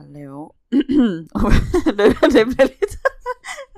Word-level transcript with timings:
Hallå. 0.00 0.54
det, 2.32 2.44
blev 2.44 2.58
lite... 2.58 2.98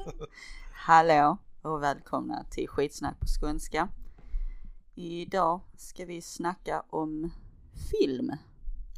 Hallå 0.73 1.39
och 1.63 1.83
välkomna 1.83 2.45
till 2.51 2.69
skitsnack 2.69 3.21
på 3.21 3.27
skånska. 3.27 3.89
Idag 4.95 5.61
ska 5.77 6.05
vi 6.05 6.23
snacka 6.23 6.83
om 6.91 7.31
film. 7.91 8.33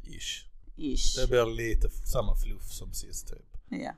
Ish. 0.03 0.47
Ish. 0.75 1.17
Det 1.21 1.27
blir 1.27 1.45
lite 1.45 1.89
samma 1.89 2.35
fluff 2.35 2.63
som 2.63 2.93
sist 2.93 3.27
typ. 3.27 3.57
Ja. 3.69 3.91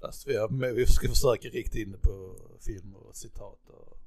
Fast 0.00 0.28
vi, 0.28 0.36
har, 0.36 0.74
vi 0.74 0.86
ska 0.86 1.08
försöka 1.08 1.48
rikta 1.48 1.78
in 1.78 1.92
det 1.92 1.98
på 1.98 2.36
film 2.60 2.94
och 2.94 3.16
citat 3.16 3.68
och 3.68 3.98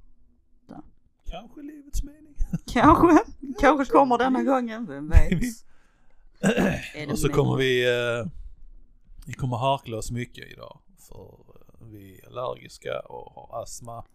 Ja. 0.67 0.83
kanske 1.25 1.61
livets 1.61 2.03
mening. 2.03 2.35
Kanske, 2.73 3.23
kanske 3.59 3.93
kommer 3.93 4.17
denna 4.17 4.43
gången, 4.43 4.85
vem 4.85 5.09
vet. 5.09 5.43
Och 7.11 7.19
så 7.19 7.29
kommer 7.29 7.55
vi, 7.55 7.85
eh, 7.85 8.25
vi 9.25 9.33
kommer 9.33 9.57
harkla 9.57 9.97
oss 9.97 10.11
mycket 10.11 10.51
idag. 10.51 10.79
För 10.97 11.45
eh, 11.55 11.87
vi 11.87 12.19
är 12.19 12.27
allergiska 12.27 12.99
och 12.99 13.33
har 13.33 13.63
astma 13.63 14.05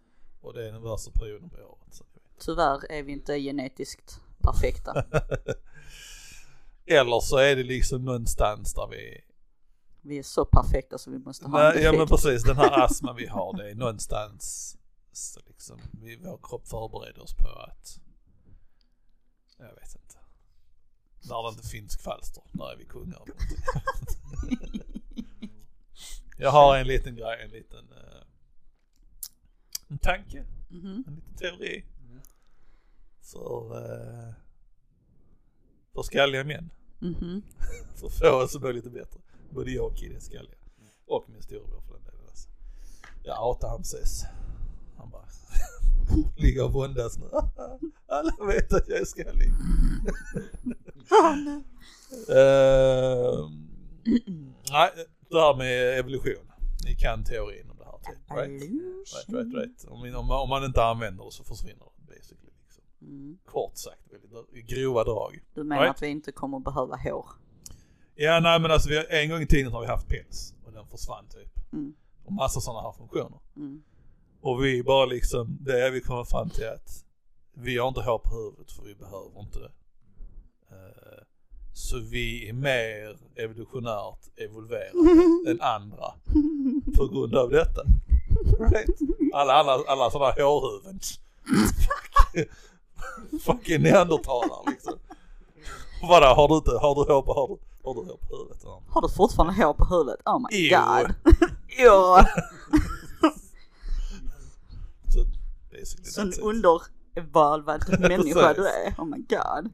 och 0.41 0.55
det 0.55 0.69
är 0.69 0.73
den 0.73 0.83
värsta 0.83 1.11
perioden 1.11 1.51
på 1.51 1.57
året. 1.57 1.95
Så. 1.95 2.05
Tyvärr 2.39 2.93
är 2.93 3.03
vi 3.03 3.13
inte 3.13 3.41
genetiskt 3.41 4.21
perfekta. 4.39 5.05
Eller 6.87 7.21
så 7.21 7.37
är 7.37 7.57
det 7.57 7.63
liksom 7.63 8.05
någonstans 8.05 8.75
där 8.75 8.89
vi 8.91 9.21
Vi 10.03 10.19
är 10.19 10.23
så 10.23 10.45
perfekta 10.45 10.99
så 10.99 11.11
vi 11.11 11.19
måste 11.19 11.49
ha 11.49 11.69
en 11.69 11.75
Nej, 11.75 11.85
ja 11.85 11.93
men 11.93 12.01
defekt. 12.01 12.23
precis, 12.23 12.45
den 12.45 12.57
här 12.57 12.85
astman 12.85 13.17
vi 13.17 13.27
har 13.27 13.57
det 13.57 13.71
är 13.71 13.75
någonstans 13.75 14.75
så 15.13 15.41
liksom, 15.47 15.81
vi, 15.93 16.17
vår 16.17 16.39
kropp 16.43 16.69
förbereder 16.69 17.23
oss 17.23 17.35
på 17.35 17.49
att, 17.49 18.01
jag 19.59 19.75
vet 19.75 19.95
inte, 19.95 20.19
när 21.29 21.43
det 21.43 21.49
inte 21.49 21.69
finns 21.69 21.97
kvalster, 21.97 22.43
när 22.53 22.73
är 22.73 22.77
vi 22.77 22.85
kungar. 22.85 23.23
Jag 26.41 26.51
har 26.51 26.77
en 26.77 26.87
liten 26.87 27.17
grej, 27.17 27.43
en 27.45 27.51
liten 27.51 27.93
eh, 27.93 28.23
en 29.89 29.99
tanke, 29.99 30.45
Mhm. 30.71 31.05
en 31.07 31.15
liten 31.15 31.35
teori 31.37 31.85
för, 33.23 33.77
eh, 33.77 34.35
för 35.95 36.03
skalliga 36.03 36.45
män. 36.45 36.71
Mhm. 36.99 37.43
För 37.97 38.07
att 38.07 38.19
få 38.19 38.31
oss 38.31 38.57
att 38.57 38.63
må 38.63 38.71
lite 38.71 38.91
bättre. 38.91 39.21
Både 39.51 39.71
jag 39.71 39.87
och 39.87 39.97
Kid 39.97 40.17
är 40.17 40.21
skalliga. 40.21 40.55
Och 41.07 41.25
min 41.29 41.43
storebror 41.43 41.81
för 41.81 41.93
den 41.95 42.03
delen. 42.05 42.21
Alltså. 42.29 42.49
Jag 43.25 43.35
hatar 43.35 43.69
han 43.69 43.79
precis. 43.79 44.25
Han 44.97 45.11
bara 45.11 45.25
ligger 46.37 46.65
och 46.65 46.73
våndas 46.73 47.19
nu. 47.19 47.27
Alla 48.07 48.33
vet 48.47 48.73
att 48.73 48.89
jag 48.89 48.99
är 49.01 49.05
skallig. 49.05 49.53
Ehm, 52.29 53.69
nej, 54.71 54.91
det 55.31 55.41
här 55.41 55.57
med 55.57 55.99
evolution. 55.99 56.53
Ni 56.85 56.95
kan 56.95 57.25
teorin 57.25 57.71
om 57.71 57.77
det 57.79 57.85
här 57.85 57.99
typ. 57.99 58.31
Right? 58.31 58.63
Right, 58.63 59.29
right, 59.29 59.55
right. 59.55 59.85
Om, 59.89 60.31
om, 60.31 60.49
man 60.49 60.65
inte 60.65 60.85
använder 60.85 61.25
det 61.25 61.33
så 61.33 61.45
försvinner 61.45 61.85
det 61.97 62.15
basically. 62.15 62.51
Liksom. 62.65 62.85
Mm. 63.03 63.39
Kort 63.45 63.77
sagt, 63.77 64.01
väldigt 64.11 64.67
grova 64.67 65.05
drag. 65.05 65.39
Du 65.55 65.65
menar 65.65 65.83
Right. 65.83 65.97
att 65.97 66.03
vi 66.03 66.07
inte 66.07 66.33
kommer 66.33 66.59
behöva 66.59 66.97
hår? 66.97 67.27
Ja 68.15 68.41
nej 68.41 68.61
men 68.61 68.71
alltså 68.71 68.89
vi 68.89 69.05
en 69.09 69.31
gång 69.31 69.43
i 69.43 69.47
tiden 69.47 69.73
har 69.73 69.81
vi 69.81 69.87
haft 69.87 70.09
päls 70.09 70.55
och 70.65 70.73
den 70.73 70.87
försvann 70.87 71.29
typ. 71.29 71.73
Mm. 71.73 71.95
Och 72.25 72.33
massa 72.33 72.61
sådana 72.61 72.83
här 72.83 72.93
funktioner. 72.93 73.41
Mm. 73.57 73.83
Och 74.41 74.65
vi 74.65 74.83
bara 74.83 75.07
liksom, 75.07 75.59
det 75.61 75.87
är 75.87 75.91
vi 75.91 76.01
kommer 76.01 76.25
fram 76.25 76.51
till 76.51 76.69
att 76.69 77.05
vi 77.55 77.79
har 77.79 77.89
inte 77.89 78.01
hår 78.01 78.19
på 78.19 78.37
huvudet 78.37 78.73
för 78.73 78.83
vi 78.83 78.95
behöver 78.95 79.41
inte 79.41 79.59
det. 79.59 79.73
Eh, 80.71 81.23
Så 81.79 81.99
vi 81.99 82.49
är 82.49 82.53
mer 82.53 83.17
evolutionärt 83.37 84.19
evolverade 84.37 84.93
än 85.51 85.61
andra 85.61 86.13
på 86.97 87.07
grund 87.07 87.35
av 87.35 87.51
detta. 87.51 87.83
Right? 88.61 88.89
Alla, 89.35 89.53
alla, 89.53 89.73
alla 89.89 90.11
sådana 90.11 90.33
hårhuvuden. 90.33 91.01
Fuck. 91.57 92.49
Fucking 93.43 93.83
neandertalare 93.83 94.71
liksom. 94.71 94.95
Vadå, 96.03 96.27
har 96.27 96.49
du 96.49 96.55
inte, 96.55 96.71
har 96.71 96.95
du 96.95 97.13
hår 97.13 97.23
på, 97.23 97.33
har 97.35 97.49
du, 97.49 97.57
har 97.85 97.95
du 97.95 98.01
hår 98.11 98.19
på 98.29 98.37
huvudet? 98.37 98.63
Har 98.89 99.03
du 99.03 99.09
fortfarande 99.09 99.65
hår 99.65 99.75
på 99.75 99.85
huvudet? 99.85 100.21
Oh 100.25 100.39
my 100.39 100.47
Jo. 100.51 100.77
god. 100.79 101.15
ja. 101.79 102.27
Så 105.09 105.25
Sån 106.03 106.33
undervalvad 106.43 108.01
människa 108.01 108.53
du 108.55 108.69
är. 108.69 108.95
Oh 108.99 109.05
my 109.05 109.19
god. 109.29 109.71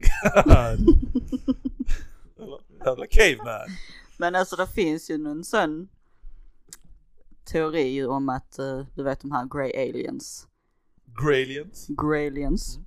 Jävla 2.85 3.07
caveman. 3.07 3.67
Men 4.17 4.35
alltså 4.35 4.55
det 4.55 4.67
finns 4.67 5.09
ju 5.09 5.17
någon 5.17 5.43
sån 5.43 5.89
teori 7.45 8.05
om 8.05 8.29
att 8.29 8.59
eh, 8.59 8.85
du 8.95 9.03
vet 9.03 9.21
de 9.21 9.31
här 9.31 9.45
grey 9.45 9.89
aliens. 9.89 10.47
Gralians. 11.05 11.87
Grey 11.87 12.27
aliens. 12.27 12.79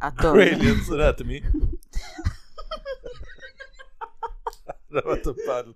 Att 0.00 0.18
de... 0.18 0.36
Gralians 0.36 0.90
anatomy. 0.90 1.40
det 4.88 5.02
var 5.04 5.16
inte 5.16 5.34
ball, 5.46 5.74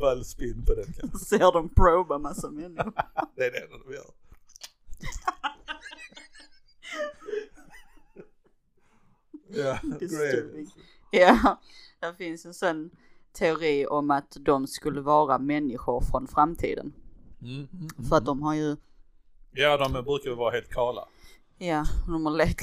ball 0.00 0.24
spin 0.24 0.64
på 0.66 0.74
den 0.74 0.92
kanske. 0.92 1.18
ser 1.24 1.52
de 1.52 1.68
proba 1.68 2.18
massa 2.18 2.50
människor. 2.50 2.92
Det 3.36 3.44
är 3.44 3.50
det 3.50 3.58
enda 3.58 3.78
de 3.78 3.94
gör. 3.94 4.10
Ja. 9.48 9.78
Gralians. 10.00 10.74
Ja, 11.10 11.60
det 12.10 12.14
finns 12.18 12.46
en 12.46 12.54
sån 12.54 12.90
teori 13.32 13.86
om 13.86 14.10
att 14.10 14.36
de 14.40 14.66
skulle 14.66 15.00
vara 15.00 15.38
människor 15.38 16.00
från 16.00 16.26
framtiden. 16.26 16.92
Mm, 17.42 17.54
mm, 17.54 17.68
mm. 17.72 18.04
För 18.08 18.16
att 18.16 18.24
de 18.24 18.42
har 18.42 18.54
ju, 18.54 18.76
Ja, 19.52 19.76
de 19.76 19.92
brukar 20.04 20.30
ju 20.30 20.36
vara 20.36 20.50
helt 20.50 20.68
kala. 20.70 21.08
ja, 21.58 21.84
de 22.06 22.26
har 22.26 22.32
lekt, 22.36 22.62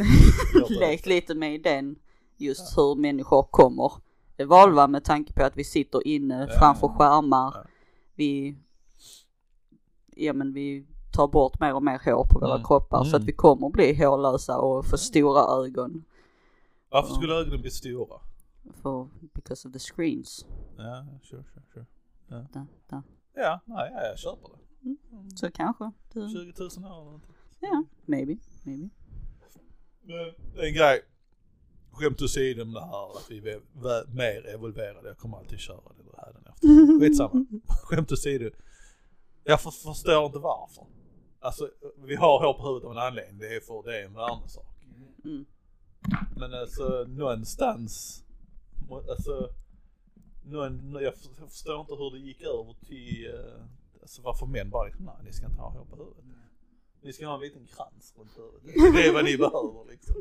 Ja, 0.53 0.65
lekt 0.79 1.05
lite 1.05 1.35
med 1.35 1.53
idén 1.55 1.95
just 2.37 2.77
hur 2.77 2.95
människor 2.95 3.43
kommer 3.43 3.91
evolva 4.37 4.87
med 4.87 5.03
tanke 5.03 5.33
på 5.33 5.43
att 5.43 5.57
vi 5.57 5.63
sitter 5.63 6.07
inne 6.07 6.47
Ja. 6.49 6.59
framför 6.59 6.87
skärmar. 6.87 7.51
Ja. 7.55 7.63
Vi, 8.15 8.55
ja 10.15 10.33
men 10.33 10.53
vi 10.53 10.85
tar 11.13 11.27
bort 11.27 11.59
mer 11.59 11.73
och 11.75 11.83
mer 11.83 12.01
hår 12.05 12.25
på 12.31 12.39
våra 12.39 12.53
Mm. 12.55 12.63
kroppar 12.67 13.03
så 13.03 13.09
Mm. 13.09 13.21
att 13.21 13.27
vi 13.27 13.31
kommer 13.33 13.69
bli 13.69 13.93
hårlösa 14.05 14.57
och 14.57 14.85
få 14.85 14.97
stora 14.97 15.63
ögon. 15.65 16.03
Varför 16.89 17.13
skulle 17.13 17.33
ögonen 17.33 17.61
bli 17.61 17.69
stora? 17.71 18.15
För, 18.81 19.09
because 19.33 19.67
of 19.67 19.73
the 19.73 19.79
screens. 19.79 20.45
Ja, 20.77 21.05
sure, 21.23 21.43
sure, 21.43 21.63
sure. 21.73 21.85
Där, 22.27 22.65
där. 22.89 23.03
Ja, 23.33 23.59
nej, 23.65 23.91
ja, 23.93 24.01
jag 24.07 24.19
köper 24.19 24.49
det. 24.49 25.37
Så 25.37 25.51
kanske. 25.51 25.91
Du, 26.13 26.29
20 26.29 26.53
000 26.57 26.67
år 26.67 26.71
eller 26.77 27.05
någonting. 27.05 27.35
ja, 27.59 27.83
maybe, 28.05 28.37
maybe. 28.63 28.89
Men 30.01 30.65
en 30.65 30.73
grej. 30.73 31.01
Skämt 31.91 32.21
åsido 32.21 32.61
om 32.61 32.73
det 32.73 32.81
här 32.81 33.17
att 33.17 33.31
vi 33.31 33.37
är 33.37 34.15
mer 34.15 34.47
evolverade. 34.47 35.07
Jag 35.07 35.17
kommer 35.17 35.37
alltid 35.37 35.59
köra 35.59 35.81
det 35.97 36.17
här 36.17 36.33
den 36.33 36.45
efter. 36.53 36.99
Skitsamma. 36.99 37.45
Skämt 37.83 38.11
åsido. 38.11 38.49
Jag 39.43 39.61
för, 39.61 39.71
förstår 39.71 40.25
inte 40.25 40.39
varför. 40.39 40.85
Alltså 41.39 41.69
vi 41.97 42.15
har 42.15 42.45
hår 42.45 42.53
på 42.53 42.67
huvudet 42.67 42.85
av 42.85 42.91
en 42.91 42.97
anledning. 42.97 43.37
Det 43.37 43.55
är 43.55 43.59
för 43.59 43.83
det 43.83 44.01
är 44.01 44.05
en 44.05 44.13
värmesak. 44.13 44.85
Mm. 45.25 45.45
Men 46.37 46.53
alltså 46.53 47.05
någonstans. 47.07 48.23
Alltså. 49.09 49.49
Någon, 50.45 50.91
jag 51.01 51.15
för- 51.17 51.29
jag 51.39 51.49
förstår 51.49 51.79
inte 51.81 51.93
hur 51.93 52.11
det 52.11 52.19
gick 52.19 52.41
över 52.41 52.75
till. 52.85 53.27
eh, 53.33 53.61
Alltså 54.01 54.21
varför 54.21 54.45
män 54.45 54.69
bara 54.69 54.85
liksom, 54.85 55.05
nej 55.05 55.15
ni 55.23 55.33
ska 55.33 55.45
inte 55.45 55.61
ha 55.61 55.69
hår 55.69 55.85
på 55.85 55.95
huvudet. 55.95 56.23
Ni 57.01 57.13
ska 57.13 57.27
ha 57.27 57.35
en 57.35 57.41
liten 57.41 57.67
krans 57.67 58.13
runt 58.17 58.31
huvudet. 58.37 58.93
Det 58.93 59.07
är 59.07 59.13
vad 59.13 59.23
ni 59.23 59.37
behöver 59.37 59.91
liksom. 59.91 60.15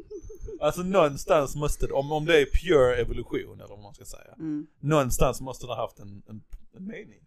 Alltså 0.60 0.82
någonstans 0.82 1.56
måste 1.56 1.86
det, 1.86 1.92
om, 1.92 2.12
om 2.12 2.24
det 2.24 2.40
är 2.40 2.46
pure 2.46 2.96
evolution 2.96 3.54
eller 3.60 3.68
vad 3.68 3.78
man 3.78 3.94
ska 3.94 4.04
säga. 4.04 4.32
Mm. 4.38 4.66
Någonstans 4.80 5.40
måste 5.40 5.66
det 5.66 5.72
ha 5.74 5.80
haft 5.82 5.98
en, 5.98 6.22
en, 6.28 6.42
en 6.76 6.86
mening. 6.86 7.20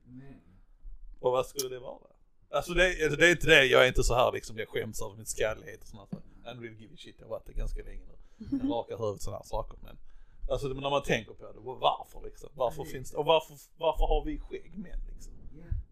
Och 1.19 1.31
vad 1.31 1.45
skulle 1.45 1.69
det 1.69 1.79
vara? 1.79 2.07
Alltså 2.51 2.73
det, 2.73 3.03
alltså 3.03 3.19
det 3.19 3.27
är 3.27 3.31
inte 3.31 3.47
det, 3.47 3.65
jag 3.65 3.83
är 3.83 3.87
inte 3.87 4.03
så 4.03 4.13
här 4.13 4.31
liksom, 4.31 4.57
jag 4.57 4.67
skäms 4.69 5.01
över 5.01 5.15
min 5.15 5.25
skallighet 5.25 5.81
och 5.81 5.87
sånt. 5.87 6.13
I 6.13 6.47
don't 6.47 6.59
really 6.61 6.77
give 6.81 6.93
a 6.93 6.97
shit, 6.97 7.15
jag 7.19 7.25
har 7.25 7.29
varit 7.29 7.45
det 7.45 7.53
ganska 7.53 7.83
länge 7.83 8.05
nu. 8.05 8.17
Jag 8.63 8.71
rakar 8.71 8.97
huvudet 8.97 9.21
sådana 9.21 9.37
här 9.37 9.45
saker 9.45 9.77
men. 9.83 9.97
Alltså 10.49 10.67
det- 10.67 10.81
när 10.81 10.89
man 10.89 11.03
tänker 11.03 11.33
på 11.33 11.43
det, 11.45 11.59
varför 11.63 12.21
liksom? 12.25 12.49
Varför 12.55 12.83
finns 12.83 13.11
det, 13.11 13.17
och 13.17 13.25
varför, 13.25 13.55
varför 13.77 14.05
har 14.05 14.25
vi 14.25 14.39
skägg 14.39 14.71
män 14.77 14.99
liksom? 15.13 15.33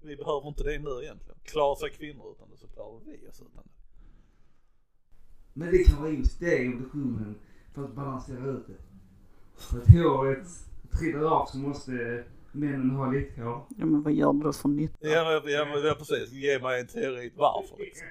Vi 0.02 0.16
behöver 0.16 0.48
inte 0.48 0.64
det 0.64 0.80
nu 0.80 0.90
egentligen. 1.04 1.40
Klarar 1.44 1.76
sig 1.76 1.90
kvinnor 1.90 2.32
utan 2.32 2.50
det 2.50 2.58
så 2.58 2.68
klarar 2.68 3.00
vi 3.06 3.28
oss 3.30 3.42
utan 3.42 3.64
det. 3.64 3.70
Men 5.54 5.72
det 5.72 5.84
kan 5.84 6.02
vara 6.02 6.12
just 6.12 6.40
det 6.40 6.58
evolutionen 6.66 7.36
för 7.74 7.84
att 7.84 7.94
balansera 7.96 8.46
ut 8.46 8.68
det. 8.68 8.78
För 9.56 9.78
att 9.82 9.88
håret 9.94 10.48
trillar 11.00 11.24
av 11.42 11.46
så 11.46 11.58
måste 11.58 12.24
männen 12.52 12.90
ha 12.90 13.12
lite 13.12 13.42
hår. 13.42 13.66
Ja 13.78 13.86
men 13.86 14.04
vad 14.04 14.14
gör 14.14 14.34
du 14.34 14.40
då 14.40 14.54
för 14.54 14.70
nytta? 14.70 15.08
Ja 15.08 15.42
men, 15.44 15.54
ja, 15.54 15.66
men 15.66 15.84
ja, 15.84 15.96
precis, 15.98 16.32
ge 16.32 16.60
mig 16.60 16.80
en 16.82 16.88
teori 16.88 17.34
varför 17.36 17.78
liksom. 17.78 18.08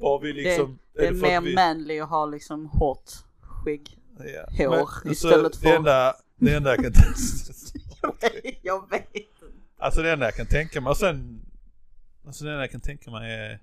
Var 0.00 0.20
vi 0.20 0.32
Det, 0.32 0.42
liksom, 0.42 0.78
det 0.94 1.06
är 1.06 1.14
för 1.14 1.20
mer 1.20 1.40
vi- 1.40 1.54
manly 1.54 2.00
att 2.00 2.08
ha 2.10 2.26
liksom 2.26 2.66
hårt 2.66 3.10
skägg. 3.40 3.98
Ja. 4.18 4.66
hår 4.68 4.88
Men, 5.04 5.12
istället 5.12 5.54
så 5.54 5.60
för- 5.60 5.68
Det 5.68 5.76
enda, 5.76 6.14
det 6.36 6.54
enda 6.54 6.70
jag 6.70 6.78
kan 6.84 6.92
jag 8.62 8.90
vet 8.90 9.14
inte. 9.14 9.28
Alltså 9.76 10.02
det 10.02 10.12
enda 10.12 10.26
jag 10.26 10.34
kan 10.34 10.46
tänka 10.46 10.80
mig 10.80 10.90
och 10.90 10.96
sen, 10.96 11.46
alltså 12.26 12.44
det 12.44 12.50
enda 12.50 12.62
jag 12.62 12.70
kan 12.70 12.80
tänka 12.80 13.10
mig 13.10 13.32
är 13.34 13.60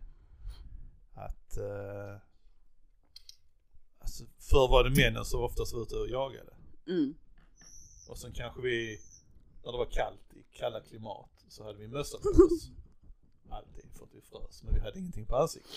att, 1.13 1.57
uh, 1.57 2.18
alltså 4.00 4.24
förr 4.40 4.68
var 4.68 4.84
det 4.84 4.90
männen 4.90 5.25
som 5.25 5.42
oftast 5.44 5.74
var 5.74 5.81
ute 5.81 5.96
och 5.96 6.10
jagade. 6.10 6.54
Mm. 6.88 7.13
Och 8.10 8.18
sen 8.18 8.31
kanske 8.34 8.62
vi, 8.62 9.00
när 9.63 9.72
det 9.72 9.78
var 9.78 9.90
kallt 9.92 10.34
i 10.34 10.44
kalla 10.57 10.81
klimat, 10.81 11.30
så 11.50 11.63
hade 11.63 11.78
vi 11.80 11.88
mössa 11.88 12.18
på 12.18 12.30
oss. 12.30 12.72
Alltid 13.50 13.86
för 13.98 14.04
att 14.04 14.13
vi 14.13 14.22
frös, 14.22 14.63
men 14.63 14.74
vi 14.74 14.80
hade 14.80 15.00
ingenting 15.00 15.25
på 15.25 15.36
ansiktet. 15.36 15.72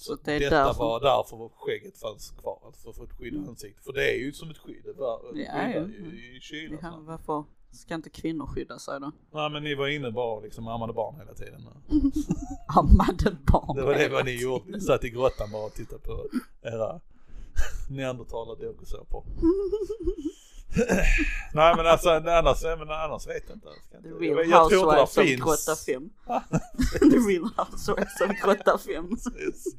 Så 0.00 0.14
det 0.24 0.38
detta 0.38 0.64
därför- 0.64 0.78
var 0.78 1.00
därför 1.00 1.48
skägget 1.56 1.98
fanns 1.98 2.30
kvar, 2.30 2.58
alltså 2.66 2.82
för 2.82 2.90
att 2.90 2.96
få 2.96 3.04
ett 3.04 3.12
skydd 3.12 3.34
i 3.34 3.38
ansiktet. 3.48 3.84
För 3.84 3.92
det 3.92 4.10
är 4.14 4.18
ju 4.18 4.32
som 4.32 4.50
ett 4.50 4.58
skydd, 4.58 4.84
var, 4.96 5.20
Ja, 5.34 5.68
ja. 5.68 5.80
ju 5.86 6.36
i 6.36 6.40
kylan. 6.40 6.78
Ja, 6.82 6.98
varför 7.06 7.44
ska 7.70 7.94
inte 7.94 8.10
kvinnor 8.10 8.46
skydda 8.46 8.78
sig 8.78 9.00
då? 9.00 9.12
Nej 9.32 9.50
men 9.50 9.62
ni 9.62 9.74
var 9.74 9.88
inne 9.88 10.10
bara 10.10 10.36
och 10.36 10.42
liksom 10.42 10.68
ammade 10.68 10.92
barn 10.92 11.14
hela 11.18 11.34
tiden. 11.34 11.60
Ammade 12.76 13.36
barn. 13.52 13.76
Det 13.76 13.82
var 13.82 13.94
det 13.94 14.08
vad 14.08 14.24
ni 14.24 14.42
gjorde, 14.42 14.64
ni 14.70 14.80
satt 14.80 15.04
i 15.04 15.10
grottan 15.10 15.50
bara 15.52 15.66
och 15.66 15.72
tittade 15.74 16.02
på 16.02 16.28
era 16.62 17.00
neandertalar-dokusåpor. 17.90 19.24
Nej 21.54 21.76
men 21.76 21.86
alltså 21.86 22.08
annars, 22.10 22.62
men 22.62 22.90
annars 22.90 23.26
vet 23.26 23.44
jag 23.48 23.56
inte. 23.56 23.68
The 24.02 24.08
real 24.08 24.50
jag, 24.50 24.62
housewives 24.62 25.14
det 25.14 25.20
of 25.20 25.26
finns. 25.26 25.42
Grotta 25.42 25.76
5. 25.76 26.10
The 27.10 27.18
real 27.28 27.50
housewives 27.56 28.20
of 28.20 28.30
Grotta 28.44 28.78
5. 28.78 29.08
Precis. 29.10 29.74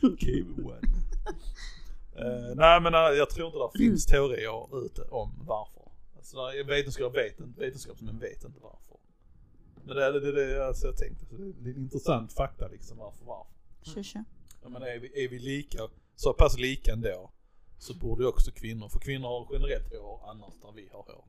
Cave 0.00 0.46
one. 0.64 0.88
Eh, 2.16 2.54
nej 2.54 2.80
men 2.80 2.94
eh, 2.94 3.00
jag 3.00 3.30
tror 3.30 3.46
inte 3.46 3.58
det 3.58 3.84
finns 3.84 4.06
teorier 4.06 4.84
ute 4.86 5.02
om 5.02 5.42
varför. 5.46 5.82
Alltså, 6.16 6.36
där 6.36 6.64
vetenskap 6.64 7.16
vet 7.16 7.40
inte, 7.40 7.60
vetenskapsmän 7.60 8.18
vet 8.18 8.44
inte 8.44 8.60
varför. 8.62 8.96
Men 9.84 9.96
det 9.96 10.04
är 10.04 10.12
det, 10.12 10.20
det, 10.20 10.42
är 10.42 10.54
det 10.54 10.66
alltså, 10.66 10.86
jag 10.86 10.96
tänkte, 10.96 11.26
det 11.30 11.70
är 11.70 11.74
en 11.74 11.80
intressant 11.80 12.32
fakta 12.32 12.68
liksom 12.68 12.98
varför 12.98 13.24
varför. 13.24 13.54
Tja, 13.82 14.02
tja. 14.02 14.24
Jag 14.62 14.72
menar 14.72 14.86
är 14.86 14.98
vi, 14.98 15.24
är 15.24 15.28
vi 15.28 15.38
lika, 15.38 15.88
så 16.16 16.32
pass 16.32 16.58
lika 16.58 16.92
ändå 16.92 17.30
så 17.84 17.94
borde 17.94 18.26
också 18.26 18.50
kvinnor, 18.50 18.88
för 18.88 18.98
kvinnor 18.98 19.28
har 19.28 19.48
generellt 19.52 19.92
hår 19.96 20.20
annars 20.30 20.54
där 20.62 20.72
vi 20.72 20.88
har 20.92 21.02
hår. 21.02 21.24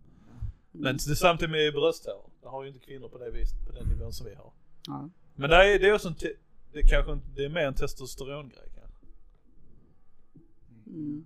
Men 0.72 0.98
det 0.98 1.12
är 1.12 1.16
samtidigt 1.16 1.52
med 1.52 1.74
brösthår, 1.74 2.30
det 2.42 2.48
har 2.48 2.64
ju 2.64 2.68
inte 2.70 2.80
kvinnor 2.86 3.10
på 3.10 3.18
det 3.18 3.32
viset, 3.32 3.66
på 3.68 3.72
den 3.72 3.88
nivån 3.88 4.14
som 4.14 4.26
vi 4.26 4.36
har. 4.36 4.52
Ja. 4.88 5.10
Men 5.36 5.50
det 5.50 5.56
är, 5.56 5.80
det 5.80 5.88
är 5.90 5.94
också 5.94 6.08
en, 6.08 6.16
te- 6.16 6.36
det 6.74 6.80
är 6.80 6.88
kanske 6.88 7.12
inte- 7.12 7.28
det 7.36 7.46
är 7.46 7.50
mer 7.50 7.68
en 7.68 7.74
testosterongrej 7.74 8.70
kanske. 8.76 8.98
Mm. 10.88 11.26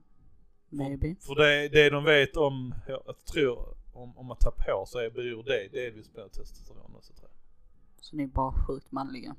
Maybe. 0.69 1.15
För 1.19 1.35
det, 1.35 1.69
det 1.69 1.89
de 1.89 2.03
vet 2.03 2.37
om, 2.37 2.75
jag 2.87 3.25
tror, 3.25 3.75
om, 3.93 4.17
om 4.17 4.31
att 4.31 4.39
ta 4.39 4.51
på 4.51 4.71
hår 4.71 4.85
så 4.85 4.99
är, 4.99 5.09
beror 5.09 5.43
det 5.43 5.67
delvis 5.71 6.09
på 6.09 6.29
testosteron 6.29 6.95
också 6.95 7.13
tror 7.13 7.29
jag. 7.31 8.05
Så 8.05 8.15
ni 8.15 8.23
är 8.23 8.27
bara 8.27 8.53
sjukt 8.67 8.91
manliga. 8.91 9.35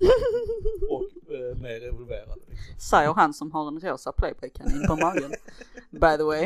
Och 0.90 1.32
eh, 1.34 1.56
mer 1.56 1.82
evolverade 1.88 2.40
liksom. 2.48 2.78
Säger 2.80 3.12
han 3.14 3.34
som 3.34 3.52
har 3.52 3.68
en 3.68 3.80
rosa 3.80 4.12
playboy-kanin 4.12 4.86
på 4.86 4.96
magen. 4.96 5.30
By 5.90 6.16
the 6.16 6.22
way. 6.22 6.42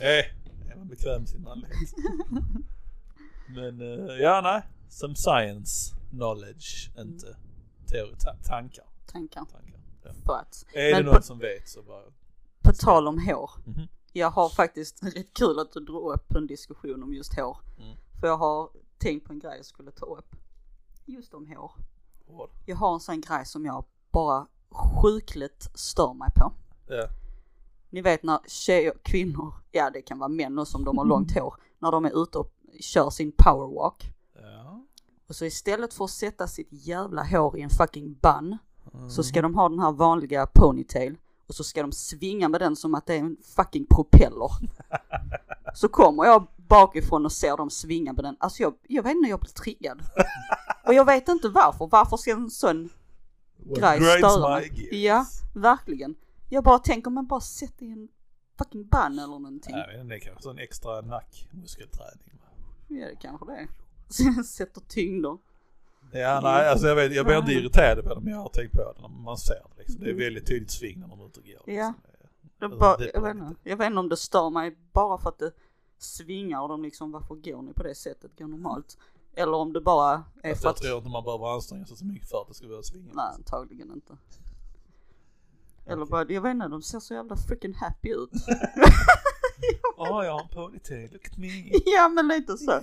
Eh, 0.00 0.70
är 0.72 0.76
man 0.76 0.88
bekväm 0.88 1.20
med 1.20 1.28
sin 1.28 1.42
manlighet. 1.42 1.76
Men 3.48 3.80
eh, 3.80 4.14
ja, 4.16 4.40
nej. 4.44 4.62
Some 4.88 5.14
science 5.16 5.96
knowledge, 6.10 6.90
inte 6.98 7.36
teori, 7.86 8.16
ta- 8.18 8.36
tankar. 8.44 8.84
Tankar. 9.06 9.40
tankar. 9.44 9.80
Ja. 10.26 10.34
Att. 10.40 10.64
Är 10.74 10.96
det 10.96 11.04
på- 11.04 11.12
någon 11.12 11.22
som 11.22 11.38
vet 11.38 11.68
så 11.68 11.82
bara... 11.82 12.02
På 12.62 12.72
tal 12.72 13.08
om 13.08 13.18
hår. 13.18 13.50
Mhm. 13.66 13.88
Jag 14.12 14.30
har 14.30 14.48
faktiskt 14.48 15.02
rätt 15.16 15.34
kul 15.34 15.58
att 15.58 15.72
du 15.72 15.80
drog 15.80 16.12
upp 16.14 16.34
en 16.34 16.46
diskussion 16.46 17.02
om 17.02 17.14
just 17.14 17.34
hår. 17.38 17.58
Mm. 17.78 17.96
För 18.20 18.26
jag 18.26 18.36
har 18.36 18.70
tänkt 18.98 19.26
på 19.26 19.32
en 19.32 19.38
grej 19.38 19.56
jag 19.56 19.66
skulle 19.66 19.90
ta 19.90 20.06
upp. 20.06 20.36
Just 21.06 21.34
om 21.34 21.46
hår. 21.46 21.72
Vad? 22.32 22.48
Jag 22.66 22.76
har 22.76 22.94
en 22.94 23.00
sån 23.00 23.20
grej 23.20 23.46
som 23.46 23.64
jag 23.64 23.84
bara 24.12 24.46
sjukligt 25.02 25.70
stör 25.74 26.14
mig 26.14 26.28
på. 26.36 26.52
Ja. 26.88 27.06
Ni 27.90 28.00
vet 28.02 28.22
när 28.22 28.38
tjejer, 28.46 28.92
kvinnor, 29.02 29.54
ja 29.70 29.90
det 29.90 30.02
kan 30.02 30.18
vara 30.18 30.28
män 30.28 30.58
också 30.58 30.78
om 30.78 30.84
de 30.84 30.98
har 30.98 31.04
långt 31.14 31.34
hår, 31.38 31.54
när 31.78 31.92
de 31.92 32.04
är 32.04 32.22
ute 32.22 32.38
och 32.38 32.52
kör 32.80 33.10
sin 33.10 33.32
powerwalk. 33.36 34.12
Ja. 34.34 34.84
Och 35.28 35.36
så 35.36 35.44
istället 35.44 35.94
för 35.94 36.04
att 36.04 36.10
sätta 36.10 36.46
sitt 36.46 36.68
jävla 36.70 37.24
hår 37.24 37.58
i 37.58 37.62
en 37.62 37.70
fucking 37.70 38.14
bun 38.22 38.58
Mm. 38.94 39.10
så 39.10 39.22
ska 39.22 39.42
de 39.42 39.54
ha 39.54 39.68
den 39.68 39.78
här 39.78 39.92
vanliga 39.92 40.46
ponytail 40.46 41.16
och 41.46 41.54
så 41.54 41.64
ska 41.64 41.82
de 41.82 41.92
svinga 41.92 42.48
med 42.48 42.60
den 42.60 42.76
som 42.76 42.94
att 42.94 43.06
det 43.06 43.14
är 43.14 43.18
en 43.18 43.36
fucking 43.56 43.86
propeller. 43.90 44.50
Så 45.74 45.88
kommer 45.88 46.24
jag 46.24 46.46
bakifrån 46.70 47.24
och 47.24 47.32
ser 47.32 47.56
dem 47.56 47.70
svinga 47.70 48.12
med 48.12 48.24
den. 48.24 48.36
Alltså 48.40 48.62
jag, 48.62 48.74
jag 48.88 49.02
vet 49.02 49.14
inte, 49.14 49.30
jag 49.30 49.40
blir 49.40 49.50
triggad. 49.50 50.02
Och 50.86 50.94
jag 50.94 51.04
vet 51.04 51.28
inte 51.28 51.48
varför. 51.48 51.86
Varför 51.86 52.16
ska 52.16 52.30
en 52.30 52.50
sån 52.50 52.88
grej 53.76 54.00
störa 54.00 54.50
mig? 54.50 54.88
Ja, 55.04 55.26
verkligen. 55.54 56.14
Jag 56.48 56.64
bara 56.64 56.78
tänker, 56.78 57.10
men 57.10 57.26
bara 57.26 57.40
sätt 57.40 57.74
det 57.78 57.84
i 57.84 57.92
en 57.92 58.08
fucking 58.58 58.88
bun 58.88 59.18
eller 59.18 59.26
någonting. 59.26 59.76
Jag 59.76 59.94
inte, 59.94 60.04
det 60.04 60.14
är 60.14 60.18
kanske 60.18 60.42
sån 60.42 60.58
extra 60.58 61.00
nackmuskelträning. 61.00 62.40
Ja, 62.88 63.06
det 63.06 63.16
kanske 63.20 63.46
det 63.46 63.52
är. 63.52 64.42
Sätter 64.42 64.80
tyngder. 64.80 65.38
Ja, 66.12 66.40
nej, 66.42 66.68
alltså 66.68 66.86
jag 66.86 66.96
vet, 66.96 67.14
jag 67.14 67.26
blir 67.26 67.38
inte 67.38 67.52
irriterad 67.52 68.04
på 68.04 68.14
det, 68.14 68.20
men 68.20 68.32
jag 68.32 68.40
har 68.40 68.48
tänkt 68.48 68.72
på 68.72 68.78
det 68.78 69.00
när 69.00 69.08
man 69.08 69.36
ser 69.36 69.54
det 69.54 69.78
liksom. 69.78 70.04
Det 70.04 70.10
är 70.10 70.14
väldigt 70.14 70.46
tydligt 70.46 70.70
sving 70.70 71.00
när 71.00 71.08
de 71.08 71.20
är 71.20 71.26
ute 71.26 71.40
och 71.40 71.46
går. 71.46 71.72
Mm. 71.72 71.78
Ja. 71.78 71.94
Liksom. 72.02 72.64
Alltså, 72.64 72.78
bara, 72.78 72.96
det 72.96 73.10
jag, 73.14 73.22
vet 73.22 73.36
inte, 73.36 73.54
jag 73.62 73.76
vet 73.76 73.86
inte 73.86 73.98
om 73.98 74.08
det 74.08 74.16
stör 74.16 74.50
mig 74.50 74.76
bara 74.92 75.18
för 75.18 75.28
att 75.28 75.38
det 75.38 75.52
svingar 76.02 76.60
och 76.62 76.68
de 76.68 76.82
liksom, 76.82 77.10
varför 77.12 77.34
går 77.34 77.62
ni 77.62 77.72
på 77.72 77.82
det 77.82 77.94
sättet, 77.94 78.38
går 78.38 78.46
normalt? 78.46 78.98
Eller 79.34 79.52
om 79.54 79.72
det 79.72 79.80
bara 79.80 80.24
är 80.42 80.50
Fast 80.54 80.60
för 80.62 80.68
jag 80.68 80.74
att, 80.74 80.82
tror 80.82 80.96
inte 80.98 81.10
man 81.10 81.24
behöver 81.24 81.54
anstränga 81.54 81.86
sig 81.86 81.96
så 81.96 82.04
mycket 82.04 82.28
för 82.28 82.40
att 82.42 82.48
det 82.48 82.54
ska 82.54 82.66
börja 82.66 82.82
svinga. 82.82 83.12
nej 83.14 83.34
antagligen 83.34 83.92
inte. 83.92 84.16
Eller 85.86 86.02
Okej. 86.02 86.10
bara, 86.10 86.32
jag 86.32 86.40
vet 86.40 86.54
inte, 86.54 86.68
de 86.68 86.82
ser 86.82 87.00
så 87.00 87.14
jävla 87.14 87.36
freaking 87.36 87.74
happy 87.74 88.08
ut. 88.10 88.30
Ja, 89.96 90.24
jag 90.24 90.32
har 90.32 90.40
en 90.40 90.48
ponytail, 90.48 91.12
look 91.12 91.26
at 91.28 91.36
me. 91.38 91.48
ja 91.84 92.08
men 92.08 92.28
lite 92.28 92.56
så. 92.58 92.80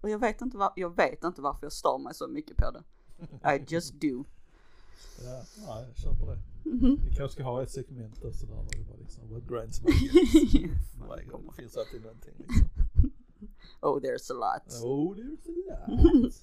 Och 0.00 0.10
jag 0.10 0.18
vet 0.18 0.40
inte, 0.40 0.56
var, 0.56 0.72
jag 0.76 0.96
vet 0.96 1.24
inte 1.24 1.40
varför 1.40 1.66
jag 1.66 1.72
stör 1.72 1.98
mig 1.98 2.14
så 2.14 2.28
mycket 2.28 2.56
på 2.56 2.70
det. 2.70 2.82
I 3.56 3.64
just 3.68 3.92
do. 4.00 4.24
Ja, 5.24 5.42
nej, 5.56 5.84
jag 5.88 5.96
köper 5.96 6.26
det. 6.26 6.38
Mhm. 6.64 7.00
Vi 7.04 7.14
kanske 7.16 7.32
ska 7.34 7.42
ha 7.44 7.62
ett 7.62 7.70
segment 7.70 8.24
också 8.24 8.46
där 8.46 8.54
där 8.56 8.78
vi 8.78 8.84
bara 8.84 8.96
liksom, 8.96 9.34
what 9.34 9.42
grinds 9.48 9.82
my 9.82 9.90
gears. 9.90 10.94
Varje 11.08 11.24
gång 11.24 11.46
det 11.46 11.62
finns 11.62 11.76
alltid 11.76 12.02
någonting 12.02 12.34
liksom. 12.38 12.68
oh 13.80 14.00
there's 14.00 14.30
a 14.30 14.34
lot. 14.34 14.82
Oh, 14.84 15.16
there's 15.16 15.48
a 15.48 15.88
lot. 15.92 16.32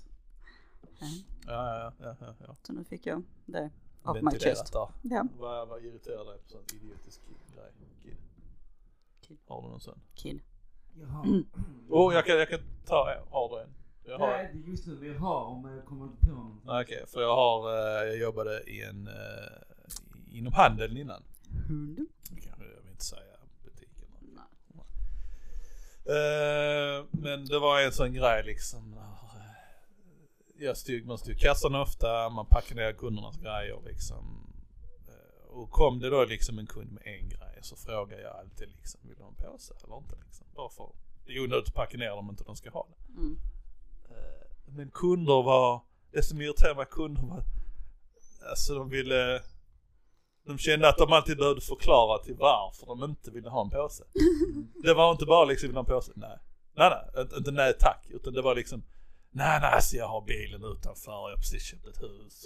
Ja, 1.48 1.80
ja, 1.80 1.94
ja, 2.00 2.16
ja, 2.20 2.34
ja. 2.48 2.56
Så 2.64 2.74
nu 2.74 2.84
fick 2.84 3.06
jag 3.06 3.24
det 3.46 3.72
off 4.04 4.16
my 4.16 4.22
Ventilerat 4.22 4.58
chest. 4.58 4.74
där. 4.74 4.88
Ja, 5.02 5.28
Vad, 5.40 5.68
vad 5.68 5.86
irriterar 5.86 6.26
dig 6.26 6.38
på 6.44 6.50
sån 6.50 6.62
idiotisk 6.74 7.22
grej? 7.56 7.72
Kid. 8.04 8.16
Kid. 9.22 9.38
Har 9.48 9.62
du 9.62 9.68
någon 9.68 9.80
sån? 9.80 10.00
kid. 10.16 10.42
Jaha. 11.00 11.26
Oh, 11.90 12.14
jag 12.14 12.26
kan, 12.26 12.38
jag 12.38 12.50
kan 12.50 12.60
ta 12.86 13.14
en. 13.14 13.28
Har 13.32 13.50
du 13.50 13.64
en? 13.64 13.70
Jag 14.04 14.20
har. 14.20 14.28
Nej, 14.28 14.52
det 14.54 14.72
just 14.72 14.88
nu 14.88 14.96
vi 14.96 15.14
har 15.14 15.44
om 15.46 15.66
jag 15.76 15.86
kommer 15.86 16.06
inte 16.06 16.26
på 16.26 16.32
någon. 16.32 16.82
Okej, 16.82 17.06
för 17.08 17.22
jag 17.22 17.36
har, 17.36 17.70
eh, 17.70 18.08
jag 18.08 18.18
jobbade 18.18 18.64
i 18.70 18.82
en, 18.84 19.08
eh, 19.08 19.14
inom 20.32 20.54
handeln 20.54 20.98
innan. 20.98 21.24
Det 22.30 22.42
kanske 22.42 22.64
jag 22.66 22.82
vill 22.82 22.92
inte 22.92 23.06
säga 23.06 23.38
butiken. 23.64 24.08
Nej. 24.22 24.86
Eh, 26.06 27.06
men 27.12 27.46
det 27.46 27.60
var 27.60 27.82
en 27.82 27.92
sån 27.92 28.14
grej 28.14 28.44
liksom. 28.46 28.94
eh, 28.94 30.64
Jag 30.66 30.78
stod, 30.78 31.06
man 31.06 31.18
stod 31.18 31.34
i 31.36 31.38
kassan 31.38 31.76
ofta, 31.76 32.30
man 32.30 32.46
packade 32.46 32.82
ner 32.82 32.94
kundernas 32.94 33.38
grejer 33.38 33.82
liksom. 33.86 34.54
Eh, 35.08 35.48
Och 35.48 35.72
kom 35.72 36.00
det 36.00 36.10
då 36.10 36.26
liksom 36.26 36.60
en 36.60 36.68
kund 36.68 36.92
med 36.92 37.04
en 37.06 37.30
grej 37.30 37.60
så 37.62 37.76
frågar 37.76 38.18
jag 38.20 38.36
alltid 38.36 38.70
liksom, 38.70 39.00
vill 39.04 39.16
du 39.18 39.22
ha 39.24 39.30
en 39.30 39.36
påse 39.36 39.74
eller 39.84 39.98
inte 39.98 40.16
liksom? 40.26 40.46
Bara 40.56 40.70
för, 40.70 40.92
det 41.26 41.32
är 41.36 41.44
onödigt 41.44 41.68
att 41.68 41.74
packa 41.76 41.98
ner 41.98 42.10
dem 42.10 42.30
inte 42.30 42.44
de 42.44 42.56
ska 42.56 42.70
ha 42.70 42.88
det. 42.90 43.20
Mm. 43.22 43.38
Men 44.70 44.90
kunder 44.92 45.44
var, 45.44 45.82
det 46.12 46.24
som 46.24 46.42
irriterade 46.42 46.76
mig 46.76 46.86
kunder 46.92 47.22
var, 47.22 47.44
alltså 48.50 48.76
de 48.76 48.90
ville, 48.90 49.42
de 50.48 50.58
kände 50.58 50.90
att 50.90 50.98
de 50.98 51.14
alltid 51.14 51.38
behövde 51.38 51.62
förklara 51.62 52.18
till 52.24 52.36
varför 52.36 52.86
de 52.86 53.04
inte 53.04 53.32
ville 53.32 53.50
ha 53.50 53.62
en 53.62 53.70
påse. 53.70 54.04
Det 54.84 54.94
var 54.94 55.12
inte 55.12 55.26
bara 55.26 55.46
liksom, 55.46 55.68
vill 55.70 55.76
ha 55.76 55.80
en 55.84 55.86
påse? 55.86 56.12
Nej. 56.16 56.38
Nej, 56.76 56.92
nej, 57.16 57.26
inte- 57.38 57.52
nej 57.52 57.74
tack, 57.80 58.06
utan 58.10 58.34
det 58.34 58.42
var 58.42 58.56
liksom, 58.56 58.84
nej, 59.32 59.60
nej, 59.62 59.72
alltså 59.74 59.96
jag 59.96 60.08
har 60.08 60.22
bilen 60.22 60.64
utanför, 60.64 61.12
jag 61.12 61.30
har 61.30 61.36
precis 61.36 61.64
köpt 61.64 61.88
ett 61.88 62.02
hus. 62.04 62.46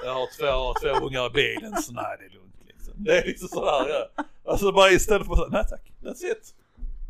Och 0.00 0.06
jag 0.06 0.14
har 0.14 0.26
två, 0.38 0.74
två 0.98 1.06
ungar 1.06 1.26
i 1.26 1.30
bilen, 1.30 1.82
så 1.82 1.92
nej 1.92 2.16
det 2.18 2.24
är 2.24 2.30
lugnt 2.30 2.56
liksom. 2.66 2.94
Det 3.04 3.18
är 3.18 3.24
liksom 3.26 3.48
sådär, 3.48 3.88
ja. 4.16 4.24
Alltså 4.50 4.72
bara 4.72 4.90
istället 4.90 5.26
för 5.26 5.32
att 5.32 5.38
säga, 5.38 5.48
nej 5.50 5.64
tack, 5.70 5.92
that's 6.02 6.24
it. 6.32 6.54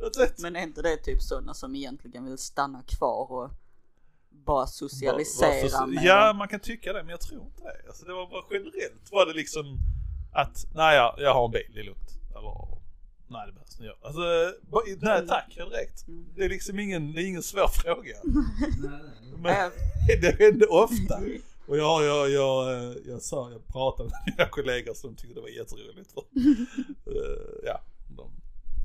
That's 0.01 0.25
it. 0.27 0.39
Men 0.43 0.57
är 0.57 0.63
inte 0.63 0.83
det 0.83 0.97
typ 0.97 1.23
sådana 1.23 1.55
som 1.55 1.75
egentligen 1.77 2.25
vill 2.25 2.39
stanna 2.39 2.83
kvar 2.83 3.33
och 3.33 3.51
bara 4.45 4.67
socialisera 4.67 5.49
varför- 5.63 5.87
med 5.87 6.05
Ja, 6.05 6.33
man 6.33 6.49
kan 6.49 6.61
tycka 6.61 6.93
det, 6.93 7.03
men 7.03 7.11
jag 7.11 7.21
tror 7.21 7.43
inte 7.43 7.63
det. 7.63 7.89
Alltså 7.89 8.05
det 8.07 8.13
var 8.13 8.27
bara 8.31 8.45
generellt 8.51 9.13
var 9.13 9.27
det 9.27 9.33
liksom 9.35 9.79
att, 10.33 10.67
nej 10.75 10.97
jag, 10.97 11.15
jag 11.19 11.35
har 11.35 11.45
en 11.45 11.51
bil, 11.51 11.71
det 11.75 11.81
är 11.81 11.85
lugnt. 11.85 12.11
Eller, 12.31 12.77
Nej 13.29 13.47
det 13.47 13.53
behövs 13.53 13.81
inte. 13.81 13.93
Alltså, 14.03 14.21
bara- 14.71 14.85
nej 15.01 15.27
tack 15.29 15.55
direkt. 15.57 16.09
Mm. 16.09 16.27
Det 16.37 16.45
är 16.45 16.49
liksom 16.49 16.79
ingen, 16.79 17.13
det 17.13 17.23
är 17.23 17.27
ingen 17.27 17.43
svår 17.43 17.69
fråga. 17.69 18.15
Men 19.39 19.71
det 20.21 20.39
händer 20.39 20.73
ofta. 20.73 21.21
Och 21.69 21.77
jag, 21.79 22.05
jag, 22.05 22.31
jag, 22.31 22.73
eh, 22.75 22.97
jag 23.07 23.23
sa, 23.23 23.51
jag 23.51 23.67
pratade 23.67 24.09
med 24.11 24.35
mina 24.37 24.49
kollegor 24.49 24.95
som 24.95 25.15
tyckte 25.17 25.35
det 25.35 25.41
var 25.41 25.49
jätteroligt. 25.49 26.13
För, 26.13 26.21
eh, 27.07 27.65
ja, 27.65 27.81
de, 28.17 28.31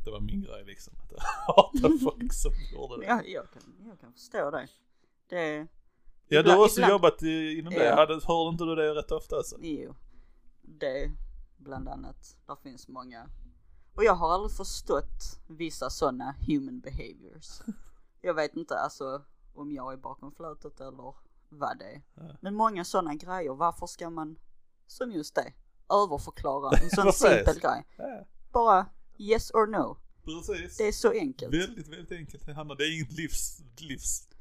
det 0.06 0.12
var 0.12 0.20
min 0.20 0.42
grej 0.42 0.64
liksom. 0.66 0.94
Att 1.04 1.12
jag 1.12 1.54
hatar 1.56 1.98
folk 2.04 2.34
som 2.34 2.52
gjorde 2.74 3.02
det. 3.02 3.06
Ja, 3.08 3.22
jag 3.26 3.52
kan, 3.54 3.62
jag 3.88 4.00
kan 4.00 4.14
förstå 4.14 4.52
det. 4.52 4.68
Det, 5.32 5.68
Ja, 6.28 6.44
du 6.44 6.50
har 6.52 6.58
också 6.66 6.76
ibland- 6.80 6.92
jobbat 6.92 7.24
i, 7.24 7.60
inom 7.60 7.74
det. 7.74 7.86
Ja. 7.86 7.96
Hade, 7.96 8.14
hörde 8.14 8.50
inte 8.50 8.64
du 8.64 8.76
det 8.76 8.94
rätt 8.96 9.12
ofta 9.12 9.36
alltså? 9.36 9.56
Jo, 9.62 9.96
det 10.62 11.12
bland 11.58 11.90
annat. 11.90 12.38
Där 12.48 12.56
finns 12.56 12.88
många. 12.88 13.30
Och 13.96 14.04
jag 14.04 14.14
har 14.16 14.34
aldrig 14.34 14.58
förstått 14.58 15.40
vissa 15.48 15.90
sådana 15.90 16.36
human 16.48 16.80
behaviors. 16.80 17.62
Jag 18.22 18.34
vet 18.34 18.56
inte 18.56 18.78
alltså 18.80 19.22
om 19.54 19.72
jag 19.72 19.94
är 19.94 19.98
bakom 19.98 20.32
flötet 20.32 20.80
eller 20.82 21.14
vad 21.50 21.80
det 21.80 21.86
är. 21.86 22.02
Ja. 22.16 22.36
Men 22.42 22.56
många 22.56 22.86
sådana 22.86 23.16
grejer, 23.16 23.54
varför 23.54 23.86
ska 23.88 24.10
man, 24.10 24.40
som 24.88 25.12
just 25.12 25.36
det, 25.36 25.54
överförklara 25.94 26.78
en 26.78 26.90
sån 26.96 27.14
simpel 27.14 27.60
grej? 27.60 27.86
Ja, 27.98 28.26
Bara 28.52 28.86
yes 29.18 29.52
or 29.52 29.68
no. 29.68 29.98
precis. 30.26 30.78
Det 30.78 30.88
är 30.88 30.92
så 30.92 31.12
enkelt. 31.12 31.54
Väldigt, 31.54 31.88
väldigt 31.88 32.12
enkelt. 32.12 32.46
Det, 32.46 32.54
handlar, 32.54 32.76
det 32.76 32.84
är 32.84 32.96
inget 32.96 33.12
livs, 33.12 33.62
livsviktigt 33.78 34.32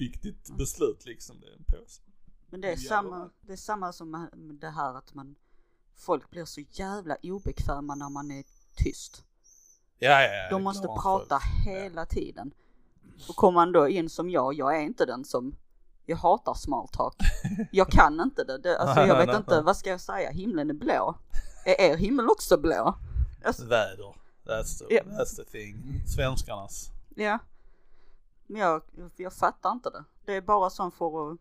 Mm. 0.00 0.56
beslut 0.58 1.06
liksom. 1.06 1.40
Det 1.40 1.46
är 1.46 1.52
en 1.56 1.64
påse. 1.64 2.02
Men 2.50 2.60
det 2.60 2.68
är 2.68 2.72
Ja. 2.82 2.88
samma, 2.88 3.30
det 3.40 3.52
är 3.52 3.56
samma 3.56 3.92
som 3.92 4.28
det 4.60 4.70
här 4.70 4.94
att 4.94 5.14
man, 5.14 5.34
folk 5.96 6.30
blir 6.30 6.44
så 6.44 6.60
jävla 6.70 7.16
obekväma 7.22 7.94
när 7.94 8.08
man 8.08 8.30
är 8.30 8.44
tyst. 8.76 9.24
Ja, 9.98 10.22
ja, 10.22 10.32
ja. 10.34 10.50
De 10.50 10.62
måste 10.62 10.82
klarar 10.86 11.00
prata 11.02 11.38
hela 11.66 12.06
tiden. 12.06 12.54
Och 13.28 13.36
kommer 13.36 13.54
man 13.60 13.72
då 13.72 13.88
in 13.88 14.10
som 14.10 14.30
jag, 14.30 14.54
jag 14.54 14.76
är 14.76 14.80
inte 14.80 15.06
den 15.06 15.24
som, 15.24 15.56
jag 16.06 16.16
hatar 16.16 16.54
small 16.54 16.88
talk. 16.88 17.14
Jag 17.72 17.88
kan 17.90 18.20
inte 18.20 18.44
det, 18.44 18.58
det 18.58 18.78
alltså 18.78 19.00
jag 19.00 19.16
vet 19.26 19.36
inte, 19.36 19.60
vad 19.60 19.76
ska 19.76 19.90
jag 19.90 20.00
säga, 20.00 20.30
himlen 20.30 20.70
är 20.70 20.74
blå. 20.74 21.18
Är 21.66 21.80
er 21.80 21.96
himmel 21.96 22.28
också 22.30 22.56
blå? 22.56 22.98
Alltså, 23.44 23.64
Väder. 23.66 24.14
That's 24.44 24.78
the, 24.78 24.94
Ja. 24.94 25.02
that's 25.02 25.36
the 25.36 25.44
thing. 25.44 26.02
Svenskarnas. 26.06 26.90
ja. 27.14 27.38
Men 28.50 28.60
jag, 28.62 28.82
jag 29.16 29.32
fattar 29.32 29.72
inte 29.72 29.90
det. 29.90 30.04
Det 30.24 30.34
är 30.34 30.40
bara 30.40 30.70
sån 30.70 30.92
för 30.92 31.32
att, 31.32 31.38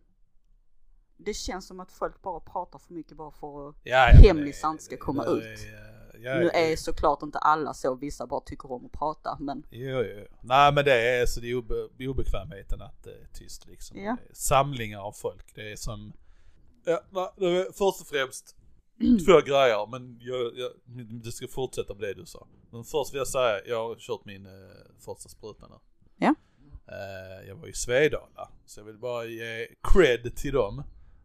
det 1.18 1.34
känns 1.34 1.68
som 1.68 1.80
att 1.80 1.92
folk 1.92 2.22
bara 2.22 2.40
pratar 2.40 2.80
för 2.80 2.94
mycket 2.94 3.18
bara 3.18 3.32
för 3.32 3.70
att 3.70 3.76
Ja, 3.84 4.12
ja, 4.14 4.20
Hemlisar 4.28 4.74
det- 4.74 4.82
ska 4.82 4.98
komma 4.98 5.24
det- 5.26 5.32
ut. 5.54 5.60
Ja, 6.22 6.36
Nu 6.36 6.50
är 6.50 6.76
såklart 6.76 7.22
inte 7.24 7.38
alla 7.38 7.74
så, 7.74 7.96
vissa 7.96 8.28
bara 8.28 8.42
tycker 8.42 8.72
om 8.72 8.86
att 8.86 8.92
prata 8.92 9.38
men 9.40 9.64
Jo, 9.72 10.00
jo. 10.04 10.26
Nej 10.42 10.74
men 10.74 10.86
det 10.86 11.20
är 11.20 11.26
så 11.26 11.40
det 11.40 11.48
är 11.52 11.56
obe, 11.56 11.76
obekvämheten 12.10 12.82
att 12.82 13.04
det 13.04 13.12
är 13.12 13.28
tyst 13.34 13.66
liksom. 13.66 13.98
Ja. 14.00 14.18
Samlingar 14.34 15.00
av 15.00 15.12
folk. 15.12 15.56
Det 15.56 15.72
är 15.72 15.76
som, 15.76 16.14
ja, 16.86 17.34
nej, 17.38 17.64
först 17.66 18.02
och 18.02 18.08
främst 18.08 18.56
två 19.26 19.42
grejer 19.46 19.88
men 19.92 20.18
jag, 20.22 20.58
jag, 20.58 20.72
du 21.24 21.32
ska 21.32 21.48
fortsätta 21.48 21.94
med 21.94 22.04
det 22.04 22.14
du 22.14 22.26
sa. 22.26 22.48
Men 22.72 22.84
först 22.84 23.14
vill 23.14 23.18
jag 23.18 23.28
säga, 23.28 23.66
jag 23.66 23.88
har 23.88 23.96
kört 23.96 24.26
min 24.26 24.46
eh, 24.46 24.52
första 25.00 25.30
spruta 25.30 25.68
nu. 25.68 25.76
Ja. 26.18 26.36
Eh, 26.92 27.48
jag 27.48 27.56
var 27.56 27.68
i 27.68 27.74
Svedala, 27.74 28.50
så 28.66 28.80
jag 28.80 28.86
vill 28.86 28.98
bara 28.98 29.26
ge 29.26 29.68
cred 29.94 30.36
till 30.36 30.54
dem. 30.54 30.84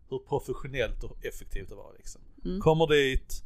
Hur 0.09 0.19
professionellt 0.19 1.05
och 1.05 1.25
effektivt 1.25 1.69
det 1.69 1.75
var 1.75 1.93
liksom. 1.97 2.21
Mm. 2.45 2.61
Kommer 2.61 2.87
dit, 2.87 3.45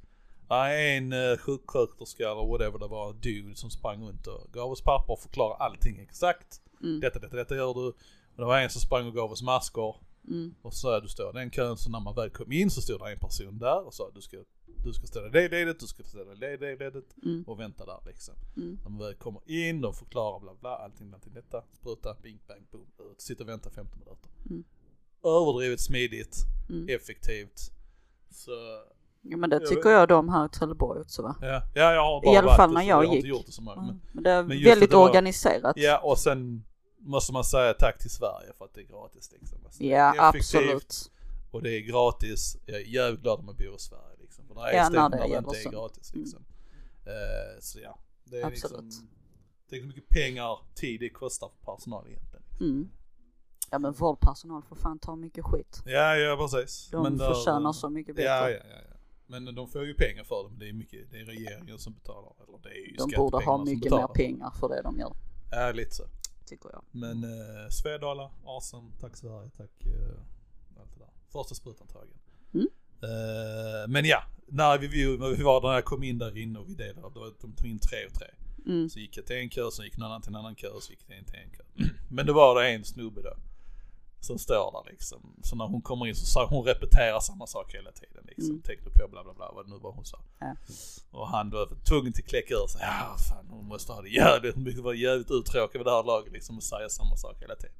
en 0.50 1.12
uh, 1.12 1.38
sjuksköterska 1.38 2.22
eller 2.22 2.46
whatever 2.46 2.78
det 2.78 2.86
var, 2.86 3.12
dude 3.12 3.56
som 3.56 3.70
sprang 3.70 4.08
runt 4.08 4.26
och 4.26 4.52
gav 4.52 4.70
oss 4.70 4.82
papper 4.82 5.12
och 5.12 5.20
förklarade 5.20 5.64
allting 5.64 6.00
exakt. 6.00 6.60
Mm. 6.82 7.00
Detta, 7.00 7.18
detta, 7.18 7.36
detta 7.36 7.56
gör 7.56 7.74
du. 7.74 7.80
Och 7.80 7.94
det 8.36 8.44
var 8.44 8.58
en 8.58 8.70
som 8.70 8.80
sprang 8.80 9.06
och 9.06 9.14
gav 9.14 9.32
oss 9.32 9.42
masker. 9.42 9.94
Mm, 10.30 10.54
Och 10.62 10.74
så 10.74 10.78
sa 10.78 11.00
du 11.00 11.08
står 11.08 11.30
i 11.36 11.38
den 11.38 11.50
kön, 11.50 11.76
så 11.76 11.90
när 11.90 12.00
man 12.00 12.14
väl 12.14 12.30
kom 12.30 12.52
in 12.52 12.70
så 12.70 12.80
stod 12.80 13.00
det 13.00 13.12
en 13.12 13.18
person 13.18 13.58
där 13.58 13.86
och 13.86 13.94
sa 13.94 14.10
du 14.14 14.20
ska, 14.20 14.36
du 14.84 14.92
ska 14.92 15.06
ställa 15.06 15.28
det 15.28 15.48
ledet, 15.48 15.80
du 15.80 15.86
ska 15.86 16.02
ställa 16.02 16.34
det 16.34 16.56
ledet 16.56 17.04
mm, 17.24 17.44
och 17.46 17.60
vänta 17.60 17.84
där 17.86 17.98
liksom. 18.06 18.34
mm. 18.56 18.78
När 18.82 18.90
man 18.90 18.98
väl 18.98 19.14
kommer 19.14 19.42
in, 19.50 19.80
de 19.80 19.94
förklarar 19.94 20.40
bla 20.40 20.54
bla, 20.60 20.76
allting, 20.76 21.12
allting 21.14 21.34
detta, 21.34 21.62
spruta, 21.72 22.14
bing 22.22 22.38
bang 22.48 22.66
boom, 22.72 22.86
ut, 23.12 23.20
sitter 23.20 23.44
och 23.44 23.48
väntar 23.48 23.70
15 23.70 23.98
minuter. 23.98 24.30
Mm. 24.50 24.64
Överdrivet 25.24 25.80
smidigt, 25.80 26.36
Mm. 26.70 26.88
effektivt. 26.88 27.60
Så 28.30 28.50
Ja 29.22 29.36
men 29.36 29.50
det 29.50 29.56
Jag 29.56 29.66
tycker 29.68 29.90
jag 29.90 30.08
de 30.08 30.28
här 30.28 30.46
i 30.46 30.48
Trelleborg 30.48 31.00
också 31.00 31.22
va? 31.22 31.36
ja, 31.40 31.62
ja 31.74 31.92
jag 31.94 32.02
har 32.04 32.22
bara 32.22 32.34
I 32.34 32.36
alla 32.36 32.56
fall 32.56 32.72
när 32.72 32.80
så 32.82 32.88
jag 32.88 32.96
har 32.96 33.04
inte 33.04 33.16
gick. 33.16 33.26
gjort 33.26 33.46
det 33.46 33.52
så 33.52 33.62
många. 33.62 33.82
Men, 33.82 34.00
Men 34.12 34.22
det 34.24 34.30
är 34.30 34.42
men 34.42 34.64
väldigt 34.64 34.90
det 34.90 34.96
var- 34.96 35.08
organiserat. 35.08 35.72
ja 35.76 35.98
och 35.98 36.18
sen 36.18 36.64
måste 36.98 37.32
man 37.32 37.44
säga 37.44 37.74
tack 37.74 37.98
till 37.98 38.10
Sverige 38.10 38.52
för 38.58 38.64
att 38.64 38.74
det 38.74 38.80
är 38.80 38.84
gratis 38.84 39.32
liksom. 39.32 39.58
Alltså, 39.64 39.82
Ja, 39.84 40.14
absolut. 40.18 41.10
Och 41.50 41.62
det 41.62 41.70
är 41.76 41.80
gratis. 41.80 42.56
Jag 42.66 42.76
är 42.80 42.84
jävligt 42.86 43.20
glad 43.22 43.38
om 43.38 43.46
man 43.46 43.56
bor 43.56 43.74
i 43.74 43.78
Sverige 43.78 44.16
liksom. 44.20 44.46
För 44.46 44.54
det 44.54 44.60
är 44.60 44.76
Ja, 44.76 44.84
ställen 44.84 45.10
där 45.10 45.18
det 45.18 45.36
inte 45.38 45.58
är 45.68 45.70
gratis 45.70 46.12
Mm. 46.12 46.22
liksom. 46.24 46.44
Eh, 47.06 47.60
så 47.60 47.80
ja, 47.80 47.98
det 48.24 48.36
är 48.40 48.46
Absolut. 48.46 48.84
liksom. 48.84 49.08
Tänk 49.70 49.82
hur 49.82 49.88
mycket 49.88 50.08
pengar, 50.08 50.58
tid 50.74 51.00
det 51.00 51.10
kostar 51.10 51.48
för 51.48 51.72
personal 51.72 52.06
egentligen. 52.06 52.44
Mm. 52.60 52.90
Ja 53.70 53.78
men 53.78 53.92
vårdpersonal 53.92 54.62
får 54.62 54.76
fan 54.76 54.98
ta 54.98 55.16
mycket 55.16 55.44
skit. 55.44 55.82
Ja, 55.84 56.16
ja 56.16 56.36
precis. 56.36 56.88
De 56.90 57.16
där- 57.18 57.34
förtjänar 57.34 57.72
så 57.72 57.90
mycket 57.90 58.16
bättre. 58.16 58.28
Ja, 58.28 58.50
ja, 58.50 58.56
ja, 58.70 58.76
ja. 58.90 58.96
Men 59.26 59.54
de 59.54 59.68
får 59.68 59.84
ju 59.86 59.94
pengar 59.94 60.24
för 60.24 60.42
dem. 60.42 60.58
Det 60.58 60.68
är 60.68 60.72
mycket, 60.72 61.10
det 61.10 61.20
är 61.20 61.24
regeringen 61.24 61.78
som 61.78 61.94
betalar. 61.94 62.32
Eller 62.48 62.58
det 62.62 62.68
är 62.68 62.90
ju 62.90 62.96
De 62.96 63.16
borde 63.16 63.44
ha 63.44 63.64
mycket 63.64 63.92
mer 63.92 64.06
pengar 64.06 64.50
för 64.50 64.68
det 64.68 64.82
de 64.82 64.98
gör, 64.98 65.16
Ja, 65.50 65.72
lite 65.72 65.94
så. 65.94 66.02
Tycker 66.48 66.70
jag. 66.72 66.82
Men 66.90 67.24
eh, 67.24 67.68
Svedala, 67.70 68.30
awesome, 68.44 68.90
tack 69.00 69.16
Sverige, 69.16 69.50
tack 69.56 69.86
eh, 69.86 70.80
allt 70.80 70.92
det 70.92 70.98
där. 70.98 71.12
Första 71.32 71.54
sprutan 71.54 71.86
tagen. 71.86 72.16
Mm. 72.54 72.68
Eh, 73.02 73.88
men 73.88 74.04
ja, 74.04 74.22
när 74.46 74.78
vi, 74.78 74.86
vi, 74.86 75.18
när 75.18 75.36
vi 75.36 75.42
var 75.42 75.60
där, 75.60 75.68
när 75.68 75.74
jag 75.74 75.84
kom 75.84 76.02
in 76.02 76.18
där 76.18 76.38
inne 76.38 76.58
och 76.58 76.68
vi 76.68 76.74
delade, 76.74 77.14
då, 77.14 77.34
de 77.40 77.52
tog 77.52 77.70
in 77.70 77.78
tre 77.78 78.06
och 78.06 78.14
tre. 78.14 78.28
Mm. 78.66 78.88
Så 78.88 78.98
gick 78.98 79.16
jag 79.16 79.26
till 79.26 79.36
en 79.36 79.48
kö, 79.48 79.70
så 79.70 79.84
gick 79.84 79.96
någon 79.96 80.06
annan 80.06 80.22
till 80.22 80.30
en 80.30 80.36
annan 80.36 80.54
kö, 80.54 80.68
så 80.80 80.90
gick 80.90 81.00
jag 81.00 81.08
till 81.08 81.18
en 81.18 81.24
till 81.24 81.40
en 81.40 81.50
kö. 81.50 81.62
Men 82.10 82.26
det 82.26 82.32
var 82.32 82.62
det 82.62 82.68
en 82.68 82.84
snubbe 82.84 83.22
då. 83.22 83.36
Som 84.20 84.38
står 84.38 84.72
där 84.72 84.90
liksom. 84.90 85.40
Så 85.42 85.56
när 85.56 85.66
hon 85.66 85.82
kommer 85.82 86.06
in 86.06 86.14
så 86.14 86.26
sa 86.26 86.46
hon 86.46 86.64
repeterar 86.64 87.20
samma 87.20 87.46
sak 87.46 87.74
hela 87.74 87.92
tiden 87.92 88.24
liksom. 88.26 88.50
Mm. 88.50 88.62
Tänkte 88.62 88.90
på 88.90 89.08
bla 89.08 89.24
bla 89.24 89.34
bla 89.34 89.52
vad 89.52 89.66
det 89.66 89.70
nu 89.70 89.78
var 89.78 89.92
hon 89.92 90.04
sa. 90.04 90.18
Ja. 90.38 90.56
Och 91.10 91.28
han 91.28 91.50
då 91.50 91.56
var 91.56 91.84
tvungen 91.84 92.12
till 92.12 92.24
kläcka 92.24 92.54
ur 92.54 92.66
sig. 92.66 92.80
Ja 92.82 93.16
fan 93.28 93.46
hon 93.50 93.64
måste 93.64 93.92
ha 93.92 94.02
det 94.02 94.08
jävligt, 94.08 94.54
hon 94.54 94.64
måste 94.64 94.80
vara 94.80 94.94
jävligt 94.94 95.30
uttråkad 95.30 95.78
vid 95.78 95.86
det 95.86 95.90
här 95.90 96.04
laget 96.04 96.32
liksom 96.32 96.56
och 96.56 96.62
säga 96.62 96.88
samma 96.88 97.16
sak 97.16 97.42
hela 97.42 97.56
tiden. 97.56 97.76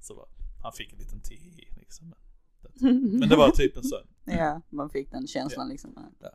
Så 0.00 0.14
var, 0.14 0.28
han 0.62 0.72
fick 0.72 0.92
en 0.92 0.98
liten 0.98 1.20
tihi 1.20 1.68
liksom. 1.76 2.14
Men 3.20 3.28
det 3.28 3.36
var 3.36 3.50
typ 3.50 3.76
en 3.76 3.84
sån. 3.84 4.06
Ja, 4.24 4.60
man 4.70 4.90
fick 4.90 5.10
den 5.10 5.26
känslan 5.26 5.68
liksom. 5.68 6.14
Ja. 6.20 6.30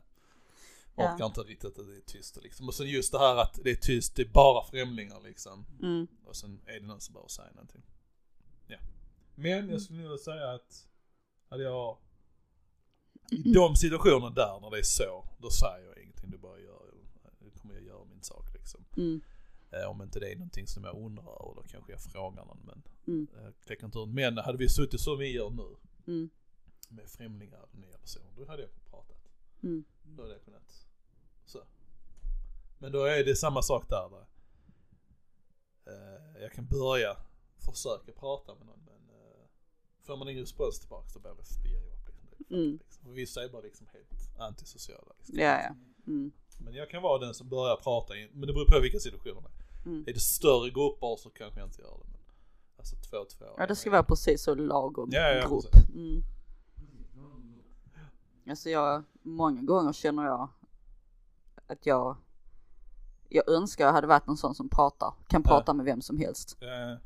Orkar 0.96 1.26
inte 1.26 1.40
riktigt 1.40 1.78
att 1.78 1.86
det 1.86 1.96
är 1.96 2.00
tyst 2.06 2.38
liksom. 2.42 2.68
Och 2.68 2.74
sen 2.74 2.86
just 2.86 3.12
det 3.12 3.18
här 3.18 3.36
att 3.36 3.60
det 3.64 3.70
är 3.70 3.74
tyst, 3.76 4.16
det 4.16 4.22
är 4.22 4.28
bara 4.28 4.64
främlingar 4.64 5.20
liksom. 5.20 5.66
Mm. 5.82 6.06
Och 6.24 6.36
sen 6.36 6.60
är 6.66 6.80
det 6.80 6.86
någon 6.86 7.00
som 7.00 7.14
bara 7.14 7.28
säger 7.28 7.50
någonting. 7.50 7.82
Ja. 8.66 8.76
Men 9.38 9.68
jag 9.70 9.80
skulle 9.82 10.02
nog 10.02 10.18
säga 10.18 10.50
att 10.52 10.88
hade 11.48 11.62
jag 11.62 11.98
i 13.30 13.52
de 13.52 13.76
situationer 13.76 14.30
där 14.30 14.60
när 14.60 14.70
det 14.70 14.78
är 14.78 14.82
så, 14.82 15.24
då 15.38 15.50
säger 15.50 15.86
jag 15.86 15.98
ingenting. 16.02 16.30
Du 16.30 16.38
bara 16.38 16.58
gör, 16.58 16.94
nu 17.38 17.50
kommer 17.50 17.74
jag 17.74 17.82
göra 17.84 18.04
min 18.04 18.22
sak 18.22 18.54
liksom. 18.54 18.84
Mm. 18.96 19.20
Eh, 19.70 19.90
om 19.90 20.02
inte 20.02 20.20
det 20.20 20.32
är 20.32 20.36
någonting 20.36 20.66
som 20.66 20.84
jag 20.84 20.96
undrar 20.96 21.22
över 21.24 21.54
då 21.54 21.62
kanske 21.68 21.92
jag 21.92 22.00
frågar 22.02 22.44
någon 22.44 22.60
men 22.64 22.82
Mm. 23.06 23.26
jag 23.44 23.60
tänker 23.66 23.84
inte 23.86 23.98
ut. 23.98 24.08
Men 24.08 24.38
hade 24.38 24.58
vi 24.58 24.68
suttit 24.68 25.00
som 25.00 25.18
vi 25.18 25.32
gör 25.32 25.50
nu 25.50 25.76
Mm. 26.06 26.30
med 26.88 27.08
främlingar 27.08 27.60
och 27.62 27.74
nya 27.74 27.98
personer, 27.98 28.32
då 28.36 28.46
hade 28.46 28.62
jag 28.62 28.70
pratat. 28.90 29.16
Mm. 29.62 29.84
Då 30.02 30.22
hade 30.22 30.34
jag 30.34 30.44
kunnat 30.44 30.86
så. 31.44 31.62
Men 32.78 32.92
då 32.92 33.04
är 33.04 33.24
det 33.24 33.36
samma 33.36 33.62
sak 33.62 33.88
där. 33.88 34.08
där. 34.10 34.26
Eh, 35.86 36.42
jag 36.42 36.52
kan 36.52 36.66
börja 36.66 37.16
försöka 37.58 38.12
prata 38.12 38.54
med 38.54 38.66
någon 38.66 38.84
men 38.84 39.05
får 40.06 40.16
man 40.16 40.28
ingen 40.28 40.42
respons 40.42 40.78
tillbaka 40.78 41.08
så 41.08 41.18
blir 41.18 41.30
det 41.30 41.62
blir 41.62 41.72
jag 41.72 41.82
upp. 41.82 42.08
Liksom. 42.08 42.56
Mm. 42.56 42.78
liksom. 42.84 43.14
Vissa 43.14 43.44
är 43.44 43.48
bara 43.48 43.62
liksom 43.62 43.86
helt 43.92 44.40
antisociala. 44.40 45.12
Liksom. 45.18 45.38
Ja, 45.38 45.60
ja. 45.62 45.74
Mm. 46.06 46.32
Men 46.64 46.74
jag 46.74 46.90
kan 46.90 47.02
vara 47.02 47.18
den 47.18 47.34
som 47.34 47.48
börjar 47.48 47.76
prata, 47.76 48.16
i, 48.16 48.30
men 48.32 48.46
det 48.46 48.52
beror 48.52 48.66
på 48.66 48.80
vilka 48.80 48.98
situationer 48.98 49.40
det 49.40 49.48
är. 49.48 49.90
Mm. 49.90 50.04
Är 50.06 50.12
det 50.12 50.20
större 50.20 50.70
grupper 50.70 51.16
så 51.16 51.30
kanske 51.30 51.60
jag 51.60 51.68
inte 51.68 51.82
gör 51.82 51.98
det. 51.98 52.10
Men, 52.12 52.20
alltså 52.78 52.96
två, 52.96 53.24
två. 53.24 53.44
Ja, 53.58 53.66
det 53.66 53.76
ska 53.76 53.90
vara 53.90 54.02
precis 54.02 54.42
så 54.42 54.54
lagom 54.54 55.08
Ja, 55.12 55.28
ja, 55.28 55.48
grupp. 55.48 55.94
Mm. 55.94 56.22
Alltså 58.50 58.70
jag, 58.70 59.04
många 59.22 59.62
gånger 59.62 59.92
känner 59.92 60.24
jag 60.24 60.48
att 61.66 61.86
jag, 61.86 62.16
jag 63.28 63.48
önskar 63.48 63.86
jag 63.86 63.92
hade 63.92 64.06
varit 64.06 64.28
en 64.28 64.36
sån 64.36 64.54
som 64.54 64.68
pratar, 64.68 65.14
kan 65.28 65.42
prata 65.42 65.74
med 65.74 65.84
vem 65.84 66.02
som 66.02 66.18
helst. 66.18 66.56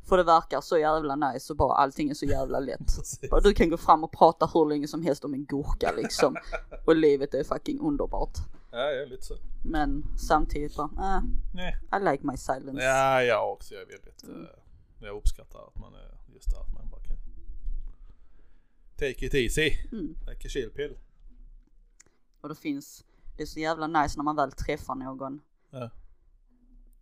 För 0.09 0.17
det 0.17 0.25
verkar 0.25 0.61
så 0.61 0.79
jävla 0.79 1.17
nice 1.17 1.53
och 1.53 1.57
bara 1.57 1.75
allting 1.75 2.11
är 2.11 2.15
så 2.15 2.27
jävla 2.27 2.61
lätt. 2.71 2.91
Och 3.31 3.43
du 3.43 3.55
kan 3.55 3.71
gå 3.71 3.77
fram 3.77 4.05
och 4.05 4.13
prata 4.13 4.51
hur 4.55 4.69
länge 4.69 4.89
som 4.89 5.03
helst 5.03 5.25
om 5.25 5.35
en 5.35 5.45
gurka 5.45 5.93
liksom. 5.97 6.37
Och 6.87 6.97
livet 6.97 7.35
är 7.35 7.45
fucking 7.45 7.81
underbart. 7.81 8.39
Ja, 8.71 8.91
ja, 8.91 9.05
lite 9.05 9.27
så. 9.27 9.35
Men 9.65 10.05
samtidigt 10.29 10.77
bara, 10.77 11.17
äh, 11.17 11.23
Nej. 11.55 11.77
I 11.97 12.11
like 12.11 12.27
my 12.27 12.37
silence. 12.37 12.83
Ja, 12.85 13.23
jag 13.23 13.53
också. 13.53 13.75
Jag 13.75 13.83
är 13.83 13.87
väldigt, 13.87 14.25
eh, 14.25 14.61
jag 15.01 15.17
uppskattar 15.17 15.59
att 15.59 15.79
man 15.79 15.95
är 15.95 16.35
just 16.35 16.51
där, 16.51 16.61
att 16.61 16.73
man 16.73 16.91
bara 16.91 17.01
kan 17.01 17.17
take 18.97 19.27
it 19.27 19.35
easy. 19.35 19.71
Mm. 19.93 20.17
Like 20.29 20.47
a 20.47 20.51
chill 20.51 20.71
pill. 20.71 20.97
Och 22.41 22.49
det 22.49 22.55
finns, 22.55 23.05
det 23.37 23.43
är 23.43 23.47
så 23.47 23.61
jävla 23.61 23.87
nice 23.87 24.19
när 24.19 24.25
man 24.25 24.37
väl 24.37 24.53
träffar 24.53 24.95
någon. 24.95 25.41
Ja. 25.71 25.91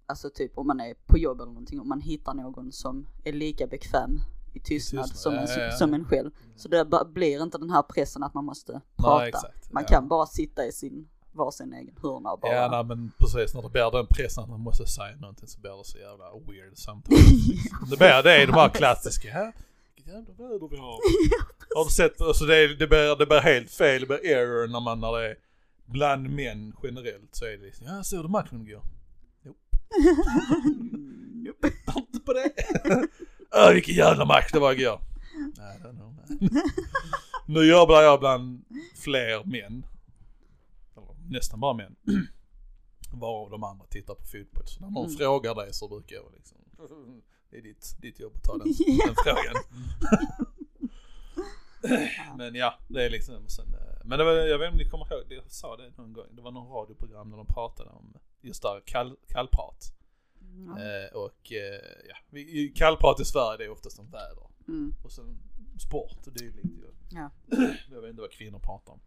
Alltså 0.09 0.31
typ 0.31 0.59
om 0.59 0.67
man 0.67 0.81
är 0.81 0.95
på 1.07 1.19
jobb 1.19 1.41
eller 1.41 1.53
någonting 1.53 1.81
och 1.81 1.87
man 1.87 2.01
hittar 2.01 2.35
någon 2.35 2.73
som 2.73 3.07
är 3.25 3.33
lika 3.33 3.67
bekväm 3.67 4.21
i 4.55 4.61
tystnad, 4.61 5.05
tystnad, 5.05 5.21
som, 5.21 5.35
en, 5.35 5.47
ja, 5.63 5.65
ja. 5.65 5.77
som 5.77 5.95
en 5.95 6.05
själv. 6.05 6.31
Så 6.57 6.69
det 6.69 6.85
blir 7.15 7.43
inte 7.43 7.59
den 7.59 7.71
här 7.71 7.83
pressen 7.83 8.23
att 8.23 8.35
man 8.35 8.45
måste 8.45 8.81
prata. 8.97 9.29
exakt, 9.29 9.73
man 9.73 9.85
kan 9.85 10.09
bara 10.09 10.27
sitta 10.27 10.67
i 10.67 10.73
sin 10.73 11.09
varsin 11.33 11.73
egen 11.73 11.95
hörna 12.03 12.31
och 12.33 12.41
bara. 12.41 12.55
Ja, 12.55 12.69
nej, 12.71 12.85
men 12.85 13.13
precis 13.19 13.55
när 13.55 13.63
det 13.63 13.69
blir 13.69 13.91
den 13.91 14.07
pressen 14.07 14.45
att 14.45 14.51
man 14.51 14.61
måste 14.61 14.87
säga 14.87 15.17
någonting 15.17 15.49
så 15.49 15.61
blir 15.61 15.79
det 15.79 15.85
så 15.85 15.99
jävla 15.99 16.25
weird 16.47 16.73
samtidigt. 16.77 17.27
det 17.91 17.97
blir 17.97 18.23
det 18.23 18.43
är 18.43 18.47
de 18.47 18.53
här 18.53 18.69
klassiska, 18.69 19.33
här, 19.33 19.53
jävla 19.97 20.33
väder 20.35 20.69
vi 20.69 20.77
har. 20.77 20.99
Har 21.77 21.85
du 21.85 21.91
sett, 21.91 22.21
alltså 22.21 22.45
det, 22.45 22.57
är- 22.57 22.69
det, 22.79 22.87
blir, 22.87 23.19
det 23.19 23.27
blir 23.27 23.41
helt 23.41 23.71
fel, 23.71 24.01
det 24.01 24.07
blir 24.07 24.27
error 24.27 24.69
när 24.69 24.81
man, 24.81 25.01
när 25.01 25.13
det 25.13 25.31
är 25.31 25.37
bland 25.87 26.31
män 26.31 26.73
generellt 26.83 27.35
så 27.35 27.45
är 27.45 27.51
det 27.51 27.65
liksom, 27.65 27.87
ja 27.87 28.03
såg 28.03 28.25
du 28.25 28.29
matchen 28.29 28.69
igår? 28.69 28.83
Nope. 31.45 31.67
nope. 31.67 31.73
Inte 31.97 32.21
på 32.21 32.33
det. 32.33 32.53
Öh 33.57 33.75
vilken 33.75 33.95
jävla 33.95 34.25
match 34.25 34.51
det 34.53 34.59
var 34.59 34.73
igår. 34.73 35.01
Nej, 35.57 35.79
det 35.83 35.93
nog 35.93 36.15
Nu 37.47 37.65
jobbar 37.65 38.03
jag 38.03 38.21
bland 38.21 38.65
fler 38.97 39.45
män. 39.45 39.87
Eller 40.97 41.31
nästan 41.31 41.61
bara 41.61 41.75
män. 41.75 41.97
Varav 43.13 43.51
de 43.51 43.65
andra 43.65 43.87
tittar 43.87 44.15
på 44.15 44.25
fotboll. 44.25 44.67
Så 44.67 44.81
när 44.81 44.91
någon 44.91 45.05
Mm. 45.07 45.17
frågar 45.17 45.55
dig 45.55 45.73
så 45.73 45.89
brukar 45.89 46.17
jag 46.17 46.33
liksom, 46.35 46.59
det 47.51 47.57
är 47.59 47.63
ditt, 47.63 47.97
ditt 48.01 48.21
jobb 48.21 48.33
att 48.37 48.43
ta 48.43 48.59
den, 48.59 48.67
den 49.07 49.15
frågan. 49.25 49.55
Men 52.37 52.55
ja, 52.55 52.79
det 52.89 53.05
är 53.05 53.11
liksom 53.11 53.49
sen, 53.49 53.67
eh, 53.75 54.05
men 54.05 54.19
det 54.19 54.25
var, 54.25 54.33
jag 54.33 54.59
vet 54.59 54.67
inte 54.67 54.73
om 54.73 54.79
ni 54.85 54.91
kommer 54.91 55.13
ihåg, 55.15 55.25
jag 55.33 55.51
sa 55.51 55.77
det 55.77 55.91
någon 55.97 56.13
gång, 56.13 56.27
det 56.33 56.43
var 56.43 56.51
någon 56.51 56.73
radioprogram 56.73 57.31
där 57.31 57.37
de 57.37 57.47
pratade 57.47 57.91
om 57.91 58.15
just 58.41 58.63
där 58.63 58.83
kall, 58.85 59.17
kallprat. 59.29 59.93
Ja. 60.67 60.83
Eh, 60.83 61.17
och 61.17 61.53
eh, 61.53 61.81
ja, 62.09 62.17
vi, 62.31 62.73
kallprat 62.77 63.21
i 63.21 63.25
Sverige 63.25 63.57
det 63.59 63.65
är 63.65 63.71
oftast 63.71 63.99
om 63.99 64.11
väder 64.11 64.49
Mm. 64.69 64.95
och 65.05 65.13
sen 65.13 65.39
sport 65.89 66.27
och 66.27 66.33
dylikt 66.33 66.65
ju. 66.65 66.91
Ja. 67.11 67.31
Jag 67.91 68.01
vet 68.01 68.11
inte 68.11 68.23
vad 68.23 68.31
kvinnor 68.31 68.59
pratar 68.59 68.93
om. 68.93 69.01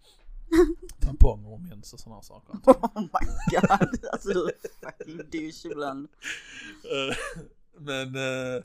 Tamponger 1.00 1.53
och 1.53 1.61
mens 1.61 1.93
och 1.93 2.00
sådana 2.00 2.21
saker. 2.21 2.53
Oh 2.65 3.01
my 3.01 3.27
god, 3.51 4.05
alltså 4.11 4.29
du 4.29 4.45
är 4.45 4.53
fucking 4.85 5.17
douche 5.17 5.71
ibland. 5.71 6.07
Eh, 6.83 7.15
Men, 7.77 8.15
eh, 8.15 8.63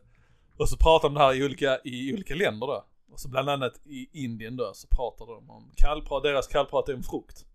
och 0.57 0.69
så 0.69 0.77
pratar 0.77 1.09
de 1.09 1.15
det 1.15 1.21
här 1.21 1.35
i 1.35 1.45
olika, 1.45 1.79
i 1.85 2.15
olika 2.15 2.35
länder 2.35 2.67
då. 2.67 2.85
Och 3.13 3.21
så 3.21 3.29
bland 3.29 3.49
annat 3.51 3.81
i 3.85 4.09
Indien 4.25 4.57
då 4.57 4.73
så 4.75 4.87
pratar 4.89 5.27
de 5.27 5.51
om 5.51 5.71
kallprat, 5.77 6.23
deras 6.23 6.47
kallprat 6.47 6.89
är 6.89 6.93
en 6.95 7.03
frukt. 7.03 7.47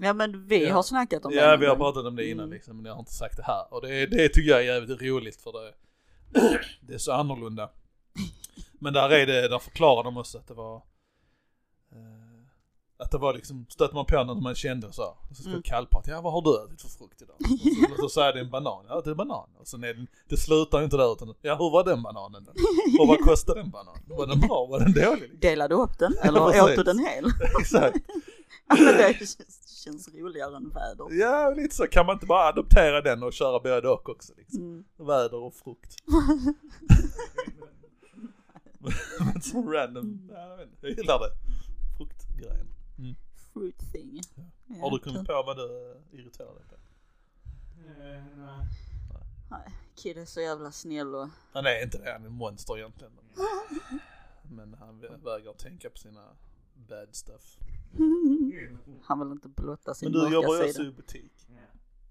Ja 0.00 0.12
men 0.12 0.46
vi 0.48 0.66
Ja. 0.68 0.74
har 0.74 0.82
snackat 0.82 1.24
om 1.24 1.32
det. 1.32 1.36
Ja 1.38 1.56
vi 1.56 1.66
har 1.66 1.76
pratat 1.76 2.04
om 2.06 2.16
det 2.16 2.24
innan 2.30 2.44
Mm. 2.44 2.54
liksom, 2.54 2.76
men 2.76 2.84
jag 2.84 2.92
har 2.92 2.98
inte 3.00 3.12
sagt 3.14 3.36
det 3.36 3.42
här. 3.42 3.74
Och 3.74 3.82
det, 3.82 4.06
det 4.06 4.28
tycker 4.28 4.50
jag 4.50 4.60
är 4.60 4.64
jävligt 4.74 5.02
roligt 5.02 5.36
för 5.42 5.52
det, 5.52 5.72
det 6.80 6.94
är 6.94 6.98
så 6.98 7.12
annorlunda. 7.12 7.70
Men 8.78 8.92
där 8.92 9.10
är 9.10 9.26
det, 9.26 9.48
där 9.48 9.58
förklarar 9.58 10.04
de 10.04 10.16
också 10.16 10.38
att 10.38 10.48
det 10.48 10.54
var 10.54 10.76
eh, 11.92 12.36
att 12.98 13.10
det 13.10 13.18
var 13.18 13.34
liksom, 13.34 13.66
stötte 13.68 13.94
man 13.94 14.06
på 14.06 14.24
något 14.24 14.42
man 14.42 14.54
kände 14.54 14.86
och 14.86 14.94
så, 14.94 15.02
och 15.30 15.36
så 15.36 15.42
skulle 15.42 15.54
Mm. 15.54 15.62
kallprat, 15.62 16.04
ja 16.06 16.20
vad 16.20 16.32
har 16.32 16.42
du 16.42 16.64
ätit 16.64 16.82
för 16.82 16.88
frukt 16.88 17.22
idag? 17.22 17.36
Och 17.40 17.46
så, 17.48 17.92
och 17.92 17.98
så 17.98 18.08
säger 18.08 18.32
det 18.32 18.40
en 18.40 18.50
banan, 18.50 18.84
ja 18.88 19.00
det 19.04 19.10
är 19.10 19.14
banan. 19.14 19.48
Och 19.58 19.68
sen 19.68 19.84
är 19.84 19.94
det, 19.94 20.06
det 20.28 20.36
slutar 20.36 20.82
inte 20.82 20.96
där 20.96 21.12
utan, 21.12 21.34
ja 21.42 21.54
hur 21.54 21.70
var 21.70 21.84
den 21.84 22.02
bananen? 22.02 22.46
Och 23.00 23.08
vad 23.08 23.20
kostade 23.20 23.60
den 23.60 23.70
bananen? 23.70 24.02
Var 24.06 24.26
den 24.26 24.40
bra? 24.40 24.66
Var 24.66 24.80
den 24.80 24.92
dålig? 24.92 25.40
Delade 25.40 25.74
du 25.74 25.80
upp 25.80 25.98
den 25.98 26.14
eller 26.22 26.40
åt 26.62 26.76
du 26.76 26.82
den 26.82 26.98
hel? 26.98 27.24
Exakt. 27.60 27.96
Men 28.66 28.78
det 28.96 29.14
känns, 29.18 29.82
känns 29.84 30.14
roligare 30.14 30.56
än 30.56 30.68
väder. 30.70 31.06
Ja 31.10 31.54
lite 31.56 31.74
så, 31.74 31.86
kan 31.86 32.06
man 32.06 32.12
inte 32.16 32.26
bara 32.26 32.48
adoptera 32.48 33.00
den 33.00 33.22
och 33.22 33.32
köra 33.32 33.60
både 33.60 33.88
och 33.88 34.08
också 34.08 34.32
liksom? 34.36 34.60
Mm. 34.62 34.84
Väder 34.96 35.34
och 35.44 35.54
frukt. 35.54 35.96
Men 39.20 39.42
så 39.42 39.62
random, 39.72 40.28
ja, 40.32 40.58
jag, 40.80 40.90
gillar 40.90 41.18
det. 41.18 41.30
Fruktgrejen. 41.96 42.66
Fruit 43.52 43.92
thing. 43.92 44.20
Ja, 44.66 44.74
Har 44.80 44.90
du 44.90 44.98
kommit 44.98 45.26
på 45.26 45.42
vad 45.46 45.56
du 45.56 45.90
eh, 45.90 46.18
irriterar 46.20 46.54
dig 46.54 46.64
på? 46.68 46.74
Eh, 47.88 48.22
nej. 48.36 48.68
Nej, 49.50 49.72
Kid 49.96 50.18
är 50.18 50.24
så 50.24 50.40
jävla 50.40 50.72
snäll 50.72 51.14
och 51.14 51.28
Han 51.52 51.66
är 51.66 51.82
inte 51.82 51.98
det, 51.98 52.12
han 52.12 52.24
är 52.24 52.28
monster 52.28 52.78
egentligen. 52.78 53.12
Men 54.42 54.74
han 54.74 55.00
vä- 55.02 55.24
vägrar 55.24 55.52
tänka 55.52 55.90
på 55.90 55.98
sina 55.98 56.24
bad 56.88 57.08
stuff. 57.12 57.58
Han 59.02 59.18
vill 59.18 59.30
inte 59.32 59.48
blotta 59.48 59.94
sin 59.94 60.12
Men 60.12 60.20
du 60.20 60.34
jobbar 60.34 60.54
ju 60.54 60.58
mörka 60.58 60.64
också 60.64 60.82
sida. 60.82 60.88
i 60.88 60.92
butik. 60.92 61.46
Ja. 61.48 61.54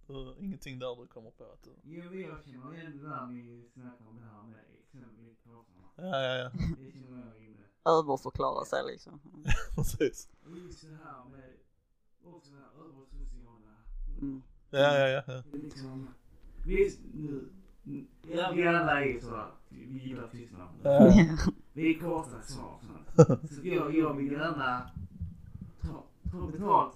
Så 0.08 0.36
ingenting 0.40 0.80
där 0.80 0.96
du 1.02 1.08
kommer 1.08 1.32
på 1.32 1.44
att 1.44 1.64
du... 1.64 1.72
Jo, 1.84 2.14
jag 2.14 2.44
känner 2.46 2.76
igen 2.76 2.98
det 2.98 3.10
där 3.10 3.28
ni 3.28 3.70
snackar 3.74 4.08
om 4.08 4.20
det 4.20 4.26
här 4.26 4.44
med 4.44 4.60
exempelvis 4.84 5.38
kåsorna. 5.44 5.88
Ja, 5.96 6.22
ja, 6.22 6.36
ja. 6.38 6.50
Det 6.80 6.92
känner 6.92 7.26
jag 7.26 7.42
igen 7.42 7.56
det. 7.58 7.90
Överförklara 7.90 8.66
sig 8.66 8.86
liksom. 8.92 9.20
Precis. 9.76 10.30
Och 10.46 10.58
just 10.58 10.82
det 10.82 10.98
här 11.04 11.26
med 11.32 11.54
också 12.24 12.52
det 12.52 12.58
här 12.58 12.72
översociala. 12.86 13.76
Mm. 14.22 14.42
Ja, 14.70 15.00
ja, 15.00 15.08
ja. 15.08 15.24
ja. 15.28 15.44
Liksom, 15.54 16.10
visst 16.66 17.00
nu, 17.14 17.50
ja, 18.22 18.52
vi 18.56 18.68
alla 18.68 19.06
är 19.06 19.20
så, 19.20 19.46
vi 19.70 19.98
gillar 19.98 20.28
tystnad. 20.28 20.68
Ja. 20.84 21.14
Vi 21.74 21.96
är 21.96 22.00
korta 22.00 22.42
svar. 22.42 22.80
Så 23.50 23.68
jag, 23.68 23.96
jag 23.96 24.14
vill 24.14 24.32
gärna 24.32 24.90
ta, 26.32 26.38
ta 26.40 26.48
betalt. 26.52 26.96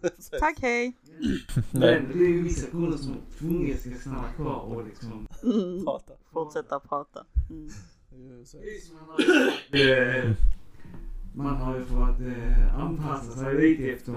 Precis. 0.00 0.30
Tack 0.40 0.60
hej! 0.60 0.96
Men 1.72 2.08
det 2.08 2.24
är 2.24 2.28
ju 2.28 2.42
vissa 2.42 2.70
kunder 2.70 2.98
som 2.98 3.16
tvunget 3.38 3.80
ska 3.80 3.90
stanna 3.94 4.32
kvar 4.32 4.60
och 4.60 4.84
liksom 4.86 5.26
Mm. 5.42 5.84
Prata. 5.84 6.12
Fortsätta 6.32 6.80
prata. 6.80 7.26
Mm. 7.50 7.68
Eh, 9.72 10.30
Man 11.34 11.56
har 11.56 11.78
ju 11.78 11.84
fått 11.84 12.20
eh, 12.20 12.78
anpassa 12.78 13.32
sig 13.32 13.54
lite 13.54 13.90
efter 13.92 14.12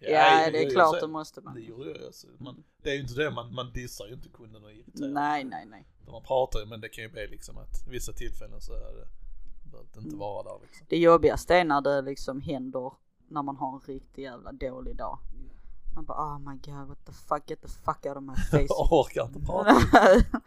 Ja, 0.00 0.50
det 0.52 0.62
är 0.62 0.70
klart 0.70 1.00
det 1.00 1.08
måste 1.08 1.40
Det 1.40 1.44
man. 1.44 1.62
gjorde 1.62 1.90
jag 1.90 2.08
också. 2.08 2.26
Man, 2.38 2.64
det 2.82 2.90
är 2.90 2.94
ju 2.94 3.00
inte 3.00 3.14
det, 3.14 3.30
man, 3.30 3.54
man 3.54 3.72
dissar 3.72 4.06
ju 4.06 4.14
inte 4.14 4.28
kunden 4.28 4.64
och 4.64 4.72
irriterar. 4.72 5.08
Nej, 5.08 5.44
nej, 5.44 5.66
nej. 5.66 5.86
Man 6.06 6.22
pratar 6.22 6.60
ju, 6.60 6.66
men 6.66 6.80
det 6.80 6.88
kan 6.88 7.04
ju 7.04 7.10
bli 7.10 7.26
liksom 7.28 7.58
att 7.58 7.86
vissa 7.88 8.12
tillfällen 8.12 8.60
så 8.60 8.72
är 8.72 8.78
det, 8.94 9.06
det 9.92 9.98
inte 9.98 10.08
Mm. 10.08 10.18
vara 10.18 10.42
där 10.42 10.58
liksom. 10.62 10.86
Det 10.88 10.98
jobbigaste 10.98 11.54
är 11.56 11.64
när 11.64 11.80
det 11.80 12.02
liksom 12.02 12.40
händer 12.40 12.92
när 13.28 13.42
man 13.42 13.56
har 13.56 13.74
en 13.74 13.80
riktigt 13.80 14.18
jävla 14.18 14.52
dålig 14.52 14.96
dag. 14.96 15.18
Man 15.94 16.04
bara 16.04 16.18
oh 16.18 16.38
my 16.38 16.56
god 16.56 16.88
what 16.88 17.06
the 17.06 17.12
fuck 17.12 17.50
get 17.50 17.62
the 17.62 17.68
fuck 17.68 18.06
out 18.06 18.16
of 18.16 18.22
my 18.22 18.34
face. 18.50 18.66
Jag 18.68 18.92
orkar 18.92 19.24
inte 19.26 19.40
prata. 19.40 19.74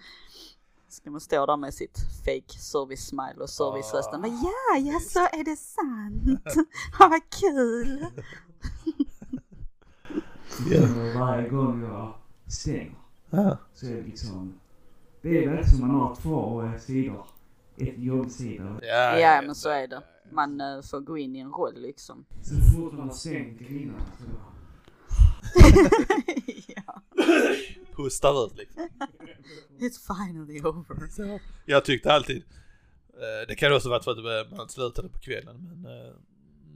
Ska 0.90 1.12
man 1.12 1.22
stå 1.22 1.46
där 1.46 1.58
med 1.58 1.74
sitt 1.74 2.00
fake 2.26 2.60
service 2.60 3.08
smile 3.08 3.36
och 3.40 3.50
servicerösten. 3.50 4.22
Men 4.22 4.32
ja, 4.42 4.78
ja 4.78 5.00
så 5.00 5.20
är 5.20 5.44
det 5.44 5.56
sant. 5.56 6.68
Ja, 7.00 7.08
vad 7.10 7.30
kul. 7.30 8.06
Och 10.60 11.20
varje 11.20 11.50
gång 11.50 11.84
jag 11.84 12.14
stänger 12.48 12.96
så 13.74 13.86
är 13.86 13.96
det 13.96 14.02
liksom, 14.02 14.60
det 15.22 15.44
är 15.44 15.50
väl 15.50 15.70
som 15.70 15.80
man 15.82 15.90
har 15.90 16.16
två 16.16 16.72
sidor. 16.80 17.26
Ett 17.80 18.00
jobbsida. 18.00 18.80
Ja, 18.82 19.20
Ja 19.20 19.42
men 19.42 19.56
så 19.56 19.70
är 19.70 19.88
det. 19.88 20.02
Man 20.32 20.62
eh, 20.62 20.82
får 20.82 21.00
gå 21.00 21.18
in 21.18 21.36
i 21.36 21.40
en 21.40 21.52
roll 21.52 21.82
liksom. 21.82 22.26
Så 22.42 22.56
fort 22.76 22.94
man 22.94 23.08
har 23.08 23.16
stängt 23.16 23.60
grinerna 23.60 24.06
så 24.20 24.26
ja. 26.76 27.02
Pustar 27.96 28.46
ut 28.46 28.58
liksom. 28.58 28.90
It's 29.80 30.16
finally 30.26 30.60
over. 30.62 31.08
Så, 31.10 31.40
jag 31.66 31.86
tyckte 31.86 32.14
alltid, 32.14 32.38
eh, 33.14 33.48
det 33.48 33.56
kan 33.56 33.74
också 33.74 33.90
varit 33.90 34.04
för 34.04 34.12
att 34.12 34.50
det- 34.50 34.56
man 34.58 34.70
slutade 34.70 35.10
på 35.10 35.20
kvällen, 35.20 35.64
men 35.64 35.86
eh, 36.08 36.14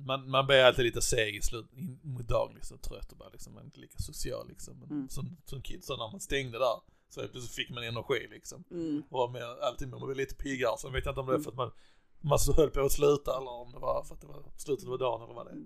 man, 0.06 0.30
man 0.30 0.48
blir 0.48 0.63
alltid 0.63 0.86
lite 0.86 1.02
seg 1.02 1.36
i 1.36 1.42
slut, 1.42 1.66
mot 2.02 2.28
dagen 2.28 2.52
liksom, 2.56 2.78
trött 2.78 3.12
och 3.12 3.18
bara 3.18 3.30
liksom, 3.30 3.54
man 3.54 3.62
är 3.62 3.66
inte 3.66 3.80
lika 3.80 3.98
social 4.00 4.48
liksom. 4.48 4.80
Men 4.80 4.92
Mm. 4.92 5.10
som, 5.10 5.38
som 5.46 5.62
kid, 5.62 5.84
så 5.84 5.98
när 5.98 6.12
man 6.12 6.20
stängde 6.20 6.58
där, 6.58 6.76
så 7.13 7.19
helt 7.21 7.32
plötsligt 7.32 7.56
fick 7.56 7.69
man 7.76 7.84
energi 7.84 8.28
liksom. 8.32 8.63
Mm. 8.71 9.04
Och 9.10 9.19
var 9.19 9.30
med, 9.30 9.43
alltid 9.43 9.88
man 9.89 10.02
var 10.02 10.15
lite 10.15 10.36
piggare, 10.36 10.78
så 10.78 10.88
jag 10.88 10.91
vet 10.93 11.06
inte 11.06 11.19
om 11.19 11.26
det 11.28 11.34
är 11.34 11.39
för 11.39 11.52
att 11.52 11.58
man, 11.58 11.71
man 12.21 12.39
så 12.39 12.54
höll 12.54 12.69
på 12.69 12.82
att 12.82 12.91
sluta 12.91 13.38
eller 13.38 13.52
om 13.52 13.71
det 13.71 13.80
var 13.80 14.04
för 14.04 14.15
att 14.15 14.21
det 14.21 14.28
var 14.28 14.43
slutet 14.58 14.89
av 14.89 14.97
dagen 14.97 15.21
eller 15.23 15.34
vad 15.34 15.45
det 15.45 15.52
är. 15.52 15.58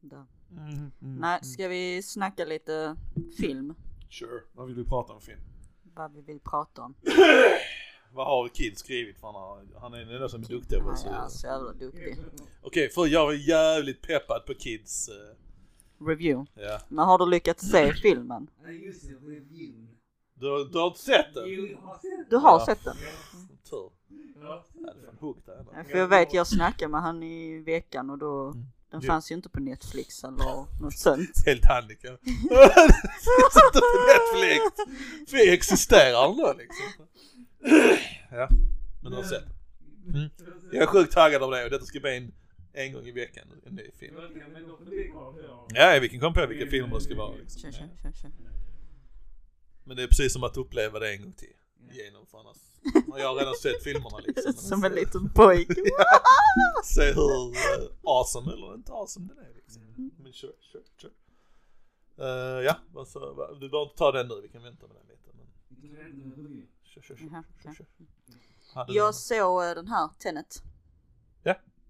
Där. 0.00 0.26
Mm, 0.50 0.72
mm, 1.02 1.16
Nej, 1.20 1.44
ska 1.44 1.68
vi 1.68 2.02
snacka 2.02 2.44
lite 2.44 2.96
film? 3.38 3.74
Sure, 4.10 4.40
vad 4.52 4.66
vill 4.66 4.76
du 4.76 4.84
prata 4.84 5.12
om 5.12 5.20
film? 5.20 5.40
Vad 5.82 6.12
vi 6.12 6.20
vill 6.20 6.40
prata 6.40 6.82
om. 6.82 6.94
vad 8.12 8.26
har 8.26 8.48
Kid 8.48 8.78
skrivit 8.78 9.18
för 9.20 9.26
han, 9.26 9.34
har, 9.34 9.80
han 9.80 9.94
är 9.94 9.98
den 9.98 10.08
enda 10.14 10.28
som 10.28 10.42
är 10.42 10.46
duktig 10.48 10.78
på 10.78 10.88
Ja, 10.88 10.96
så. 10.96 11.08
ja, 11.08 11.28
så 11.28 11.46
jävla 11.46 11.72
duktig. 11.72 12.16
Okej, 12.62 12.90
för 12.90 13.06
jag 13.06 13.26
var 13.26 13.32
jävligt 13.32 14.02
peppad 14.02 14.46
på 14.46 14.54
Kids. 14.54 15.08
eh, 15.08 15.14
Review. 16.06 16.50
ja. 16.54 16.80
Men 16.88 17.04
har 17.04 17.18
du 17.18 17.26
lyckats 17.26 17.70
se 17.70 17.92
filmen? 17.94 18.50
Nej 18.62 18.84
just 18.86 19.02
det, 19.08 19.14
reviewn. 19.14 19.88
Du, 20.34 20.46
har- 20.50 20.64
du 20.72 20.78
har 20.78 20.86
inte 20.86 21.00
sett 21.00 21.34
den? 21.34 21.44
Jo, 21.46 21.66
Du 22.30 22.36
har 22.36 22.58
Ja. 22.58 22.66
sett 22.66 22.84
den? 22.84 22.96
Tur. 23.70 23.90
Ja. 24.42 24.64
För 25.90 25.98
jag 25.98 26.08
vet, 26.08 26.34
jag 26.34 26.46
snackade 26.46 26.88
med 26.90 27.02
han 27.02 27.22
i 27.22 27.58
veckan 27.58 28.10
och 28.10 28.18
då, 28.18 28.46
Mm. 28.46 28.64
den 28.90 29.00
Ja. 29.00 29.06
fanns 29.06 29.30
ju 29.30 29.34
inte 29.34 29.48
på 29.48 29.60
Netflix 29.60 30.24
eller 30.24 30.36
något 30.82 30.98
sånt. 30.98 31.30
Helt 31.46 31.64
handikapp. 31.64 32.20
Sitter 33.52 33.80
på 33.80 33.98
Netflix. 34.12 34.62
Vi 35.32 35.52
existerar 35.54 36.30
ändå 36.30 36.54
liksom. 36.58 37.06
Ja, 38.30 38.48
men 39.02 39.10
du 39.12 39.16
har 39.16 39.24
sett 39.24 39.44
den. 39.46 40.14
Mm. 40.16 40.30
Jag 40.72 40.82
är 40.82 40.86
sjukt 40.86 41.12
taggad 41.12 41.42
av 41.42 41.50
det 41.50 41.64
och 41.64 41.70
detta 41.70 41.84
ska 41.84 42.00
bli 42.00 42.16
en, 42.16 42.32
en 42.72 42.92
gång 42.92 43.06
i 43.06 43.12
veckan 43.12 43.44
en 43.66 43.74
ny 43.74 43.90
film. 43.98 44.14
Ja, 45.74 45.98
vi 46.00 46.08
kan 46.08 46.20
komma 46.20 46.34
på 46.34 46.46
vilka 46.46 46.70
filmer 46.70 46.94
det 46.94 47.00
ska 47.00 47.14
vara. 47.16 47.36
Liksom. 47.36 47.60
Kör, 47.60 47.68
Ja. 47.68 47.88
kör, 48.02 48.12
kör, 48.12 48.12
kör. 48.12 48.30
Men 49.84 49.96
det 49.96 50.02
är 50.02 50.06
precis 50.06 50.32
som 50.32 50.44
att 50.44 50.56
uppleva 50.56 50.98
det 50.98 51.12
en 51.14 51.22
gång 51.22 51.32
till. 51.32 51.56
Genom 51.90 52.26
för 52.26 52.38
annars. 52.38 52.56
Jag 53.18 53.28
har 53.28 53.34
redan 53.34 53.54
sett 53.54 53.82
filmerna 53.82 54.18
liksom. 54.26 54.52
Som 54.56 54.84
en 54.84 54.92
liten 54.92 55.30
pojke. 55.34 55.74
Se 56.84 57.12
hur 57.12 57.48
uh, 57.48 57.90
awesome 58.02 58.52
eller 58.52 58.74
inte 58.74 58.92
awesome 58.92 59.28
den 59.34 59.38
är 59.44 59.54
liksom. 59.54 60.10
Men 60.18 60.32
kör, 60.32 60.52
kör, 60.60 60.82
kör. 60.96 61.10
Uh, 62.20 62.64
ja, 62.64 62.76
alltså, 62.96 63.18
du 63.60 63.68
behöver 63.68 63.82
inte 63.82 63.96
ta 63.98 64.12
den 64.12 64.28
nu, 64.28 64.40
vi 64.42 64.48
kan 64.48 64.62
vänta 64.62 64.86
med 64.86 64.96
den 64.96 65.06
lite. 65.06 65.30
Men 65.34 66.66
kör, 66.84 67.00
kör, 67.02 67.16
kör. 67.16 67.42
Kör, 67.62 67.74
kör. 67.74 67.86
Jag 68.88 69.14
såg 69.14 69.64
eh, 69.64 69.74
den 69.74 69.88
här, 69.88 70.08
Tenet. 70.18 70.62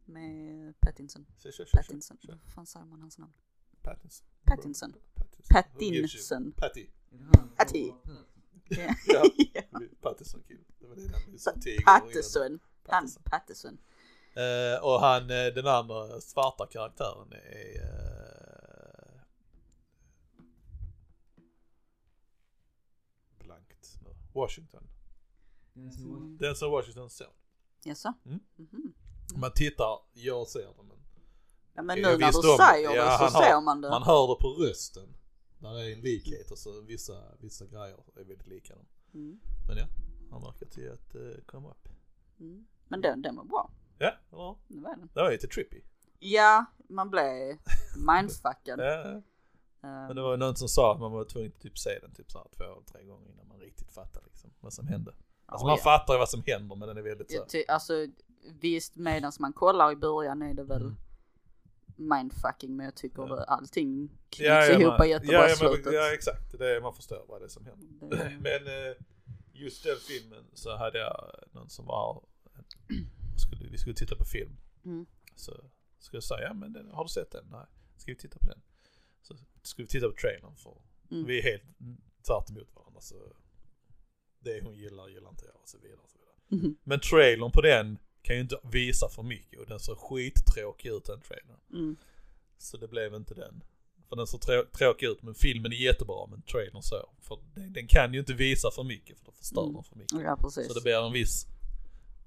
Med 0.05 0.75
Pattinson. 0.81 1.27
Kör, 1.38 1.51
kör, 1.51 1.65
kör, 1.65 1.65
kör, 1.65 1.77
Pattinson. 1.83 2.19
kör. 2.21 2.33
Vad 2.45 2.53
fan 2.53 2.67
säger 2.67 2.87
man 2.87 3.01
hans 3.03 3.19
namn? 3.19 3.33
Pattinson. 3.83 4.27
Pattinson. 4.45 4.93
Pattinson. 5.49 6.53
Patty. 6.57 6.87
Patty. 7.57 7.93
Ja. 9.07 9.25
Pattinson 10.01 10.43
kid. 10.49 10.65
Det 10.79 10.87
var 10.87 10.97
det. 10.97 11.09
Pattinson. 11.85 12.59
Han, 12.88 13.09
Pattinson. 13.25 13.79
Eh, 14.35 14.85
och 14.85 15.01
han, 15.01 15.23
eh, 15.23 15.47
den 15.55 15.67
andra 15.67 16.21
svarta 16.21 16.67
karaktären 16.67 17.33
är... 17.33 17.83
eh, 17.83 19.21
blankt 23.38 23.99
nu. 24.03 24.11
Washington. 24.33 24.88
Den 25.73 25.93
som 25.93 26.11
var- 26.12 26.38
Den 26.38 26.57
som 26.57 26.71
Washingtons 26.71 27.17
son. 27.17 27.27
Jaså? 27.85 28.12
Mm. 28.25 28.41
Mhm. 28.57 28.93
Man 29.40 29.53
tittar, 29.53 29.99
jag 30.12 30.47
ser 30.47 30.61
det 30.61 30.83
men 30.83 30.97
Ja 31.75 31.83
men 31.83 31.99
nu 31.99 32.03
när 32.03 32.18
du 32.18 32.51
om 32.53 32.59
säger 32.59 32.97
Ja, 32.97 33.18
det 33.18 33.31
så 33.31 33.38
ser 33.38 33.61
man 33.61 33.81
det. 33.81 33.90
man 33.90 34.03
hör 34.03 34.29
det 34.29 34.40
på 34.40 34.49
rösten. 34.49 35.14
Där 35.59 35.79
är 35.79 35.92
en 35.92 36.01
likhet 36.01 36.51
och 36.51 36.59
så 36.59 36.81
vissa, 36.81 37.12
vissa 37.38 37.66
grejer 37.66 37.99
är 38.16 38.18
väldigt 38.18 38.47
lika 38.47 38.75
dem. 38.75 38.87
Mm. 39.14 39.40
Men 39.68 39.77
ja, 39.77 39.87
han 40.31 40.42
verkar 40.42 40.66
till 40.66 40.92
att 40.92 41.14
uh, 41.14 41.35
komma 41.47 41.71
upp. 41.71 41.88
Mm. 42.40 42.66
Men 42.88 43.01
den, 43.01 43.23
den 43.23 43.37
var 43.37 43.45
bra. 43.45 43.71
Ja, 43.99 44.14
Det 44.68 44.81
var 44.81 44.97
den. 44.97 45.11
Det 45.14 45.23
var 45.23 45.31
lite 45.31 45.47
trippy. 45.47 45.81
Ja, 46.18 46.64
man 46.88 47.11
blev 47.11 47.59
mindfuckad. 48.07 48.81
Ja. 49.83 49.88
Ehm, 49.88 50.07
Men 50.07 50.16
det 50.16 50.23
var 50.23 50.31
ju 50.31 50.37
någon 50.37 50.57
som 50.57 50.68
sa 50.68 50.95
att 50.95 51.01
man 51.01 51.12
var 51.12 51.25
tvungen 51.25 51.53
att 51.57 51.62
typ 51.62 51.79
se 51.79 51.99
den 52.03 52.14
typ 52.14 52.31
så 52.31 52.38
här 52.38 52.47
två 52.57 52.64
eller 52.64 52.83
tre 52.83 53.05
gånger 53.05 53.31
innan 53.31 53.49
man 53.49 53.59
riktigt 53.61 53.92
fattar 53.92 54.23
liksom 54.25 54.51
vad 54.61 54.73
som 54.73 54.87
hände. 54.87 55.11
Alltså 55.47 55.64
ja, 55.64 55.68
man 55.68 55.79
ja. 55.79 55.83
fattar 55.83 56.14
ju 56.14 56.18
vad 56.18 56.29
som 56.29 56.42
händer 56.47 56.77
men 56.77 56.88
den 56.88 56.97
är 56.97 57.03
väldigt 57.03 57.33
så. 57.33 57.45
Ty- 57.45 57.64
alltså 57.68 58.07
visst 58.61 58.96
medan 58.96 59.33
man 59.40 59.52
kollar 59.52 59.92
i 59.92 59.96
början 59.96 60.42
är 60.42 60.55
det 60.55 60.64
väl 60.64 60.83
Mm. 60.83 60.96
mindfucking 61.96 62.76
men 62.76 62.85
jag 62.87 62.94
tycker 62.94 63.22
Ja. 63.22 63.44
allting 63.44 64.09
knyts 64.31 64.48
Ja, 64.48 64.64
ja, 64.66 64.78
ihop 64.81 64.98
man- 64.98 65.09
jättebra 65.09 65.48
ja, 65.48 65.76
i 65.90 65.94
ja, 65.94 66.12
exakt, 66.14 66.59
det 66.59 66.76
är, 66.76 66.81
man 66.81 66.94
förstår 66.94 67.24
vad 67.28 67.40
det 67.40 67.44
är 67.44 67.48
som 67.48 67.66
händer. 67.66 68.09
Det- 68.16 68.38
Men 68.40 68.66
eh, 68.66 68.96
just 69.52 69.85
den 69.85 69.96
filmen 69.96 70.44
så 70.55 70.76
hade 70.76 70.98
jag 70.98 71.31
någon 71.52 71.70
som 71.70 71.87
var, 71.87 72.24
skulle, 73.37 73.70
vi 73.70 73.78
skulle 73.78 73.94
titta 73.94 74.16
på 74.16 74.24
film. 74.24 74.57
Mm. 74.85 75.07
Så 75.37 75.52
skulle 75.98 76.16
jag 76.16 76.24
säga, 76.24 76.40
ja 76.48 76.55
men 76.55 76.72
den, 76.72 76.90
har 76.90 77.05
du 77.05 77.09
sett 77.09 77.31
den? 77.31 77.44
Nej. 77.50 77.66
Ska 77.96 78.12
vi 78.12 78.16
titta 78.18 78.38
på 78.38 78.46
den? 78.46 78.61
Så 79.22 79.37
skulle 79.62 79.85
vi 79.85 79.88
titta 79.90 80.09
på 80.09 80.14
trailern 80.20 80.57
för 80.57 80.76
Mm. 81.11 81.26
vi 81.26 81.38
är 81.38 81.42
helt 81.42 81.62
tvärt 82.26 82.50
emot 82.50 82.74
varandra 82.74 83.00
så 83.00 83.14
det 84.40 84.61
hon 84.64 84.74
gillar 84.74 85.09
gillar 85.09 85.31
inte 85.31 85.44
jag 85.46 85.57
och 85.62 85.68
så 85.68 85.78
vidare. 85.78 85.98
Och 86.02 86.11
så 86.11 86.18
vidare. 86.18 86.62
Mhm. 86.62 86.76
Men 86.85 87.00
trailern 87.00 87.50
på 87.52 87.61
den 87.61 87.98
kan 88.23 88.37
ju 88.37 88.43
inte 88.43 88.59
visa 88.73 89.09
för 89.09 89.23
mycket 89.23 89.61
och 89.61 89.67
den 89.67 89.81
ser 89.81 89.95
skittråkig 89.95 90.89
ut 90.89 91.05
den 91.05 91.21
trailern. 91.21 91.61
Mm. 91.73 91.97
Så 92.59 92.77
det 92.77 92.89
blev 92.89 93.15
inte 93.15 93.35
den. 93.35 93.63
För 94.09 94.17
den 94.17 94.27
ser 94.27 94.39
trå- 94.39 94.67
tråkig 94.79 95.07
ut 95.07 95.23
men 95.23 95.35
filmen 95.35 95.73
är 95.73 95.77
jättebra 95.77 96.27
men 96.31 96.43
trailern 96.43 96.83
så. 96.83 97.11
För 97.21 97.39
den, 97.55 97.73
den 97.73 97.87
kan 97.87 98.13
ju 98.13 98.21
inte 98.21 98.33
visa 98.35 98.71
för 98.71 98.83
mycket 98.85 99.19
för 99.19 99.25
då 99.25 99.33
förstör 99.33 99.63
Mm. 99.63 99.75
den 99.75 99.83
för 99.85 99.97
mycket. 99.97 100.21
Ja 100.25 100.37
precis. 100.41 100.69
Så 100.69 100.75
det 100.75 100.81
blir 100.81 101.07
en 101.07 101.13
viss... 101.13 101.47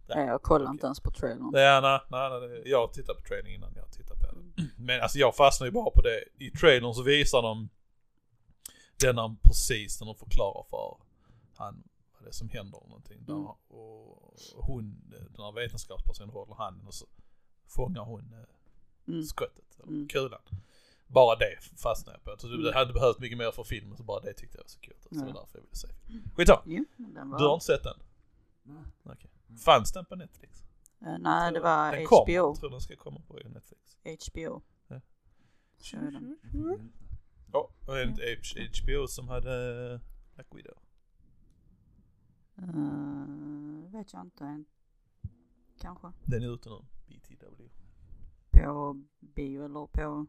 ja, 0.08 0.20
jag 0.26 0.42
kollar 0.42 0.72
inte 0.72 0.86
ens 0.86 1.00
på 1.00 1.12
trailern. 1.12 1.50
Nej, 1.54 1.82
nej, 1.82 2.00
nej, 2.10 2.30
nej, 2.50 2.62
jag 2.66 2.94
tittar 2.94 3.14
på 3.14 3.22
trailern 3.22 3.52
innan 3.52 3.74
jag 3.76 3.92
tittar 3.92 4.16
på 4.16 4.26
den. 4.26 4.54
Men 4.78 5.02
alltså 5.02 5.18
jag 5.18 5.36
fastnar 5.36 5.68
ju 5.68 5.72
bara 5.72 5.90
på 5.90 6.02
det. 6.02 6.24
I 6.46 6.52
trailern 6.52 6.94
så 6.94 7.02
visar 7.04 7.42
de 7.42 7.70
denna 9.02 9.36
precis 9.44 10.00
när 10.00 10.06
de 10.06 10.16
förklarar 10.16 10.66
för 10.70 10.98
han 11.56 11.84
det 12.26 12.34
som 12.34 12.50
händer 12.50 12.84
och 12.84 12.90
någonting. 12.90 13.26
Där, 13.26 13.34
Mm. 13.34 13.46
och 13.68 14.34
hon, 14.56 15.04
den 15.10 15.44
här 15.46 15.52
vetenskapspersonen 15.52 16.30
håller 16.30 16.54
handen 16.56 16.88
och 16.88 16.94
så 16.94 17.06
fångar 17.68 18.02
hon 18.02 18.34
eh, 18.34 18.46
Mm. 19.08 19.24
skottet, 19.24 19.80
eller 19.80 19.88
Mm. 19.92 20.08
kulan. 20.08 20.42
Bara 21.08 21.36
det 21.36 21.56
fastnade 21.78 22.18
jag 22.18 22.24
på. 22.34 22.42
Så 22.42 22.48
Mm. 22.48 22.64
det 22.64 22.74
hade 22.74 22.94
behövt 22.94 23.20
mycket 23.20 23.38
mer 23.38 23.52
för 23.52 23.64
filmen 23.64 23.98
så 23.98 24.04
bara 24.04 24.20
det 24.22 24.34
tyckte 24.34 24.58
jag 24.58 24.64
var 24.64 24.70
så 24.70 24.80
kul. 24.80 24.96
Så 25.02 25.10
det 25.10 25.20
var 25.20 25.28
Ja. 25.28 25.34
därför 25.34 25.58
jag 25.58 25.62
ville 25.64 25.76
se. 25.76 25.88
Skitsamma, 26.36 26.62
den 26.98 27.30
var... 27.30 27.40
du 27.40 27.46
har 27.46 27.54
inte 27.54 27.66
sett 27.66 27.84
den? 27.84 27.98
Nej. 28.64 28.84
Okej. 29.04 29.32
Fanns 29.66 29.92
den 29.92 30.06
på 30.06 30.16
Netflix? 30.16 30.64
Eh, 31.02 31.18
nej, 31.20 31.54
det 31.54 31.60
var 31.60 31.92
den. 31.92 32.06
HBO. 32.06 32.32
Jag 32.34 32.56
tror 32.60 32.70
den 32.70 32.82
ska 32.82 32.96
komma 32.96 33.22
på 33.28 33.34
Netflix. 33.34 33.98
HBO. 34.04 34.62
Ja. 34.88 34.96
Är 35.94 36.12
den. 36.12 36.38
Vänta. 36.54 36.84
Ja, 37.54 37.70
och 37.88 38.00
en 38.00 38.10
H- 38.10 38.68
HBO 38.84 39.08
som 39.08 39.28
hade 39.28 39.92
eh, 39.94 40.00
Black 40.36 40.48
Widow. 40.56 40.78
Uh, 42.58 43.92
vet 43.92 44.14
jag 44.14 44.22
inte. 44.22 44.64
Kanske. 45.82 46.12
Den 46.24 46.44
är 46.44 46.54
ute 46.54 46.70
nu, 46.70 46.80
BTW. 47.08 47.70
På 48.52 49.04
bio 49.20 49.66
eller 49.66 49.88
på 49.88 50.26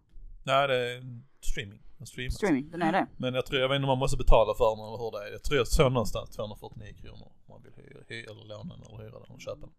Nej, 0.47 0.69
det 0.69 0.75
är 0.75 1.21
streaming. 1.41 1.83
Den 1.99 2.07
streamas. 2.07 2.35
streaming. 2.35 2.71
Den 2.71 2.83
är 2.83 2.93
det. 2.93 3.07
Men 3.17 3.35
jag 3.35 3.47
tror, 3.47 3.61
jag 3.61 3.69
vet 3.69 3.77
inte 3.77 3.85
om 3.85 3.89
man 3.89 3.99
måste 3.99 4.17
betala 4.17 4.55
för 4.55 4.77
den 4.77 4.85
eller 4.87 4.99
hur 4.99 5.11
det 5.11 5.29
är. 5.29 5.33
Jag 5.33 5.43
tror 5.43 5.57
jag 5.59 5.69
såg 5.69 5.93
någonstans 5.93 6.31
249 6.31 6.95
kronor 7.01 7.27
om 7.47 7.55
man 7.55 7.63
vill 7.63 7.73
hyra, 7.77 8.01
hyra 8.09 8.31
eller 8.31 8.45
låna 8.45 8.75
den 8.75 8.87
eller 8.87 9.05
hyra 9.05 9.19
den 9.19 9.31
och 9.35 9.41
köpa 9.41 9.67
den. 9.67 9.75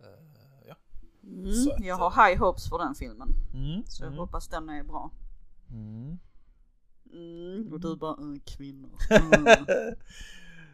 Eh, 0.00 0.66
ja. 0.68 0.74
Mm, 1.22 1.48
att, 1.50 1.84
jag 1.84 1.96
har 1.96 2.28
high 2.28 2.40
hopes 2.40 2.68
för 2.68 2.78
den 2.78 2.94
filmen. 2.94 3.28
Mm. 3.54 3.82
Så 3.86 4.02
jag 4.02 4.08
mm. 4.08 4.18
hoppas 4.18 4.48
den 4.48 4.68
är 4.68 4.82
bra. 4.82 5.10
Mm. 5.70 6.18
Mm, 7.12 7.72
och 7.72 7.80
du 7.80 7.96
bara, 7.96 8.10
äh, 8.10 8.40
kvinnor. 8.44 8.90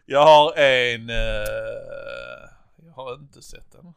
jag 0.06 0.26
har 0.26 0.58
en, 0.58 1.10
eh, 1.10 2.48
jag 2.86 2.92
har 2.92 3.14
inte 3.14 3.42
sett 3.42 3.72
den. 3.72 3.94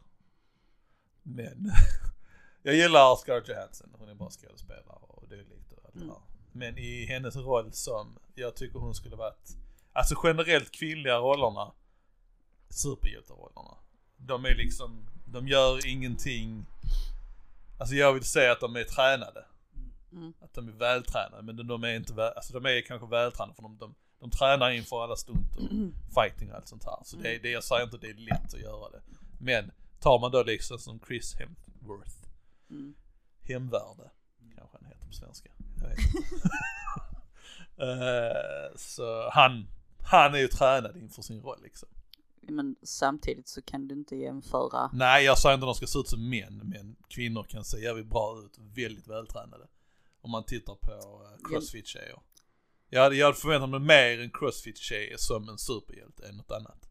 Men 1.22 1.72
jag 2.62 2.74
gillar 2.74 3.16
Scarlett 3.16 3.48
Johansson, 3.48 3.94
hon 3.98 4.08
är 4.08 4.14
bra 4.14 4.30
skådespelare 4.30 4.98
och 5.00 5.28
dylikt 5.28 5.72
och 5.72 5.84
allt 5.84 5.94
det 5.94 6.00
Mm. 6.00 6.14
Men 6.52 6.78
i 6.78 7.06
hennes 7.06 7.36
roll 7.36 7.72
som, 7.72 8.18
jag 8.34 8.56
tycker 8.56 8.78
hon 8.78 8.94
skulle 8.94 9.16
varit, 9.16 9.56
alltså 9.92 10.14
generellt 10.24 10.70
kvinnliga 10.70 11.18
rollerna, 11.18 11.72
superhjälterollerna. 12.68 13.76
De 14.16 14.44
är 14.44 14.54
liksom, 14.54 15.06
de 15.24 15.48
gör 15.48 15.86
ingenting, 15.86 16.66
alltså 17.78 17.94
jag 17.94 18.12
vill 18.12 18.24
säga 18.24 18.52
att 18.52 18.60
de 18.60 18.76
är 18.76 18.84
tränade. 18.84 19.44
Mm. 20.12 20.32
Att 20.40 20.54
de 20.54 20.68
är 20.68 20.72
vältränade, 20.72 21.42
men 21.42 21.56
de, 21.56 21.66
de 21.66 21.84
är 21.84 21.94
inte 21.94 22.12
väl, 22.12 22.32
alltså 22.36 22.52
de 22.60 22.66
är 22.66 22.80
kanske 22.80 23.06
vältränade 23.06 23.54
för 23.54 23.62
de, 23.62 23.78
de, 23.78 23.94
de 24.20 24.30
tränar 24.30 24.70
inför 24.70 25.04
alla 25.04 25.16
stunt 25.16 25.56
och 25.56 25.62
fighting 26.14 26.50
och 26.50 26.56
allt 26.56 26.68
sånt 26.68 26.84
här. 26.84 26.98
Så 27.04 27.16
det, 27.16 27.38
det, 27.38 27.50
jag 27.50 27.64
säger 27.64 27.84
inte 27.84 27.98
det 27.98 28.10
är 28.10 28.14
lätt 28.14 28.54
att 28.54 28.60
göra 28.60 28.90
det. 28.90 29.02
Men 29.38 29.70
tar 30.00 30.18
man 30.18 30.30
då 30.30 30.42
liksom 30.42 30.78
som 30.78 31.00
Chris 31.06 31.34
Hemsworth, 31.34 32.16
Mm. 32.70 32.94
Hemvärde, 33.42 34.10
kanske 34.56 34.76
han 34.80 34.84
heter 34.88 35.06
på 35.06 35.12
svenska. 35.12 35.50
Jag 35.80 35.88
vet 35.88 35.98
inte. 35.98 36.48
Eh, 37.80 38.76
så 38.76 39.30
han, 39.30 39.66
han 39.98 40.34
är 40.34 40.38
ju 40.38 40.48
tränad 40.48 40.96
inför 40.96 41.22
sin 41.22 41.42
roll 41.42 41.58
liksom. 41.62 41.88
Men 42.40 42.76
samtidigt 42.82 43.48
så 43.48 43.62
kan 43.62 43.88
du 43.88 43.94
inte 43.94 44.16
jämföra. 44.16 44.90
Nej, 44.92 45.24
jag 45.24 45.38
säger 45.38 45.54
inte 45.54 45.64
att 45.66 45.68
de 45.68 45.74
ska 45.74 45.86
se 45.86 45.98
ut 45.98 46.08
som 46.08 46.28
män, 46.28 46.60
men 46.64 46.96
kvinnor 47.08 47.42
kan 47.42 47.64
se 47.64 47.78
jävligt 47.78 48.06
bra 48.06 48.38
ut, 48.44 48.58
väldigt 48.58 49.08
vältränade. 49.08 49.66
Om 50.20 50.30
man 50.30 50.44
tittar 50.44 50.74
på 50.74 50.92
uh, 50.92 51.48
crossfit-tjejer. 51.50 52.18
Jag 52.92 53.02
hade, 53.02 53.16
jag 53.16 53.26
hade 53.26 53.38
förväntat 53.38 53.70
mig 53.70 53.80
mer 53.80 54.20
en 54.20 54.30
crossfit-tjej 54.30 55.14
som 55.18 55.48
en 55.48 55.58
superhjälte 55.58 56.28
än 56.28 56.36
något 56.36 56.50
annat. 56.50 56.90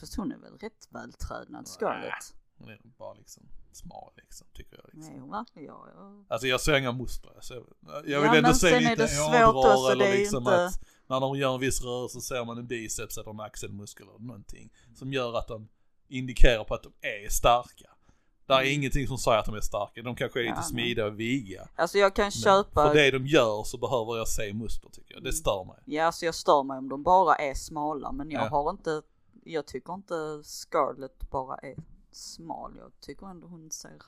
Fast 0.00 0.16
hon 0.16 0.32
är 0.32 0.38
väl 0.38 0.58
rätt 0.58 0.88
vältränad 0.90 1.68
Scarlett? 1.68 2.34
Hon 2.58 2.68
är 2.68 2.80
bara 2.98 3.14
liksom 3.14 3.42
smal 3.72 4.12
liksom, 4.16 4.46
tycker 4.52 4.76
jag. 4.76 4.84
Liksom. 4.94 5.12
Nej 5.12 5.20
hon 5.20 5.44
ja, 5.54 5.88
ja. 5.94 6.24
Alltså 6.28 6.46
jag 6.46 6.60
ser 6.60 6.76
inga 6.78 6.92
muskler. 6.92 7.32
Jag, 7.34 7.44
ser, 7.44 7.54
jag 7.54 7.64
Ja, 8.06 8.20
vill 8.20 8.30
men 8.30 8.44
ändå 8.44 8.54
se 8.54 8.80
lite 8.80 9.02
också, 9.04 9.92
eller 9.92 10.12
liksom 10.12 10.38
inte- 10.42 10.64
att 10.64 10.80
när 11.06 11.20
de 11.20 11.38
gör 11.38 11.54
en 11.54 11.60
viss 11.60 11.82
rörelse 11.82 12.20
ser 12.20 12.44
man 12.44 12.58
en 12.58 12.66
biceps 12.66 13.18
eller 13.18 13.30
en 13.30 13.40
axelmuskel 13.40 14.08
eller 14.08 14.26
någonting. 14.26 14.72
Som 14.94 15.12
gör 15.12 15.38
att 15.38 15.48
de 15.48 15.68
indikerar 16.08 16.64
på 16.64 16.74
att 16.74 16.82
de 16.82 16.92
är 17.00 17.28
starka. 17.28 17.90
Det 18.46 18.54
är 18.54 18.74
ingenting 18.74 19.06
som 19.06 19.18
säger 19.18 19.38
att 19.38 19.44
de 19.46 19.54
är 19.54 19.60
starka. 19.60 20.02
De 20.02 20.16
kanske 20.16 20.38
är 20.40 20.42
lite 20.42 20.52
Mm. 20.52 20.62
Ja, 20.62 20.68
smidiga 20.68 21.06
och 21.06 21.20
viga. 21.20 21.68
Alltså 21.76 21.98
jag 21.98 22.14
kan 22.16 22.24
Men 22.24 22.30
köpa, 22.30 22.86
för 22.88 22.94
det 22.94 23.10
de 23.10 23.26
gör 23.26 23.62
så 23.64 23.78
behöver 23.78 24.16
jag 24.16 24.28
se 24.28 24.52
muskler 24.54 24.90
tycker 24.90 25.14
jag. 25.14 25.24
Det 25.24 25.32
stör 25.32 25.64
mig. 25.64 25.76
ja 25.84 26.04
alltså 26.04 26.24
jag 26.26 26.34
stör 26.34 26.62
mig 26.62 26.78
om 26.78 26.88
de 26.88 27.02
bara 27.02 27.34
är 27.34 27.54
smala 27.54 28.12
men 28.12 28.30
jag 28.30 28.44
Ja. 28.44 28.48
har 28.48 28.70
inte, 28.70 29.02
jag 29.44 29.66
tycker 29.66 29.94
inte 29.94 30.40
Scarlett 30.44 31.30
bara 31.30 31.56
är 31.56 31.74
smal. 32.12 32.74
Jag 32.78 32.92
tycker 33.00 33.26
ändå 33.26 33.46
hon 33.46 33.70
ser 33.70 34.02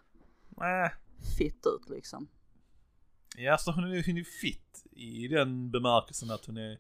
Äh. 0.61 0.91
fit 1.39 1.67
ut 1.67 1.89
liksom. 1.91 2.29
Ja, 3.37 3.53
alltså 3.53 3.71
hon 3.71 3.85
är, 3.85 4.07
hon 4.07 4.19
är 4.19 4.25
fit 4.25 4.85
i 4.93 5.29
den 5.29 5.71
bemärkelsen 5.71 6.31
att 6.31 6.45
hon 6.47 6.57
är, 6.57 6.79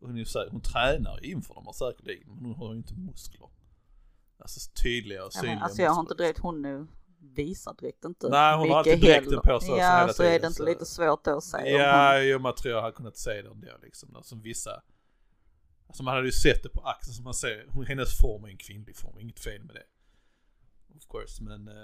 hon, 0.00 0.18
är, 0.18 0.24
så 0.24 0.38
här- 0.38 0.48
hon 0.50 0.60
tränar 0.60 1.24
inför 1.26 1.54
dem 1.54 1.72
säkerligen, 1.74 2.28
men 2.34 2.44
hon 2.44 2.54
har 2.54 2.72
ju 2.72 2.76
inte 2.78 2.94
muskler. 2.94 3.48
Alltså 4.42 4.70
tydliga 4.82 5.24
och 5.24 5.26
Ja, 5.34 5.40
synliga 5.40 5.54
men, 5.54 5.62
alltså 5.62 5.82
jag 5.82 5.90
har 5.90 6.00
inte 6.00 6.14
direkt, 6.14 6.38
hon 6.38 6.62
nu 6.62 6.86
visar 7.20 7.74
direkt 7.80 8.04
inte 8.04 8.28
Nej, 8.28 8.56
hon 8.58 8.70
har 8.70 8.78
alltid 8.78 9.00
dräkten 9.00 9.40
på 9.44 9.60
sig 9.60 9.70
Ja, 9.70 9.98
hela 10.00 10.12
så 10.12 10.22
är 10.22 10.26
tiden, 10.26 10.40
det 10.40 10.46
inte 10.46 10.56
så- 10.56 10.64
lite 10.64 10.86
svårt 10.86 11.24
då 11.24 11.36
att 11.36 11.44
säga 11.44 11.78
Ja, 11.78 12.18
hon, 12.18 12.28
jo, 12.28 12.38
man 12.38 12.54
tror 12.54 12.74
jag 12.74 12.82
hade 12.82 12.96
kunnat 12.96 13.16
se 13.16 13.42
det 13.42 13.48
ändå 13.48 13.68
liksom. 13.82 14.16
Alltså 14.16 14.36
vissa, 14.36 14.82
alltså 15.86 16.02
man 16.02 16.14
hade 16.14 16.26
ju 16.26 16.32
sett 16.32 16.62
det 16.62 16.68
på 16.68 16.80
axeln 16.80 17.14
som 17.14 17.24
man 17.24 17.34
ser, 17.34 17.84
hennes 17.86 18.18
form 18.20 18.44
är 18.44 18.48
en 18.48 18.56
kvinnlig 18.56 18.96
form, 18.96 19.18
inget 19.18 19.40
fel 19.40 19.64
med 19.64 19.74
det. 19.74 19.84
Of 20.96 21.06
course, 21.08 21.42
men 21.42 21.68
eh, 21.68 21.74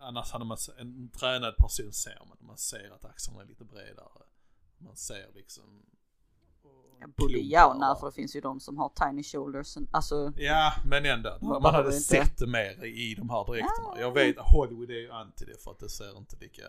annars 0.00 0.30
hade 0.32 0.44
man, 0.44 0.58
en 0.78 1.10
tränad 1.10 1.56
person 1.56 1.92
ser 1.92 2.18
man, 2.28 2.36
man 2.40 2.58
ser 2.58 2.90
att 2.94 3.04
axlarna 3.04 3.42
är 3.42 3.46
lite 3.46 3.64
bredare. 3.64 4.22
Man 4.78 4.96
ser 4.96 5.32
liksom 5.34 5.86
ja, 6.64 7.76
ja 7.80 7.92
och- 7.92 8.00
för 8.00 8.06
det 8.06 8.12
finns 8.12 8.36
ju 8.36 8.40
de 8.40 8.60
som 8.60 8.78
har 8.78 8.88
tiny 9.08 9.22
shoulders, 9.22 9.76
alltså 9.90 10.32
Ja, 10.36 10.72
men 10.86 11.06
ändå. 11.06 11.38
Man 11.42 11.62
Man 11.62 11.74
hade 11.74 11.86
inte- 11.88 12.00
sett 12.00 12.38
det 12.38 12.46
mer 12.46 12.84
i 12.84 13.14
de 13.14 13.30
här 13.30 13.44
dräkterna. 13.44 13.88
Ja. 13.94 14.00
Jag 14.00 14.12
vet 14.12 14.36
Hollywood 14.38 14.90
är 14.90 14.94
ju 14.94 15.10
anti 15.10 15.44
det 15.44 15.62
för 15.64 15.70
att 15.70 15.78
det 15.78 15.88
ser 15.88 16.18
inte 16.18 16.36
lika 16.40 16.62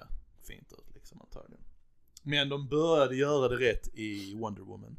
fint 0.47 0.71
ut 0.73 0.93
liksom 0.95 1.21
antagligen. 1.21 1.63
Men 2.23 2.49
de 2.49 2.67
började 2.67 3.15
göra 3.15 3.47
det 3.47 3.55
rätt 3.71 3.87
i 3.93 4.35
Wonder 4.39 4.61
Woman. 4.61 4.97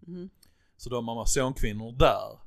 mhm. 0.00 0.30
Så 0.76 0.90
de 0.90 1.08
Amazonkvinnor 1.08 1.92
där. 1.92 2.06
ja 2.08 2.38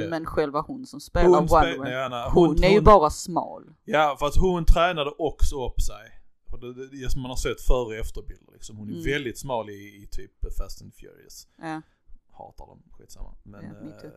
ser- 0.00 0.08
men 0.10 0.26
själva 0.26 0.60
hon 0.60 0.86
som 0.86 1.00
spelar 1.00 1.28
hon, 1.28 1.34
Wonder 1.46 1.72
Woman, 1.72 1.90
nej, 1.90 2.08
nej, 2.10 2.30
hon, 2.34 2.64
är 2.64 2.68
ju 2.70 2.80
bara 2.80 3.10
smal. 3.10 3.74
Ja, 3.84 4.16
för 4.18 4.26
att 4.26 4.36
hon 4.36 4.64
tränade 4.64 5.10
också 5.18 5.66
upp 5.66 5.80
sig. 5.80 6.15
Det, 6.56 6.74
det, 6.74 6.86
det 6.88 7.10
som 7.10 7.22
man 7.22 7.30
har 7.30 7.36
sett 7.36 7.60
före 7.60 7.84
och 7.84 7.94
efterbilder 7.94 8.52
liksom. 8.52 8.76
Hon 8.76 8.88
är 8.88 8.92
Mm. 8.92 9.04
väldigt 9.04 9.38
smal 9.38 9.70
i, 9.70 9.72
i 10.02 10.08
typ 10.10 10.32
Fast 10.58 10.82
and 10.82 10.94
Furious. 10.94 11.48
Ja, 11.56 11.82
Hatar 12.30 12.66
dem, 12.66 12.82
skitsamma. 12.90 13.34
Men, 13.42 13.64
Ja, 13.64 14.10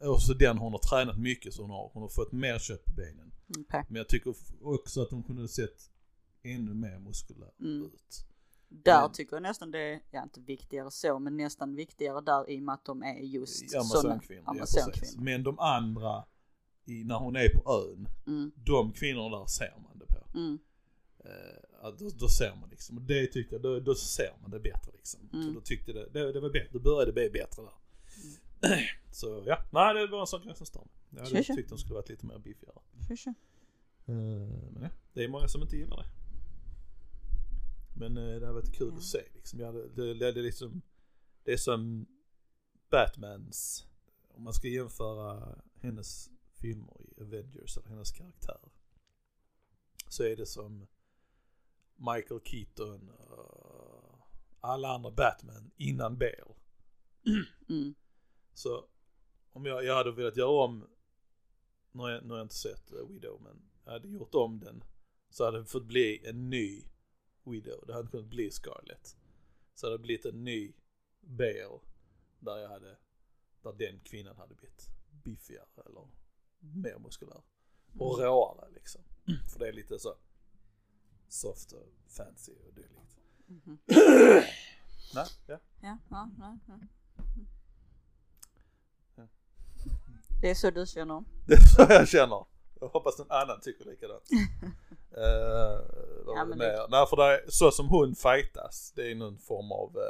eh, 0.00 0.08
och 0.10 0.22
så 0.22 0.34
den 0.34 0.58
hon 0.58 0.72
har 0.72 0.78
tränat 0.78 1.18
mycket 1.18 1.54
så 1.54 1.62
hon 1.62 1.70
har, 1.70 1.90
hon 1.92 2.02
har 2.02 2.08
fått 2.08 2.32
mer 2.32 2.58
kött 2.58 2.84
på 2.84 2.92
benen. 2.92 3.32
okej. 3.58 3.84
Men 3.88 3.96
jag 3.96 4.08
tycker 4.08 4.34
också 4.62 5.02
att 5.02 5.10
hon 5.10 5.22
kunde 5.22 5.48
sett 5.48 5.90
ännu 6.42 6.74
mer 6.74 6.98
muskulär 6.98 7.50
Mm. 7.60 7.84
ut. 7.84 8.24
Där 8.68 9.00
Men- 9.02 9.12
tycker 9.12 9.36
jag 9.36 9.42
nästan 9.42 9.70
det 9.70 9.78
är, 9.78 10.00
ja 10.10 10.22
inte 10.22 10.40
viktigare 10.40 10.90
så, 10.90 11.18
men 11.18 11.36
nästan 11.36 11.74
viktigare 11.74 12.20
där 12.20 12.50
i 12.50 12.58
och 12.58 12.62
med 12.62 12.72
att 12.74 12.84
de 12.84 13.02
är 13.02 13.14
just 13.18 13.74
Amazonkvinnor. 13.74 14.42
Ja, 14.46 14.52
precis. 14.60 14.76
amazonkvinnor. 14.82 15.24
Men 15.24 15.42
de 15.42 15.58
andra, 15.58 16.24
i, 16.84 17.04
när 17.04 17.14
hon 17.18 17.36
är 17.36 17.48
på 17.48 17.70
ön, 17.72 18.08
Mm, 18.26 18.52
de 18.56 18.92
kvinnorna 18.92 19.38
där 19.38 19.46
ser 19.46 19.74
man 19.82 19.98
det 19.98 20.06
på. 20.06 20.19
Mm, 20.34 20.58
Eh, 21.24 21.90
då, 21.98 22.10
då 22.18 22.28
ser 22.28 22.56
man 22.60 22.70
liksom, 22.70 22.96
och 22.98 23.02
det 23.02 23.26
tyckte 23.26 23.54
jag, 23.54 23.62
då, 23.62 23.80
då 23.80 23.94
ser 23.94 24.36
man 24.42 24.50
det 24.50 24.60
bättre 24.60 24.92
liksom. 24.92 25.20
Så 25.30 25.36
Mm. 25.36 25.54
då 25.54 25.60
tyckte 25.60 25.92
det, 25.92 26.08
det, 26.12 26.32
det 26.32 26.40
var 26.40 26.50
bättre, 26.50 26.68
det 26.72 26.78
började 26.80 27.12
bli 27.12 27.30
bättre 27.30 27.62
där. 27.62 27.74
Så 29.12 29.42
ja, 29.46 29.58
nej 29.72 29.94
det 29.94 30.06
var 30.06 30.20
en 30.20 30.26
sak 30.26 30.42
som 30.56 30.66
stör. 30.66 30.86
Jag 31.10 31.22
hade 31.24 31.44
tyckt 31.44 31.68
de 31.68 31.78
skulle 31.78 31.94
varit 31.94 32.08
lite 32.08 32.26
mer 32.26 32.38
biffigare. 32.38 32.76
tja. 33.16 33.34
Eh, 34.06 34.14
men 34.72 34.82
ja, 34.82 34.88
det 35.12 35.24
är 35.24 35.28
många 35.28 35.48
som 35.48 35.62
inte 35.62 35.76
gillar 35.76 35.96
det. 35.96 36.08
Men 37.98 38.16
eh, 38.16 38.40
det 38.40 38.46
har 38.46 38.52
varit 38.54 38.72
kul 38.74 38.88
Ja. 38.92 38.96
att 38.96 39.04
se 39.04 39.22
liksom. 39.34 39.60
Jag 39.60 39.74
det, 39.74 40.14
det, 40.14 40.32
det, 40.32 40.42
liksom, 40.42 40.82
det 41.44 41.52
är 41.52 41.56
som 41.56 42.06
Batmans, 42.90 43.86
om 44.28 44.42
man 44.42 44.52
ska 44.52 44.68
jämföra 44.68 45.58
hennes 45.80 46.30
filmer 46.60 46.96
i 47.00 47.22
Avengers 47.22 47.76
eller 47.76 47.88
hennes 47.88 48.12
karaktär. 48.12 48.60
Så 50.10 50.24
är 50.24 50.36
det 50.36 50.46
som 50.46 50.86
Michael 51.96 52.40
Keaton 52.44 53.10
och 53.10 54.18
alla 54.60 54.88
andra 54.88 55.10
Batman 55.10 55.70
innan 55.76 56.18
Bale. 56.18 56.54
Mm, 57.68 57.94
Så 58.54 58.84
om 59.52 59.66
jag, 59.66 59.84
jag 59.84 59.94
hade 59.94 60.12
velat 60.12 60.36
göra 60.36 60.64
om, 60.64 60.86
nu 61.92 62.02
har 62.02 62.10
jag, 62.10 62.22
nu 62.24 62.30
har 62.30 62.36
jag 62.36 62.44
inte 62.44 62.54
sett 62.54 62.92
uh, 62.92 63.08
Widow 63.08 63.42
men 63.42 63.62
jag 63.84 63.92
hade 63.92 64.08
gjort 64.08 64.34
om 64.34 64.60
den 64.60 64.84
så 65.30 65.44
hade 65.44 65.58
det 65.58 65.64
fått 65.66 65.84
bli 65.86 66.26
en 66.26 66.50
ny 66.50 66.84
Widow. 67.44 67.84
Det 67.86 67.92
hade 67.92 68.00
inte 68.00 68.10
kunnat 68.10 68.30
bli 68.30 68.50
Scarlett. 68.50 69.16
Så 69.74 69.86
hade 69.86 69.98
det 69.98 70.02
blivit 70.02 70.24
en 70.24 70.44
ny 70.44 70.72
Bale 71.20 71.80
där 72.38 72.56
jag 72.58 72.68
hade, 72.68 72.98
där 73.62 73.72
den 73.72 74.00
kvinnan 74.00 74.36
hade 74.36 74.54
blivit 74.54 74.88
biffigare 75.24 75.66
eller 75.86 76.08
mer 76.58 76.98
muskulär. 76.98 77.42
Och 77.98 78.18
råare 78.18 78.70
liksom. 78.70 79.02
För 79.52 79.58
det 79.58 79.68
är 79.68 79.72
lite 79.72 79.98
så 79.98 80.14
soft 81.28 81.72
och 81.72 81.86
fancy 82.08 82.52
och 82.68 82.74
dylikt. 82.74 83.16
mhm. 83.46 83.78
Nej, 85.14 85.26
ja. 85.46 85.58
Ja, 85.80 85.98
ja, 86.10 86.28
ja, 86.38 86.58
ja. 86.66 86.78
Ja. 89.16 89.28
Det 90.40 90.50
är 90.50 90.54
så 90.54 90.70
du 90.70 90.86
känner? 90.86 91.24
Det 91.46 91.54
är 91.54 91.60
så 91.60 91.86
jag 91.92 92.08
känner. 92.08 92.44
Jag 92.80 92.88
hoppas 92.88 93.18
någon 93.18 93.30
annan 93.30 93.60
tycker 93.60 93.84
likadant. 93.84 94.22
uh, 94.32 94.38
vad 96.26 96.38
Ja, 96.38 96.44
det 96.44 96.48
men 96.48 96.58
mer? 96.58 96.88
Nej 96.90 97.06
för 97.10 97.16
det 97.16 97.24
är, 97.24 97.44
så 97.50 97.70
som 97.70 97.88
hon 97.88 98.14
fightas, 98.14 98.92
det 98.96 99.10
är 99.10 99.14
någon 99.14 99.38
form 99.38 99.72
av 99.72 99.96
uh, 99.96 100.02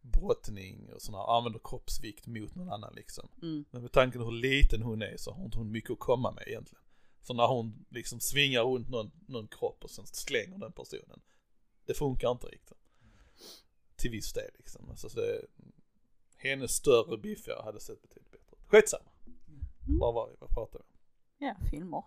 brottning 0.00 0.92
och 0.94 1.02
sådär, 1.02 1.36
använder 1.36 1.60
kroppsvikt 1.64 2.26
mot 2.26 2.54
någon 2.54 2.72
annan 2.72 2.92
liksom. 2.94 3.28
Mm, 3.42 3.64
Men 3.70 3.82
med 3.82 3.92
tanke 3.92 4.18
på 4.18 4.24
hur 4.24 4.32
liten 4.32 4.82
hon 4.82 5.02
är 5.02 5.16
så 5.16 5.32
har 5.32 5.44
inte 5.44 5.58
hon 5.58 5.70
mycket 5.72 5.90
att 5.90 5.98
komma 5.98 6.30
med 6.30 6.44
egentligen. 6.48 6.83
För 7.26 7.34
när 7.34 7.46
hon 7.46 7.84
liksom 7.88 8.20
svingar 8.20 8.62
runt 8.62 8.88
någon, 8.88 9.10
någon 9.26 9.48
kropp 9.48 9.84
och 9.84 9.90
sen 9.90 10.06
slänger 10.06 10.58
den 10.58 10.72
personen, 10.72 11.20
det 11.86 11.94
funkar 11.94 12.30
inte 12.30 12.46
riktigt. 12.46 12.78
Till 13.96 14.10
viss 14.10 14.32
del 14.32 14.50
liksom. 14.58 14.90
Alltså, 14.90 15.08
så 15.08 15.20
det, 15.20 15.46
hennes 16.36 16.70
större 16.70 17.18
biffigare 17.18 17.62
hade 17.62 17.80
sett 17.80 18.02
betydligt 18.02 18.30
bättre 18.30 18.56
ut. 18.56 18.68
Skitsamma. 18.68 19.10
Mm. 19.86 19.98
Vad 19.98 20.14
var 20.14 20.28
vi, 20.28 20.36
vad 20.40 20.50
pratade 20.50 20.84
vi 20.88 20.90
om? 20.90 20.94
ja, 21.38 21.56
filmer. 21.70 22.04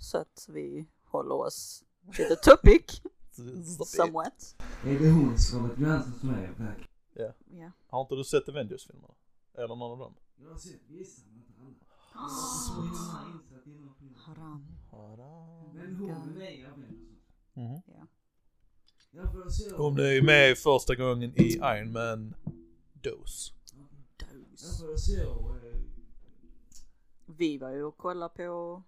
Så 0.00 0.18
att 0.18 0.46
vi 0.48 0.86
håller 1.02 1.34
oss 1.34 1.84
till 2.14 2.28
the 2.28 2.36
topic 2.36 3.02
somewhat. 3.86 4.56
Är 4.84 4.98
det 4.98 5.10
hon 5.10 5.38
Scarlett 5.38 5.78
Johansson 5.78 6.18
som 6.20 6.30
är 6.30 6.54
Black? 6.56 6.90
Ja. 7.12 7.32
Ja. 7.50 7.72
Har 7.86 8.00
inte 8.00 8.14
du 8.14 8.24
sett 8.24 8.48
Avengers-filmerna? 8.48 9.14
Eller 9.54 9.76
någon 9.76 9.92
av 9.92 9.98
dem? 9.98 10.14
Jag 10.36 10.50
har 10.50 10.58
sett 10.58 10.80
vissa 10.88 11.22
men 11.26 11.68
inte 11.68 11.84
alla. 12.12 12.28
Filmen. 14.34 14.66
Haram. 14.90 15.74
Men 15.74 15.96
hon 15.96 16.10
är 16.10 16.26
med 16.38 16.58
i 16.58 16.64
Avengers. 16.64 17.18
Mhm. 17.52 17.82
Ja. 17.86 18.06
Hon 19.76 19.98
är 19.98 20.12
ju 20.12 20.22
med 20.22 20.58
första 20.58 20.94
gången 20.94 21.32
i 21.40 21.52
Iron 21.52 21.92
Man 21.92 22.34
Dose. 22.92 23.52
Jag 24.20 24.50
Dos. 24.50 24.80
får 24.80 24.96
se. 24.96 25.20
eh, 25.22 25.80
Vi 27.26 27.58
var 27.58 27.70
ju 27.70 27.82
och 27.84 27.96
kollade 27.96 28.34
på 28.34 28.82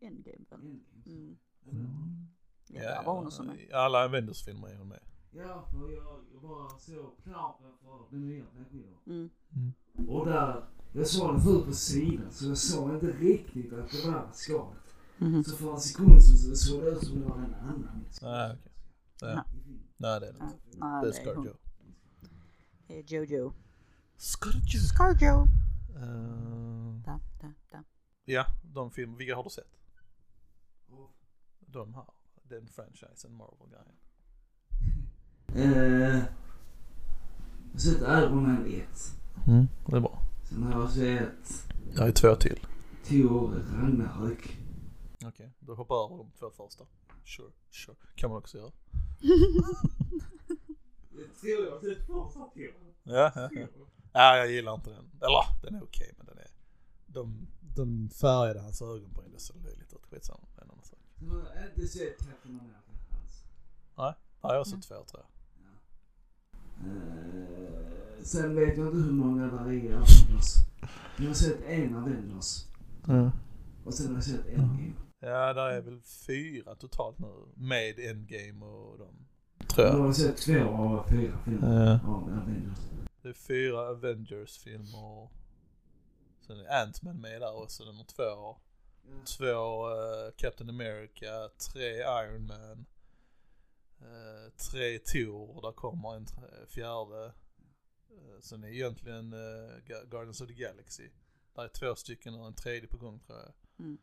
Endgame 0.00 0.44
väl? 0.50 0.60
Endgame. 0.60 1.36
Mm. 1.72 2.28
Ja, 2.68 2.80
där 2.82 3.04
var 3.04 3.14
hon 3.14 3.26
också 3.26 3.42
med. 3.42 3.72
alla 3.72 4.04
Avengers-filmer 4.04 4.68
är 4.68 4.76
hon 4.76 4.88
med. 4.88 5.00
Ja, 5.32 5.68
för 5.72 5.92
jag, 5.92 6.24
jag 6.32 6.42
bara 6.42 6.68
såg 6.78 7.22
planen 7.24 7.72
för 7.82 8.06
den 8.10 8.28
nya 8.28 8.44
Black 8.54 8.66
Widow. 8.70 8.98
Mm. 9.06 9.30
Och 10.08 10.26
där, 10.26 10.64
jag 10.92 11.06
såg 11.06 11.32
den 11.34 11.40
förut 11.40 11.66
på 11.66 11.72
sidan 11.72 12.32
så 12.32 12.46
jag 12.48 12.58
såg 12.58 12.94
inte 12.94 13.06
riktigt 13.06 13.72
att 13.72 13.90
det 13.90 14.10
var 14.10 14.28
skalet. 14.32 14.76
Mhm. 15.18 15.44
Så 15.44 15.56
för 15.56 15.72
en 15.74 15.80
sekund 15.80 16.22
så 16.22 16.54
såg 16.56 16.82
det 16.82 16.90
ut 16.90 17.06
som 17.06 17.20
det 17.20 17.26
var 17.26 17.36
en 17.38 17.54
annan. 17.54 18.04
Nej, 18.22 18.52
okej. 18.52 18.58
Nej. 19.22 19.34
Ja. 19.34 19.44
Nej, 19.96 20.20
det 20.20 20.26
är 20.28 20.32
det 20.32 20.38
inte. 20.44 20.56
Det 21.02 21.08
är. 21.08 21.12
Scarjo. 21.12 21.54
Det 22.86 22.98
är 22.98 23.02
Jojo. 23.14 23.52
Scarjo. 24.16 24.78
Scarjo. 24.94 25.46
Uh, 25.96 27.00
Da, 27.04 27.20
da, 27.40 27.52
da. 27.70 27.84
ja, 28.24 28.44
de 28.62 28.90
filmer, 28.90 29.16
vilka 29.18 29.36
har 29.36 29.44
du 29.44 29.50
sett? 29.50 29.76
De 31.60 31.94
här, 31.94 32.04
den 32.42 32.68
franchisen, 32.68 33.34
Marvel-grejen. 33.34 33.96
Eh, 35.54 35.62
jag 36.12 37.72
har 37.72 37.78
sett 37.78 38.00
Iron 38.02 38.42
Man 38.42 38.66
1. 38.66 38.88
Mm, 39.46 39.68
det 39.86 39.96
är 39.96 40.00
bra. 40.00 40.22
Sen 40.50 40.62
har 40.62 40.80
jag 40.80 40.90
sett 40.90 41.68
Jag 41.92 41.98
har 42.00 42.06
ju 42.06 42.12
två 42.12 42.34
till. 42.34 42.66
Tor 43.08 43.50
Ragnarök. 43.50 44.58
Okej, 45.24 45.52
då 45.60 45.74
hoppar 45.74 45.94
jag 45.94 46.12
över 46.12 46.16
de 46.24 46.30
två 46.38 46.50
första. 46.50 46.84
Sure, 47.24 47.52
sure. 47.70 47.96
Kan 48.14 48.30
man 48.30 48.38
också 48.38 48.58
göra. 48.58 48.70
Tror 51.40 51.64
jag 51.64 51.70
har 51.70 51.80
sett 51.80 52.06
första 52.06 52.40
Tor. 52.54 52.94
Ja, 53.02 53.32
ja, 53.34 53.48
ja. 53.52 53.66
Ja, 54.12 54.36
jag 54.36 54.50
gillar 54.50 54.74
inte 54.74 54.90
den. 54.90 55.10
Eller, 55.20 55.62
den 55.62 55.74
är 55.74 55.82
okej 55.82 56.14
men 56.16 56.26
den 56.26 56.38
är... 56.38 56.50
De, 57.06 57.46
de 57.76 58.10
färgade 58.10 58.60
hans 58.60 58.82
ögonbryn, 58.82 59.32
det 59.32 59.40
löjligt 59.64 59.92
ut. 59.92 60.06
Skitsamma, 60.10 60.48
det 60.54 60.60
är 60.60 60.64
en 60.64 60.70
annan 60.70 60.84
sak. 60.84 60.98
Sen 61.18 61.30
har 61.30 61.54
jag 61.54 61.64
inte 61.68 61.88
sett 61.88 62.18
Captain 62.18 62.60
America 62.60 62.92
alls. 63.10 63.44
Nej, 63.98 64.14
ja, 64.42 64.48
jag 64.48 64.56
har 64.56 64.64
sett 64.64 64.82
två 64.82 65.04
tror 65.04 65.22
jag. 65.22 65.39
Eh, 66.86 68.22
sen 68.22 68.54
vet 68.54 68.76
jag 68.78 68.86
inte 68.86 68.96
hur 68.98 69.12
många 69.12 69.46
där 69.46 69.66
är 69.66 69.72
i 69.72 69.88
Avengers. 69.92 70.54
Jag 71.18 71.26
har 71.26 71.34
sett 71.34 71.62
en 71.66 71.96
Avengers. 71.96 72.64
Och 73.84 73.94
sen 73.94 74.06
har 74.06 74.14
jag 74.14 74.24
sett 74.24 74.46
Endgame. 74.46 74.92
Ja, 75.20 75.52
där 75.52 75.70
är 75.70 75.80
väl 75.80 76.00
fyra 76.26 76.74
totalt 76.74 77.18
nu. 77.18 77.32
Med 77.54 77.98
Endgame 77.98 78.64
och 78.66 78.98
dem. 78.98 79.14
Jag 79.58 79.68
Tror 79.68 79.86
jag. 79.86 79.92
har 79.98 80.12
sett 80.12 80.36
två 80.36 80.68
av 80.68 81.08
fyra 81.08 81.38
filmer 81.44 81.84
Ja. 82.04 82.10
av 82.10 82.22
Avengers. 82.22 82.78
Det 83.22 83.28
är 83.28 83.32
fyra 83.32 83.80
Avengers-filmer. 83.88 85.28
Sen 86.46 86.56
är 86.60 86.82
Ant-Man 86.86 87.20
med 87.20 87.40
där 87.40 87.62
också, 87.62 87.84
nummer 87.84 88.04
två. 88.04 88.56
Två 89.38 89.88
eh, 89.90 90.32
Captain 90.36 90.70
America, 90.70 91.48
tre 91.72 91.88
Iron 91.96 92.46
Man. 92.46 92.86
Eh, 94.00 94.52
tre 94.70 94.98
Thor, 94.98 95.62
där 95.62 95.72
kommer 95.72 96.16
en 96.16 96.26
fjärde. 96.68 97.24
Eh, 98.10 98.40
sen 98.40 98.64
är 98.64 98.68
egentligen 98.68 99.32
eh, 99.32 100.04
Guardians 100.10 100.40
of 100.40 100.48
the 100.48 100.54
Galaxy. 100.54 101.08
Där 101.54 101.64
är 101.64 101.68
två 101.68 101.94
stycken 101.94 102.34
och 102.34 102.46
en 102.46 102.54
tredje 102.54 102.88
på 102.88 102.96
gång 102.96 103.20
tror 103.20 103.38
jag. 103.38 103.52
Mm. 103.78 103.98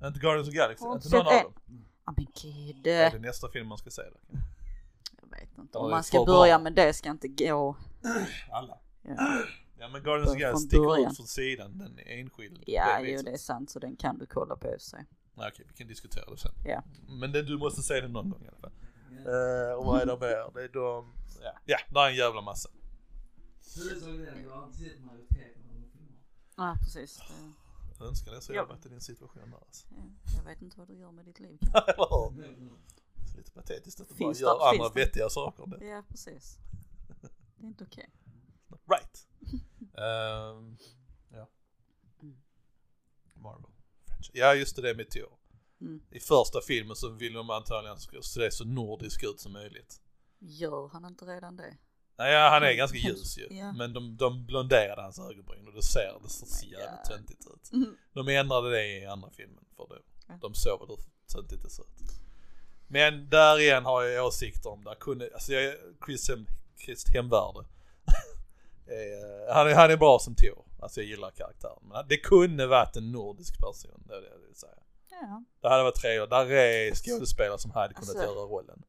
Jag 0.00 0.08
inte 0.08 0.20
Guardians 0.20 0.48
of 0.48 0.52
the 0.52 0.58
Galaxy, 0.58 0.84
inte 0.84 1.16
någon 1.16 1.26
av 1.26 1.42
dem. 1.42 1.84
Ja 2.06 2.14
men 2.16 2.26
gud. 2.42 2.76
Det 2.82 2.92
är 2.92 3.12
Jag 3.12 3.20
nästa 3.20 3.50
film 3.50 3.66
man 3.66 3.78
ska 3.78 3.90
se 3.90 4.02
då. 4.02 4.38
vet 5.30 5.58
inte. 5.58 5.78
Om 5.78 5.90
man 5.90 6.04
ska 6.04 6.24
börja 6.24 6.58
med 6.58 6.74
det 6.74 6.92
ska 6.92 7.10
inte 7.10 7.28
gå. 7.28 7.76
Alla. 8.50 8.78
Ja, 9.02 9.44
Ja 9.80 9.88
men 9.88 10.02
Guardians 10.02 10.30
of 10.30 10.34
the 10.36 10.40
Galaxy 10.40 10.66
sticker 10.66 11.10
ut 11.10 11.16
från 11.16 11.26
sidan, 11.26 11.78
den 11.78 11.98
är 11.98 12.20
enskild. 12.20 12.62
ja 12.66 13.00
jo 13.00 13.22
det 13.22 13.30
är 13.30 13.38
sant 13.38 13.70
så 13.70 13.78
den 13.78 13.96
kan 13.96 14.18
du 14.18 14.26
kolla 14.26 14.56
på 14.56 14.74
i 14.74 14.78
sig. 14.78 15.06
Nej, 15.40 15.50
okej, 15.52 15.66
vi 15.68 15.74
kan 15.76 15.86
diskutera 15.86 16.30
det 16.30 16.36
sen. 16.38 16.52
Ja. 16.64 16.82
Men 17.08 17.32
det, 17.32 17.42
du 17.42 17.58
måste 17.58 17.82
se 17.82 18.00
den 18.00 18.12
någon 18.12 18.30
gång 18.30 18.44
i 18.44 18.48
alla 18.48 18.58
fall. 18.58 18.72
Eh, 19.10 19.74
och 19.78 19.84
vad 19.86 20.00
är 20.02 20.06
det 20.06 20.12
mer? 20.20 20.50
Det 20.54 20.64
är 20.64 20.68
de, 20.68 21.12
ja, 21.42 21.52
ja, 21.64 21.78
där 21.88 22.00
är 22.00 22.08
en 22.10 22.16
jävla 22.16 22.40
massa. 22.40 22.68
Ja 26.56 26.76
precis. 26.84 27.16
Det, 27.18 27.24
Jag 27.98 28.08
önskar 28.08 28.32
det 28.32 28.40
så 28.40 28.52
Ja. 28.52 28.56
jag 28.56 28.66
varit 28.66 28.86
i 28.86 28.88
din 28.88 29.00
situation 29.00 29.50
där 29.50 29.58
alltså. 29.58 29.86
ja, 29.90 30.02
jag 30.36 30.44
vet 30.44 30.62
inte 30.62 30.78
vad 30.78 30.88
du 30.88 30.94
gör 30.98 31.12
med 31.12 31.24
ditt 31.24 31.40
liv. 31.40 31.58
Eller 31.74 32.30
hur? 32.30 32.40
Det 32.40 33.32
är 33.32 33.36
Lite 33.36 33.50
patetiskt 33.52 34.00
att 34.00 34.08
du 34.08 34.14
bara 34.14 34.18
Finns 34.18 34.38
det- 34.38 34.42
gör 34.42 34.68
andra 34.68 34.82
finns 34.84 34.92
det? 34.94 35.00
vettiga 35.00 35.28
saker 35.28 35.62
än 35.64 35.70
det. 35.70 35.84
Ja 35.86 36.02
precis. 36.08 36.58
Det 37.56 37.64
är 37.64 37.68
inte 37.68 37.84
okej. 37.84 38.10
Right. 38.88 39.26
Ehm, 39.80 40.76
ja. 41.32 41.48
Mm. 42.22 42.36
Marvel. 43.34 43.70
Franchise. 44.26 44.38
Ja 44.38 44.54
just 44.54 44.76
det, 44.76 44.82
det 44.82 44.94
med 44.94 45.10
Thor. 45.10 45.32
Mm. 45.80 46.00
I 46.10 46.20
första 46.20 46.60
filmen 46.66 46.96
så 46.96 47.08
vill 47.08 47.32
de 47.32 47.50
antagligen 47.50 47.96
se 48.22 48.50
så 48.50 48.64
nordisk 48.64 49.22
ut 49.24 49.40
som 49.40 49.52
möjligt. 49.52 50.00
Gör 50.38 50.88
han 50.88 51.04
inte 51.04 51.24
redan 51.24 51.56
det? 51.56 51.76
Nej, 52.18 52.32
ja, 52.32 52.48
han 52.48 52.62
är 52.62 52.66
Mm, 52.66 52.76
ganska 52.76 52.98
hemskt. 52.98 53.38
ljus 53.38 53.38
ju. 53.38 53.56
Ja. 53.56 53.72
Men 53.72 53.92
de, 53.92 54.16
de 54.16 54.46
blonderade 54.46 55.02
hans 55.02 55.18
ögonbryn 55.18 55.66
och 55.68 55.74
det 55.74 55.82
ser, 55.82 56.18
det 56.22 56.28
ser 56.28 56.46
så 56.46 56.66
jävligt 56.66 57.04
töntigt 57.04 57.46
ut. 57.54 57.72
Mm. 57.72 57.96
De 58.12 58.28
ändrade 58.28 58.70
det 58.70 58.86
i 58.86 59.06
andra 59.06 59.30
filmen 59.30 59.64
för 59.76 59.86
det. 59.88 60.00
Ja. 60.28 60.34
De 60.40 60.54
såg 60.54 60.88
hur 60.88 60.96
töntigt 61.32 61.62
det 61.62 61.70
ser 61.70 61.82
ut. 61.82 62.10
Men 62.88 63.28
där 63.30 63.58
igen 63.60 63.84
har 63.84 64.02
jag 64.02 64.26
åsikter 64.26 64.70
om 64.70 64.84
det. 64.84 64.96
Kunde, 65.00 65.30
alltså 65.34 65.52
jag, 65.52 65.74
Chris, 66.06 66.28
Hem, 66.28 66.46
Chris 66.84 67.04
Hemvärde. 67.14 67.64
Han, 69.54 69.68
är, 69.68 69.74
han 69.74 69.90
är 69.90 69.96
bra 69.96 70.18
som 70.18 70.34
Tor. 70.34 70.64
Alltså 70.82 71.00
jag 71.00 71.08
gillar 71.08 71.30
karaktären. 71.30 71.78
Men 71.82 72.08
det 72.08 72.16
kunde 72.16 72.66
varit 72.66 72.96
en 72.96 73.12
nordisk 73.12 73.58
person. 73.60 74.02
Det 74.06 74.14
är 74.14 74.20
det 74.20 74.28
jag 74.28 74.38
vill 74.38 74.54
säga. 74.56 74.72
Ja. 75.10 75.44
Det 75.60 75.68
hade 75.68 75.82
varit 75.82 75.94
trevligt. 75.94 76.30
Där 76.30 76.50
är 76.50 76.94
skådespelare 76.94 77.58
som 77.58 77.70
hade 77.70 77.94
kunnat 77.94 78.08
Alltså, 78.08 78.24
göra 78.24 78.34
rollen. 78.46 78.82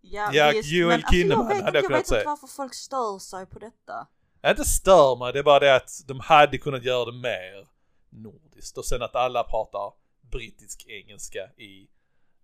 Ja, 0.00 0.30
Ja, 0.32 0.50
visst, 0.54 0.70
Joel 0.70 0.86
men 0.88 0.94
alltså, 0.94 1.12
Kinnaman 1.12 1.46
jag 1.48 1.54
vet, 1.56 1.64
hade 1.64 1.78
jag 1.78 1.84
inte, 1.84 1.84
jag 1.84 1.84
kunnat 1.84 1.98
vet 1.98 2.06
inte 2.06 2.08
säga. 2.14 2.24
varför 2.26 2.46
folk 2.46 2.74
stör 2.74 3.18
sig 3.18 3.46
på 3.46 3.58
detta. 3.58 4.06
Jag 4.40 4.52
inte 4.52 4.64
stör 4.64 5.16
mig, 5.16 5.32
det 5.32 5.38
är 5.38 5.42
bara 5.42 5.58
det 5.60 5.76
att 5.76 5.90
de 6.06 6.20
hade 6.20 6.58
kunnat 6.58 6.84
göra 6.84 7.04
det 7.04 7.18
mer 7.18 7.68
nordiskt. 8.10 8.78
Och 8.78 8.84
sen 8.84 9.02
att 9.02 9.14
alla 9.16 9.44
pratar 9.44 9.92
brittisk 10.20 10.86
engelska 10.88 11.50
i, 11.56 11.88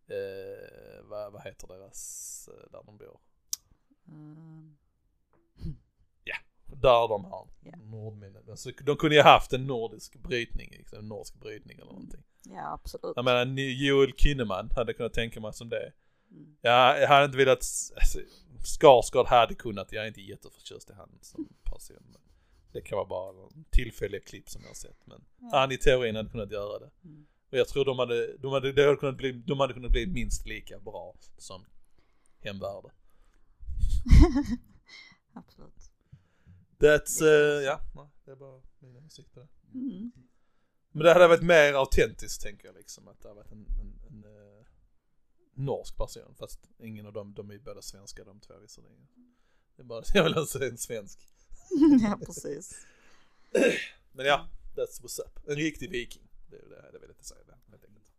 eh, 0.09 1.03
vad, 1.05 1.33
vad 1.33 1.43
heter 1.43 1.67
deras, 1.67 2.49
eh, 2.53 2.71
där 2.73 2.83
de 2.87 2.97
bor? 2.99 3.21
Mm. 4.09 4.77
Där 6.69 7.09
de 7.09 7.25
har 7.25 7.49
Ja. 7.61 7.77
nordminnen. 7.77 8.57
Så 8.57 8.71
de 8.83 8.97
kunde 8.97 9.17
ju 9.17 9.23
haft 9.23 9.53
en 9.53 9.67
nordisk 9.67 10.17
brytning, 10.23 10.71
liksom, 10.71 10.99
en 10.99 11.09
norsk 11.09 11.35
brytning 11.41 11.77
eller 11.79 11.93
någonting. 11.93 12.23
Ja 12.45 12.73
absolut. 12.73 13.13
Jag 13.17 13.25
menar, 13.25 13.45
Joel 13.61 14.13
Kinnaman 14.17 14.71
hade 14.77 14.93
kunnat 14.95 15.13
tänka 15.13 15.41
mig 15.41 15.53
som 15.53 15.69
det. 15.69 15.93
Mm. 16.31 16.57
Ja, 16.61 16.99
jag 16.99 17.09
hade 17.09 17.25
inte 17.25 17.37
velat, 17.39 17.59
alltså, 17.97 18.19
Skarsgård 18.65 19.27
hade 19.27 19.55
kunnat, 19.55 19.93
jag 19.93 20.05
är 20.05 20.09
inte 20.09 20.21
jätteförtjust 20.21 20.91
i 20.91 20.93
han 20.93 21.19
som 21.23 21.49
person. 21.65 21.97
Men 22.13 22.21
det 22.73 22.81
kan 22.81 22.97
vara 22.97 23.07
bara 23.09 23.49
tillfälliga 23.71 24.21
klipp 24.21 24.49
som 24.49 24.63
jag 24.63 24.69
har 24.69 24.75
sett. 24.75 25.07
Men 25.07 25.25
Ja. 25.41 25.49
han 25.59 25.73
i 25.73 25.79
teorin 25.79 26.17
hade 26.17 26.31
kunnat 26.31 26.51
göra 26.53 26.79
det. 26.79 26.91
Mm. 27.05 27.27
Och 27.51 27.59
jag 27.59 27.69
tror 27.69 27.85
de 27.85 27.99
hade, 27.99 28.37
de 28.37 28.53
hade, 28.53 28.73
det 28.73 28.85
hade 28.85 28.97
kunnat 28.97 29.17
bli, 29.17 29.33
de 29.33 29.61
hade 29.61 29.75
kunnat 29.75 29.91
bli 29.93 30.07
minst 30.07 30.47
lika 30.47 30.79
bra 30.79 31.15
som 31.39 31.65
Hemvärde. 32.41 32.89
Absolut. 35.35 35.78
That's, 36.79 37.23
uh, 37.23 37.63
ja, 37.65 37.81
det 38.25 38.31
är 38.31 38.37
bara 38.37 38.63
min 38.79 38.97
åsikt 38.97 39.33
på 39.35 39.41
det. 39.41 39.49
Mm. 39.75 40.13
Men 40.93 41.05
det 41.05 41.13
hade 41.13 41.29
varit 41.29 41.43
mer 41.43 41.73
autentiskt 41.75 42.43
tänker 42.43 42.67
jag 42.67 42.75
liksom. 42.75 43.09
Att 43.09 43.21
det 43.21 43.29
hade 43.29 43.41
varit 43.41 43.53
en, 43.53 43.67
en, 43.81 44.01
en 44.09 44.25
eh, 44.25 44.67
norsk 45.55 45.97
person. 45.97 46.35
Fast 46.39 46.71
ingen 46.79 47.07
av 47.07 47.13
dem, 47.13 47.35
de 47.35 47.51
är 47.51 47.55
ju 47.55 47.61
båda 47.61 47.83
svenska 47.83 48.25
de 48.25 48.41
två 48.41 48.55
visserligen. 48.59 49.09
Det 49.77 49.83
är 49.83 49.85
bara, 49.85 50.03
jag 50.15 50.25
vill 50.25 50.35
alltså 50.35 50.65
en 50.65 50.79
svensk. 50.79 51.19
ja 52.03 52.19
precis. 52.27 52.87
Men 54.13 54.27
ja, 54.27 54.49
that's 54.77 55.03
what's 55.03 55.21
up. 55.21 55.49
En 55.49 55.57
riktig 55.57 55.91
viking. 55.91 56.29
Det 56.51 56.57
är 56.57 56.69
det 56.69 56.77
jag 56.77 56.83
hade 56.83 56.99
velat 56.99 57.25
säga 57.25 57.45
där, 57.47 57.59
helt 57.71 57.85
enkelt. 57.85 58.13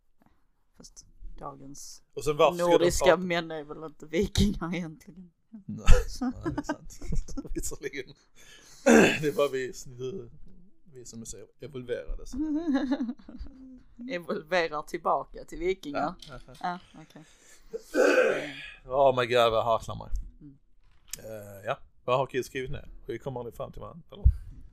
Fast 0.76 1.06
dagens 1.38 2.02
Och 2.14 2.24
sen 2.24 2.36
nordiska 2.36 3.04
prata- 3.04 3.16
män 3.16 3.50
är 3.50 3.64
väl 3.64 3.84
inte 3.84 4.06
vikingar 4.06 4.74
egentligen. 4.74 5.30
Nej, 5.50 5.84
nej, 6.20 6.32
det 6.44 6.60
är 6.60 6.62
sant. 6.62 7.00
Visserligen. 7.54 8.14
Det 9.20 9.28
är 9.28 9.32
bara 9.36 9.48
vi, 9.48 9.72
vi 10.94 11.04
som 11.04 11.20
är 11.20 11.24
så 11.24 11.36
evolverade. 11.60 12.26
Så. 12.26 12.36
Evolverar 14.10 14.82
tillbaka 14.82 15.44
till 15.44 15.58
vikingar. 15.58 16.14
Ja, 16.28 16.38
Ja, 16.60 16.78
okej. 17.02 17.24
Oh 18.86 19.20
my 19.20 19.26
god 19.26 19.50
vad 19.50 19.58
jag 19.58 19.62
hacklar 19.64 19.94
mig. 19.96 20.08
Mm. 20.40 20.58
Eh, 21.18 21.64
ja, 21.64 21.78
vad 22.04 22.18
har 22.18 22.26
Kid 22.26 22.44
skrivit 22.44 22.70
ner? 22.70 22.88
Vi 23.06 23.18
kommer 23.18 23.40
aldrig 23.40 23.56
fram 23.56 23.72
till 23.72 23.80
varandra. 23.80 24.02
Eller? 24.12 24.24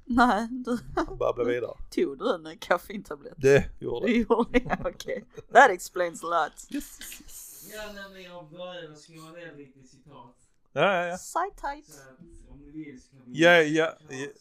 Nej, 0.05 0.47
du 0.51 0.77
Babbla 1.19 1.43
vidare. 1.43 1.77
tog 1.91 2.17
du 2.19 2.35
en 2.35 2.57
kaffeintablett? 2.57 3.33
Det 3.37 3.69
gjorde 3.79 4.07
Du 4.07 4.13
det. 4.13 4.19
gjorde 4.19 4.59
det, 4.59 4.77
okej. 4.85 5.25
That 5.53 5.69
explains 5.69 6.23
a 6.23 6.27
lot. 6.27 6.67
Yes, 6.75 6.99
yes. 7.21 7.69
Ja, 7.73 7.91
när 7.93 8.09
ni 8.09 8.23
har 8.23 8.43
börjat 8.43 8.99
skriva 8.99 9.29
ner 9.31 9.55
lite 9.57 9.83
citat. 9.87 10.35
Ja, 10.77 10.93
ja, 10.93 11.05
ja. 11.07 11.17
Side 11.17 11.55
tight. 11.61 11.85
Så 11.85 12.01
att 12.01 12.51
om 12.51 12.59
ni 12.59 12.71
vill 12.71 13.01
så 13.01 13.09
kan 13.11 13.19
vi... 13.25 13.41
Ja, 13.43 13.51
ja, 13.61 13.63
ja, 13.73 13.93
vi-. 14.09 14.33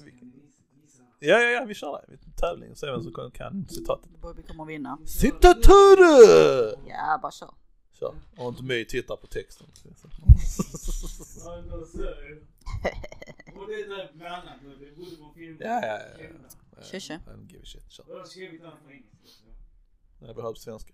Ja, 1.18 1.38
ja, 1.40 1.48
ja, 1.50 1.64
vi 1.64 1.74
kör 1.74 1.92
det. 1.92 2.04
Vi 2.08 2.16
tävling 2.36 2.70
och 2.70 2.78
ser 2.78 2.92
vem 2.92 3.02
som 3.02 3.12
kan- 3.12 3.30
kan 3.30 3.68
citatet. 3.68 4.11
Bobby 4.20 4.42
kommer 4.42 4.64
vinna. 4.64 4.98
Citatur! 5.06 5.98
Ja, 6.88 7.18
bara 7.22 7.32
kör. 7.32 7.54
Kör. 7.92 8.14
Och 8.38 8.48
inte 8.48 8.62
My 8.62 8.84
tittar 8.84 9.16
på 9.16 9.26
texten. 9.26 9.66
Ja. 15.58 15.80
Ja, 15.82 15.86
ja. 15.86 16.82
Kör, 16.82 16.98
kör. 17.88 18.04
Jag 20.20 20.34
på 20.52 20.61
svenska. 20.61 20.92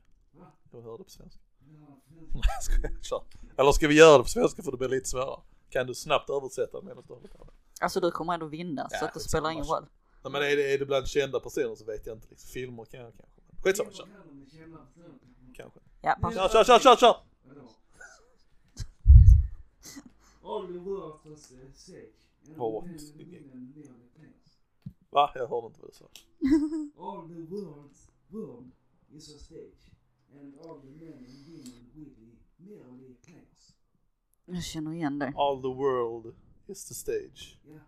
Jag 0.73 0.83
det 0.99 1.05
på 1.05 1.11
svenska. 1.11 1.41
Ja, 1.69 2.01
Nej, 2.09 2.29
jag 2.55 2.63
skojar. 2.63 3.03
Kör. 3.03 3.25
Eller 3.57 3.73
ska 3.73 3.89
vi 3.89 3.95
göra 3.95 4.19
det 4.19 4.23
på 4.25 4.29
svenska 4.29 4.63
för 4.63 4.71
det 4.71 4.77
blir 4.77 4.89
lite 4.89 5.09
svårare? 5.09 5.41
Kan 5.71 5.87
du 5.87 5.95
snabbt 5.95 6.31
översätta 6.31 6.83
medan 6.83 7.05
du 7.09 7.15
håller 7.15 7.29
på? 7.29 7.49
Alltså 7.81 8.01
du 8.01 8.11
kommer 8.11 8.35
ändå 8.35 8.47
vinna 8.47 8.89
så 8.89 8.97
Ja, 9.01 9.07
att 9.07 9.15
det 9.15 9.21
spelar 9.21 9.51
ingen 9.51 9.65
roll. 9.65 9.87
Nej, 10.23 10.33
men 10.33 10.43
är 10.43 10.57
det, 10.57 10.75
är 10.75 10.79
det 10.79 10.87
bland 10.87 11.07
kända 11.09 11.41
personer 11.41 11.75
så 11.75 11.85
vet 11.85 12.07
jag 12.07 12.17
inte. 12.17 12.29
Liksom. 12.31 12.49
Filmer 12.49 12.85
kan 12.85 13.01
jag 13.01 13.13
kanske. 13.17 13.41
Skitsamma, 13.63 13.91
kör. 13.93 14.09
Kanske. 15.55 15.81
Ja, 16.01 16.17
Kör, 16.23 16.49
kör, 16.49 16.65
kör, 16.65 16.79
kör, 16.79 16.97
kör! 16.97 17.17
Pengar. 24.17 24.33
Va? 25.11 25.31
Jag 25.35 25.49
hörde 25.49 25.67
inte 25.67 25.81
vad 25.81 25.91
du 25.91 25.95
sa. 25.95 26.05
And 30.41 30.55
all 30.61 30.81
the 30.81 30.89
men 31.05 31.13
and 31.13 31.47
women 31.47 31.91
really 31.95 32.37
merely 32.57 33.15
players. 33.15 33.75
Jag 34.45 34.63
känner 34.65 34.93
igen 34.93 35.19
det. 35.19 35.33
All 35.37 35.63
the 35.63 35.69
world 35.69 36.35
is 36.67 36.85
the 36.89 36.95
stage. 36.95 37.59
Yeah. 37.67 37.83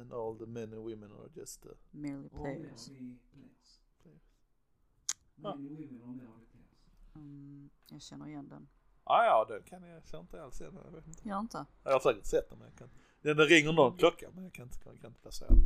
And 0.00 0.12
all 0.12 0.38
the 0.38 0.46
men 0.46 0.72
and 0.72 0.84
women 0.84 1.12
are 1.12 1.28
just 1.34 1.62
the... 1.62 1.68
Merely 1.90 2.28
players. 2.28 2.88
are 2.88 2.94
players. 3.32 3.80
Men 4.04 5.44
Ja. 5.44 5.52
and 5.52 5.70
women 5.70 6.02
are 6.02 6.06
merely 6.14 6.44
players. 6.52 7.14
Mm, 7.14 7.70
jag 7.90 8.02
känner 8.02 8.26
igen 8.28 8.48
den. 8.48 8.68
Ah, 9.04 9.24
ja, 9.24 9.46
den 9.48 9.62
kan 9.62 9.82
jag, 9.82 9.96
jag 9.96 10.06
känner 10.06 10.20
inte 10.22 10.42
alls 10.42 10.60
igen. 10.60 10.78
Jag 10.84 10.92
vet 10.92 11.06
inte. 11.06 11.28
Gör 11.28 11.40
inte? 11.40 11.66
Jag 11.84 11.92
har 11.92 12.00
säkert 12.00 12.26
sett 12.26 12.48
den 12.48 12.58
men 12.58 12.68
jag 12.68 12.78
kan 12.78 12.90
den, 13.22 13.36
ringer 13.38 13.72
någon 13.72 13.98
klocka 13.98 14.30
men 14.34 14.44
jag 14.44 14.52
kan 14.52 14.64
inte, 14.66 14.78
jag 14.84 15.00
kan 15.00 15.10
inte 15.10 15.20
placera 15.20 15.48
den. 15.48 15.58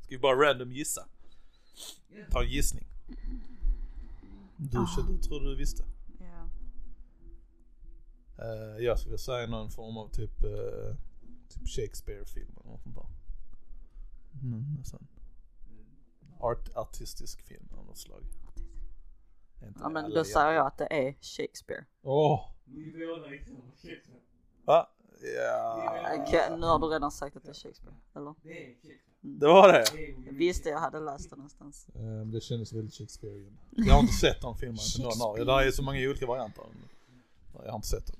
Ska 0.00 0.08
vi 0.14 0.18
bara 0.18 0.50
random 0.50 0.72
gissa? 0.72 1.08
Ta 2.30 2.42
en 2.42 2.50
gissning. 2.50 2.84
Du, 4.56 4.78
Ah. 4.78 4.86
du 5.08 5.18
trodde 5.18 5.50
du 5.50 5.56
visste? 5.56 5.84
Ja. 6.18 6.48
Uh, 8.44 8.84
jag 8.84 8.98
skulle 8.98 9.18
säga 9.18 9.46
någon 9.46 9.70
form 9.70 9.96
av 9.96 10.08
typ, 10.08 10.44
eh, 10.44 10.96
typ 11.48 11.68
Shakespeare-film 11.68 12.56
eller 12.60 12.70
något 12.70 12.82
sånt 12.82 12.94
där. 12.94 13.06
Mm, 14.42 14.74
nästan. 14.78 15.06
Art, 16.40 16.68
artistisk 16.76 17.42
film 17.42 17.68
av 17.78 17.86
något 17.86 17.98
slag. 17.98 18.22
Ja 19.80 19.88
men 19.88 20.10
då 20.10 20.24
säger 20.24 20.52
jag 20.52 20.66
att 20.66 20.78
det 20.78 20.86
är 20.90 21.12
Shakespeare. 21.20 21.84
Åh! 22.02 22.40
Shakespeare. 23.76 24.20
Va? 24.64 24.88
Ja. 25.36 26.56
Nu 26.56 26.66
har 26.66 26.78
du 26.78 26.86
redan 26.86 27.10
sagt 27.10 27.36
att 27.36 27.44
det 27.44 27.50
är 27.50 27.54
Shakespeare, 27.54 27.96
eller? 28.16 28.34
Det 28.42 28.48
Shakespeare. 28.48 28.98
Det 29.20 29.46
var 29.46 29.72
det? 29.72 29.84
Jag 30.26 30.32
visste 30.32 30.68
jag 30.68 30.78
hade 30.78 31.00
läst 31.00 31.30
det 31.30 31.36
någonstans. 31.36 31.86
Um, 31.94 32.30
det 32.30 32.40
kändes 32.40 32.72
väldigt 32.72 32.94
Shakespearean. 32.94 33.58
Jag 33.70 33.94
har 33.94 34.00
inte 34.00 34.12
sett 34.12 34.40
de 34.40 34.56
filmerna, 34.56 34.82
inte 34.86 35.02
någon 35.02 35.28
av 35.30 35.36
dem. 35.36 35.46
Det 35.46 35.66
är 35.66 35.70
så 35.70 35.82
många 35.82 35.98
olika 35.98 36.26
varianter. 36.26 36.64
Jag 37.52 37.70
har 37.70 37.76
inte 37.76 37.88
sett 37.88 38.06
dem. 38.06 38.16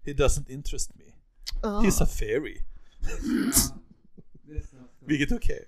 He 0.00 0.12
doesn't 0.12 0.50
interest 0.50 0.94
me. 0.94 1.04
He's 1.62 2.02
a 2.02 2.06
fairy. 2.06 2.58
Vilket 5.00 5.32
är 5.32 5.36
okej. 5.36 5.64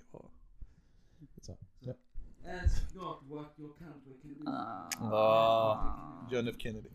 Country 3.79 4.13
can 4.21 4.33
do. 4.33 4.51
Ah, 5.15 6.27
John 6.31 6.47
F 6.47 6.55
Kennedy. 6.57 6.89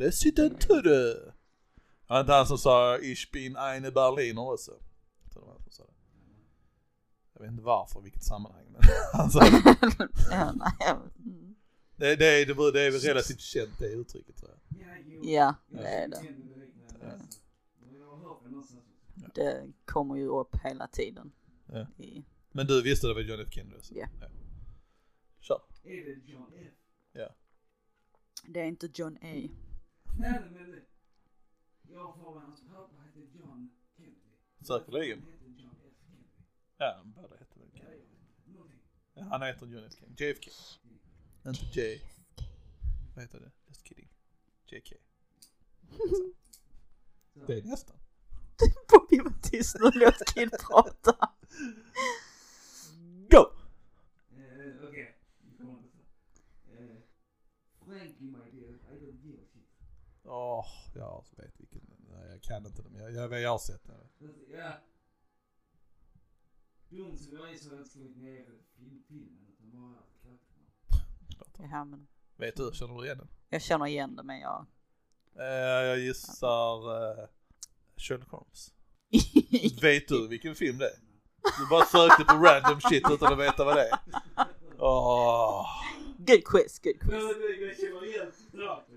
Presidenter! 0.00 1.34
Var 2.06 2.20
inte 2.20 2.32
han 2.32 2.46
som 2.46 2.58
sa 2.58 2.98
Ich 2.98 3.30
bin 3.32 3.56
eine 3.56 3.90
Berliner 3.90 4.52
också? 4.52 4.70
Jag 5.34 5.42
det 5.42 5.84
det. 7.34 7.42
Vet 7.42 7.50
inte 7.50 7.62
varför, 7.62 8.00
vilket 8.00 8.24
sammanhang 8.24 8.66
men 8.72 8.80
han 9.12 9.30
sa 9.30 9.40
det. 9.40 9.76
ja. 10.30 11.02
Det, 11.96 12.16
det, 12.16 12.26
är, 12.26 12.46
det, 12.46 12.72
det 12.72 12.80
är 12.80 12.90
väl 12.90 13.00
relativt 13.00 13.40
känt 13.40 13.78
det 13.78 13.86
uttrycket 13.86 14.36
tror 14.36 14.50
jag. 14.50 14.80
Ja, 14.80 14.96
ja, 15.22 15.54
det 15.68 15.88
är 15.88 16.08
det. 16.08 16.16
det. 19.14 19.34
Det 19.34 19.72
kommer 19.84 20.16
ju 20.16 20.26
upp 20.26 20.56
hela 20.64 20.86
tiden. 20.86 21.32
Ja. 21.66 21.86
Men 22.52 22.66
du 22.66 22.82
visste 22.82 23.06
det 23.06 23.14
var 23.14 23.20
John 23.20 23.40
F 23.40 23.48
Kennedy 23.50 23.82
så. 23.82 23.94
Ja. 23.96 24.06
Kör. 25.40 25.60
Är 25.84 26.04
det 26.04 26.32
John 26.32 26.52
F? 26.56 26.72
det 28.48 28.60
är 28.60 28.64
inte 28.64 28.88
John 28.94 29.18
A. 29.22 29.48
Nej, 30.18 30.40
men 30.40 30.70
det- 30.70 30.82
jag 31.82 32.14
får 32.16 32.34
mig 32.34 32.44
hans 32.44 32.60
pappa 32.60 32.96
hette 33.02 33.20
John 33.38 33.70
Kennedy. 33.96 34.16
Säkerligen. 34.66 35.18
Han 35.22 35.28
hette 35.32 35.44
John 35.62 35.76
F 35.86 35.94
Kennedy. 36.06 36.28
Ja, 36.76 37.02
båda 37.04 37.36
heter 37.36 37.58
väl 37.60 37.68
Ja, 37.72 37.80
Kennedy. 37.80 38.78
Ja, 39.14 39.22
han 39.24 39.42
heter 39.42 39.66
John 39.66 39.84
F 39.84 39.92
Kennedy. 39.98 40.24
JFK. 40.24 40.50
Inte 41.46 41.80
J. 41.80 42.00
Vad 43.14 43.24
heter 43.24 43.40
det? 43.40 43.50
Just 43.66 43.88
kidding. 43.88 44.08
JK. 44.66 44.92
Det 47.46 47.58
är 47.58 47.62
nästan. 47.62 47.96
Bobby 48.92 49.18
var 49.22 49.32
tyst 49.42 49.76
nu, 49.80 49.90
låt 49.94 50.34
Kid 50.34 50.50
prata. 50.50 51.30
Go! 53.30 53.38
Eh, 54.36 54.88
Okej, 54.88 55.16
vi 55.40 55.56
kommer 55.56 55.78
inte 55.78 55.88
så. 55.88 55.98
Eh, 56.72 56.96
Frankie 57.84 58.26
my 58.26 58.50
dear, 58.50 58.70
I 58.70 58.98
don't 59.00 59.22
give 59.24 59.38
a 59.42 59.46
shit. 59.52 59.66
Åh, 60.32 60.66
jag 60.94 61.24
vet 61.36 61.60
vilken. 61.60 61.80
Nej, 62.10 62.30
jag 62.30 62.42
kan 62.42 62.66
inte 62.66 62.82
den. 62.82 62.94
Jag, 62.94 63.12
jag, 63.12 63.40
jag 63.40 63.50
har 63.50 63.58
sett 63.58 63.84
den. 63.84 63.96
Ja. 64.48 64.72
Dumt 66.88 67.18
som 67.18 67.36
jag 67.36 67.52
är 67.52 67.56
så 67.56 67.68
har 67.68 67.74
jag 67.74 67.80
inte 67.80 67.90
skrivit 67.90 68.16
ner 68.16 68.44
film- 68.76 69.02
filmen 69.08 69.46
utan 69.52 69.70
bara 69.70 70.02
karaktärerna. 70.22 71.70
Ja, 71.70 71.84
men 71.84 72.06
Vet 72.36 72.56
du, 72.56 72.70
känner 72.74 72.94
du 72.98 73.04
igen 73.04 73.18
den? 73.18 73.28
jag 73.48 73.62
känner 73.62 73.86
igen 73.86 74.16
det 74.16 74.22
men 74.22 74.38
jag... 74.40 74.66
Eh, 75.38 75.44
jag 75.86 75.98
gissar 75.98 76.88
uh, 77.20 77.26
Sherlock 77.96 78.30
Holmes. 78.30 78.72
Vet 79.82 80.08
du 80.08 80.28
vilken 80.28 80.54
film 80.54 80.78
det 80.78 80.84
är? 80.86 80.98
Du 81.58 81.66
bara 81.70 81.84
sökte 81.84 82.24
på 82.24 82.34
random 82.34 82.80
shit 82.80 83.04
utan 83.10 83.32
att 83.32 83.38
veta 83.38 83.64
vad 83.64 83.76
det 83.76 83.88
är. 83.88 83.98
Åh. 84.78 85.66
good 86.18 86.44
quiz, 86.44 86.78
good 86.78 87.00
quiz. 87.00 87.10
Men 87.12 87.20
jag 87.20 87.76
känner 87.76 88.04
igen 88.06 88.32
citatet. 88.32 88.96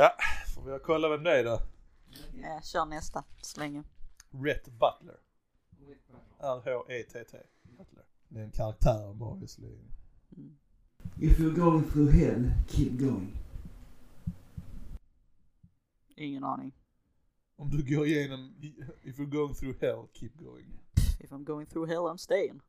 Ja, 0.00 0.16
får 0.54 0.62
vi 0.62 0.78
kolla 0.78 1.08
vem 1.08 1.22
det 1.22 1.38
är 1.38 1.44
då? 1.44 1.60
Jag 2.42 2.64
kör 2.64 2.84
nästa 2.84 3.24
så 3.40 3.60
länge. 3.60 3.84
Rhett 4.30 4.64
Butler. 4.64 5.20
R-H-E-T-T. 6.38 7.38
Butler. 7.62 8.04
Det 8.28 8.40
är 8.40 8.44
en 8.44 8.50
karaktär 8.50 9.14
bara 9.14 9.34
visserligen. 9.34 9.92
Mm. 10.36 10.56
If 11.16 11.38
you're 11.38 11.56
going 11.56 11.84
through 11.90 12.12
hell, 12.12 12.52
keep 12.68 12.90
going. 12.90 13.38
Ingen 16.16 16.44
aning. 16.44 16.72
Om 17.56 17.70
du 17.70 17.96
går 17.96 18.06
igenom, 18.06 18.54
if 19.02 19.18
you're 19.18 19.30
going 19.30 19.54
through 19.54 19.80
hell, 19.80 20.08
keep 20.12 20.30
going. 20.34 20.80
If 21.20 21.32
I'm 21.32 21.44
going 21.44 21.66
through 21.66 21.88
hell 21.88 22.02
I'm 22.06 22.16
staying. 22.16 22.60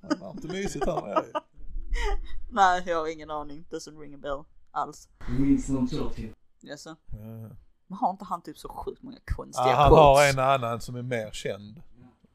Det 0.00 0.14
är 0.14 0.18
varmt 0.18 0.44
och 0.44 0.50
mysigt 0.50 0.86
här 0.86 1.02
nere. 1.02 1.26
Nej, 2.50 2.82
jag 2.86 2.96
har 2.96 3.12
ingen 3.12 3.30
aning. 3.30 3.64
Doesn't 3.70 4.00
ring 4.00 4.14
a 4.14 4.18
bell 4.18 4.44
alls. 4.72 5.08
Winston 5.38 5.88
Churchill. 5.88 6.34
Jaså? 6.60 6.96
Ja. 7.06 7.56
Men 7.86 7.98
har 7.98 8.10
inte 8.10 8.24
han 8.24 8.42
typ 8.42 8.58
så 8.58 8.68
sjukt 8.68 9.02
många 9.02 9.18
konstiga 9.26 9.66
Ja, 9.68 9.74
han 9.76 9.88
quotes? 9.88 10.36
har 10.36 10.44
en 10.44 10.62
annan 10.62 10.80
som 10.80 10.94
är 10.96 11.02
mer 11.02 11.30
känd. 11.32 11.82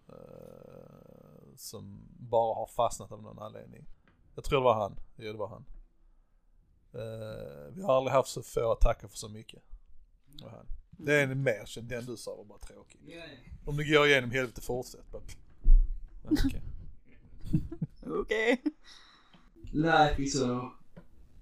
eh, 0.10 1.56
som 1.56 2.02
bara 2.20 2.56
har 2.56 2.68
fastnat 2.68 3.12
av 3.12 3.22
någon 3.22 3.40
anledning. 3.40 3.86
Jag 4.36 4.44
tror 4.44 4.60
det 4.60 4.64
var 4.64 4.74
han. 4.82 5.00
Jo, 5.16 5.32
det 5.32 5.38
var 5.38 5.48
han. 5.48 5.66
Eh, 6.94 7.74
vi 7.76 7.82
har 7.84 7.98
aldrig 7.98 8.14
haft 8.14 8.30
så 8.30 8.44
få 8.44 8.72
attacker 8.72 9.08
för 9.08 9.18
så 9.18 9.30
mycket. 9.30 9.64
Det 10.26 10.44
var 10.44 10.52
han. 10.52 10.66
Det 10.90 11.14
är 11.16 11.24
en 11.28 11.44
mer 11.44 11.66
känd. 11.66 11.88
Den 11.88 12.06
du 12.06 12.18
sa 12.18 12.36
var 12.36 12.44
bara 12.46 12.60
tråkig. 12.60 13.02
Om 13.66 13.78
du 13.78 13.94
går 13.94 14.08
igenom 14.08 14.32
helvete, 14.32 14.62
fortsätt 14.62 15.12
bara. 15.12 15.22
Okej. 16.32 16.62
Okej. 18.06 18.64
Life 19.72 20.22
is 20.22 20.42
a... 20.42 20.72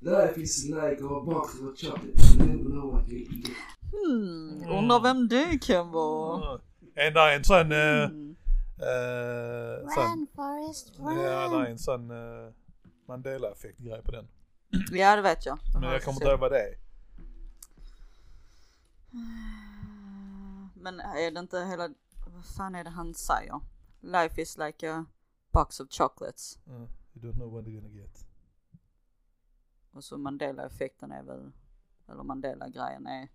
Life 0.06 0.42
is 0.42 0.66
like 0.70 1.02
a 1.04 1.22
box 1.26 1.54
of 1.62 1.76
chocolate. 1.78 2.14
You 2.34 2.46
never 2.46 2.70
know 2.70 2.92
what 2.94 3.10
you 3.10 3.20
eat. 3.22 3.50
Hmm, 3.92 4.64
undrar 4.70 5.00
vem 5.00 5.28
det 5.28 5.62
kan 5.62 5.92
vara. 5.92 6.60
En 6.96 7.14
där 7.14 7.28
är 7.28 7.36
en 7.36 7.44
sån, 7.44 7.72
eh, 7.72 8.04
Mm. 8.06 8.36
eh, 8.78 9.90
sån, 9.96 10.28
Forrest, 10.36 10.94
ja 11.00 11.48
det 11.50 11.56
är 11.66 11.66
en 11.72 11.80
sån 11.80 12.12
uh, 12.12 12.52
Mandela-effekt 13.08 13.80
grej 13.80 14.02
på 14.04 14.12
den. 14.12 14.28
Ja, 14.92 15.16
det 15.16 15.22
vet 15.22 15.46
jag. 15.46 15.60
Men 15.74 15.84
jag 15.84 16.04
kommer 16.04 16.16
inte 16.16 16.28
ihåg 16.28 16.40
vad 16.40 16.52
det 16.52 16.60
är. 16.60 16.76
Men 20.76 21.00
är 21.00 21.32
det 21.32 21.40
inte 21.40 21.60
hela, 21.60 21.90
vad 22.36 22.46
fan 22.58 22.76
är 22.76 22.84
det 22.84 22.90
han 22.90 23.14
säger? 23.14 23.60
Life 24.02 24.42
is 24.42 24.58
like 24.58 24.92
a 24.92 25.06
box 25.52 25.80
of 25.80 25.88
chocolates. 25.92 26.58
Uh, 26.68 26.74
you 27.14 27.22
don't 27.32 27.34
know 27.36 27.52
what 27.54 27.66
you're 27.66 27.82
gonna 27.82 27.94
get. 27.94 28.25
Och 29.96 30.04
så 30.04 30.18
Mandela-effekten 30.18 31.12
är 31.12 31.24
väl, 31.24 31.52
eller 32.08 32.24
Mandela-grejen 32.24 33.08
är, 33.08 33.28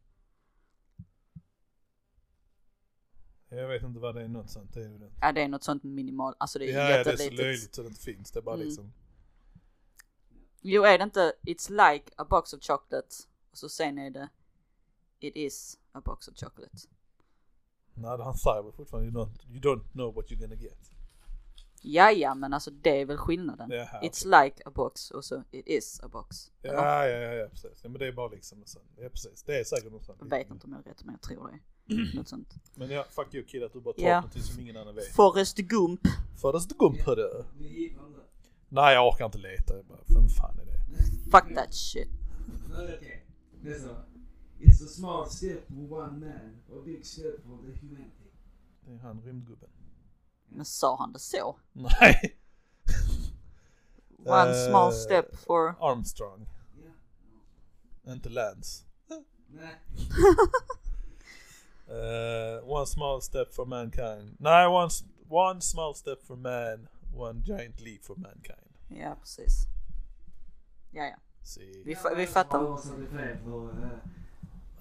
Jag 3.48 3.68
vet 3.68 3.82
inte 3.82 4.00
vad 4.00 4.14
det 4.14 4.22
är 4.22 4.28
något 4.28 4.50
sånt. 4.50 4.74
Det 4.74 4.80
är 4.84 4.88
det. 4.88 5.10
ja 5.20 5.32
det 5.32 5.42
är 5.42 5.48
något 5.48 5.64
sånt 5.64 5.82
minimal, 5.82 6.34
alltså 6.38 6.58
det 6.58 6.70
är 6.70 6.74
Ja, 6.74 6.80
ja, 6.80 6.88
det 6.88 6.94
är 7.00 7.04
så 7.04 7.10
jättelitet. 7.10 7.38
löjligt 7.38 7.74
så 7.74 7.82
det 7.82 7.88
inte 7.88 8.00
finns. 8.00 8.30
Det 8.30 8.38
är 8.38 8.42
bara 8.42 8.54
Mm. 8.54 8.66
liksom. 8.66 8.92
Jo 10.60 10.84
är 10.84 10.98
det 10.98 11.04
inte, 11.04 11.32
it's 11.42 11.92
like 11.92 12.12
a 12.16 12.24
box 12.30 12.52
of 12.52 12.60
chocolates. 12.62 13.28
Och 13.50 13.58
så 13.58 13.68
sen 13.68 13.98
är 13.98 14.10
det, 14.10 14.28
it 15.20 15.36
is 15.36 15.78
a 15.92 16.00
box 16.04 16.28
of 16.28 16.34
chocolates. 16.36 16.88
Nej, 17.94 18.10
han 18.18 18.34
säger 18.34 18.62
väl 18.62 18.72
fortfarande 18.72 19.08
you 19.10 19.24
don't, 19.24 19.46
you 19.50 19.60
don't 19.60 19.92
know 19.92 20.14
what 20.14 20.26
you're 20.30 20.40
gonna 20.40 20.54
get. 20.54 20.90
Ja, 21.82 22.10
ja, 22.10 22.34
men 22.34 22.52
alltså 22.54 22.70
det 22.70 23.00
är 23.00 23.06
väl 23.06 23.16
skillnaden. 23.16 23.70
Jaha, 23.70 24.00
It's 24.02 24.42
like 24.44 24.62
a 24.66 24.70
box 24.74 25.10
och 25.10 25.24
så 25.24 25.42
it 25.50 25.66
is 25.68 26.00
a 26.02 26.08
box. 26.08 26.52
Ja, 26.62 26.72
ja, 26.72 27.08
ja, 27.08 27.32
ja, 27.34 27.48
precis. 27.48 27.80
Ja, 27.82 27.88
men 27.88 27.98
det 27.98 28.06
är 28.06 28.12
bara 28.12 28.28
liksom 28.28 28.60
en 28.60 28.66
sån. 28.66 28.82
Ja, 28.96 29.08
precis. 29.08 29.42
Det 29.42 29.60
är 29.60 29.64
säkert 29.64 29.92
något 29.92 30.04
sånt. 30.04 30.18
Jag 30.20 30.28
vet 30.30 30.50
inte 30.50 30.66
om 30.66 30.72
jag 30.72 30.78
har 30.78 30.82
rätt 30.84 31.04
men 31.04 31.14
jag 31.14 31.20
tror 31.22 31.48
det. 31.50 31.58
Något 32.16 32.28
sånt. 32.28 32.54
Men 32.74 32.90
ja, 32.90 33.04
fuck 33.10 33.34
you 33.34 33.44
kid 33.46 33.62
att 33.62 33.72
du 33.72 33.80
bara 33.80 33.94
tar 33.94 34.02
Ja. 34.02 34.14
någonting 34.20 34.42
som 34.42 34.60
ingen 34.60 34.76
annan 34.76 34.94
vet. 34.94 35.06
Forrest 35.14 35.56
Gump. 35.58 36.00
Fördes 36.40 36.66
Gump 36.66 37.00
hörru. 37.00 37.44
Nej 38.68 38.94
jag 38.94 39.08
orkar 39.08 39.24
inte 39.26 39.38
leta. 39.38 39.76
Jag 39.76 39.84
bara, 39.84 39.98
vem 40.06 40.28
fan 40.28 40.58
är 40.58 40.64
det? 40.64 40.78
Fuck 41.30 41.54
that 41.54 41.74
shit. 41.74 42.08
Okej. 42.72 43.26
Nästa 43.62 43.88
va. 43.88 44.04
It's 44.58 44.84
a 44.84 44.88
small 44.88 45.30
step 45.30 45.66
for 45.68 45.92
one 45.92 46.18
man, 46.18 46.78
a 46.78 46.82
big 46.84 47.06
step 47.06 47.42
for 47.42 47.58
the 47.66 47.86
humanity. 47.86 48.30
Det 48.84 48.92
är 48.92 48.98
han 48.98 49.22
rymdgubben. 49.22 49.68
Men 50.50 50.64
sa 50.64 50.96
han 50.96 51.12
det 51.12 51.18
så? 51.18 51.56
Nej. 51.72 52.36
One 54.26 54.50
Eh, 54.50 54.68
small 54.68 54.92
step 54.92 55.36
for... 55.36 55.74
Armstrong. 55.80 56.46
Ja. 58.04 58.12
Inte 58.12 58.28
Lance. 58.28 58.84
Nej. 59.48 59.74
Uh, 61.88 62.60
one 62.70 62.86
small 62.86 63.20
step 63.22 63.54
for 63.54 63.66
mankind. 63.66 64.36
Nej, 64.38 64.66
one, 64.66 64.90
one 65.28 65.60
small 65.60 65.94
step 65.94 66.22
for 66.26 66.36
man, 66.36 66.88
one 67.14 67.40
giant 67.46 67.80
leap 67.80 68.04
for 68.04 68.16
mankind. 68.16 68.70
Ja, 68.88 69.16
precis. 69.20 69.52
Ja, 70.92 71.04
ja. 71.04 71.16
Se, 71.42 71.60
Vi, 71.84 71.94
fa- 71.94 72.14
vi 72.16 72.26
fattar. 72.26 72.58
Eh, 72.64 73.98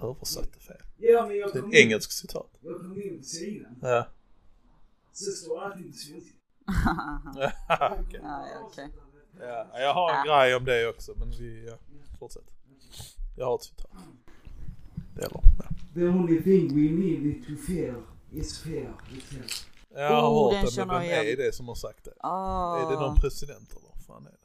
översatte 0.04 0.60
fel. 0.60 0.82
Ja 0.98 1.26
men 1.28 1.38
jag 1.38 1.54
Det 1.54 1.58
är 1.58 1.62
kom 1.62 1.70
ett 1.70 1.76
engelskt 1.76 2.14
citat. 2.14 2.50
Jag 2.62 2.78
kom 2.78 3.02
in 3.02 3.18
på 3.18 3.24
sidan. 3.24 3.76
Ja. 3.82 4.08
Så 5.26 5.32
står 5.32 5.62
allting 5.62 5.92
på 5.92 5.98
svenska. 5.98 6.36
Okej. 8.00 8.20
Ja, 8.24 8.48
okej. 8.64 8.90
ja, 9.40 9.80
jag 9.80 9.94
har 9.94 10.10
en 10.12 10.24
Ja. 10.26 10.36
grej 10.42 10.56
om 10.56 10.66
det 10.66 10.88
också, 10.90 11.14
men 11.18 11.30
vi, 11.32 11.66
ja, 11.68 11.78
fortsätt. 12.20 12.44
Jag 13.38 13.46
har 13.46 13.56
ett 13.56 13.64
citat. 13.64 13.92
Det 15.16 15.22
eller, 15.26 15.42
ja. 15.60 15.70
The 15.94 16.08
only 16.08 16.44
thing 16.44 16.68
we 16.68 16.92
need 17.06 17.46
to 17.48 17.56
fear 17.68 18.04
is 18.32 18.60
fear 18.60 19.02
itself. 19.14 19.66
Jag 19.90 20.22
har 20.22 20.30
Oh, 20.32 20.52
den 20.52 20.60
hört 20.60 20.66
det, 20.66 20.72
känner 20.72 20.94
men 20.94 21.02
vem 21.08 21.28
är 21.28 21.38
det 21.38 21.56
som 21.56 21.68
har 21.68 21.76
sagt 21.76 22.04
det? 22.06 22.14
Oh. 22.24 22.82
Är 22.84 22.90
det 22.92 23.00
någon 23.00 23.16
president 23.16 23.72
eller 23.72 23.88
vad 23.96 24.02
fan 24.06 24.26
är 24.28 24.32
det? 24.32 24.38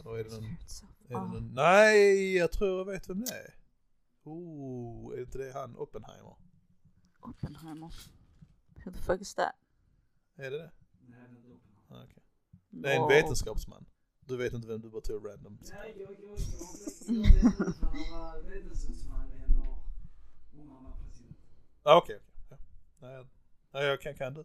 Eller 0.00 0.18
är 0.18 0.24
det 0.24 0.30
någon, 0.30 0.44
är 0.44 1.08
det 1.08 1.16
Ah. 1.16 1.24
någon, 1.26 1.54
nej 1.54 2.36
jag 2.36 2.52
tror 2.52 2.78
jag 2.78 2.84
vet 2.84 3.08
vem 3.10 3.20
det 3.20 3.34
är. 3.34 3.54
Oh, 4.24 5.12
är 5.12 5.16
det 5.16 5.22
inte 5.22 5.38
det 5.38 5.52
han 5.52 5.76
Oppenheimer? 5.76 6.34
Oppenheimer. 7.20 7.94
Who 8.84 8.90
the 8.92 8.98
fuck 8.98 9.20
is 9.20 9.34
that? 9.34 9.54
Är 10.36 10.50
det 10.50 10.58
det? 10.58 10.70
Ah, 11.90 12.02
okej. 12.04 12.22
Det 12.70 12.92
är 12.94 13.00
en 13.02 13.08
vetenskapsman. 13.08 13.86
Du 14.20 14.36
vet 14.36 14.52
inte 14.52 14.68
vem 14.68 14.80
du 14.80 14.90
bara 14.90 15.00
tog 15.00 15.28
random. 15.28 15.58
Nej, 15.62 15.94
jag, 15.98 16.12
jag, 16.12 16.20
jag, 16.20 16.36
vetenskapsman 18.42 19.32
eller 19.32 19.76
president. 21.04 21.36
Ah, 21.82 21.96
okej, 21.98 22.16
okej. 22.16 22.26
Ja. 22.50 22.56
Nej, 22.98 23.12
jag- 23.14 23.26
nej, 23.72 23.84
jag 23.84 24.00
kan, 24.00 24.14
kan 24.14 24.34
du. 24.34 24.44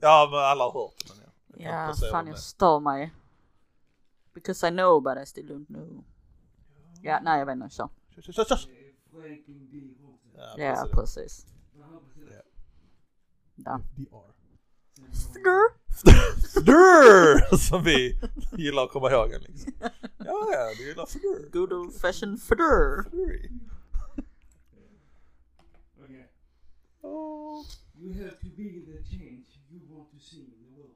Ja, 0.00 0.28
men 0.30 0.38
alla 0.40 0.64
har 0.64 0.72
hört 0.72 1.08
men 1.08 1.16
ja. 1.24 1.30
Jag 1.64 1.88
Ja, 1.90 1.94
fan 2.10 2.26
jag 2.26 2.38
stör 2.38 2.80
mig. 2.80 3.14
Because 4.34 4.68
I 4.68 4.70
know 4.70 5.02
but 5.02 5.18
I 5.22 5.26
still 5.26 5.48
don't 5.50 5.66
know. 5.66 6.04
Ja, 7.02 7.20
nej 7.22 7.38
jag 7.38 7.46
vet 7.46 7.52
inte, 7.54 7.70
kör. 7.70 7.88
Kör. 8.20 8.52
Eh. 8.52 8.58
Ja, 10.36 10.54
Ja, 10.58 10.74
precis. 10.74 10.92
precis. 10.94 11.46
Var 11.74 11.84
han 11.84 12.00
president? 12.14 12.44
Ja. 13.56 13.80
FDR. 15.12 15.86
Sen 15.96 16.12
var- 16.14 16.60
Fdur! 16.60 17.56
Som 17.56 17.82
vi 17.84 18.20
gillar 18.58 18.84
att 18.84 18.90
komma 18.90 19.10
ihåg 19.10 19.30
liksom. 19.30 19.72
Ja, 20.18 20.48
ja, 20.52 20.74
du 20.78 20.88
gillar 20.88 21.06
Fdur. 21.06 21.50
Good 21.52 21.72
old 21.72 21.94
fashioned 21.94 22.42
fudder. 22.42 23.02
Fdur. 23.10 23.50
Åh. 27.02 27.64
You 27.98 28.12
have 28.24 28.30
to 28.40 28.46
be 28.56 28.62
the 28.86 29.02
change 29.16 29.44
you 29.70 29.80
want 29.96 30.10
to 30.10 30.18
see 30.18 30.36
in 30.38 30.50
the 30.50 30.76
world. 30.76 30.92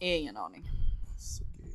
Ingen 0.00 0.36
aning. 0.36 0.64
Så 1.18 1.44
gay. 1.44 1.72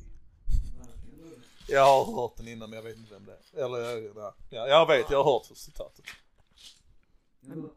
Jag 1.68 1.84
har 2.04 2.16
hört 2.22 2.36
den 2.36 2.48
innan 2.48 2.70
men 2.70 2.76
jag 2.76 2.82
vet 2.82 2.96
inte 2.96 3.14
vem 3.14 3.24
det 3.24 3.32
är. 3.60 3.64
Eller 3.64 3.78
ja, 3.78 4.34
ja, 4.50 4.66
jag 4.68 4.86
vet, 4.86 5.10
jag 5.10 5.24
har 5.24 5.32
hört 5.32 5.56
citatet. 5.56 6.04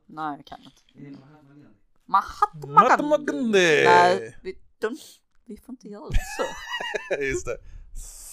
Nej 0.05 0.35
jag 0.37 0.45
kan 0.45 0.59
inte. 0.63 0.81
Mahatma 2.09 2.49
Gandhi. 2.53 2.73
Mahatma 2.73 3.17
Gandhi. 3.17 3.83
Nej, 3.85 4.37
vi, 4.43 4.57
de, 4.79 4.97
vi 5.45 5.57
får 5.57 5.73
inte 5.73 5.87
göra 5.87 6.11
så. 6.11 6.43
Just 7.23 7.45
det. 7.45 7.57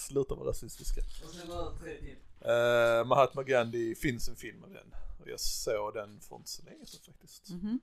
Sluta 0.07 0.35
vara 0.35 0.49
rasistiska. 0.49 1.01
Uh, 1.01 3.07
Mahatma 3.07 3.43
Gandhi 3.43 3.95
finns 3.95 4.29
en 4.29 4.35
film 4.35 4.63
av 4.63 4.69
den. 4.69 4.95
Och 5.19 5.29
jag 5.29 5.39
såg 5.39 5.93
den 5.93 6.19
för 6.19 6.35
inte 6.35 6.49
så 6.49 6.63
länge 6.63 6.85
sedan 6.85 7.03
faktiskt. 7.03 7.49
Mhm. 7.49 7.79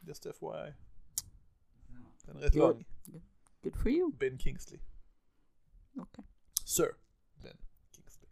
Just 0.00 0.22
FYI. 0.22 0.74
Den 2.22 2.36
är 2.36 2.40
rätt 2.40 2.54
Jo. 2.54 2.60
lång. 2.68 2.84
Good 3.62 3.76
for 3.76 3.88
you. 3.90 4.12
Ben 4.12 4.38
Kingsley. 4.38 4.80
Okej. 5.96 6.24
Sir 6.64 6.88
Ben 7.34 7.56
Kingsley. 7.90 8.28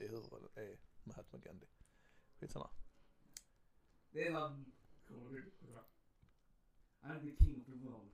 I 0.00 0.08
huvudrollen 0.08 0.48
är 0.54 0.76
Mahatma 1.04 1.38
Gandhi. 1.38 1.66
Skitsamma. 2.40 2.70
Det 4.10 4.26
är. 4.26 4.32
Ihåg? 7.02 7.10
I'm 7.10 7.20
the 7.20 7.44
king 7.44 7.60
of 7.60 7.66
the 7.66 7.72
world. 7.72 8.12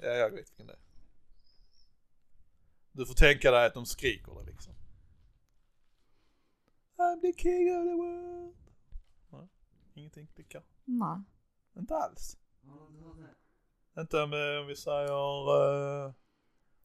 Ja, 0.00 0.08
jag 0.08 0.30
vet 0.30 0.50
vilken 0.50 0.66
det 0.66 0.72
är. 0.72 0.78
Du 2.92 3.06
får 3.06 3.14
tänka 3.14 3.50
dig 3.50 3.66
att 3.66 3.74
de 3.74 3.86
skriker 3.86 4.34
det 4.34 4.44
liksom. 4.44 4.74
I'm 6.96 7.20
the 7.20 7.32
king 7.32 7.76
of 7.76 7.84
the 7.84 7.94
world. 7.94 8.56
Nej, 9.30 9.48
ingenting 9.94 10.26
klickar. 10.26 10.62
Nej. 10.84 11.22
Inte 11.76 11.96
alls. 11.96 12.38
Inte 13.98 14.16
det? 14.16 14.22
Om, 14.22 14.32
eh, 14.32 14.60
om 14.60 14.66
vi 14.66 14.76
säger... 14.76 16.06
eh, 16.06 16.12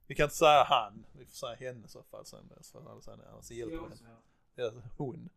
vi 0.08 0.16
kan 0.16 0.24
inte 0.24 0.36
säga 0.36 0.64
han. 0.64 1.06
Vi 1.14 1.26
får 1.26 1.34
säga 1.34 1.56
henne 1.56 1.86
i 1.86 1.90
så 1.90 2.04
fall 2.04 2.26
sen. 2.26 2.52
Så 2.62 2.80
annars, 2.80 3.08
annars 3.08 3.52
hjälper 3.52 3.78
det 3.78 3.82
henne. 3.96 4.18
Ja, 4.56 4.72
hon. 4.98 5.30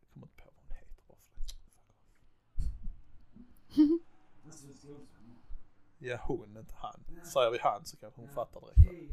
Jag 0.00 0.08
kommer 0.12 0.26
inte 0.26 0.36
på 0.42 0.50
vad 0.54 0.64
hon 0.66 0.76
heter 0.76 1.02
bara 1.08 1.18
för 1.18 1.34
det. 1.34 1.40
Alltså, 1.64 1.80
det 1.80 1.92
är 1.92 1.98
skålsvärd. 1.98 3.61
Ja, 5.98 6.18
hon, 6.22 6.56
inte 6.56 6.74
han. 6.76 7.00
Säger 7.32 7.50
vi 7.50 7.58
han 7.58 7.84
så 7.84 7.96
kanske 7.96 8.20
hon 8.20 8.30
fattar 8.30 8.60
direkt. 8.60 9.12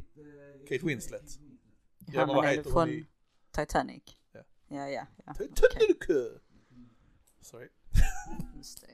Kate, 0.70 0.86
Winslet. 0.86 1.40
Ja, 1.40 2.14
Ja, 2.14 2.26
men 2.26 2.36
vad 2.36 2.46
heter 2.48 2.64
hon 2.64 2.72
från 2.72 2.90
i- 2.90 3.06
Titanic? 3.52 4.04
Ja. 4.32 4.42
Ja, 4.68 4.90
ja, 4.90 5.06
ja. 5.26 5.34
Titanic! 5.34 6.28
Sorry. 7.42 7.68
Just 8.58 8.82
det. 8.82 8.88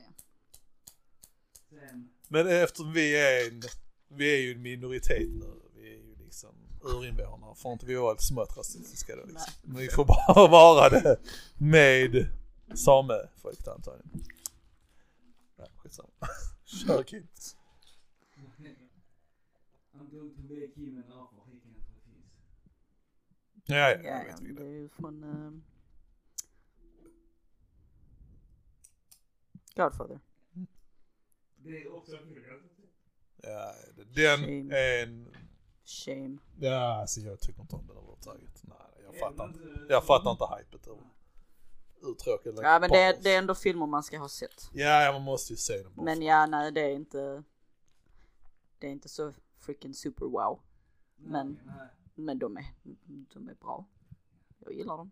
Sen, 1.70 2.08
Men 2.28 2.46
eftersom 2.48 2.92
vi 2.92 3.16
är 3.16 3.48
en, 3.50 3.62
vi 4.08 4.34
är 4.34 4.40
ju 4.42 4.52
en 4.52 4.62
minoritet 4.62 5.28
nu. 5.30 5.52
Vi 5.74 5.92
är 5.92 5.96
ju 5.98 6.16
liksom 6.24 6.54
urinvånare. 6.82 7.54
Får 7.54 7.72
inte 7.72 7.86
vi 7.86 7.94
vara 7.94 8.18
smått 8.18 8.56
rasistiska 8.56 9.16
då 9.16 9.22
liksom. 9.24 9.52
Men 9.62 9.76
vi 9.76 9.88
får 9.88 10.04
bara 10.04 10.48
vara 10.48 10.88
det 10.88 11.16
med 11.58 12.26
samefolk 12.74 13.64
då 13.64 13.70
antagligen. 13.70 14.24
Skitsamma. 15.86 16.10
Kör 16.64 17.02
Kim. 17.02 17.26
I'm 19.94 20.10
going 20.10 20.34
to 20.34 20.42
make 20.42 20.72
him 20.76 20.96
an 21.06 21.12
offer 21.12 21.36
he 21.46 21.52
can't 21.52 21.76
refuse. 21.94 22.28
Ja, 23.64 23.76
ja, 23.76 23.88
Ja, 23.90 24.02
jag 24.02 24.18
ja, 24.20 24.24
vet 24.24 24.36
det 24.36 24.44
vilken 24.44 24.58
är 24.66 24.70
det 24.70 24.76
är. 24.76 24.80
ju 24.80 24.88
från 24.88 25.24
ehm, 25.24 25.64
Godfather. 29.76 30.20
Det 31.56 31.82
är 31.82 31.94
också 31.96 32.12
Ja, 33.42 33.74
den 34.14 34.38
Shame. 34.38 34.76
är 34.78 35.02
en, 35.02 35.34
Shame. 35.84 36.38
ja 36.60 37.00
alltså 37.00 37.20
jag 37.20 37.40
tycker 37.40 37.60
inte 37.62 37.76
om 37.76 37.86
den 37.86 37.96
överhuvudtaget. 37.96 38.62
Nej, 38.64 38.76
jag 39.04 39.18
fattar 39.18 39.44
inte. 39.48 39.86
Jag 39.88 40.04
fattar 40.04 40.30
inte 40.30 40.44
hypet 40.58 40.88
ur. 40.88 41.00
Uttråkad. 42.02 42.54
like 42.54 42.66
Ja 42.66 42.78
men 42.80 42.90
det 42.90 42.98
är, 43.02 43.16
det 43.22 43.30
är 43.34 43.38
ändå 43.38 43.54
filmer 43.54 43.86
man 43.86 44.02
ska 44.02 44.18
ha 44.18 44.28
sett. 44.28 44.70
Ja, 44.72 45.02
ja, 45.02 45.12
man 45.12 45.22
måste 45.22 45.52
ju 45.52 45.56
se 45.56 45.82
bara. 45.94 46.04
Men 46.04 46.22
ja, 46.22 46.46
nej 46.46 46.72
det 46.72 46.80
är 46.80 46.90
inte 46.90 47.42
Det 48.78 48.86
är 48.86 48.90
inte 48.90 49.08
så 49.08 49.32
freaking 49.60 49.94
super 49.94 50.26
wow. 50.26 50.60
Men- 51.16 51.58
Nej, 51.66 51.88
Men 52.14 52.38
de 52.38 52.56
är, 52.56 52.64
de 53.34 53.48
är 53.48 53.54
bra. 53.54 53.86
Jag 54.58 54.72
gillar 54.74 54.96
dem. 54.96 55.10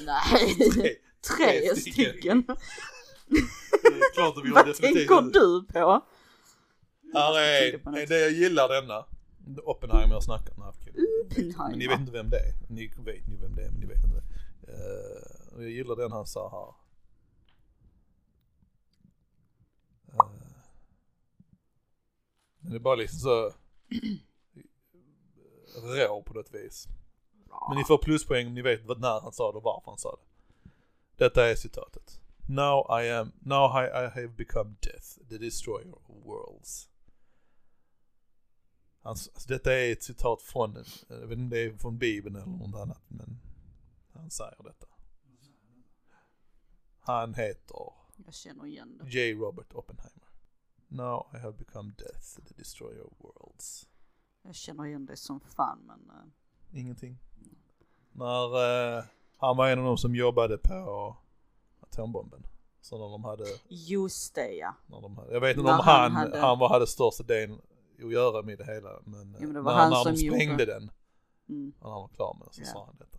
Nej, 0.06 1.00
Tre. 1.36 1.76
stycken. 1.76 2.44
är 3.82 4.14
klart 4.14 4.34
vi 4.44 4.48
har 4.48 4.64
Vad 4.64 4.76
tänker 4.76 5.22
du 5.32 5.66
på? 5.72 6.02
Här 7.14 7.38
är 7.38 7.72
en, 7.74 8.08
det 8.08 8.18
jag 8.20 8.30
gillar 8.30 8.68
denna. 8.68 9.04
Oppenheimer 9.64 10.14
jag 10.14 10.22
snackar 10.22 10.54
om. 10.60 10.72
Men 11.70 11.78
ni 11.78 11.86
vet 11.88 12.00
inte 12.00 12.12
vem 12.12 12.30
det 12.30 12.38
är. 12.38 12.54
Ni 12.68 12.86
vet 12.86 13.26
ni 13.28 13.36
vem 13.36 13.54
det 13.54 13.62
är 13.64 13.70
men 13.70 13.80
ni 13.80 13.86
vet 13.86 14.04
inte. 14.04 14.22
Eh, 14.68 15.54
och 15.56 15.62
jag 15.62 15.70
gillar 15.70 15.96
den 15.96 16.12
han 16.12 16.26
sa 16.26 16.48
här. 16.50 16.74
Eh, 20.12 20.30
men 22.60 22.70
det 22.70 22.76
är 22.76 22.80
bara 22.80 22.94
liksom 22.94 23.18
så. 23.20 23.52
rå 25.82 26.22
på 26.22 26.34
något 26.34 26.54
vis. 26.54 26.88
Men 27.68 27.78
ni 27.78 27.84
får 27.84 27.98
pluspoäng 27.98 28.46
om 28.46 28.54
ni 28.54 28.62
vet 28.62 28.84
vad- 28.84 29.00
när 29.00 29.20
han 29.20 29.32
sa 29.32 29.52
det 29.52 29.58
och 29.58 29.64
varför 29.64 29.90
han 29.90 29.98
sa 29.98 30.10
det. 30.16 30.22
Detta 31.16 31.50
är 31.50 31.54
citatet. 31.54 32.20
Now 32.48 33.00
I 33.02 33.10
am, 33.10 33.32
now 33.40 33.70
I, 33.82 33.86
I 33.86 34.06
have 34.20 34.28
become 34.28 34.74
death, 34.80 35.18
the 35.28 35.38
destroyer 35.38 35.94
of 35.94 36.02
worlds. 36.26 36.88
Alltså 39.02 39.30
detta 39.48 39.74
är 39.74 39.92
ett 39.92 40.02
citat 40.02 40.42
från, 40.42 40.84
jag 41.08 41.16
vet 41.16 41.38
inte 41.38 41.42
om 41.42 41.50
det 41.50 41.58
är 41.58 41.76
från 41.76 41.98
bibeln 41.98 42.36
eller 42.36 42.46
något 42.46 42.80
annat, 42.80 43.02
men 43.08 43.40
han 44.12 44.30
säger 44.30 44.62
detta. 44.64 44.86
Han 47.00 47.34
heter 47.34 47.92
Jag 48.24 48.34
känner 48.34 48.66
igen 48.66 48.98
det. 48.98 49.10
J. 49.10 49.34
Robert 49.34 49.74
Oppenheimer. 49.74 50.28
Now 50.88 51.26
I 51.34 51.38
have 51.38 51.52
become 51.52 51.92
death, 51.98 52.40
the 52.48 52.54
destroyer 52.54 53.06
of 53.06 53.12
worlds. 53.18 53.88
Jag 54.42 54.54
känner 54.54 54.86
igen 54.86 55.06
det 55.06 55.16
som 55.16 55.40
fan 55.40 55.78
men 55.86 56.10
eh, 56.10 56.80
Ingenting. 56.80 57.18
När 58.12 58.98
eh, 58.98 59.04
han 59.36 59.56
var 59.56 59.68
en 59.68 59.78
av 59.78 59.84
de 59.84 59.98
som 59.98 60.14
jobbade 60.14 60.58
på 60.58 61.16
atombomben. 61.80 62.46
Så 62.80 62.98
när 62.98 63.12
de 63.12 63.24
hade, 63.24 63.44
just 63.68 64.34
det 64.34 64.52
ja. 64.52 64.74
när 64.86 65.00
de 65.00 65.16
hade 65.16 65.32
jag 65.32 65.40
vet 65.40 65.56
inte 65.56 65.70
om 65.70 65.78
han 65.78 65.84
han, 65.84 66.12
han, 66.12 66.40
hade- 66.40 66.60
var, 66.60 66.68
hade 66.68 66.86
största 66.86 67.22
delen 67.22 67.60
att 68.04 68.12
göra 68.12 68.42
med 68.42 68.58
det 68.58 68.64
hela. 68.64 69.00
Men, 69.04 69.34
eh, 69.34 69.40
Jo, 69.40 69.46
men 69.46 69.54
det 69.54 69.60
var 69.60 69.72
när, 69.72 69.80
han 69.80 69.90
när 69.90 70.02
som 70.02 70.12
de 70.12 70.18
sprängde 70.18 70.44
gjorde- 70.62 70.66
den, 70.66 70.90
Mm. 71.48 71.72
när 71.80 71.90
han 71.90 72.00
var 72.00 72.08
klar 72.08 72.34
med 72.38 72.46
den, 72.46 72.52
så 72.54 72.60
Ja. 72.62 72.66
sa 72.66 72.86
han 72.86 72.96
detta. 72.98 73.18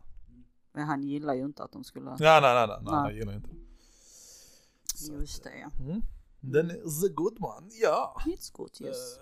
Men 0.72 0.84
han 0.88 1.04
gillar 1.04 1.34
ju 1.34 1.46
inte 1.46 1.64
att 1.64 1.72
de 1.72 1.84
skulle, 1.84 2.06
Nej, 2.06 2.18
nej, 2.20 2.42
nej, 2.42 2.54
nej, 2.54 2.68
nej, 2.68 2.78
Nej. 2.84 2.94
han 2.94 3.16
gillar 3.16 3.34
inte 3.34 3.50
det. 3.50 3.56
Så 4.96 5.14
just 5.14 5.38
att, 5.38 5.44
det 5.52 5.60
ja. 5.60 5.70
Mm. 5.84 6.02
Den 6.40 6.70
är 6.72 7.02
the 7.08 7.14
good 7.14 7.38
one, 7.44 7.70
ja. 7.82 8.16
It's 8.26 8.54
good 8.54 8.72
yes. 8.82 9.18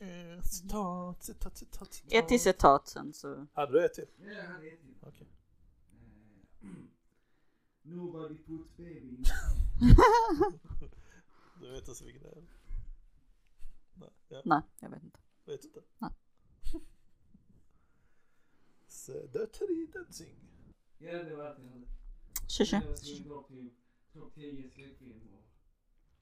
Eh, 0.00 0.42
Citat, 0.42 1.24
citat, 1.24 1.56
citat, 1.58 1.92
citat. 1.94 2.12
Ett 2.12 2.28
till 2.28 2.40
citat 2.40 2.88
sen 2.88 3.12
så. 3.12 3.46
Hade 3.52 3.72
du 3.72 3.84
ett 3.84 3.94
till? 3.94 4.06
Ja, 4.24 4.30
jag 4.32 4.44
hade 4.44 4.66
ett 4.66 4.80
till. 4.80 4.94
Okej. 5.02 5.28
Eh, 6.62 6.68
Nobody 7.82 8.34
puts 8.46 8.76
baby 8.76 9.08
in 9.08 9.24
Du 11.60 11.70
vet 11.70 11.88
inte 11.88 12.04
vilken 12.04 12.22
det 12.22 12.28
är? 12.28 12.44
Nej, 14.30 14.40
ja, 14.44 14.54
Nej, 14.54 14.62
jag 14.80 14.90
vet 14.90 15.02
inte. 15.02 15.20
vet 15.44 15.64
inte. 15.64 15.80
Nej. 15.98 16.10
Så 18.86 19.12
Dirty 19.12 19.86
Dancing. 19.92 20.34
Ja, 20.98 21.12
det 21.22 21.36
var 21.36 21.44
allt 21.44 21.58
jag 21.58 21.68
hade. 21.70 21.86
Tja 22.48 22.64
tja. 22.64 22.80
Topp 24.12 24.34
10 24.34 24.70
skräckfilm 24.70 25.20
och 25.32 25.44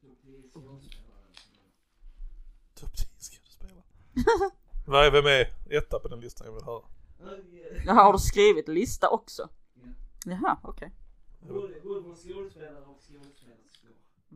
topp 0.01 0.19
10 0.23 0.43
skådespelare. 0.51 1.33
Topp 2.75 2.97
10 2.97 3.09
skådespelare. 3.19 3.83
Vem 5.13 5.27
är 5.27 5.55
etta 5.79 5.99
på 5.99 6.09
den 6.09 6.21
listan 6.21 6.47
jag 6.47 6.55
vill 6.55 6.65
höra? 6.65 6.83
Jaha, 7.87 8.03
har 8.03 8.13
du 8.13 8.19
skrivit 8.19 8.69
lista 8.69 9.09
också? 9.11 9.49
Ja. 9.75 9.89
Jaha, 10.27 10.59
okej. 10.63 10.93
Både 11.41 11.81
både 11.81 12.17
skådespelare 12.17 12.85
och 12.85 13.01
skådespelerskor. 13.03 13.66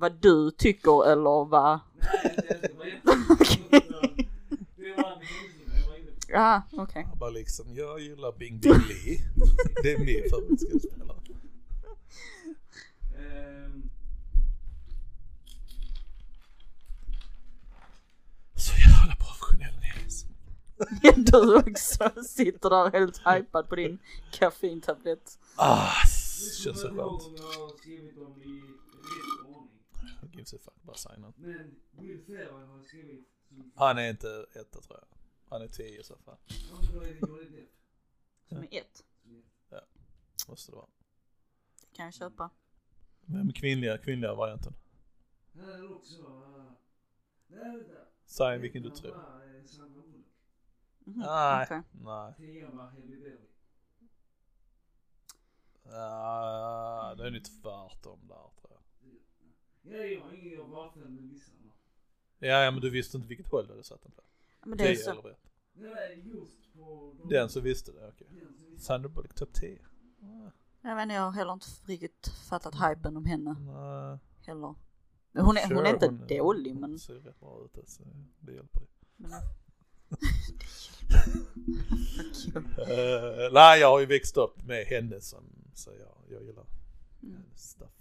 Vad 0.01 0.13
du 0.21 0.51
tycker 0.51 1.13
eller 1.13 1.45
vad? 1.45 1.81
Nej, 2.01 3.01
det. 3.01 3.81
Det 4.77 4.95
var 4.97 5.13
en 5.13 5.21
hemsida 5.23 5.77
jag. 6.29 6.41
Ja, 6.41 6.63
okej. 6.83 7.07
Bara 7.21 7.31
liksom, 7.31 7.67
jag 7.75 8.01
gillar 8.01 8.33
Bing 8.39 8.59
Bing 8.61 8.73
Lee. 8.89 9.19
Det 9.83 9.93
är 9.93 9.99
min 9.99 10.31
favoritskådespelare. 10.31 11.17
Ehm, 13.19 13.91
Så 18.57 18.73
jävla 18.73 19.15
professionell 19.17 19.75
Nils. 19.81 20.27
Du 21.31 21.57
också 21.57 22.11
sitter 22.25 22.71
där 22.71 22.91
helt 22.99 23.19
hypad 23.27 23.69
på 23.69 23.77
din 23.77 23.99
koffeintablett. 24.39 25.39
Ah, 25.57 25.87
det 26.05 26.63
känns 26.65 26.81
så 26.81 26.89
skönt. 26.89 26.99
om 27.01 27.35
jag 27.37 27.43
har 27.43 27.79
skrivit 27.79 28.17
dem 28.17 28.43
i 28.43 28.61
rätt 28.61 29.47
ordning. 29.47 29.71
Who 30.23 30.30
gives 30.41 30.55
a 30.55 30.59
fuck, 30.59 30.83
bara 30.83 30.97
signa. 30.97 31.33
Men 31.37 31.81
Will 31.91 32.25
Ferrell 32.25 32.53
har 32.53 32.83
skrivit 32.83 33.29
som... 33.49 33.73
Han 33.75 33.99
är 33.99 34.11
inte 34.11 34.47
etta 34.53 34.81
tror 34.81 34.99
jag. 34.99 35.19
Han 35.49 35.63
är 35.63 35.69
tio 35.69 36.01
i 36.01 36.05
så 36.05 36.17
fall. 36.17 36.37
Ja, 36.49 36.77
det. 37.51 37.67
Som 38.49 38.59
är 38.59 38.69
ett. 38.73 39.05
Måste 40.49 40.73
det 40.73 40.77
vara. 40.77 40.87
Kan 41.93 42.05
jag 42.05 42.15
köpa. 42.15 42.51
Vem 43.21 43.53
kvinnliga, 43.53 43.99
kvinnliga 43.99 44.35
varianten? 44.35 44.73
Han 45.55 45.69
är 45.69 45.95
också... 45.95 46.23
Uh, 46.23 46.73
nej, 47.47 47.77
vänta. 47.77 48.01
Säg 48.27 48.59
vilken 48.59 48.83
du 48.83 48.91
tror. 48.91 49.11
Bullock. 49.13 50.21
Mhm, 51.05 51.21
Nej. 51.21 51.83
Nej. 51.93 52.35
Ah, 55.93 57.15
det 57.15 57.27
är 57.27 57.31
nog 57.31 57.45
tvärtom 57.45 58.29
där. 58.29 58.51
Ja, 59.83 59.97
jag 59.97 60.21
har 60.21 60.33
ingen 60.33 60.53
jag 60.53 60.93
följde 60.95 61.11
med 61.11 61.23
listan. 61.33 61.57
Ja, 62.39 62.49
ja 62.65 62.71
men 62.71 62.81
du 62.81 62.91
visste 62.91 63.17
inte 63.17 63.29
vilket 63.29 63.49
håll 63.49 63.67
du 63.67 63.73
hade 63.73 63.85
satt 63.85 64.03
den 64.03 64.13
på. 64.13 64.23
Men 64.65 64.79
det 64.79 64.85
är 64.85 64.95
Tio 64.95 65.05
så. 65.05 65.11
eller 65.11 65.31
ett. 65.31 65.51
Nej, 65.73 66.23
just 66.35 66.73
på... 66.75 67.15
de- 67.19 67.29
Den 67.29 67.49
så 67.49 67.61
visste 67.61 67.93
det, 67.93 68.09
okej. 68.09 68.27
Som. 68.59 68.79
Sandra 68.79 69.09
Bullock 69.09 69.35
topp 69.35 69.53
10. 69.55 69.79
Ah, 70.23 70.51
Jag 70.83 70.97
vet 70.97 71.03
inte, 71.03 71.15
jag 71.15 71.23
har 71.23 71.33
heller 71.33 71.53
inte 71.53 71.67
riktigt 71.85 72.29
fattat 72.49 72.75
hypen 72.75 73.17
om 73.17 73.25
henne 73.25 73.53
Nej. 73.59 74.19
heller. 74.47 74.75
Men 75.33 75.45
hon 75.45 75.57
är, 75.57 75.63
hon 75.69 75.77
är 75.77 75.81
Sure, 75.81 75.91
inte 75.91 76.07
hon- 76.07 76.27
dålig 76.27 76.75
men... 76.75 76.91
Hon 76.91 76.99
ser 76.99 77.15
rätt 77.15 77.41
bra 77.41 77.65
ut 77.65 77.79
alltså. 77.79 78.03
Det 78.41 78.53
hjälper 78.53 78.81
ju. 78.81 78.87
men. 79.17 79.31
Eh, 82.79 83.53
nej, 83.53 83.81
jag 83.81 83.89
har 83.91 84.01
ju 84.01 84.07
växt 84.07 84.37
upp 84.37 84.65
med 84.65 84.85
henne 84.87 85.21
som, 85.21 85.45
så 85.75 85.91
jag, 85.99 86.17
jag 86.37 86.43
gillar 86.43 86.67
Mm. 87.23 87.37
hennes 87.37 87.71
stuff. 87.71 88.00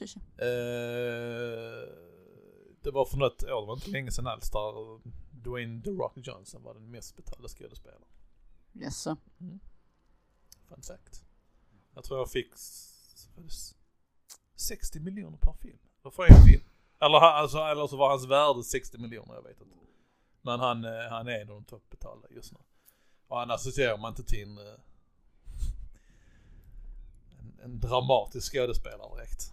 Tja, 0.00 0.06
tja. 0.06 0.20
Eh, 0.44 1.88
det 2.82 2.90
var 2.90 3.04
för 3.04 3.16
något 3.16 3.42
år, 3.42 3.60
det 3.60 3.66
var 3.66 3.74
inte 3.74 3.90
länge 3.90 4.10
sedan 4.10 4.26
alls, 4.26 4.50
där 4.50 5.00
Dwayne 5.30 5.82
The 5.82 5.90
Rock 5.90 6.12
Johnson 6.16 6.62
var 6.62 6.74
den 6.74 6.90
mest 6.90 7.16
betalda 7.16 7.48
skådespelaren. 7.48 8.02
Jaså? 8.72 9.16
Fun 10.68 10.82
fact. 10.82 11.24
Jag 11.94 12.04
tror 12.04 12.18
jag 12.18 12.30
fick 12.30 12.52
s- 12.54 13.28
vad 13.34 13.38
är 13.44 13.48
det, 13.48 13.52
s- 13.52 13.74
60 14.56 15.00
miljoner 15.00 15.38
per 15.38 15.52
film. 15.52 15.78
Eller 16.02 16.10
för 16.10 16.22
en 16.22 16.42
film. 16.46 16.62
Eller, 17.00 17.18
alltså, 17.20 17.58
eller 17.58 17.86
så 17.86 17.96
var 17.96 18.10
hans 18.10 18.26
värde 18.26 18.62
60 18.64 18.98
miljoner, 18.98 19.34
jag 19.34 19.42
vet 19.42 19.60
inte. 19.60 19.74
Men 20.42 20.60
han, 20.60 20.84
eh, 20.84 21.08
han 21.10 21.28
är 21.28 21.40
en 21.40 21.48
av 21.50 21.54
de 21.54 21.64
toppbetalda 21.64 22.28
just 22.30 22.52
nu. 22.52 22.58
Och 23.28 23.36
han 23.38 23.50
associerar 23.50 23.98
man 23.98 24.12
inte 24.12 24.22
till 24.24 24.42
en, 24.48 24.58
eh, 24.58 24.74
en, 27.38 27.60
en 27.64 27.80
dramatisk 27.80 28.52
skådespelare 28.52 29.16
direkt. 29.16 29.52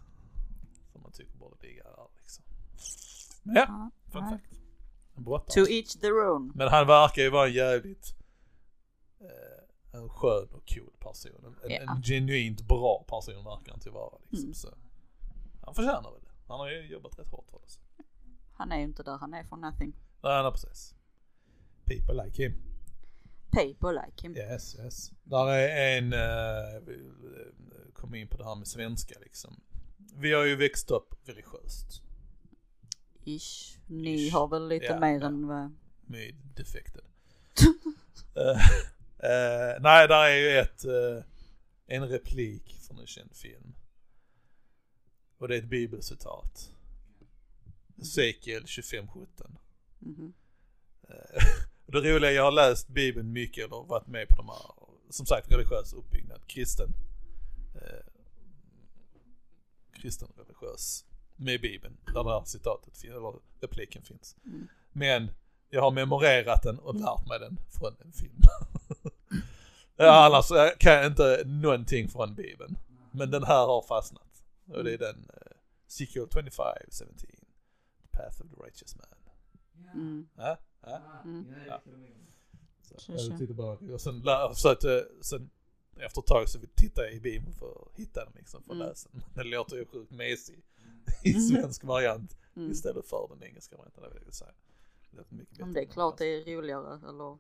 Ligga 1.62 1.84
där 1.84 2.08
liksom. 2.18 2.44
Ja, 3.44 3.54
Ja. 3.56 3.92
fun 4.12 4.24
nej. 4.24 4.32
fact. 4.40 4.60
Brottare. 5.16 5.66
To 5.66 5.72
each 5.72 5.94
their 6.00 6.28
own. 6.30 6.52
Men 6.56 6.68
han 6.68 6.88
verkar 6.88 7.22
ju 7.22 7.30
vara 7.30 7.48
en 7.48 7.54
jävligt 7.54 8.16
eh, 9.20 10.00
en 10.00 10.10
skön 10.10 10.48
och 10.52 10.70
cool 10.76 10.94
person. 11.00 11.56
En, 11.64 11.72
Ja. 11.72 11.78
en 11.96 12.02
genuint 12.04 12.62
bra 12.62 13.04
person 13.08 13.44
verkar 13.44 13.72
han 13.72 13.80
till 13.80 13.92
vara 13.92 14.18
liksom. 14.30 14.44
Mm. 14.44 14.54
Så 14.54 14.74
han 15.66 15.76
förtjänar 15.76 16.12
väl 16.12 16.22
det. 16.22 16.30
Han 16.48 16.60
har 16.60 16.70
ju 16.70 16.88
jobbat 16.88 17.20
rätt 17.20 17.28
hårt 17.30 17.48
för 17.52 17.60
det. 17.66 17.70
så. 17.72 17.80
Han 18.54 18.72
är 18.72 18.78
ju 18.78 18.84
inte 18.84 19.04
där 19.04 19.18
han 19.18 19.34
är 19.34 19.44
for 19.44 19.58
nothing. 19.58 19.94
Nej, 20.22 20.44
nej 20.44 20.52
precis. 20.52 20.96
People 21.86 22.24
like 22.26 22.44
him. 22.44 22.54
Paper 23.52 23.94
like 24.06 24.22
him. 24.28 24.36
Yes, 24.36 24.76
yes. 24.80 25.12
Där 25.24 25.48
är 25.48 25.98
en, 25.98 26.14
eh, 26.14 26.76
eh, 26.76 27.94
kom 27.94 28.16
in 28.16 28.28
på 28.28 28.38
det 28.38 28.46
här 28.46 28.56
med 28.56 28.68
svenska 28.68 29.16
liksom. 29.20 29.62
Vi 30.16 30.34
har 30.34 30.44
ju 30.44 30.56
växt 30.56 30.92
upp 30.92 31.14
religiöst. 31.26 32.02
Ish. 33.24 33.78
Ni 33.88 34.28
Ish. 34.28 34.34
har 34.34 34.48
väl 34.48 34.68
lite 34.68 34.86
Ja, 34.86 35.00
mer 35.00 35.20
ja. 35.20 35.28
än 35.28 35.48
vad... 35.48 35.76
med 36.02 36.36
defected. 36.56 37.04
Eh, 39.20 39.82
nej, 39.82 40.08
där 40.08 40.24
är 40.26 40.36
ju 40.36 40.58
ett, 40.58 40.86
eh, 40.86 41.24
en 41.88 42.08
replik 42.10 42.80
från 42.88 43.00
en 43.00 43.08
känd 43.08 43.36
film. 43.36 43.76
Och 45.38 45.48
det 45.48 45.56
är 45.56 45.60
ett 45.60 45.70
bibelcitat. 45.70 46.72
Ezekiel 48.02 48.64
25.17. 48.64 49.58
Mhm. 50.00 50.34
Eh, 51.10 51.46
och 51.86 51.92
det 52.02 52.16
roliga, 52.16 52.32
jag 52.32 52.44
har 52.44 52.52
läst 52.52 52.88
bibeln 52.88 53.32
mycket 53.32 53.66
eller 53.66 53.88
varit 53.88 54.08
med 54.08 54.28
på 54.30 54.36
de 54.36 54.48
här, 54.48 54.72
som 55.10 55.26
sagt 55.26 55.52
religiös 55.52 55.94
uppbyggnad, 55.94 56.48
kristen. 56.48 56.90
Eh, 59.98 60.02
kristen 60.02 60.28
religiös 60.38 61.06
med 61.36 61.62
bibeln, 61.62 61.98
där 62.14 62.24
det 62.24 62.30
här 62.30 62.44
citatet, 62.46 63.04
eller 63.04 63.40
repliken 63.62 64.04
finns. 64.04 64.36
Mm. 64.46 64.68
Men 64.92 65.32
jag 65.70 65.82
har 65.82 65.92
memorerat 65.92 66.64
den 66.64 66.80
och 66.80 66.96
lärt 66.96 67.28
mig 67.28 67.40
den 67.40 67.58
från 67.80 67.96
en 68.06 68.12
film. 68.14 68.42
ja, 69.96 70.26
annars 70.26 70.52
eh, 70.52 70.70
kan 70.80 70.94
jag 70.94 71.06
inte 71.06 71.44
någonting 71.46 72.10
från 72.10 72.36
bibeln. 72.36 72.78
Men 73.12 73.32
den 73.32 73.44
här 73.44 73.66
har 73.66 73.82
fastnat. 73.82 74.44
Och 74.68 74.84
det 74.84 74.94
är 74.94 74.98
den, 74.98 75.16
uh, 75.16 75.88
Ezekiel 75.88 76.28
25, 76.34 76.46
17. 76.92 77.18
The 77.18 78.08
path 78.12 78.42
of 78.42 78.50
the 78.50 78.64
righteous 78.66 78.96
man. 78.96 79.06
Ja. 79.86 79.92
Mm. 79.94 80.28
Ja, 80.36 80.58
Ja. 80.82 81.02
Mm. 81.24 81.46
Ja. 81.68 81.82
Så, 82.82 83.12
jag 83.12 83.22
så. 83.22 83.38
tyckte 83.38 83.54
bara, 83.54 83.94
och 83.94 84.02
sen 84.02 84.20
lä- 84.20 84.50
försökte, 84.54 85.08
sen 85.22 85.50
efter 86.02 86.22
ett 86.22 86.28
tag 86.28 86.50
så 86.50 86.60
tittade 86.76 87.08
jag 87.08 87.16
i 87.16 87.20
bion 87.20 87.54
för 87.54 87.72
att 87.92 88.00
hitta 88.00 88.26
den 88.26 88.34
liksom, 88.36 88.64
för 88.64 88.72
att 88.72 88.76
Mm. 88.76 88.88
läsa 88.88 89.10
den. 89.12 89.22
Den 89.36 89.50
låter 89.50 89.76
ju 89.76 89.86
sjukt 89.86 90.12
mesig 90.12 90.64
i 91.24 91.34
svensk 91.34 91.84
variant 91.84 92.38
Mm. 92.56 92.72
istället 92.72 93.06
för 93.08 93.28
den 93.30 93.44
engelska 93.44 93.78
varianten, 93.78 94.04
det 94.04 94.10
vill 94.10 94.24
jag 94.26 94.34
säga. 94.34 94.52
Det 95.12 95.32
mycket 95.32 95.58
bättre. 95.58 95.72
det 95.74 95.82
är 95.82 95.86
klart 95.86 96.18
det 96.18 96.26
är 96.26 96.56
roligare 96.58 97.10
eller 97.10 97.38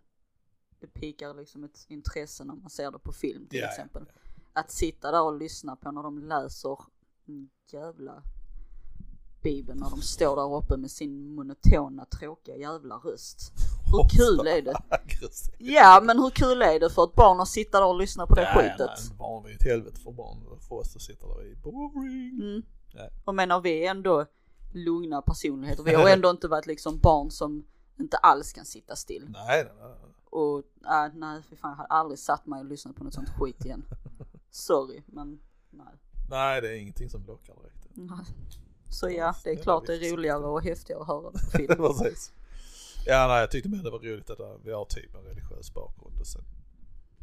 det 0.79 0.87
pikar 0.87 1.33
liksom 1.33 1.63
ett 1.63 1.85
intresse 1.87 2.43
när 2.43 2.55
man 2.55 2.69
ser 2.69 2.91
det 2.91 2.99
på 2.99 3.11
film 3.11 3.47
till 3.47 3.59
Ja, 3.59 3.65
ja, 3.65 3.71
exempel. 3.71 4.05
ja. 4.13 4.21
Att 4.53 4.71
sitta 4.71 5.11
där 5.11 5.21
och 5.23 5.37
lyssna 5.37 5.75
på 5.75 5.91
när 5.91 6.03
de 6.03 6.19
läser 6.19 6.77
jävla 7.71 8.23
bibeln 9.41 9.79
när 9.79 9.89
de 9.89 10.01
står 10.01 10.35
där 10.35 10.55
uppe 10.55 10.77
med 10.77 10.91
sin 10.91 11.35
monotona 11.35 12.05
tråkiga 12.05 12.55
jävla 12.55 12.95
röst. 12.95 13.53
Hur 13.91 14.09
kul 14.09 14.47
är 14.47 14.61
det? 14.61 14.75
Ja 15.57 16.01
men 16.03 16.19
hur 16.19 16.29
kul 16.29 16.61
är 16.61 16.79
det 16.79 16.89
för 16.89 17.03
ett 17.03 17.15
barn 17.15 17.39
att 17.39 17.47
sitta 17.47 17.79
där 17.79 17.87
och 17.87 17.97
lyssna 17.99 18.27
på 18.27 18.35
det 18.35 18.41
Ja, 18.41 18.61
skitet? 18.61 18.91
nej, 19.09 19.17
barn 19.17 19.45
är 19.45 19.49
ju 19.49 19.55
ett 19.55 19.63
helvete 19.63 19.99
för 19.99 20.11
barn, 20.11 20.37
för 20.67 20.75
oss 20.75 20.95
att 20.95 21.01
sitta 21.01 21.27
där 21.27 21.45
i 21.45 21.55
boring. 21.55 22.39
Mm. 22.41 22.61
Och 23.25 23.35
menar 23.35 23.61
vi 23.61 23.85
är 23.85 23.91
ändå 23.91 24.25
lugna 24.73 25.21
personligheter. 25.21 25.83
Vi 25.83 25.93
har 25.93 26.09
ändå 26.13 26.29
inte 26.29 26.47
varit 26.47 26.65
liksom 26.65 26.99
barn 26.99 27.31
som 27.31 27.65
inte 27.99 28.17
alls 28.17 28.53
kan 28.53 28.65
sitta 28.65 28.95
still. 28.95 29.25
Nej, 29.29 29.63
nej, 29.63 29.73
nej. 29.79 29.87
nej. 30.01 30.11
Och 30.29 30.57
äh, 30.85 31.13
nej 31.13 31.41
för 31.43 31.55
fan 31.55 31.71
jag 31.71 31.77
hade 31.77 31.87
aldrig 31.89 32.19
satt 32.19 32.45
mig 32.45 32.59
och 32.59 32.65
lyssnat 32.65 32.95
på 32.95 33.03
något 33.03 33.13
sånt 33.13 33.29
skit 33.29 33.65
igen. 33.65 33.85
Sorry 34.51 35.03
men 35.05 35.39
nej. 35.69 35.93
Nej, 36.29 36.61
det 36.61 36.69
är 36.69 36.73
ingenting 36.81 37.09
som 37.09 37.25
lockar 37.25 37.55
direkt. 37.55 37.87
nej. 37.93 38.25
Så 38.89 39.09
ja, 39.09 39.35
det 39.43 39.49
är 39.49 39.55
Ja, 39.55 39.61
klart 39.63 39.85
det 39.85 39.93
är 39.95 40.11
roligare 40.15 40.45
och 40.45 40.61
häftigare 40.63 41.01
att 41.01 41.07
höra 41.07 41.31
på 41.31 41.37
film. 41.57 41.67
Precis. 41.77 42.31
Ja, 43.05 43.27
nej, 43.27 43.39
jag 43.39 43.51
tyckte 43.51 43.69
mer 43.69 43.83
det 43.83 43.89
var 43.91 43.99
roligt 43.99 44.29
att 44.29 44.39
äh, 44.39 44.53
vi 44.63 44.71
har 44.71 44.85
typ 44.85 45.15
en 45.15 45.21
religiös 45.23 45.73
bakgrund 45.73 46.19
och 46.19 46.27
sen 46.27 46.41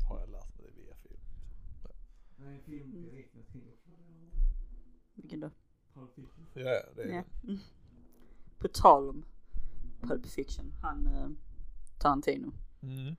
har 0.08 0.20
jag 0.20 0.28
lärt 0.30 0.58
mig 0.58 0.66
det 0.66 0.80
via 0.82 0.94
film. 0.94 1.20
På. 1.82 1.88
Vilken 5.14 5.40
då? 5.40 5.50
Pulp 5.94 6.14
Fiction. 6.14 6.46
Ja, 6.54 6.60
ja, 6.62 6.82
det 6.96 7.02
är 7.02 7.06
Ja. 7.16 7.22
det. 7.42 7.46
Mm. 7.48 7.58
På 8.58 8.68
tal 8.68 9.08
om 9.08 9.24
Pulp 10.02 10.26
Fiction, 10.26 10.72
han 10.82 11.06
eh, 11.06 11.28
Tarantino. 12.00 12.52
Mm. 12.82 13.16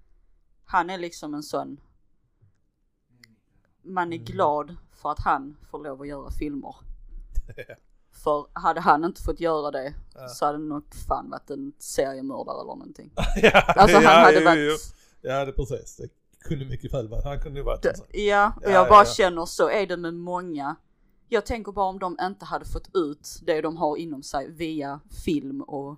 Han 0.64 0.89
är 0.89 0.98
liksom 0.98 1.34
en 1.34 1.43
sån, 1.43 1.80
man 3.82 4.14
är 4.14 4.18
Mm. 4.18 4.26
glad 4.26 4.76
för 4.91 5.12
att 5.12 5.20
han 5.20 5.58
får 5.70 5.84
lov 5.84 6.02
att 6.02 6.08
göra 6.08 6.32
filmer. 6.32 6.76
Ja. 8.16 8.20
För 8.24 8.59
hade 8.59 8.82
han 8.82 9.03
inte 9.05 9.22
fått 9.22 9.39
göra 9.39 9.72
det 9.72 9.93
Ja. 10.16 10.28
så 10.28 10.45
hade 10.45 10.57
det 10.57 10.63
nog 10.63 10.84
fan 11.07 11.30
varit 11.30 11.49
en 11.49 11.74
seriemördare 11.80 12.55
eller 12.61 12.76
någonting. 12.76 13.11
ja, 13.41 13.61
Alltså 13.61 13.97
ja, 13.97 14.09
han 14.09 14.24
hade 14.24 14.39
jo, 14.39 14.45
varit, 14.45 14.70
jo. 14.72 14.78
Ja, 15.30 15.45
det 15.45 15.51
är 15.51 15.55
precis. 15.66 15.95
Det 15.97 16.09
kunde 16.49 16.66
mycket 16.66 16.93
väl 16.93 17.07
vara. 17.07 17.22
Han 17.24 17.39
kunde 17.39 17.59
ju 17.59 17.63
varit 17.66 17.84
sån. 17.97 18.05
ja 18.11 18.53
och 18.57 18.63
Ja, 18.63 18.70
jag 18.72 18.86
ja, 18.86 18.89
bara 18.89 18.99
ja. 19.05 19.05
känner 19.13 19.45
så 19.45 19.70
är 19.70 19.88
det 19.88 19.97
med 19.97 20.13
många. 20.13 20.76
Jag 21.28 21.45
tänker 21.45 21.72
bara 21.72 21.86
om 21.86 21.99
de 21.99 22.18
inte 22.22 22.45
hade 22.45 22.66
fått 22.66 22.89
ut 22.93 23.30
det 23.41 23.61
de 23.61 23.78
har 23.78 23.97
inom 23.97 24.24
sig 24.24 24.51
via 24.51 24.99
film 25.26 25.61
och 25.61 25.97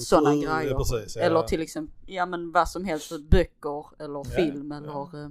sådana 0.00 0.30
så- 0.32 0.36
grejer. 0.40 0.70
Ja, 0.70 0.78
precis, 0.78 1.16
ja. 1.16 1.22
Eller 1.22 1.42
till 1.42 1.62
exempel, 1.62 1.94
ja 2.06 2.26
men 2.26 2.52
vad 2.52 2.68
som 2.68 2.84
helst, 2.84 3.12
böcker 3.30 4.02
eller 4.02 4.24
film 4.24 4.70
ja. 4.70 4.76
eller 4.76 5.24
eh, 5.24 5.28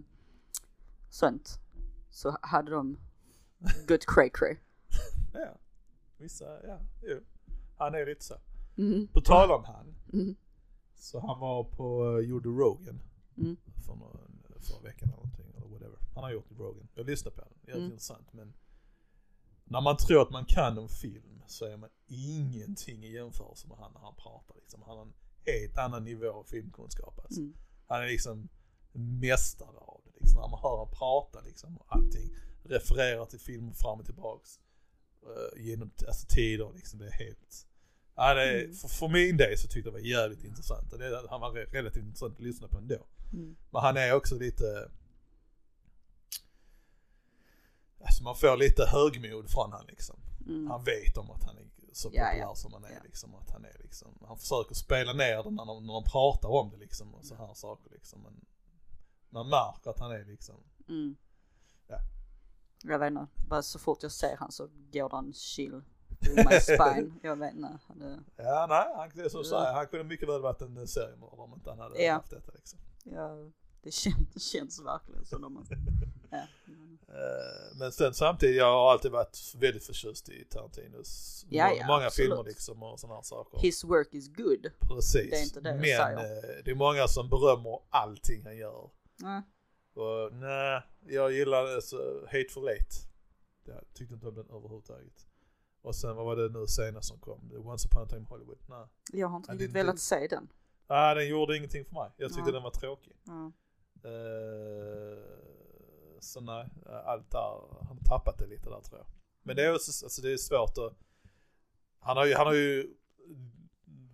sånt. 1.10 1.60
Så 2.12 2.38
hade 2.42 2.72
de 2.72 2.98
gått 3.88 4.06
cray 4.06 4.30
cray. 4.34 4.58
Ja, 5.34 5.48
vissa, 6.26 6.46
ja, 6.68 6.80
jo. 7.02 7.20
Han 7.78 7.94
är 7.96 8.06
lite 8.06 8.24
så. 8.24 8.36
Mm. 8.78 9.08
På 9.08 9.22
tal 9.22 9.52
om 9.52 9.64
han, 9.64 9.96
Mm. 10.14 10.36
så 10.96 11.20
han 11.20 11.40
var 11.40 11.64
på 11.64 12.04
uh, 12.06 12.20
Joe 12.30 12.40
Rogan 12.40 13.02
Mm. 13.38 13.58
för 13.86 13.96
någon, 13.96 14.44
förra 14.60 14.82
veckan 14.82 15.10
eller 15.10 15.18
någonting, 15.18 15.46
eller 15.58 15.68
whatever. 15.68 15.98
Han 16.16 16.24
har 16.24 16.32
gjort 16.32 16.52
Rogan. 16.52 16.88
Jag 16.96 17.06
lyssnade 17.06 17.36
på 17.36 17.42
den, 17.42 17.54
jävligt 17.62 17.76
Mm. 17.76 17.92
intressant 17.92 18.34
men 18.34 18.54
när 19.64 19.82
man 19.82 19.98
tror 19.98 20.22
att 20.22 20.32
man 20.32 20.46
kan 20.46 20.78
om 20.78 20.90
film 20.90 21.42
så 21.48 21.66
är 21.66 21.78
man 21.78 21.90
ingenting 22.08 23.04
i 23.04 23.12
jämförelse 23.14 23.68
med 23.68 23.78
han 23.78 23.92
när 23.94 24.00
han 24.00 24.16
pratar 24.16 24.56
liksom. 24.56 24.82
Han 24.82 24.98
har 24.98 25.06
en 25.06 25.14
helt 25.46 25.78
annan 25.78 26.04
nivå 26.04 26.32
av 26.32 26.44
filmkunskap 26.44 27.20
alltså. 27.20 27.40
Mm. 27.42 27.54
Han 27.88 28.02
är 28.04 28.08
liksom 28.08 28.50
mästare 28.94 29.78
av 29.78 30.02
det 30.06 30.12
liksom. 30.20 30.42
När 30.42 30.50
man 30.50 30.60
hör 30.60 30.70
honom 30.70 30.92
prata 31.00 31.42
liksom 31.42 31.78
och 31.78 31.86
allting. 31.96 32.30
Refererar 32.64 33.26
till 33.26 33.40
film 33.40 33.74
fram 33.74 34.00
och 34.00 34.06
tillbaks. 34.06 34.60
Uh, 35.26 35.62
genom 35.66 35.92
alltså, 36.08 36.28
tider 36.28 36.72
liksom. 36.76 37.00
Det 37.00 37.06
är 37.08 37.12
helt... 37.12 37.68
Ja, 38.16 38.34
det 38.34 38.42
är, 38.44 38.64
Mm. 38.64 38.76
för, 38.76 38.88
för 38.88 39.08
min 39.08 39.38
del 39.38 39.58
så 39.58 39.68
tyckte 39.68 39.78
jag 39.90 39.96
det 39.96 40.02
var 40.02 40.08
jävligt 40.08 40.44
intressant. 40.44 40.94
Och 40.94 41.00
det, 41.00 41.26
han 41.30 41.42
var 41.42 41.52
re- 41.52 41.72
relativt 41.72 42.04
intressant 42.04 42.36
att 42.36 42.42
lyssna 42.44 42.68
på 42.68 42.78
ändå. 42.78 43.06
Mm. 43.34 43.56
Men 43.72 43.82
han 43.82 43.98
är 43.98 44.14
också 44.14 44.36
lite... 44.36 44.92
Alltså 48.06 48.24
man 48.24 48.36
får 48.36 48.58
lite 48.58 48.86
högmod 48.86 49.50
från 49.50 49.72
han 49.72 49.86
liksom. 49.88 50.20
Mm. 50.48 50.68
Han 50.68 50.84
vet 50.84 51.18
om 51.18 51.32
att 51.32 51.44
han 51.44 51.58
är 51.58 51.66
så 51.94 52.10
Ja, 52.14 52.24
populär 52.24 52.40
ja. 52.40 52.56
som 52.56 52.74
han 52.74 52.84
är 52.84 52.92
Ja. 52.92 53.00
liksom. 53.04 53.36
Att 53.36 53.50
han 53.50 53.66
är 53.66 53.78
liksom, 53.84 54.18
han 54.28 54.38
försöker 54.38 54.76
spela 54.76 55.14
ner 55.14 55.44
det 55.44 55.50
när 55.52 55.66
när 55.66 55.94
de 55.94 56.04
pratar 56.04 56.50
om 56.50 56.70
det 56.70 56.78
liksom 56.78 57.16
och 57.16 57.26
så 57.26 57.36
här 57.36 57.54
saker 57.54 57.90
liksom. 57.92 58.22
Men 58.22 58.46
man 59.30 59.50
märker 59.50 59.90
att 59.90 60.00
han 60.00 60.12
är 60.12 60.26
liksom, 60.26 60.64
Mm. 60.90 61.16
Ja. 61.88 61.98
Jag 62.88 63.00
vet 63.00 63.08
inte, 63.12 63.28
bara 63.50 63.62
så 63.62 63.80
fort 63.80 64.04
jag 64.04 64.12
ser 64.12 64.36
han 64.40 64.52
så 64.52 64.68
går 64.94 65.10
det 65.10 65.18
en 65.28 65.34
chill 65.34 65.82
my 66.50 66.60
spine. 66.60 67.12
Jag 67.24 67.36
vet 67.36 67.54
inte. 67.54 67.80
Det, 67.96 68.20
ja 68.38 68.66
nej, 68.70 68.94
han, 68.98 69.12
det 69.16 69.22
är 69.22 69.30
som 69.30 69.44
säger, 69.44 69.74
han 69.74 69.88
kunde 69.88 70.06
mycket 70.06 70.30
väl 70.30 70.42
varit 70.42 70.62
en 70.62 70.88
seriemördare 70.88 71.42
om 71.42 71.54
inte 71.54 71.70
han 71.70 71.80
hade 71.80 72.04
Ja. 72.04 72.14
haft 72.14 72.30
detta 72.32 72.52
liksom. 72.56 72.80
ja, 73.04 73.52
det 73.82 73.92
känns, 73.92 74.44
känns 74.52 74.82
verkligen 74.82 75.26
som 75.26 75.42
de 75.42 75.66
ja. 76.32 76.38
Eh, 77.08 77.78
Men 77.80 77.92
sen 77.92 78.14
samtidigt, 78.14 78.56
jag 78.58 78.66
har 78.72 78.92
alltid 78.92 79.12
varit 79.12 79.54
väldigt 79.60 79.84
förtjust 79.86 80.30
i 80.30 80.46
Tarantinos 80.46 81.46
Ja, 81.50 81.72
ja, 81.74 81.88
många 81.88 82.06
absolut. 82.06 82.30
filmer 82.30 82.44
liksom 82.44 82.84
och 82.84 83.00
sådana 83.00 83.16
här 83.16 83.22
saker. 83.24 83.60
His 83.60 83.84
work 83.84 84.14
is 84.14 84.28
good. 84.36 84.68
Precis. 84.90 85.30
det 85.32 85.38
är 85.38 85.44
inte 85.44 85.62
det 85.62 85.70
jag 85.70 85.76
Men 85.78 85.84
säger. 86.24 86.58
eh, 86.58 86.64
det 86.66 86.72
är 86.72 86.76
många 86.76 87.08
som 87.08 87.30
berömmer 87.30 87.80
allting 87.90 88.44
han 88.46 88.58
gör. 88.58 88.90
Ja. 89.22 89.42
Och 89.96 90.34
nej, 90.34 90.82
jag 91.08 91.32
gillar 91.32 91.80
så 91.82 92.22
Hateful 92.26 92.68
Eight. 92.68 92.94
Jag 93.64 93.84
tyckte 93.94 94.14
inte 94.14 94.28
om 94.28 94.36
den 94.36 94.50
överhuvudtaget. 94.50 95.28
Och 95.82 95.96
sen 95.96 96.16
vad 96.16 96.26
var 96.26 96.36
det 96.36 96.50
nu 96.50 96.68
senast 96.68 97.08
som 97.08 97.20
kom? 97.20 97.52
Once 97.66 97.88
upon 97.88 98.04
a 98.04 98.08
time 98.10 98.26
Hollywood? 98.30 98.58
Nej. 98.70 98.88
Jag 99.14 99.28
har 99.28 99.38
inte 99.38 99.52
Ja, 99.52 99.54
riktigt 99.54 99.76
velat 99.76 100.00
se 100.00 100.28
den. 100.28 100.48
Nej, 100.88 101.16
den 101.16 101.28
gjorde 101.28 101.58
ingenting 101.58 101.86
för 101.86 101.94
mig. 101.94 102.12
Jag 102.18 102.30
tyckte 102.30 102.44
Nej. 102.44 102.54
den 102.54 102.64
var 102.64 102.72
tråkig. 102.72 103.16
Ja. 103.24 103.52
Eh, 104.10 105.18
så 106.20 106.42
nej, 106.42 106.70
allt 107.06 107.32
där, 107.32 107.86
han 107.88 107.98
tappat 108.10 108.38
det 108.40 108.48
lite 108.48 108.70
där 108.70 108.82
tror 108.82 109.00
jag. 109.00 109.08
Men 109.44 109.56
det 109.56 109.66
är 109.66 109.76
också, 109.76 110.06
alltså 110.06 110.22
det 110.22 110.34
är 110.34 110.38
svårt 110.38 110.78
att, 110.78 110.94
han 112.00 112.18
har 112.18 112.26
ju, 112.26 112.36
han 112.36 112.48
har 112.48 112.54
ju, 112.54 112.94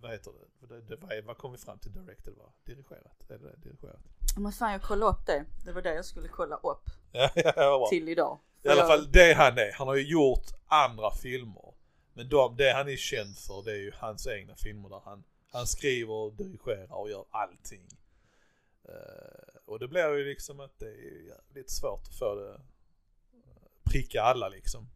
vad 0.02 0.10
heter 0.10 0.32
det, 0.60 0.66
det, 0.66 0.80
det 0.80 0.96
vad, 0.96 1.24
vad 1.24 1.36
kom 1.38 1.52
vi 1.52 1.58
fram 1.58 1.78
till 1.78 1.92
directed 1.92 2.34
va? 2.34 2.52
Dirigerat? 2.64 3.30
Är 3.30 3.38
det? 3.38 3.56
Dirigerat? 3.56 4.00
Men 4.36 4.52
fan 4.52 4.72
jag 4.72 4.82
kollade 4.82 5.12
upp 5.12 5.26
det. 5.26 5.44
Det 5.64 5.72
var 5.72 5.82
det 5.82 5.94
jag 5.94 6.04
skulle 6.04 6.28
kolla 6.28 6.56
upp 6.56 6.84
Ja, 7.12 7.30
ja, 7.56 7.86
till 7.90 8.08
idag. 8.08 8.38
I 8.62 8.68
alla 8.68 8.80
jag- 8.80 8.88
fall 8.88 9.12
det 9.12 9.32
han 9.32 9.58
är. 9.58 9.72
Han 9.72 9.88
har 9.88 9.94
ju 9.94 10.02
gjort 10.10 10.46
andra 10.66 11.10
filmer. 11.10 11.74
Men 12.14 12.28
de, 12.28 12.56
det 12.56 12.72
han 12.72 12.88
är 12.88 12.96
känd 12.96 13.36
för 13.38 13.62
det 13.64 13.70
är 13.72 13.76
ju 13.76 13.92
hans 13.94 14.26
egna 14.26 14.54
filmer 14.56 14.88
där 14.88 15.00
han, 15.04 15.24
han 15.52 15.66
skriver, 15.66 16.30
dirigerar 16.30 16.92
och 16.94 17.10
gör 17.10 17.24
allting. 17.30 17.88
Eh, 18.88 19.54
och 19.64 19.78
det 19.78 19.88
blir 19.88 20.14
ju 20.16 20.24
liksom 20.24 20.60
att 20.60 20.78
det 20.78 20.86
är 20.86 21.26
jävligt 21.28 21.70
svårt 21.70 22.00
att 22.08 22.18
få 22.18 22.34
det 22.34 22.52
eh, 22.52 23.90
pricka 23.90 24.22
alla 24.22 24.48
liksom. 24.48 24.88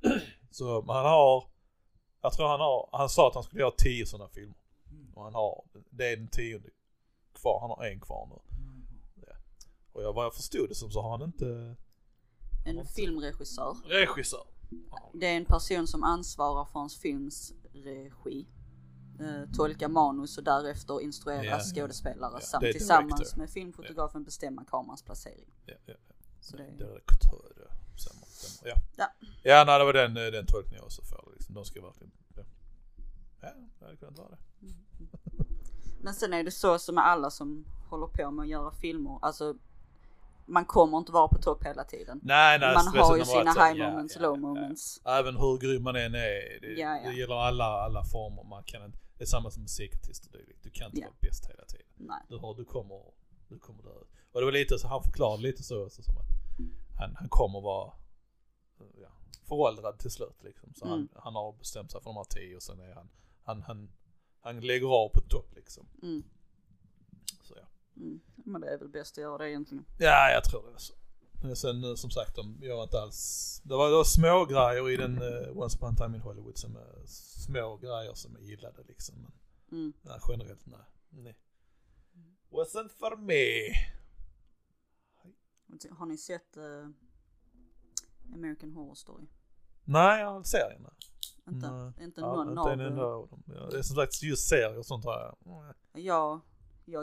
Så 0.50 0.82
men 0.82 0.96
han 0.96 1.04
har, 1.06 1.44
jag 2.24 2.32
tror 2.32 2.48
han 2.48 2.60
har, 2.60 2.88
han 2.92 3.08
sa 3.08 3.28
att 3.28 3.34
han 3.34 3.42
skulle 3.44 3.60
göra 3.60 3.70
tio 3.78 4.06
sådana 4.06 4.28
filmer. 4.28 4.56
Och 5.14 5.24
han 5.24 5.34
har, 5.34 5.64
det 5.90 6.12
är 6.12 6.16
den 6.16 6.28
tionde 6.28 6.68
kvar, 7.32 7.60
han 7.60 7.70
har 7.70 7.84
en 7.84 8.00
kvar 8.00 8.28
nu. 8.30 8.40
Och 9.92 10.02
jag, 10.02 10.12
vad 10.12 10.24
jag 10.24 10.34
förstod 10.34 10.68
det 10.68 10.74
som 10.74 10.90
så 10.90 11.02
har 11.02 11.10
han 11.10 11.22
inte 11.22 11.76
En 12.66 12.86
filmregissör. 12.86 13.76
regissör. 13.84 14.44
Det 15.12 15.26
är 15.26 15.36
en 15.36 15.44
person 15.44 15.86
som 15.86 16.04
ansvarar 16.04 16.64
för 16.64 16.78
hans 16.78 16.96
films 17.00 17.52
regi. 17.72 18.46
Eh, 19.20 19.50
tolka 19.56 19.88
manus 19.88 20.38
och 20.38 20.44
därefter 20.44 21.00
instruera 21.00 21.44
Ja, 21.44 21.50
ja. 21.50 21.60
skådespelare 21.60 22.32
Ja, 22.34 22.40
samt 22.40 22.62
tillsammans 22.62 23.36
med 23.36 23.50
filmfotografen 23.50 24.24
bestämma 24.24 24.64
kamarans 24.64 25.02
placering. 25.02 25.52
Ja, 25.66 25.74
ja, 25.86 25.94
ja. 26.08 26.14
Så 26.40 26.56
det 26.56 26.62
är, 26.62 26.70
Direktör. 26.70 27.52
Ja. 28.64 28.74
Ja. 28.96 29.06
ja, 29.42 29.64
nej 29.66 29.78
det 29.78 29.84
var 29.84 29.92
den, 29.92 30.16
eh, 30.16 30.22
den 30.32 30.46
tolkningen 30.46 30.76
jag 30.76 30.84
också 30.84 31.02
får. 31.02 31.33
Liksom. 31.44 31.54
De 31.54 31.64
ska 31.64 31.82
verkligen, 31.82 32.12
ja. 32.36 32.42
Ja, 33.40 33.48
det 33.78 33.84
hade 33.84 33.96
kunnat 33.96 34.18
vara 34.18 34.28
det. 34.28 34.38
Men 36.00 36.14
sen 36.14 36.32
är 36.32 36.44
det 36.44 36.50
så 36.50 36.78
som 36.78 36.94
med 36.94 37.06
alla 37.06 37.30
som 37.30 37.64
håller 37.90 38.06
på 38.06 38.30
med 38.30 38.42
att 38.42 38.48
göra 38.48 38.70
filmer. 38.72 39.18
Alltså 39.22 39.54
man 40.46 40.64
kommer 40.64 40.98
inte 40.98 41.12
vara 41.12 41.28
på 41.28 41.38
topp 41.38 41.64
hela 41.64 41.84
tiden. 41.84 42.20
Nej, 42.22 42.58
nej. 42.58 42.74
man 42.74 42.86
har 42.86 43.16
ju 43.16 43.24
sina 43.24 43.52
så- 43.52 43.60
high 43.64 43.78
ja, 43.78 43.90
moments, 43.90 44.16
ja, 44.16 44.22
low 44.22 44.38
moments. 44.38 45.00
Även 45.04 45.36
hur 45.36 45.58
grym 45.58 45.82
man 45.82 45.96
än 45.96 46.14
är. 46.14 46.60
Det, 46.60 46.74
Ja, 46.80 47.00
det 47.04 47.12
gäller 47.18 47.34
alla, 47.34 47.64
alla 47.64 48.04
former. 48.04 48.44
Man 48.44 48.64
kan 48.64 48.84
inte, 48.84 48.98
Det 49.18 49.24
är 49.24 49.26
samma 49.26 49.50
som 49.50 49.62
musikartist 49.62 50.26
och 50.26 50.32
dylikt. 50.32 50.62
Du 50.62 50.70
kan 50.70 50.86
inte 50.86 51.00
vara 51.00 51.14
bäst 51.20 51.46
hela 51.46 51.64
tiden. 51.64 51.86
Nej. 51.96 52.22
Du, 52.28 52.36
har, 52.38 52.54
du 52.54 52.64
kommer, 52.64 53.00
du 53.48 53.58
kommer 53.58 53.82
dö. 53.82 53.90
Och 54.32 54.40
det 54.40 54.44
var 54.44 54.52
lite 54.52 54.78
så, 54.78 54.88
han 54.88 55.02
förklarade 55.02 55.42
lite 55.42 55.62
så 55.62 55.84
också 55.86 56.02
som 56.02 56.16
att 56.16 56.26
han, 56.98 57.16
han 57.16 57.28
kommer 57.28 57.60
vara 57.60 57.92
föråldrad 59.44 59.98
till 59.98 60.10
slut 60.10 60.42
liksom. 60.42 60.74
Så 60.74 60.88
han, 60.88 60.98
Mm. 60.98 61.08
han 61.14 61.34
har 61.34 61.52
bestämt 61.52 61.90
sig 61.92 62.00
för 62.00 62.10
de 62.10 62.16
här 62.16 62.24
tio 62.24 62.56
och 62.56 62.62
sen 62.62 62.80
är 62.80 62.94
han, 62.94 63.08
han, 63.42 63.62
han, 63.62 63.90
han 64.40 64.60
lägger 64.60 64.86
av 64.86 65.08
på 65.08 65.20
topp 65.20 65.54
liksom. 65.54 65.86
Mm. 66.02 66.22
Så 67.42 67.54
ja. 67.56 67.66
Mm. 67.96 68.20
Men 68.36 68.60
det 68.60 68.68
är 68.74 68.78
väl 68.78 68.88
bäst 68.88 69.18
att 69.18 69.22
göra 69.22 69.38
det 69.38 69.50
egentligen. 69.50 69.84
Ja, 69.98 70.30
jag 70.30 70.44
tror 70.44 70.72
det. 70.72 70.78
Så. 70.78 70.94
Men 71.42 71.56
sen 71.56 71.80
nu 71.80 71.96
som 71.96 72.10
sagt, 72.10 72.36
de 72.36 72.58
gör 72.62 72.82
inte 72.82 73.00
alls... 73.00 73.60
Det 73.64 73.74
var, 73.76 73.90
det 73.90 73.96
var 73.96 74.04
små 74.04 74.44
grejer 74.44 74.90
i 74.90 74.96
den 74.96 75.22
uh, 75.22 75.58
Once 75.58 75.76
upon 75.78 75.92
a 75.92 75.96
time 75.98 76.16
in 76.16 76.22
Hollywood 76.22 76.58
som 76.58 76.76
är 76.76 77.02
små 77.06 77.76
grejer 77.76 78.14
som 78.14 78.36
är 78.36 78.40
gillade 78.40 78.82
liksom. 78.88 79.14
Men 79.22 79.32
Mm. 79.72 79.92
nej, 80.02 80.18
generellt 80.28 80.66
nej. 80.66 80.80
nej. 81.10 81.36
Wasn't 82.50 82.88
for 82.88 83.16
me. 83.16 83.74
Har 85.90 86.06
ni 86.06 86.18
sett 86.18 86.56
eh, 86.56 86.88
American 88.34 88.72
Horror 88.72 88.94
Story? 88.94 89.26
Nej, 89.84 90.20
jag 90.20 90.32
har 90.32 90.42
serien 90.42 90.82
där. 90.82 90.92
Inte, 91.52 91.70
Nej. 91.70 91.92
inte 92.00 92.20
Ja, 92.20 92.34
någon 92.36 92.48
inte 92.48 92.60
av 92.60 92.80
en 92.80 92.98
av 92.98 93.28
dem. 93.28 93.42
Ja, 93.46 93.68
det 93.70 93.78
är 93.78 93.82
som 93.82 93.96
sagt 93.96 94.22
just 94.22 94.48
serier 94.48 94.78
och 94.78 94.86
sånt 94.86 95.04
jag. 95.20 95.36
Nej. 95.94 96.04
Jag, 96.04 96.40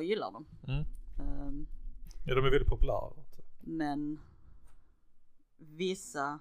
gillar 0.04 0.32
dem. 0.32 0.46
Mm. 0.68 0.86
Ehm, 1.20 1.68
Ja, 2.26 2.36
de 2.36 2.46
är 2.46 2.50
väldigt 2.52 2.70
populära. 2.70 3.14
men 3.60 4.20
vissa, 5.58 6.40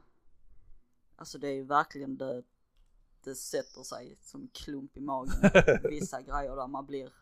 alltså 1.16 1.38
det 1.38 1.48
är 1.48 1.54
ju 1.54 1.64
verkligen 1.64 2.16
det, 2.16 2.42
det 3.24 3.34
sätter 3.34 3.82
sig 3.82 4.16
som 4.20 4.48
klump 4.52 4.96
i 4.96 5.00
magen. 5.00 5.32
Vissa 5.90 6.22
grejer 6.22 6.56
där 6.56 6.66
man 6.66 6.86
blir 6.86 7.12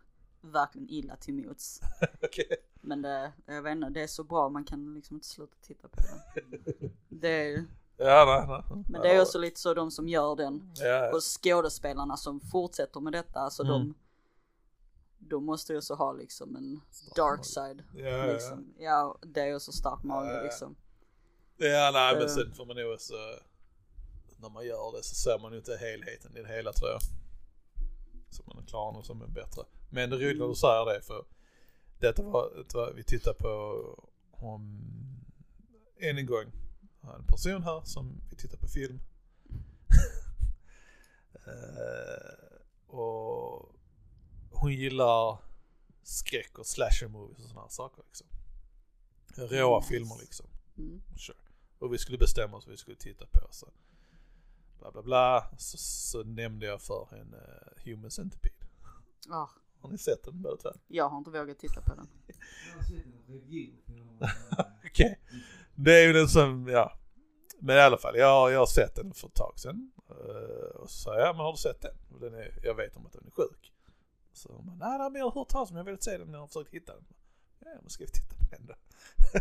verkligen 0.41 0.89
illa 0.91 1.17
till 1.17 1.35
mots. 1.35 1.81
Okej. 2.23 2.57
Men 2.81 3.03
det, 3.03 3.33
jag 3.47 3.63
vet 3.63 3.73
inte, 3.73 3.89
det 3.91 4.03
är 4.03 4.07
så 4.07 4.25
bra 4.25 4.49
man 4.49 4.65
kan 4.65 4.95
liksom 4.95 5.17
inte 5.17 5.29
sluta 5.29 5.57
titta 5.63 5.89
på 5.89 5.97
det. 6.01 6.43
Det 7.09 7.29
är, 7.53 7.65
Ja, 8.01 8.25
nej, 8.49 8.63
nej. 8.71 8.85
men 8.89 9.01
det 9.03 9.09
är 9.17 9.23
också 9.23 9.39
lite 9.39 9.61
så 9.61 9.75
de 9.75 9.91
som 9.91 10.09
gör 10.09 10.37
den 10.37 10.73
Ja, 10.77 11.15
och 11.15 11.21
skådespelarna 11.23 12.17
som 12.17 12.41
fortsätter 12.41 13.01
med 13.01 13.13
detta, 13.13 13.41
alltså 13.41 13.63
Mm. 13.63 13.73
de, 13.73 13.95
de 15.19 15.45
måste 15.45 15.73
ju 15.73 15.81
så 15.83 15.95
ha 15.95 16.13
liksom 16.13 16.57
en 16.57 16.81
dark 17.17 17.45
side. 17.45 17.85
Ja, 17.95 18.01
ja, 18.09 18.17
ja. 18.27 18.33
Liksom. 18.33 18.75
Ja, 18.79 19.19
det 19.23 19.41
är 19.41 19.47
ju 19.47 19.61
så 19.61 19.73
stark 19.73 20.03
mage 20.03 20.33
ja. 20.35 20.43
liksom. 20.43 20.77
Ja, 21.57 21.91
nej, 21.93 22.15
men 22.15 22.23
Eh. 22.23 22.29
sen 22.29 22.55
får 22.55 22.67
man 22.67 22.77
nog 22.77 22.93
också, 22.93 23.15
när 24.37 24.51
man 24.51 24.67
gör 24.67 24.97
det 24.97 25.03
så 25.03 25.15
ser 25.15 25.39
man 25.39 25.53
ju 25.53 25.59
inte 25.59 25.77
helheten 25.77 26.37
i 26.37 26.43
det 26.43 26.49
hela 26.49 26.73
tror 26.73 26.91
jag. 26.91 27.01
Så 28.31 28.43
man 28.55 28.67
klarar 28.67 28.93
nog 28.93 29.05
som 29.07 29.23
är 29.23 29.27
bättre. 29.27 29.63
Men 29.91 30.11
det 30.11 30.17
är 30.17 30.21
roligt 30.21 30.39
när 30.39 30.49
du 30.49 30.55
säger 30.55 30.95
det 30.95 31.03
för 31.03 31.25
detta 31.99 32.23
var, 32.23 32.53
detta 32.57 32.79
var 32.79 32.93
vi 32.93 33.05
tittar 33.05 33.33
på 33.33 33.49
om, 34.31 34.83
än 36.01 36.19
en 36.19 36.27
gång, 36.27 36.45
en 37.03 37.25
person 37.27 37.63
här 37.63 37.83
som 37.85 38.21
vi 38.31 38.37
tittar 38.37 38.59
på 38.59 38.69
film. 38.69 39.01
Eh, 41.47 42.95
och 42.95 43.75
hon 44.51 44.73
gillar 44.73 45.39
skräck 46.03 46.59
och 46.59 46.67
slasher 46.67 47.09
movies 47.09 47.39
och 47.39 47.45
sådana 47.45 47.61
här 47.61 47.69
saker 47.69 48.03
liksom. 48.07 48.27
Råa 49.37 49.79
Nice. 49.79 49.89
filmer 49.89 50.17
liksom. 50.21 50.47
Mm. 50.79 51.03
Sure. 51.17 51.39
Och 51.79 51.95
vi 51.95 51.99
skulle 51.99 52.19
bestämma 52.19 52.57
oss 52.57 52.67
vad 52.67 52.71
vi 52.71 52.77
skulle 52.77 52.97
titta 52.97 53.27
på. 53.27 53.49
Så 53.51 53.67
bla 54.79 54.91
bla 54.91 55.03
bla. 55.03 55.51
Så, 55.59 55.79
så 55.79 56.23
nämnde 56.23 56.67
jag 56.67 56.83
för 56.83 57.09
henne 57.11 57.37
uh, 57.37 57.85
Human 57.85 58.11
Centipede. 58.11 58.67
Ah, 59.31 59.49
Har 59.89 59.93
ni 59.93 59.99
sett 59.99 60.25
den 60.25 60.43
båda 60.43 60.57
två? 60.57 60.71
jag 60.89 61.09
har 61.09 61.19
inte 61.19 61.31
vågat 61.31 61.59
titta 61.59 61.81
på 61.81 61.95
den. 61.95 62.09
Okej. 64.87 65.21
Det 65.75 66.03
är 66.03 66.07
ju 66.07 66.13
den 66.13 66.29
som, 66.29 66.69
ja. 66.69 66.93
Men 67.59 67.77
i 67.77 67.81
alla 67.81 67.99
fall, 67.99 68.17
jag, 68.17 68.53
jag 68.53 68.59
har 68.59 68.67
sett 68.67 68.95
den 68.95 69.15
för 69.15 69.29
ett 69.29 69.35
tag 69.35 69.59
sedan. 69.59 69.91
Eh, 70.11 70.77
och 70.81 70.91
så 70.91 70.97
sa 71.03 71.19
jag, 71.19 71.29
ja 71.29 71.33
men 71.33 71.41
har 71.41 71.53
du 71.53 71.59
sett 71.59 71.81
den? 71.81 71.97
Och 72.11 72.21
den 72.21 72.35
är, 72.35 72.59
jag 72.63 72.75
vet 72.75 72.97
om 72.97 73.07
att 73.07 73.13
den 73.13 73.27
är 73.27 73.31
sjuk. 73.31 73.73
Så 74.33 74.53
hon 74.53 74.67
bara, 74.67 74.89
nej, 74.89 74.99
nej 74.99 75.11
men 75.11 75.19
jag 75.19 75.31
har 75.31 75.41
hört 75.41 75.49
talas 75.49 75.71
om, 75.71 75.77
jag 75.77 75.85
vill 75.85 75.99
se 76.01 76.19
den, 76.19 76.33
jag 76.33 76.41
har 76.41 76.47
försökt 76.47 76.75
hitta 76.75 76.95
den. 76.95 77.05
Ja, 77.59 77.69
men 77.81 77.91
ska 77.91 78.05
vi 78.05 78.11
titta 78.11 78.35
på 78.35 78.47
den 78.51 78.67
då? 78.67 78.75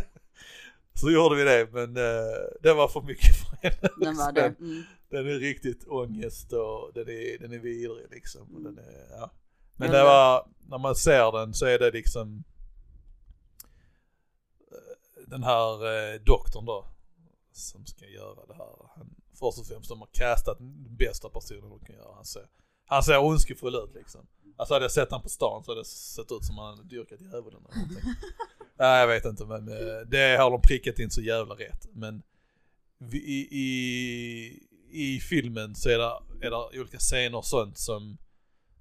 så 1.00 1.10
gjorde 1.10 1.36
vi 1.36 1.44
det, 1.44 1.68
men 1.72 1.96
uh, 1.96 2.48
det 2.62 2.74
var 2.74 2.88
för 2.88 3.02
mycket 3.02 3.36
för 3.36 3.56
henne. 3.56 3.88
Den 4.00 4.16
var 4.16 4.32
det. 4.32 4.54
Mm. 4.60 4.82
Den 5.10 5.26
är 5.26 5.38
riktigt 5.38 5.88
ångest 5.88 6.52
och 6.52 6.90
den 6.94 7.08
är, 7.08 7.38
den 7.38 7.52
är 7.52 7.58
vidrig 7.58 8.06
liksom. 8.10 8.54
Och 8.54 8.62
den 8.62 8.78
är, 8.78 9.06
ja. 9.10 9.30
Men 9.78 9.90
det 9.90 9.96
det- 9.98 10.04
var, 10.04 10.48
när 10.68 10.78
man 10.78 10.94
ser 10.94 11.32
den 11.32 11.54
så 11.54 11.66
är 11.66 11.78
det 11.78 11.90
liksom 11.90 12.44
eh, 14.72 15.28
den 15.28 15.42
här 15.42 15.86
eh, 16.14 16.20
doktorn 16.20 16.64
då 16.66 16.86
som 17.52 17.86
ska 17.86 18.06
göra 18.06 18.46
det 18.46 18.54
här. 18.54 18.76
Han, 18.96 19.14
först 19.38 19.58
och 19.58 19.66
främst 19.66 19.88
de 19.88 19.98
har 20.00 20.08
castat 20.12 20.58
den 20.58 20.96
bästa 20.96 21.28
personen 21.28 21.70
de 21.70 21.80
kan 21.80 21.96
göra. 21.96 22.14
Han 22.14 22.24
ser, 22.24 22.42
han 22.86 23.02
ser 23.02 23.18
ondskefull 23.18 23.74
ut 23.74 23.94
liksom. 23.94 24.26
Alltså 24.56 24.74
hade 24.74 24.84
jag 24.84 24.92
sett 24.92 25.10
han 25.10 25.22
på 25.22 25.28
stan 25.28 25.64
så 25.64 25.70
hade 25.70 25.80
det 25.80 25.84
sett 25.86 26.32
ut 26.32 26.44
som 26.44 26.58
han 26.58 26.76
hade 26.76 26.88
dyrkat 26.88 27.20
djävulen 27.20 27.62
eller 27.68 27.76
någonting. 27.76 28.12
Nej 28.78 29.00
jag 29.00 29.06
vet 29.06 29.24
inte 29.24 29.44
men 29.46 29.68
eh, 29.68 30.00
det 30.06 30.36
har 30.36 30.50
de 30.50 30.60
prickat 30.62 30.98
in 30.98 31.10
så 31.10 31.20
jävla 31.22 31.54
rätt. 31.54 31.86
Men 31.92 32.22
vi, 32.98 33.18
i, 33.18 33.48
i, 33.50 34.62
i 34.90 35.20
filmen 35.20 35.74
så 35.74 35.88
är 35.88 35.98
det, 35.98 36.46
är 36.46 36.50
det 36.50 36.80
olika 36.80 36.98
scener 36.98 37.38
och 37.38 37.44
sånt 37.46 37.78
som, 37.78 38.18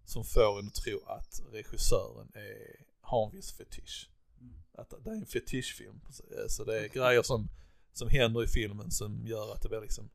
som 0.08 0.24
får 0.24 0.60
en 0.60 0.68
att 0.68 0.76
tro 0.76 0.99
att 1.05 1.41
regissören 1.51 2.32
är, 2.34 2.86
har 3.01 3.26
en 3.26 3.32
viss 3.32 3.51
fetisch. 3.51 4.10
Att 4.74 4.93
det 5.03 5.10
är 5.10 5.14
en 5.14 5.26
fetischfilm. 5.26 6.01
Så 6.49 6.64
det 6.64 6.80
är 6.80 6.88
grejer 6.88 7.24
som, 7.24 7.49
som 7.93 8.10
händer 8.10 8.43
i 8.43 8.47
filmen 8.47 8.91
som 8.91 9.28
gör 9.28 9.53
att 9.53 9.62
det 9.62 9.70
blir 9.70 9.82
liksom, 9.82 10.10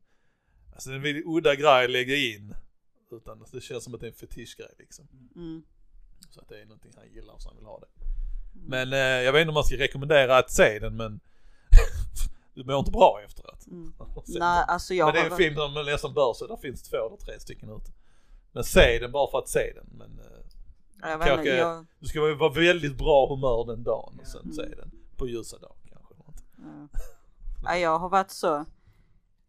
alltså 0.73 0.89
det 0.89 0.93
är 0.93 0.97
en 0.97 1.03
väldigt 1.03 1.25
udda 1.25 1.55
grej 1.55 1.85
att 1.85 1.91
lägga 1.91 2.15
in. 2.15 2.55
Utan 3.11 3.45
det 3.51 3.61
känns 3.61 3.83
som 3.83 3.93
att 3.93 3.99
det 3.99 4.07
är 4.07 4.11
en 4.11 4.17
fetischgrej 4.17 4.73
liksom. 4.79 5.07
Mm. 5.35 5.63
Så 6.29 6.41
att 6.41 6.49
det 6.49 6.61
är 6.61 6.65
någonting 6.65 6.91
han 6.95 7.13
gillar 7.13 7.35
så 7.37 7.49
han 7.49 7.57
vill 7.57 7.65
ha 7.65 7.79
det. 7.79 7.87
Men 8.53 8.93
eh, 8.93 8.99
jag 8.99 9.33
vet 9.33 9.41
inte 9.41 9.49
om 9.49 9.53
man 9.53 9.63
ska 9.63 9.77
rekommendera 9.77 10.37
att 10.37 10.51
se 10.51 10.79
den 10.79 10.95
men 10.95 11.19
du 12.53 12.63
mår 12.63 12.79
inte 12.79 12.91
bra 12.91 13.21
efteråt. 13.25 13.67
Mm. 13.67 13.93
Nej, 14.27 14.65
alltså 14.67 14.93
jag 14.93 15.05
men 15.05 15.15
det 15.15 15.21
är 15.21 15.31
en 15.31 15.37
film 15.37 15.55
som 15.55 15.73
man 15.73 15.85
nästan 15.85 16.13
bör 16.13 16.33
se, 16.33 16.47
där 16.47 16.57
finns 16.57 16.83
två 16.83 17.07
eller 17.07 17.17
tre 17.17 17.39
stycken 17.39 17.69
ute. 17.69 17.91
Men 18.53 18.63
se 18.63 18.99
den 18.99 19.11
bara 19.11 19.31
för 19.31 19.37
att 19.37 19.49
se 19.49 19.73
den. 19.75 19.85
Men 19.91 20.19
eh, 20.19 21.09
jag, 21.09 21.17
vet 21.17 21.27
inte, 21.27 21.35
kanske- 21.35 21.55
jag, 21.57 21.85
du 21.99 22.07
ska 22.07 22.35
vara 22.35 22.53
väldigt 22.53 22.97
bra 22.97 23.27
humör 23.35 23.65
den 23.65 23.83
dagen 23.83 24.17
och 24.21 24.27
sen 24.27 24.41
Mm. 24.41 24.53
se 24.53 24.61
den 24.75 24.91
på 25.17 25.27
ljusa 25.27 25.57
dagen 25.57 25.75
kanske. 25.89 26.13
ja. 26.57 26.99
Nej, 27.63 27.81
jag 27.81 27.99
har 27.99 28.09
varit 28.09 28.31
så, 28.31 28.65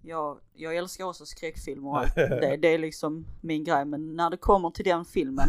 jag, 0.02 0.38
jag 0.54 0.76
älskar 0.76 1.04
också 1.04 1.26
skräckfilmer 1.26 1.88
och 1.90 1.98
allt. 1.98 2.14
det, 2.14 2.56
det 2.56 2.68
är 2.68 2.78
liksom 2.78 3.26
min 3.40 3.64
grej 3.64 3.84
men 3.84 4.16
när 4.16 4.30
det 4.30 4.36
kommer 4.36 4.70
till 4.70 4.84
den 4.84 5.04
filmen 5.04 5.48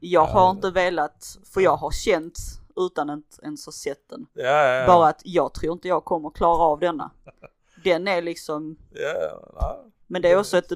jag 0.00 0.24
har 0.26 0.40
Ja. 0.40 0.50
inte 0.50 0.70
velat, 0.70 1.38
för 1.54 1.60
jag 1.60 1.76
har 1.76 1.90
känt 1.90 2.38
utan 2.76 3.10
att 3.10 3.38
ens 3.42 3.66
ha 3.66 3.72
sett 3.72 4.08
den. 4.08 4.26
Ja, 4.32 4.42
ja, 4.44 4.74
ja. 4.74 4.86
Bara 4.86 5.08
att 5.08 5.20
jag 5.24 5.54
tror 5.54 5.72
inte 5.72 5.88
jag 5.88 6.04
kommer 6.04 6.30
klara 6.30 6.62
av 6.62 6.80
denna. 6.80 7.10
Den 7.84 8.08
är 8.08 8.22
liksom, 8.22 8.76
Ja, 8.94 9.42
ja. 9.56 9.84
men 10.06 10.22
det 10.22 10.30
är 10.30 10.38
också 10.38 10.58
ett 10.58 10.72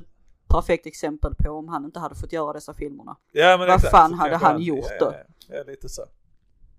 perfekt 0.48 0.86
exempel 0.86 1.34
på 1.34 1.50
om 1.50 1.68
han 1.68 1.84
inte 1.84 1.98
hade 1.98 2.14
fått 2.14 2.32
göra 2.32 2.52
dessa 2.52 2.74
filmerna. 2.74 3.16
ja 3.32 3.56
Vad 3.56 3.68
exakt, 3.68 3.90
fan 3.90 4.14
hade 4.14 4.30
kanske 4.30 4.46
han 4.46 4.62
gjort 4.62 4.86
ja, 5.00 5.06
då? 5.06 5.14
Ja, 5.48 5.62
lite 5.62 5.88
så. 5.88 6.02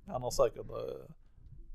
Han 0.05 0.21
har 0.21 0.31
säkert 0.31 0.69
eh, 0.69 1.13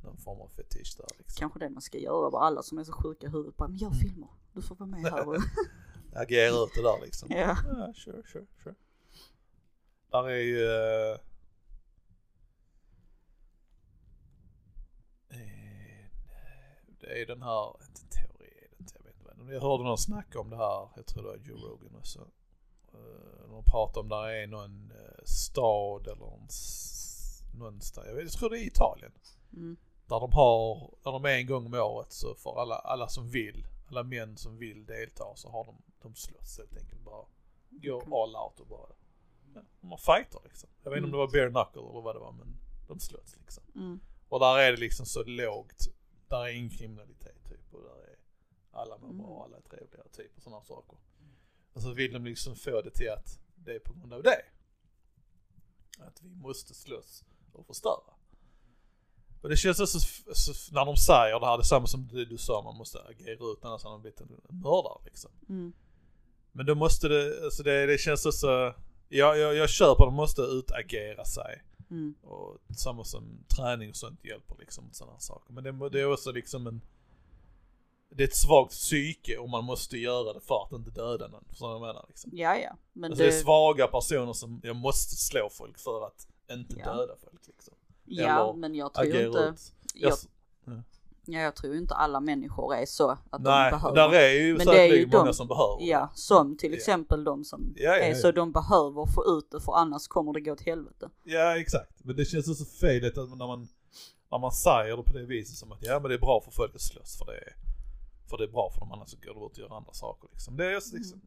någon 0.04 0.16
form 0.16 0.40
av 0.40 0.48
fetisch 0.48 0.96
där 0.98 1.06
liksom. 1.18 1.38
Kanske 1.38 1.58
det 1.58 1.70
man 1.70 1.82
ska 1.82 1.98
göra, 1.98 2.30
bara 2.30 2.42
alla 2.42 2.62
som 2.62 2.78
är 2.78 2.84
så 2.84 2.92
sjuka 2.92 3.26
i 3.26 3.30
huvudet 3.30 3.56
bara, 3.56 3.68
men 3.68 3.76
gör 3.78 3.90
filmer. 3.90 4.28
Du 4.52 4.62
får 4.62 4.74
vara 4.74 4.90
med 4.90 5.12
här 5.12 5.28
och... 5.28 5.36
Agera 6.14 6.64
ut 6.64 6.70
det 6.74 6.82
där 6.82 7.00
liksom. 7.04 7.28
ja. 7.30 7.56
Ja, 7.66 7.92
sure, 7.94 8.22
sure, 8.32 8.46
sure. 8.62 8.74
Där 10.10 10.28
är 10.28 10.36
ju... 10.36 10.64
eh, 10.64 11.18
det 17.00 17.22
är 17.22 17.26
den 17.26 17.42
här, 17.42 17.76
inte 17.88 18.00
teori 18.16 18.52
är 18.62 18.68
det 18.70 18.76
inte, 18.78 18.94
jag 19.48 19.60
hörde 19.60 19.84
någon 19.84 19.98
snacka 19.98 20.40
om 20.40 20.50
det 20.50 20.56
här, 20.56 20.88
jag 20.96 21.06
tror 21.06 21.22
det 21.22 21.28
var 21.28 21.36
Joe 21.36 21.56
Rogan 21.56 21.96
också. 21.96 22.20
Uh, 22.94 23.50
de 23.50 23.64
pratar 23.64 24.00
om 24.00 24.08
där 24.08 24.28
är 24.28 24.46
någon 24.46 24.90
eh, 24.90 25.24
stad 25.24 26.06
eller 26.06 26.16
någon, 26.16 26.48
någonstans, 27.58 28.06
jag, 28.06 28.14
vet, 28.14 28.24
jag 28.24 28.32
tror 28.32 28.50
det 28.50 28.58
är 28.58 28.66
Italien. 28.66 29.12
Mm. 29.52 29.76
Där 30.06 30.20
de 30.20 30.32
har, 30.32 30.90
där 31.02 31.12
de 31.12 31.24
är 31.24 31.38
en 31.38 31.46
gång 31.46 31.66
om 31.66 31.74
året 31.74 32.12
så 32.12 32.34
får 32.34 32.60
alla, 32.60 32.74
alla 32.74 33.08
som 33.08 33.28
vill, 33.28 33.66
alla 33.88 34.02
män 34.02 34.36
som 34.36 34.56
vill 34.56 34.86
delta 34.86 35.24
så 35.34 35.50
har 35.50 35.64
de, 35.64 35.82
de 36.02 36.14
slåss 36.14 36.58
helt 36.58 36.76
enkelt 36.76 37.04
bara. 37.04 37.26
Går 37.70 38.22
all 38.22 38.36
out 38.36 38.60
och 38.60 38.66
bara, 38.66 38.88
ja, 39.54 39.60
de 39.80 39.90
har 39.90 39.98
fighter 39.98 40.40
liksom. 40.44 40.70
Jag 40.82 40.90
vet 40.90 40.96
inte 40.96 41.06
om 41.06 41.12
det 41.12 41.18
var 41.18 41.26
bare 41.26 41.50
knuckle 41.50 41.90
eller 41.90 42.00
vad 42.00 42.14
det 42.14 42.20
var 42.20 42.32
men 42.32 42.56
de 42.88 43.00
slåss 43.00 43.36
liksom. 43.40 43.64
Mm. 43.74 44.00
Och 44.28 44.40
där 44.40 44.58
är 44.58 44.70
det 44.72 44.78
liksom 44.78 45.06
så 45.06 45.24
lågt, 45.24 45.88
där 46.28 46.46
är 46.46 46.48
ingen 46.48 46.70
kriminalitet 46.70 47.44
typ 47.48 47.74
och 47.74 47.82
där 47.82 48.11
är 48.11 48.11
alla 48.72 48.98
mår 48.98 49.12
bra, 49.12 49.26
Mm. 49.26 49.42
alla 49.42 49.56
är 49.56 49.60
trevliga 49.60 50.02
typ 50.12 50.36
och 50.36 50.42
sådana 50.42 50.62
saker. 50.62 50.98
Och 51.72 51.82
så 51.82 51.92
vill 51.92 52.12
de 52.12 52.24
liksom 52.24 52.56
få 52.56 52.82
det 52.82 52.90
till 52.90 53.10
att 53.10 53.38
det 53.54 53.74
är 53.74 53.78
på 53.78 53.92
grund 53.94 54.12
av 54.12 54.22
det. 54.22 54.42
Att 55.98 56.22
vi 56.22 56.34
måste 56.34 56.74
slåss 56.74 57.24
och 57.52 57.66
förstöra. 57.66 58.14
Och 59.42 59.48
det 59.48 59.56
känns 59.56 59.80
också, 59.80 59.98
så, 60.34 60.74
när 60.74 60.84
de 60.84 60.96
säger 60.96 61.40
det 61.40 61.46
här, 61.46 61.58
det 61.58 61.64
samma 61.64 61.86
som 61.86 62.08
det 62.08 62.24
du 62.24 62.38
sa, 62.38 62.62
man 62.62 62.76
måste 62.76 63.02
agera 63.02 63.52
ut 63.52 63.64
annars 63.64 63.82
hade 63.82 63.94
man 63.94 64.00
blivit 64.00 64.20
en 64.20 64.40
mördare 64.48 64.98
liksom. 65.04 65.30
Mm. 65.48 65.72
Men 66.52 66.66
då 66.66 66.74
måste 66.74 67.08
det, 67.08 67.44
alltså 67.44 67.62
det, 67.62 67.86
det 67.86 67.98
känns 67.98 68.26
också, 68.26 68.74
jag, 69.08 69.38
jag, 69.38 69.54
jag 69.54 69.70
köper 69.70 70.04
att 70.04 70.08
de 70.08 70.14
måste 70.14 70.42
utagera 70.42 71.24
sig. 71.24 71.62
Mm. 71.90 72.14
Och 72.22 72.58
samma 72.76 73.04
som 73.04 73.44
träning 73.56 73.90
och 73.90 73.96
sånt 73.96 74.24
hjälper 74.24 74.56
liksom 74.58 74.88
sådana 74.92 75.18
saker. 75.18 75.52
Men 75.52 75.64
det, 75.64 75.88
det 75.88 76.00
är 76.00 76.12
också 76.12 76.32
liksom 76.32 76.66
en, 76.66 76.80
det 78.16 78.22
är 78.22 78.28
ett 78.28 78.36
svagt 78.36 78.70
psyke 78.70 79.38
om 79.38 79.50
man 79.50 79.64
måste 79.64 79.96
göra 79.98 80.32
det 80.32 80.40
för 80.40 80.62
att 80.64 80.72
inte 80.72 80.90
döda 80.90 81.28
någon. 81.28 81.44
Förstår 81.48 81.66
du 81.74 81.80
vad 81.80 81.88
jag 81.88 81.94
menar 81.94 82.04
liksom? 82.08 82.30
Ja, 82.34 82.56
ja. 82.56 82.76
Men 82.92 83.10
Alltså 83.10 83.22
det 83.24 83.28
är 83.28 83.42
svaga 83.42 83.86
personer 83.86 84.32
som, 84.32 84.60
jag 84.64 84.76
måste 84.76 85.16
slå 85.16 85.48
folk 85.52 85.78
för 85.78 86.06
att 86.06 86.26
inte 86.52 86.74
Ja. 86.78 86.94
döda 86.94 87.14
folk 87.24 87.46
liksom. 87.46 87.74
ja, 88.04 88.52
men 88.56 88.74
jag 88.74 88.94
tror 88.94 89.06
inte, 89.06 89.38
ut. 89.38 89.72
jag, 89.94 90.12
Jag, 90.12 90.82
ja, 91.26 91.40
jag 91.40 91.56
tror 91.56 91.76
inte 91.76 91.94
alla 91.94 92.20
människor 92.20 92.74
är 92.74 92.86
så 92.86 93.10
att 93.10 93.42
nej, 93.42 93.70
de 93.70 93.76
behöver. 93.76 93.96
där 93.96 94.18
är 94.18 94.30
ju 94.32 94.56
Men 94.56 94.66
det 94.66 94.72
är 94.72 94.84
ju 94.84 94.88
säkerligen 94.90 95.10
många 95.10 95.24
de- 95.24 95.34
som 95.34 95.48
behöver. 95.48 95.76
Ja, 95.80 96.10
som 96.14 96.56
till 96.56 96.70
Ja. 96.70 96.76
exempel 96.76 97.24
de 97.24 97.44
som 97.44 97.74
Ja, 97.76 97.82
ja, 97.90 97.96
är 97.98 98.08
ja. 98.08 98.14
så 98.14 98.30
de 98.32 98.52
behöver 98.52 99.06
få 99.06 99.24
ut 99.38 99.50
det 99.50 99.60
för 99.60 99.72
annars 99.72 100.08
kommer 100.08 100.32
det 100.32 100.40
gå 100.40 100.52
åt 100.52 100.60
helvete. 100.60 101.10
Ja 101.24 101.58
exakt, 101.58 102.04
men 102.04 102.16
det 102.16 102.24
känns 102.24 102.48
också 102.48 102.64
fel 102.64 103.04
att 103.06 103.16
när 103.16 103.46
man, 103.46 103.68
när 104.30 104.38
man 104.38 104.52
säger 104.52 104.96
det 104.96 105.02
på 105.02 105.12
det 105.12 105.24
viset 105.26 105.56
som 105.56 105.72
att 105.72 105.78
ja 105.82 106.00
men 106.00 106.08
det 106.08 106.14
är 106.14 106.18
bra 106.18 106.40
för 106.44 106.50
folk 106.50 106.74
att 106.74 106.80
slåss 106.80 107.18
för 107.18 107.26
det 107.26 107.32
är, 107.38 107.54
för 108.32 108.38
det 108.38 108.44
är 108.44 108.52
bra 108.52 108.70
för 108.70 108.80
dem 108.80 108.92
annars 108.92 109.10
så 109.10 109.16
går 109.16 109.34
de 109.34 109.46
ut 109.46 109.52
och 109.52 109.58
gör 109.58 109.76
andra 109.76 109.92
saker 109.92 110.28
liksom. 110.32 110.56
Det 110.56 110.66
är 110.66 110.70
just 110.70 110.92
liksom, 110.92 111.20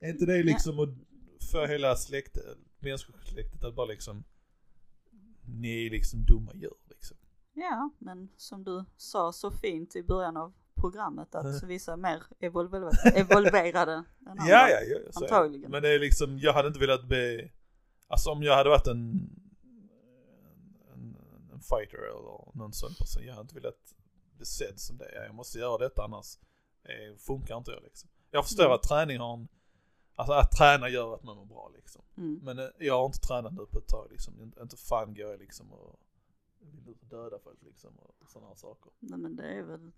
är 0.00 0.10
inte 0.10 0.26
det 0.26 0.42
liksom 0.42 0.78
att 0.78 0.88
få 1.52 1.66
hela 1.66 1.96
släktet, 1.96 2.58
människosläktet 2.78 3.64
att 3.64 3.74
bara 3.74 3.86
liksom, 3.86 4.24
ni 5.60 5.86
är 5.86 5.90
liksom 5.90 6.24
dumma 6.24 6.54
djur 6.54 6.76
liksom. 6.88 7.16
Ja, 7.52 7.90
men 7.98 8.28
som 8.36 8.64
du 8.64 8.84
sa 8.96 9.32
så 9.32 9.50
fint 9.50 9.96
i 9.96 10.02
början 10.02 10.36
av 10.36 10.52
programmet 10.74 11.34
att 11.34 11.62
vissa 11.68 11.92
är 11.92 11.96
mer 11.96 12.22
evolverade, 12.38 13.10
evolverade 13.14 13.92
än 13.92 14.04
andra. 14.26 14.44
Ja, 14.44 14.68
ja, 14.68 14.80
ja, 14.80 14.98
det. 14.98 15.16
Antagligen. 15.16 15.70
Men 15.70 15.82
det 15.82 15.88
är 15.88 15.98
liksom, 15.98 16.38
jag 16.38 16.52
hade 16.52 16.68
inte 16.68 16.80
velat 16.80 17.04
bli, 17.04 17.52
alltså 18.08 18.30
om 18.30 18.42
jag 18.42 18.56
hade 18.56 18.70
varit 18.70 18.86
en, 18.86 19.30
en, 20.94 21.16
en 21.52 21.60
fighter 21.60 21.98
eller 21.98 22.56
någon 22.58 22.72
sån 22.72 22.94
person, 22.94 23.22
jag 23.24 23.34
hade 23.34 23.42
inte 23.42 23.54
velat 23.54 23.94
sedd 24.42 24.80
som 24.80 24.98
det. 24.98 25.24
Jag 25.26 25.34
måste 25.34 25.58
göra 25.58 25.78
detta 25.78 26.04
annars 26.04 26.38
eh, 26.82 27.16
funkar 27.18 27.56
inte 27.58 27.70
jag 27.70 27.82
liksom. 27.82 28.10
Jag 28.30 28.44
förstår 28.44 28.64
Mm. 28.64 28.74
att 28.74 28.82
träning 28.82 29.18
har 29.18 29.34
en, 29.34 29.48
alltså 30.14 30.32
att 30.32 30.52
träna 30.52 30.88
gör 30.88 31.14
att 31.14 31.22
man 31.22 31.36
mår 31.36 31.44
bra 31.44 31.70
liksom. 31.74 32.02
Mm. 32.16 32.40
Men 32.42 32.58
eh, 32.58 32.68
jag 32.78 32.98
har 32.98 33.06
inte 33.06 33.18
tränat 33.18 33.52
nu 33.52 33.66
på 33.66 33.78
ett 33.78 33.88
tag 33.88 34.08
liksom, 34.10 34.40
inte, 34.40 34.62
inte 34.62 34.76
fan 34.76 35.14
går 35.14 35.30
jag 35.30 35.38
liksom 35.40 35.72
och 35.72 36.00
vill 36.60 36.88
ut 36.88 37.02
och 37.02 37.08
döda 37.08 37.38
folk 37.38 37.62
liksom 37.62 37.96
och 37.98 38.30
sådana 38.30 38.48
här 38.48 38.54
saker. 38.56 38.92
Nej, 38.98 39.18
men 39.18 39.36
det 39.36 39.48
är 39.48 39.62
väl, 39.62 39.92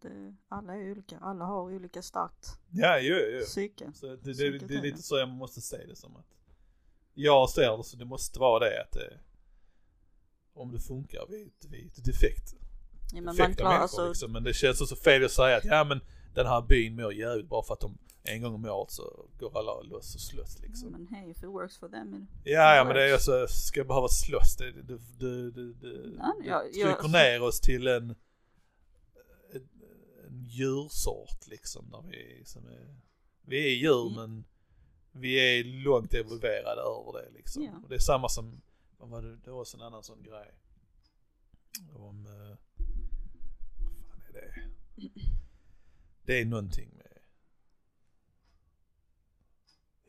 det, 0.00 0.34
alla 0.48 0.76
är 0.76 0.90
olika, 0.90 1.18
alla 1.18 1.44
har 1.44 1.62
olika 1.62 2.02
starkt 2.02 2.58
Ja, 2.70 2.98
jo, 3.00 3.16
jo. 3.32 3.40
psyke. 3.44 3.92
Så 3.94 4.06
det, 4.06 4.16
det, 4.16 4.34
Säkert 4.34 4.68
det 4.68 4.74
är 4.74 4.78
är 4.78 4.82
lite 4.82 4.96
det. 4.96 5.02
så 5.02 5.18
jag 5.18 5.28
måste 5.28 5.60
se 5.60 5.86
det 5.86 5.96
som 5.96 6.16
att 6.16 6.26
jag 7.14 7.50
ser 7.50 7.76
det 7.76 7.84
så 7.84 7.96
det 7.96 8.04
måste 8.04 8.38
vara 8.40 8.58
det 8.58 8.82
att 8.82 8.92
det, 8.92 9.20
om 10.54 10.72
det 10.72 10.80
funkar, 10.80 11.26
vi 11.28 11.42
är 11.42 11.46
ett, 11.46 11.64
vi 11.70 11.82
är 11.82 11.86
ett 11.86 12.04
defekt. 12.04 12.54
Ja, 13.14 13.20
men 13.20 13.24
man 13.24 13.34
klarar, 13.34 13.48
människor 13.70 13.82
alltså, 13.82 14.08
liksom. 14.08 14.32
Men 14.32 14.42
det 14.44 14.54
känns 14.54 14.80
också 14.80 14.96
fel 14.96 15.24
att 15.24 15.30
säga 15.30 15.56
att 15.56 15.64
ja 15.64 15.84
men 15.84 16.00
den 16.34 16.46
här 16.46 16.62
byn 16.62 16.96
mår 16.96 17.12
jävligt 17.14 17.48
bara 17.48 17.62
för 17.62 17.74
att 17.74 17.80
de 17.80 17.98
en 18.24 18.42
gång 18.42 18.54
om 18.54 18.64
året 18.64 18.90
så 18.90 19.26
går 19.38 19.58
alla 19.58 19.80
loss 19.82 20.14
och 20.14 20.20
slåss 20.20 20.56
ja, 20.60 20.66
liksom. 20.68 20.88
men 20.90 21.06
hey, 21.06 21.30
if 21.30 21.36
it 21.36 21.44
works 21.44 21.78
for 21.78 21.88
them. 21.88 22.26
Ja, 22.44 22.76
ja 22.76 22.84
men 22.84 22.94
det 22.94 23.02
är 23.08 23.12
alltså, 23.12 23.46
ska 23.48 23.80
jag 23.80 23.86
behöva 23.86 24.08
slåss? 24.08 24.56
Det, 24.56 24.72
det, 24.72 24.98
det, 25.18 25.50
det, 25.50 25.72
det, 25.72 26.10
Ja, 26.18 26.34
jag- 26.44 26.62
trycker 26.72 26.88
jag- 27.02 27.10
ner 27.10 27.42
oss 27.42 27.60
till 27.60 27.86
en, 27.86 28.10
en, 29.52 29.68
en 30.26 30.44
djursort 30.44 31.46
liksom. 31.46 31.90
Där 31.90 32.02
vi, 32.10 32.42
som 32.44 32.66
är, 32.66 32.96
vi 33.46 33.66
är 33.66 33.76
djur 33.76 34.06
Mm. 34.12 34.14
men 34.14 34.44
vi 35.12 35.34
är 35.58 35.64
långt 35.64 36.14
evolverade 36.14 36.80
över 36.80 37.12
det 37.22 37.30
liksom. 37.30 37.62
Ja. 37.62 37.70
Och 37.82 37.88
det 37.88 37.94
är 37.94 37.98
samma 37.98 38.28
som, 38.28 38.60
vad 38.98 39.08
var 39.08 39.22
det, 39.22 39.36
det 39.36 39.50
var 39.50 39.60
också 39.60 39.76
en 39.76 39.82
annan 39.82 40.02
sån 40.02 40.22
grej. 40.22 40.54
Om, 41.94 42.26
eh, 42.26 42.56
vad 43.84 44.22
fan 44.22 44.36
är 44.36 44.72
det? 46.24 46.40
Är 46.40 46.44
någonting 46.44 46.90
med 46.96 47.12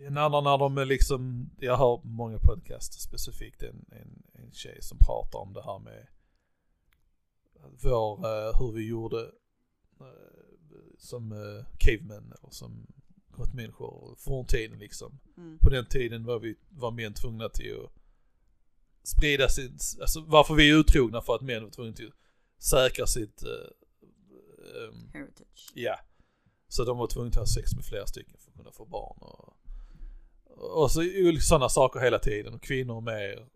en 0.08 0.18
annan 0.18 0.44
när 0.44 0.58
de 0.58 0.78
är 0.78 0.86
liksom, 0.86 1.50
jag 1.60 1.78
hör 1.78 2.02
många 2.04 2.40
podcaster 2.40 3.00
specifikt 3.00 3.64
en, 3.64 3.86
en, 3.92 4.24
en 4.34 4.52
tjej 4.52 4.78
som 4.82 4.98
pratar 4.98 5.40
om 5.40 5.54
det 5.54 5.64
här 5.64 5.80
med 5.80 6.08
vår, 7.82 8.26
eh, 8.26 8.60
hur 8.60 8.72
vi 8.72 8.88
gjorde 8.88 9.22
eh, 10.00 10.08
som 10.98 11.32
uh, 11.32 11.66
cavemen 11.78 12.24
eller 12.24 12.52
som 12.52 12.88
grottmänniskor 13.36 14.16
forntiden 14.18 14.80
liksom. 14.80 15.20
Mm. 15.38 15.58
På 15.58 15.70
den 15.70 15.86
tiden 15.86 16.26
var 16.26 16.40
vi, 16.40 16.56
var 16.70 16.92
män 16.92 17.14
tvungna 17.14 17.50
till 17.50 17.76
att 17.84 17.92
sprida 19.08 19.50
sin, 19.50 19.78
alltså 20.02 20.22
varför 20.22 20.54
vi 20.54 20.70
är 20.70 20.76
utrogna 20.76 21.22
för 21.22 21.36
att 21.36 21.42
män 21.42 21.64
var 21.64 21.70
tvungna 21.70 21.94
till 21.94 22.08
att 22.08 22.64
säkra 22.64 23.08
sitt, 23.08 23.44
eh, 23.44 23.83
ehm, 24.64 25.12
Heritage. 25.14 25.72
Ja. 25.74 26.00
Så 26.68 26.84
de 26.84 26.98
var 26.98 27.08
tvungna 27.08 27.30
att 27.30 27.36
ha 27.36 27.46
sex 27.46 27.76
med 27.76 27.86
flera 27.86 28.08
stycken 28.08 28.38
för 28.40 28.52
att 28.52 28.58
kunna 28.58 28.72
få 28.72 28.86
barn 28.86 29.18
och, 29.22 29.58
och 30.84 30.92
så 30.92 31.02
sådana 31.42 31.70
saker 31.70 32.00
hela 32.00 32.20
tiden 32.20 32.54
och 32.54 32.62
kvinnor 32.62 33.02
med 33.02 33.50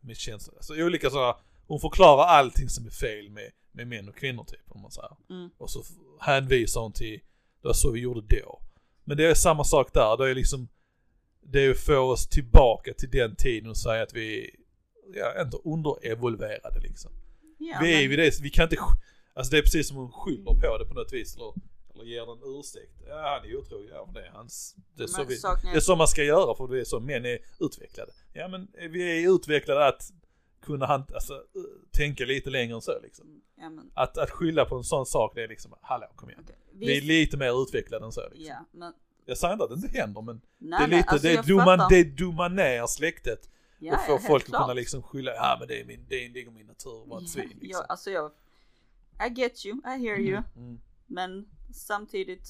med 0.00 0.16
känslor, 0.16 0.56
alltså 0.56 0.74
olika 0.74 1.10
sådana, 1.10 1.36
hon 1.66 1.80
förklarar 1.80 2.24
allting 2.24 2.68
som 2.68 2.86
är 2.86 2.90
fel 2.90 3.30
med, 3.30 3.50
med 3.72 3.86
män 3.86 4.08
och 4.08 4.16
kvinnor 4.16 4.44
typ 4.44 4.60
om 4.68 4.80
man 4.80 4.90
säger. 4.90 5.16
Mm. 5.30 5.50
Och 5.58 5.70
så 5.70 5.82
hänvisar 6.20 6.80
hon 6.80 6.92
till, 6.92 7.20
det 7.62 7.68
var 7.68 7.74
så 7.74 7.90
vi 7.90 8.00
gjorde 8.00 8.20
då. 8.20 8.62
Men 9.04 9.16
det 9.16 9.26
är 9.26 9.34
samma 9.34 9.64
sak 9.64 9.94
där, 9.94 10.16
det 10.16 10.30
är 10.30 10.34
liksom, 10.34 10.68
det 11.40 11.64
är 11.64 11.70
att 11.70 11.78
få 11.78 11.98
oss 11.98 12.28
tillbaka 12.28 12.94
till 12.94 13.10
den 13.10 13.36
tiden 13.36 13.70
och 13.70 13.76
säga 13.76 14.02
att 14.02 14.14
vi, 14.14 14.50
ja 15.14 15.42
inte 15.42 15.56
underevolverade 15.56 16.80
liksom. 16.80 17.12
Ja, 17.58 17.78
vi 17.82 17.94
är 17.94 18.00
men- 18.00 18.10
vid 18.10 18.18
det, 18.18 18.40
vi 18.42 18.50
kan 18.50 18.62
inte, 18.64 18.76
alltså 19.34 19.50
det 19.50 19.58
är 19.58 19.62
precis 19.62 19.88
som 19.88 19.96
hon 19.96 20.12
skyller 20.12 20.54
på 20.60 20.78
det 20.78 20.84
på 20.84 20.94
något 20.94 21.12
vis 21.12 21.36
eller, 21.36 21.52
eller 21.94 22.04
ger 22.04 22.26
den 22.26 22.38
ursäkt. 22.60 22.92
Ja 23.08 23.38
han 23.40 23.50
är 23.50 23.56
otrogen, 23.56 23.88
ja 23.94 24.10
det 24.14 24.26
är 24.26 24.30
hans, 24.30 24.76
det 24.96 25.02
är, 25.02 25.06
så 25.06 25.24
vi, 25.24 25.34
är- 25.34 25.72
det 25.72 25.76
är 25.76 25.80
så 25.80 25.96
man 25.96 26.08
ska 26.08 26.24
göra 26.24 26.54
för 26.56 26.68
det 26.74 26.80
är 26.80 26.84
så 26.84 27.00
män 27.00 27.24
är 27.26 27.38
utvecklade. 27.60 28.12
Ja 28.32 28.48
men 28.48 28.68
vi 28.90 29.24
är 29.24 29.34
utvecklade 29.34 29.86
att 29.86 30.02
kunna 30.62 30.86
hant, 30.86 31.12
alltså, 31.12 31.34
uh, 31.34 31.40
tänka 31.92 32.24
lite 32.24 32.50
längre 32.50 32.74
än 32.74 32.80
så 32.82 33.00
liksom. 33.02 33.40
Ja, 33.56 33.70
men, 33.70 33.90
Att, 33.94 34.18
att 34.18 34.30
skylla 34.30 34.64
på 34.64 34.76
en 34.76 34.84
sån 34.84 35.06
sak 35.06 35.32
det 35.34 35.42
är 35.42 35.48
liksom, 35.48 35.74
hallå 35.82 36.06
kom 36.16 36.30
igen. 36.30 36.40
okej. 36.44 36.56
Vi 36.72 36.86
är 36.86 36.94
Visst- 36.94 37.06
lite 37.06 37.36
mer 37.36 37.62
utvecklade 37.62 38.04
än 38.04 38.12
så 38.12 38.20
liksom. 38.28 38.44
Ja, 38.46 38.64
men 38.72 38.92
Jag 39.26 39.38
säger 39.38 39.52
inte 39.52 39.64
att 39.64 39.70
det 39.70 39.76
inte 39.86 39.98
händer 39.98 40.22
men 40.22 40.40
nej, 40.58 40.78
det 40.88 40.94
är 40.94 40.98
lite, 40.98 41.08
alltså, 41.10 41.28
det, 41.28 41.46
dummar, 41.46 41.76
fattar. 41.76 41.90
det 41.96 42.04
dummar 42.04 42.48
ner 42.48 42.86
släktet 42.86 43.50
ja, 43.78 43.92
och 43.94 43.98
helt 44.00 44.26
folk 44.26 44.42
att 44.42 44.48
klart. 44.48 44.62
kunna 44.62 44.74
liksom 44.74 45.02
skylla, 45.02 45.34
ja 45.34 45.56
men 45.58 45.68
det 45.68 45.80
är 45.80 45.84
min, 45.84 46.04
det 46.08 46.28
ligger 46.28 46.50
min 46.50 46.66
natur 46.66 47.02
att 47.02 47.08
vara 47.08 47.20
ett 47.22 47.28
svin 47.28 47.48
Ja, 47.52 47.58
liksom. 47.60 47.84
alltså 47.88 48.10
jag, 48.10 48.30
I 49.28 49.40
get 49.40 49.66
you, 49.66 49.76
I 49.78 49.88
hear 50.06 50.18
you. 50.18 50.42
Mm. 50.56 50.80
Men 51.06 51.48
samtidigt, 51.74 52.48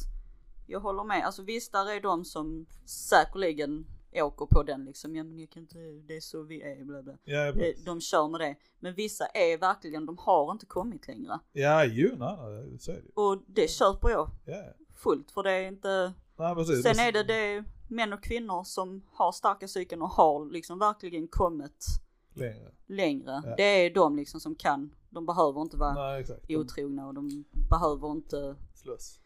jag 0.67 0.81
håller 0.81 1.05
med. 1.05 1.27
Alltså 1.27 1.43
visst, 1.43 1.73
där 1.73 1.91
är 1.91 2.01
de 2.01 2.25
som 2.25 2.67
säkerligen 2.85 3.87
åker 4.13 4.47
på 4.47 4.63
den 4.63 4.85
liksom. 4.85 5.17
Ja 5.17 5.25
men 5.25 5.39
jag 5.39 5.51
kan 5.51 5.63
inte, 5.63 5.79
det 5.79 6.17
är 6.17 6.21
så 6.21 6.43
vi 6.43 6.63
är, 6.63 6.85
bla 6.85 7.03
bla. 7.03 7.13
Ja, 7.25 7.53
precis. 7.55 7.85
De 7.85 8.01
kör 8.01 8.29
med 8.29 8.41
det. 8.41 8.57
Men 8.81 8.95
vissa 8.95 9.27
är 9.27 9.59
verkligen, 9.59 10.07
de 10.07 10.19
har 10.19 10.53
inte 10.53 10.67
kommit 10.67 11.09
längre. 11.09 11.39
ja 11.53 11.85
jo, 11.85 12.11
nej, 12.19 12.37
nej, 12.41 12.79
så 12.79 12.91
är 12.91 12.95
det 12.95 13.01
ju. 13.03 13.11
Och 13.15 13.43
det 13.47 13.71
köper 13.71 14.09
jag 14.09 14.31
Ja, 14.45 14.63
fullt 14.97 15.31
för 15.31 15.43
det 15.43 15.53
är 15.53 15.69
inte, 15.69 16.13
nej 16.37 16.55
precis. 16.55 16.83
sen 16.83 16.99
är 16.99 17.13
det, 17.13 17.23
det 17.23 17.65
män 17.89 18.13
och 18.13 18.23
kvinnor 18.23 18.65
som 18.65 19.03
har 19.13 19.33
starka 19.33 19.67
psyken 19.67 20.03
och 20.03 20.09
har 20.09 20.51
liksom 20.53 20.79
verkligen 20.79 21.29
kommit 21.29 21.87
Längre. 22.35 22.71
längre. 22.87 23.43
Ja. 23.45 23.55
Det 23.57 23.63
är 23.87 23.95
de 23.95 24.17
liksom 24.17 24.41
som 24.41 24.55
kan, 24.55 24.95
de 25.11 25.27
behöver 25.27 25.63
inte 25.63 25.77
vara 25.77 25.95
Nej, 25.95 26.21
exakt. 26.21 26.51
Otrogna 26.51 27.07
och 27.07 27.15
de 27.15 27.45
behöver 27.71 28.11
inte, 28.11 28.57
slåss. 28.75 29.21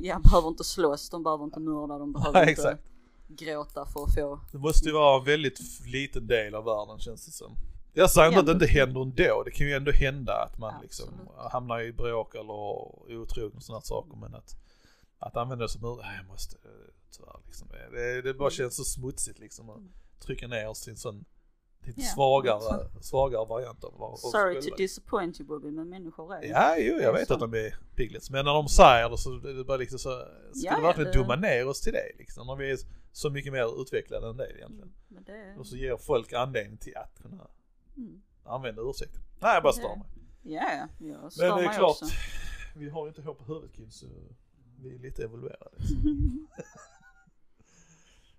ja 0.00 0.18
behöver 0.24 0.48
inte 0.48 0.64
slåss, 0.64 1.10
de 1.10 1.22
behöver 1.22 1.44
inte 1.44 1.60
mörda, 1.60 1.98
de 1.98 2.12
behöver 2.12 2.32
Nej, 2.32 2.50
inte 2.50 2.52
exakt. 2.52 2.82
gråta 3.28 3.86
för 3.86 4.04
att 4.04 4.14
få, 4.14 4.40
Det 4.52 4.58
måste 4.58 4.88
ju 4.88 4.94
vara 4.94 5.18
en 5.18 5.24
väldigt 5.24 5.60
liten 5.86 6.26
del 6.26 6.54
av 6.54 6.64
världen 6.64 6.98
känns 6.98 7.26
det 7.26 7.32
som. 7.32 7.52
Jag 7.92 8.10
säger 8.10 8.28
inte 8.28 8.40
att 8.40 8.46
det 8.46 8.52
inte 8.52 8.66
händer 8.66 9.02
ändå. 9.02 9.42
Det 9.42 9.50
kan 9.50 9.66
ju 9.66 9.72
ändå 9.72 9.90
hända 9.92 10.32
att 10.32 10.58
man 10.58 10.74
liksom 10.82 11.08
Absolut. 11.08 11.52
hamnar 11.52 11.80
i 11.80 11.92
bråk 11.92 12.34
eller 12.34 12.52
otrogen 13.22 13.56
och 13.56 13.62
sådana 13.62 13.80
saker. 13.80 14.16
Men 14.16 14.34
att, 14.34 14.56
att 15.18 15.36
använda 15.36 15.64
det 15.64 15.68
som 15.68 15.84
ur, 15.84 15.98
jag 16.18 16.26
måste 16.28 16.56
tyvärr 17.10 17.40
liksom. 17.46 17.68
Det, 17.92 18.22
det 18.22 18.34
bara 18.34 18.50
känns 18.50 18.76
så 18.76 18.84
smutsigt 18.84 19.38
liksom 19.38 19.70
att 19.70 19.80
trycka 20.20 20.48
ner 20.48 20.68
oss 20.68 20.80
till 20.82 20.90
en 20.90 20.96
sån, 20.96 21.24
lite 21.80 22.00
Ja. 22.00 22.06
svagare, 22.14 22.88
svagare 23.00 23.46
variant 23.48 23.84
av 23.84 23.94
vad 23.98 24.18
Sorry 24.18 24.54
to 24.54 24.60
själva. 24.60 24.76
disappoint 24.76 25.40
you 25.40 25.46
Bobby, 25.48 25.70
men 25.70 25.88
människor 25.88 26.34
är 26.34 26.42
Ja, 26.42 26.76
jo, 26.78 26.94
jag 27.00 27.12
vet 27.12 27.30
att 27.30 27.40
de 27.40 27.54
är 27.54 27.76
piglets. 27.96 28.30
Men 28.30 28.44
när 28.44 28.52
de 28.52 28.68
säger 28.68 29.10
det 29.10 29.18
så 29.18 29.34
är 29.34 29.54
det 29.54 29.64
bara 29.64 29.76
liksom 29.76 29.98
så, 29.98 30.10
ska 30.10 30.26
Ja, 30.54 30.72
ja, 30.76 30.80
verkligen 30.80 31.12
det- 31.12 31.18
dumma 31.18 31.36
ner 31.36 31.68
oss 31.68 31.80
till 31.80 31.92
det 31.92 32.12
liksom? 32.18 32.46
När 32.46 32.56
vi 32.56 32.70
är 32.70 32.78
så 33.12 33.30
mycket 33.30 33.52
mer 33.52 33.82
utvecklade 33.82 34.28
än 34.28 34.36
det 34.36 34.50
egentligen. 34.56 34.92
Men 35.08 35.24
det 35.24 35.32
är... 35.32 35.58
Och 35.58 35.66
så 35.66 35.76
ger 35.76 35.96
folk 35.96 36.32
anledning 36.32 36.78
till 36.78 36.96
att 36.96 37.18
kunna 37.22 37.46
Mm. 37.96 38.22
använda 38.44 38.82
ursäkten. 38.82 39.22
Nej, 39.40 39.54
jag 39.54 39.62
bara 39.62 39.72
stör 39.72 39.82
Det- 39.88 39.96
mig. 39.98 40.08
Ja, 40.42 40.62
ja, 40.72 41.06
jag 41.06 41.20
Men 41.22 41.30
stör 41.30 41.56
det 41.56 41.64
är 41.64 41.74
klart, 41.78 41.90
också. 42.02 42.04
vi 42.76 42.88
har 42.90 43.02
ju 43.04 43.08
inte 43.08 43.22
hår 43.22 43.34
på 43.34 43.44
huvudet 43.44 43.72
kids, 43.76 43.98
så 44.00 44.06
vi 44.82 44.94
är 44.94 44.98
lite 44.98 45.24
evolverade. 45.24 45.70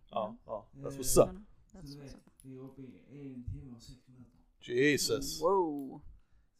ja, 0.10 0.38
ja, 0.46 0.68
that's 0.74 0.98
what's 0.98 1.24
up. 1.24 1.30
That's 1.74 1.96
what's 1.98 2.16
vi 2.42 2.56
är 2.56 2.60
uppe 2.60 2.82
i 2.82 2.86
en 3.34 3.44
timme 3.44 3.76
och 3.76 3.82
sex 3.82 4.08
minuter. 4.08 4.40
Jesus. 4.62 5.42
Wow. 5.42 6.02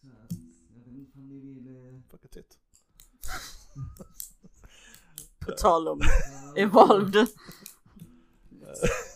Så 0.02 0.08
att, 0.08 0.32
jag 0.76 0.84
vet 0.92 0.98
inte 1.00 1.18
om 1.20 1.28
ni 1.28 1.40
vill... 1.40 1.68
eh, 1.68 2.02
Fuck 2.10 2.26
it. 2.26 2.36
it. 2.36 2.60
På 5.40 5.52
tal 5.52 5.88
om 5.88 6.02
evolved. 6.56 7.14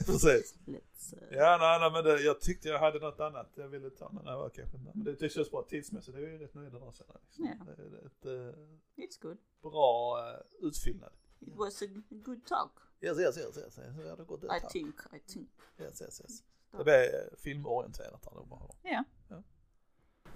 Precis. 0.05 0.55
Let's, 0.65 1.13
uh, 1.13 1.37
Ja, 1.37 1.57
nej, 1.59 1.79
nej, 1.79 1.91
men 1.91 2.03
det, 2.03 2.21
jag 2.23 2.41
tyckte 2.41 2.67
jag 2.67 2.79
hade 2.79 2.99
något 2.99 3.19
annat 3.19 3.51
jag 3.55 3.67
ville 3.67 3.89
ta, 3.89 4.11
men 4.11 4.25
det 4.25 4.35
var 4.35 4.49
kanske 4.49 4.77
inte. 4.77 4.91
Men 4.95 5.03
det, 5.03 5.13
det 5.13 5.29
känns 5.29 5.51
bra 5.51 5.63
tidsmässigt, 5.63 6.17
det 6.17 6.23
är 6.23 6.31
ju 6.31 6.37
rätt 6.37 6.53
där 6.53 6.91
sen. 6.91 7.05
Liksom. 7.25 7.45
Ja. 7.45 7.65
Det 7.65 7.83
är 7.83 8.05
ett 8.05 8.25
eh, 8.25 9.03
It's 9.03 9.21
good. 9.21 9.37
bra 9.61 10.17
uh, 10.61 10.67
utfyllnad. 10.67 11.11
It 11.39 11.55
was 11.55 11.81
a 11.81 11.85
good 12.09 12.45
talk. 12.45 12.71
Yes, 13.03 13.17
yes, 13.19 13.37
yes, 13.37 13.57
yes. 13.57 13.77
yes. 13.77 14.05
Ja, 14.07 14.15
det 14.15 14.23
går 14.23 14.37
I 14.57 14.59
think, 14.71 14.95
I 15.13 15.31
think. 15.31 15.49
Yes, 15.79 16.01
yes, 16.01 16.21
yes. 16.21 16.43
Det 16.77 16.83
blev 16.83 16.95
eh, 16.95 17.09
filmorienterat 17.43 18.25
här 18.25 18.41
nu 18.41 18.47
bara. 18.49 18.69
Ja. 18.83 19.03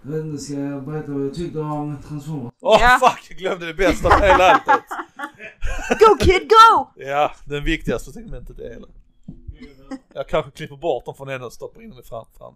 Vet 0.01 0.26
inte, 0.26 0.43
ska 0.43 0.53
jag 0.53 0.86
berätta 0.86 1.11
vad 1.11 1.26
jag 1.26 1.34
tyckte 1.34 1.59
om 1.59 1.97
Transformers? 2.07 2.53
Åh 2.61 2.78
Ja. 2.82 2.99
fuck, 3.01 3.26
jag 3.30 3.38
glömde 3.39 3.65
det 3.65 3.74
bästa 3.74 4.07
av 4.07 4.22
hela 4.22 4.43
alltet. 4.51 4.84
Go 5.99 6.15
kid 6.20 6.49
go! 6.49 6.88
Ja, 6.95 7.32
den 7.45 7.63
viktigaste 7.63 8.11
segmentet 8.11 8.59
i 8.59 8.63
hela. 8.63 8.88
Jag 10.13 10.28
kanske 10.28 10.51
klipper 10.51 10.76
bort 10.76 11.05
dem 11.05 11.15
från 11.15 11.28
henne 11.28 11.45
och 11.45 11.53
stoppar 11.53 11.82
in 11.82 11.89
dem 11.89 11.99
i 11.99 12.03
fram, 12.03 12.26
fram 12.38 12.53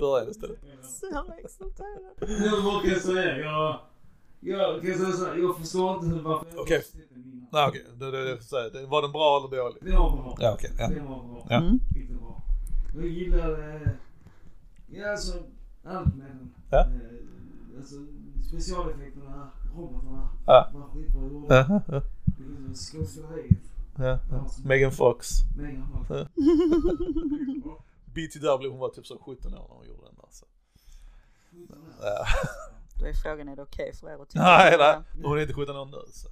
början 0.00 0.30
istället. 0.30 0.58
Så 0.82 1.06
jävla 1.06 1.34
exalterad. 1.36 2.14
Nu 2.20 2.50
kan 2.82 2.90
jag 2.90 3.02
säga? 3.02 3.38
Jag, 3.38 3.80
jag 4.46 4.82
kan 4.82 4.94
säga 4.98 5.12
så 5.12 5.26
här, 5.26 5.36
jag 5.36 5.56
förstår 5.58 5.94
inte 5.94 6.06
hur 6.06 6.22
varför 6.22 6.46
jag 6.54 6.60
Okej. 6.62 6.82
sett 6.82 7.08
den 7.08 7.22
innan. 7.24 7.46
Nej 7.52 7.68
okej, 7.68 7.84
det, 7.98 8.10
det, 8.10 8.24
det, 8.34 8.42
så 8.42 8.56
här, 8.56 8.70
det, 8.70 8.86
var 8.86 9.02
den 9.02 9.12
bra 9.12 9.38
eller 9.38 9.56
dålig? 9.62 9.82
Den 9.82 9.96
var 9.98 10.10
bra. 10.16 10.36
Ja 10.40 10.54
okej, 10.54 10.70
ja. 10.78 10.88
Den 10.88 11.04
var 11.04 11.22
bra. 11.22 11.46
Ja. 11.50 11.56
Mm. 11.56 11.78
Bra. 12.20 12.42
Jag 12.96 13.06
gillar, 13.06 13.74
eh, 13.74 13.90
ja 14.86 15.10
alltså 15.10 15.32
allt 15.84 16.16
med 16.16 16.26
den. 16.26 16.54
Ja. 16.70 16.78
Eh, 16.78 16.86
alltså 17.78 17.94
specialeffekterna, 18.48 19.50
robotarna. 19.76 20.28
Ja. 20.46 20.70
Var 20.74 20.88
skitbra 20.94 21.22
gjorda. 21.22 21.54
Ja, 21.56 21.80
ja, 21.88 22.02
Liksom 22.68 22.74
Skådespeleriet. 22.74 23.58
ja, 23.98 24.18
ja. 24.30 24.50
Megan 24.64 24.92
Fox. 24.92 25.28
Megan 25.56 25.86
Fox. 25.92 26.10
Ja. 26.10 26.26
BTW 28.14 28.68
hon 28.68 28.78
var 28.78 28.88
typ 28.88 29.06
så 29.06 29.18
17 29.18 29.54
år 29.54 29.58
när 29.68 29.76
hon 29.76 29.86
gjorde 29.86 30.02
den 30.06 30.14
där 30.14 30.28
så. 30.30 30.46
Ja. 32.02 32.26
Då 33.00 33.06
är 33.06 33.12
frågan, 33.12 33.48
är 33.48 33.56
det 33.56 33.62
okej 33.62 33.92
för 33.94 34.10
er 34.10 34.22
att 34.22 34.28
titta 34.30 34.44
Nej, 34.44 34.76
nej, 34.78 34.98
det? 35.14 35.28
hon 35.28 35.38
är 35.38 35.42
inte 35.42 35.54
17 35.54 35.76
år 35.76 35.84
nu 35.86 36.12
så. 36.12 36.28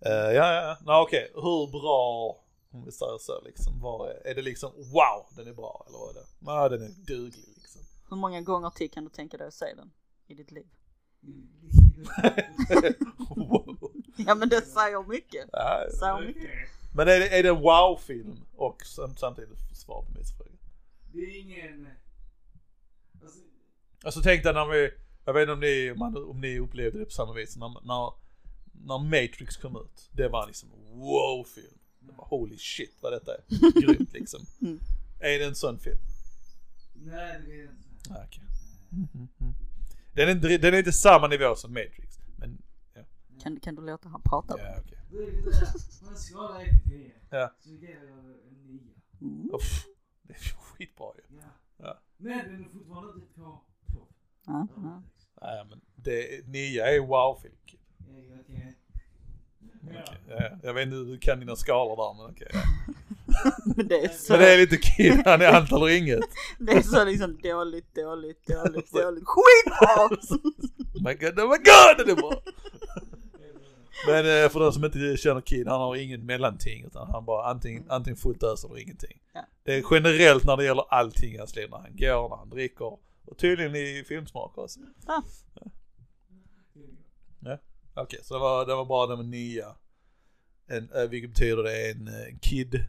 Eh, 0.00 0.12
ja, 0.32 0.52
ja, 0.54 0.76
nej 0.86 1.02
okej, 1.02 1.30
hur 1.34 1.70
bra, 1.80 2.36
om 2.70 2.84
vi 2.84 2.92
säger 2.92 3.18
så 3.18 3.40
liksom, 3.44 3.80
var 3.80 4.08
är, 4.08 4.26
är 4.26 4.34
det 4.34 4.42
liksom 4.42 4.72
wow, 4.76 5.26
den 5.36 5.46
är 5.48 5.52
bra 5.54 5.84
eller 5.88 5.98
vad 5.98 6.10
är 6.16 6.20
det? 6.20 6.26
Ja, 6.40 6.68
den 6.68 6.82
är 6.82 6.88
duglig 7.06 7.44
liksom. 7.56 7.82
Hur 8.10 8.16
många 8.16 8.40
gånger 8.40 8.70
till 8.70 8.90
kan 8.90 9.04
du 9.04 9.10
tänka 9.10 9.36
dig 9.36 9.46
att 9.46 9.54
se 9.54 9.74
den 9.74 9.92
i 10.26 10.34
ditt 10.34 10.50
liv? 10.50 10.66
wow. 13.36 13.92
Ja 14.16 14.34
men 14.34 14.48
det 14.48 14.60
säger 14.60 15.08
mycket. 15.08 15.48
Ja, 15.52 15.80
Säger 15.98 16.26
mycket. 16.26 16.50
men 16.94 17.08
är 17.08 17.20
det, 17.20 17.38
är 17.38 17.42
det 17.42 17.48
en 17.48 17.60
wow-film 17.60 18.40
och 18.56 18.82
sam- 18.86 19.16
samtidigt 19.16 19.58
svar 19.76 20.02
på 20.02 20.10
min 20.14 20.24
fråga? 20.24 20.50
Det 21.12 21.18
är 21.18 21.40
ingen... 21.40 21.88
Alltså, 23.22 23.38
Alltså 24.04 24.20
tänk 24.20 24.42
dig 24.42 24.54
när 24.54 24.66
vi, 24.66 24.90
jag 25.26 25.32
vet 25.34 25.42
inte 25.42 25.52
om 25.52 25.60
ni, 25.60 25.92
om 26.30 26.40
ni 26.40 26.58
upplevde 26.58 26.98
det 26.98 27.04
på 27.04 27.10
samma 27.10 27.32
vis, 27.32 27.56
när, 27.56 27.68
när, 27.68 28.12
när 28.72 28.98
Matrix 28.98 29.56
kom 29.56 29.76
ut. 29.76 30.10
Det 30.12 30.28
var 30.28 30.46
liksom 30.46 30.68
wow-film. 30.86 31.78
Det 32.00 32.12
var 32.16 32.24
Holy 32.26 32.56
shit 32.58 32.98
vad 33.02 33.12
detta 33.12 33.34
är 33.34 33.80
grymt 33.80 34.12
liksom. 34.12 34.40
Mm. 34.60 34.80
Är 35.20 35.38
det 35.38 35.44
en 35.44 35.54
sån 35.54 35.78
film? 35.78 35.98
nej 36.94 37.42
det 37.46 37.60
är 37.60 37.62
inte. 37.62 38.14
Ah, 38.14 38.24
okej. 38.26 38.42
Den, 40.14 40.28
är 40.28 40.32
inte, 40.32 40.58
den 40.58 40.74
är 40.74 40.78
inte 40.78 40.92
samma 40.92 41.26
nivå 41.28 41.54
som 41.56 41.72
Matrix. 41.72 42.18
Men 42.38 42.62
Kan, 43.42 43.60
kan 43.60 43.74
du 43.74 43.82
låta 43.82 44.08
han 44.08 44.22
prata? 44.22 44.54
ja 44.58 44.76
okej. 44.84 44.98
Det 45.10 45.16
är 45.16 45.26
lite 45.32 45.50
där. 45.50 45.72
På 46.04 46.10
en 46.10 46.16
skala 46.16 46.62
1 46.62 46.68
till 46.82 46.90
10. 46.90 47.12
Ja. 47.30 47.54
Så 47.60 47.70
ger 47.70 47.88
jag 48.04 48.18
en 48.48 48.66
9. 48.66 48.80
Mm. 49.20 49.50
Uff, 49.54 49.86
Det 50.22 50.32
är 50.32 50.38
skitbra 50.38 51.06
ju. 51.16 51.36
Ja. 51.36 51.42
Ja. 51.76 52.00
Men 52.16 52.38
den 52.38 52.64
är 52.64 52.68
fortfarande 52.68 53.12
inte 53.14 53.34
på 53.34 53.60
topp. 53.92 54.10
Nej 55.42 55.64
men 55.68 55.80
det, 55.96 56.46
nia 56.46 56.86
är 56.86 57.00
wow-film. 57.00 57.54
Ja, 59.94 60.14
ja. 60.28 60.50
Jag 60.62 60.74
vet 60.74 60.82
inte 60.82 60.96
hur 60.96 61.04
du 61.04 61.18
kan 61.18 61.40
dina 61.40 61.56
skalor 61.56 61.96
där 61.96 62.22
men 62.22 62.32
okej. 62.32 62.48
ja. 62.52 62.60
Men 63.76 63.88
det 63.88 64.04
är 64.04 64.08
så, 64.08 64.32
Men 64.32 64.40
det 64.42 64.52
är 64.52 64.58
lite 64.58 64.76
kid, 64.76 65.22
han 65.24 65.42
är 65.42 65.46
allt 65.46 65.72
eller 65.72 65.88
inget. 65.88 66.20
det 66.58 66.72
är 66.72 66.82
så 66.82 67.04
liksom 67.04 67.38
dåligt, 67.42 67.94
dåligt, 67.94 68.46
dåligt, 68.46 68.92
dåligt. 68.92 69.24
Skitbra! 69.26 70.08
Oh 70.96 71.02
my 71.02 71.14
god, 71.14 71.38
oh 71.38 71.50
my 71.50 71.56
god 71.56 71.96
den 71.98 72.10
är 72.10 72.14
bra! 72.14 72.42
Men 74.06 74.44
eh, 74.44 74.50
för 74.50 74.60
de 74.60 74.72
som 74.72 74.84
inte 74.84 75.16
känner 75.16 75.40
Kid, 75.40 75.68
han 75.68 75.80
har 75.80 75.96
inget 75.96 76.20
mellanting 76.20 76.84
utan 76.84 77.10
han 77.10 77.24
bara 77.24 77.50
antingen, 77.50 77.84
antingen 77.88 78.16
fullt 78.16 78.42
ös 78.42 78.64
eller 78.64 78.78
ingenting. 78.78 79.18
Ja. 79.34 79.40
Det 79.64 79.74
är 79.74 79.84
generellt 79.90 80.44
när 80.44 80.56
det 80.56 80.64
gäller 80.64 80.84
allting 80.88 81.34
i 81.34 81.38
hans 81.38 81.56
liv, 81.56 81.70
när 81.70 81.78
han 81.78 81.96
går, 81.96 82.28
när 82.28 82.36
han 82.36 82.50
dricker 82.50 82.98
och 83.26 83.38
tydligen 83.38 83.76
i 83.76 84.04
filmsmak 84.08 84.58
också. 84.58 84.80
Ja. 85.06 85.22
Okej, 87.98 88.20
så 88.22 88.34
det 88.34 88.40
var, 88.40 88.66
det 88.66 88.74
var 88.74 88.84
bara 88.84 89.06
nummer 89.06 89.24
nia. 89.24 89.76
En, 90.66 90.90
eh, 90.90 91.08
vilket 91.08 91.30
betyder 91.30 91.62
det 91.62 91.86
är 91.86 91.94
en 91.94 92.08
eh, 92.08 92.38
Kid 92.40 92.84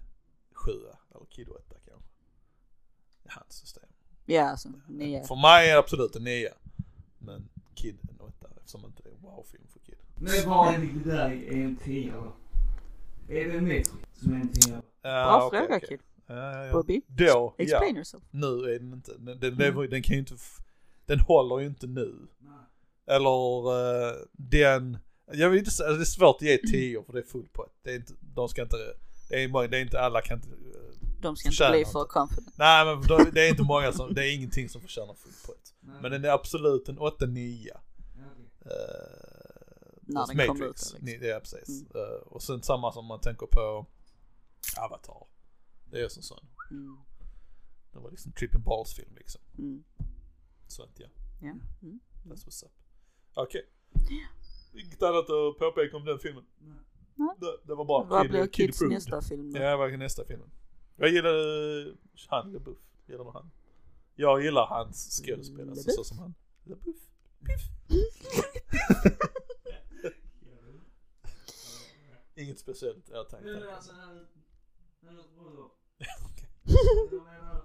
7 0.54 0.72
eller 1.16 1.26
Kid 1.30 1.50
8 1.50 1.62
kanske. 1.70 1.92
I 3.24 3.28
hans 3.30 3.54
system. 3.54 3.84
Ja 4.26 4.44
alltså, 4.44 4.70
nio. 4.88 5.24
För 5.24 5.36
mig 5.36 5.70
är 5.70 5.74
det 5.74 5.80
absolut 5.80 6.16
en 6.16 6.24
nia. 6.24 6.54
Men 7.18 7.50
Kid 7.76 7.98
en 8.10 8.22
8 8.22 8.48
eftersom 8.58 8.86
inte 8.86 9.04
det 9.04 9.10
är 9.10 9.14
en 9.14 9.22
wow-film 9.22 9.68
för 9.74 9.80
Kid. 9.80 9.98
Men 10.16 10.50
vad 10.50 10.74
är 10.74 10.80
det 10.80 11.12
där 11.12 11.30
är 11.30 11.64
en 11.64 11.76
10 11.76 12.12
eller? 12.12 12.32
Är 13.30 13.50
det 13.52 13.58
en 13.58 13.64
Matrix 13.64 13.92
som 14.14 14.34
är 14.34 14.36
en 14.36 14.54
10 14.54 14.74
eller? 14.74 14.84
Ja, 15.02 15.50
Bra 15.50 15.60
fråga 15.60 15.80
kid. 15.80 16.00
Ja, 16.28 16.36
ja, 16.36 16.66
ja. 16.66 16.72
Bobby, 16.72 17.02
Då, 17.08 17.24
ja. 17.26 17.56
explain 17.58 17.96
yourself. 17.96 18.24
Nu 18.32 18.48
är 18.48 18.80
den 18.80 18.94
inte, 18.94 19.12
den, 19.18 19.40
den, 19.40 19.56
lever- 19.56 19.88
den 19.88 20.02
kan 20.02 20.14
ju 20.14 20.20
inte, 20.20 20.36
den 21.06 21.20
håller 21.20 21.60
ju 21.60 21.68
inte 21.68 21.88
nu. 21.88 22.16
Nej. 22.40 22.54
Eller 23.16 23.68
uh, 23.70 24.16
den, 24.32 24.98
jag 25.34 25.50
vill 25.50 25.60
inte 25.60 25.72
säga, 25.72 25.90
det 25.92 26.02
är 26.02 26.06
svårt 26.06 26.36
att 26.36 26.42
ge 26.42 26.58
10 26.58 27.04
för 27.04 27.14
det 27.14 27.20
är 27.20 27.24
fullt 27.24 27.54
på 27.54 27.68
det. 27.84 27.92
är 27.92 27.96
inte, 27.96 28.14
de 28.22 28.50
ska 28.50 28.62
inte, 28.62 28.78
det 29.30 29.44
är, 29.44 29.48
många- 29.48 29.68
det 29.68 29.78
är 29.78 29.82
inte 29.82 30.00
alla 30.02 30.22
kan 30.22 30.38
inte, 30.38 30.50
eh, 30.50 30.82
De 31.22 31.36
ska 31.36 31.50
inte 31.50 31.70
bli 31.72 31.86
för 31.86 32.06
confident. 32.06 32.54
nej 32.58 32.86
men 32.86 33.02
de, 33.08 33.30
det 33.34 33.46
är 33.48 33.50
inte 33.50 33.64
många 33.64 33.92
som, 33.92 34.14
det 34.14 34.26
är 34.28 34.36
ingenting 34.36 34.70
som 34.70 34.82
förtjänar 34.82 35.14
fullt 35.14 35.46
på 35.46 35.52
det. 35.52 35.88
Nej. 35.92 35.96
Men 36.02 36.12
den 36.12 36.26
är 36.26 36.30
absolut 36.30 36.90
en 36.90 37.00
8-9. 37.00 37.68
Ja, 37.68 37.80
okej. 38.16 38.46
Uh, 38.66 38.72
När 40.02 40.28
den 40.38 40.48
kom 40.48 40.62
ut, 40.64 40.68
liksom. 40.70 41.00
Ja 41.22 41.40
precis. 41.40 41.84
Eh, 41.96 42.22
och 42.28 42.44
sen 42.44 42.64
samma 42.64 42.92
som 42.92 43.06
man 43.06 43.20
tänker 43.20 43.46
på 43.46 43.86
Avatar. 44.78 45.24
Det 45.92 46.02
är 46.02 46.08
som 46.10 46.24
sån. 46.24 46.46
Mm. 46.72 46.98
Det 47.94 48.00
var 48.00 48.12
liksom 48.12 48.32
tripping 48.32 48.64
balls 48.64 48.94
film 48.94 49.16
liksom. 49.16 49.42
Mm. 49.58 49.84
Så 50.68 50.84
att 50.84 51.00
ja, 51.00 51.08
Ja. 51.42 51.48
Mm. 51.82 52.00
that's 52.26 52.46
what's 52.48 52.66
up. 52.66 52.72
Okej. 53.34 53.66
Inget 54.74 55.04
annat 55.04 55.30
att 55.30 55.58
påpeka 55.60 55.98
om 55.98 56.06
den 56.06 56.20
filmen. 56.20 56.46
Det, 57.16 57.60
det 57.64 57.76
var 57.76 57.86
bra. 57.86 58.04
Vad 58.10 58.22
Kid- 58.22 58.30
blir 58.32 58.42
Kid 58.48 58.54
Kids 58.54 58.78
approved. 58.78 58.94
nästa 58.96 59.22
film 59.22 59.54
då? 59.54 59.60
Ja, 59.60 59.78
vad 59.78 59.94
är 59.94 59.98
nästa 59.98 60.26
filmen? 60.26 60.50
Jag 60.96 61.10
gillar 61.10 61.34
uh, 61.88 61.94
han 62.28 62.52
LeBuff. 62.52 62.78
Gillar 63.08 63.24
du 63.24 63.32
han? 63.32 63.52
Jag 64.16 64.44
gillar 64.44 64.66
hans 64.68 65.22
skådespel, 65.26 65.70
alltså 65.70 65.92
så 65.92 66.04
som 66.04 66.20
han. 66.20 66.34
LeBuff. 66.64 66.98
Inget 72.36 72.60
speciellt, 72.60 73.10
jag 73.10 73.30
tänkte. 73.30 73.50
Okej. 75.02 76.50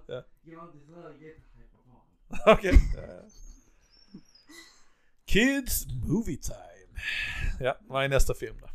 Är 0.07 1.63
inte 1.63 1.77
honom. 1.85 2.01
Okej. 2.57 2.73
Kids 5.25 5.85
Movie 6.07 6.37
Time. 6.37 6.99
Ja, 7.59 7.77
vad 7.81 8.03
är 8.05 8.09
nästa 8.09 8.33
film 8.33 8.55
då? 8.61 8.67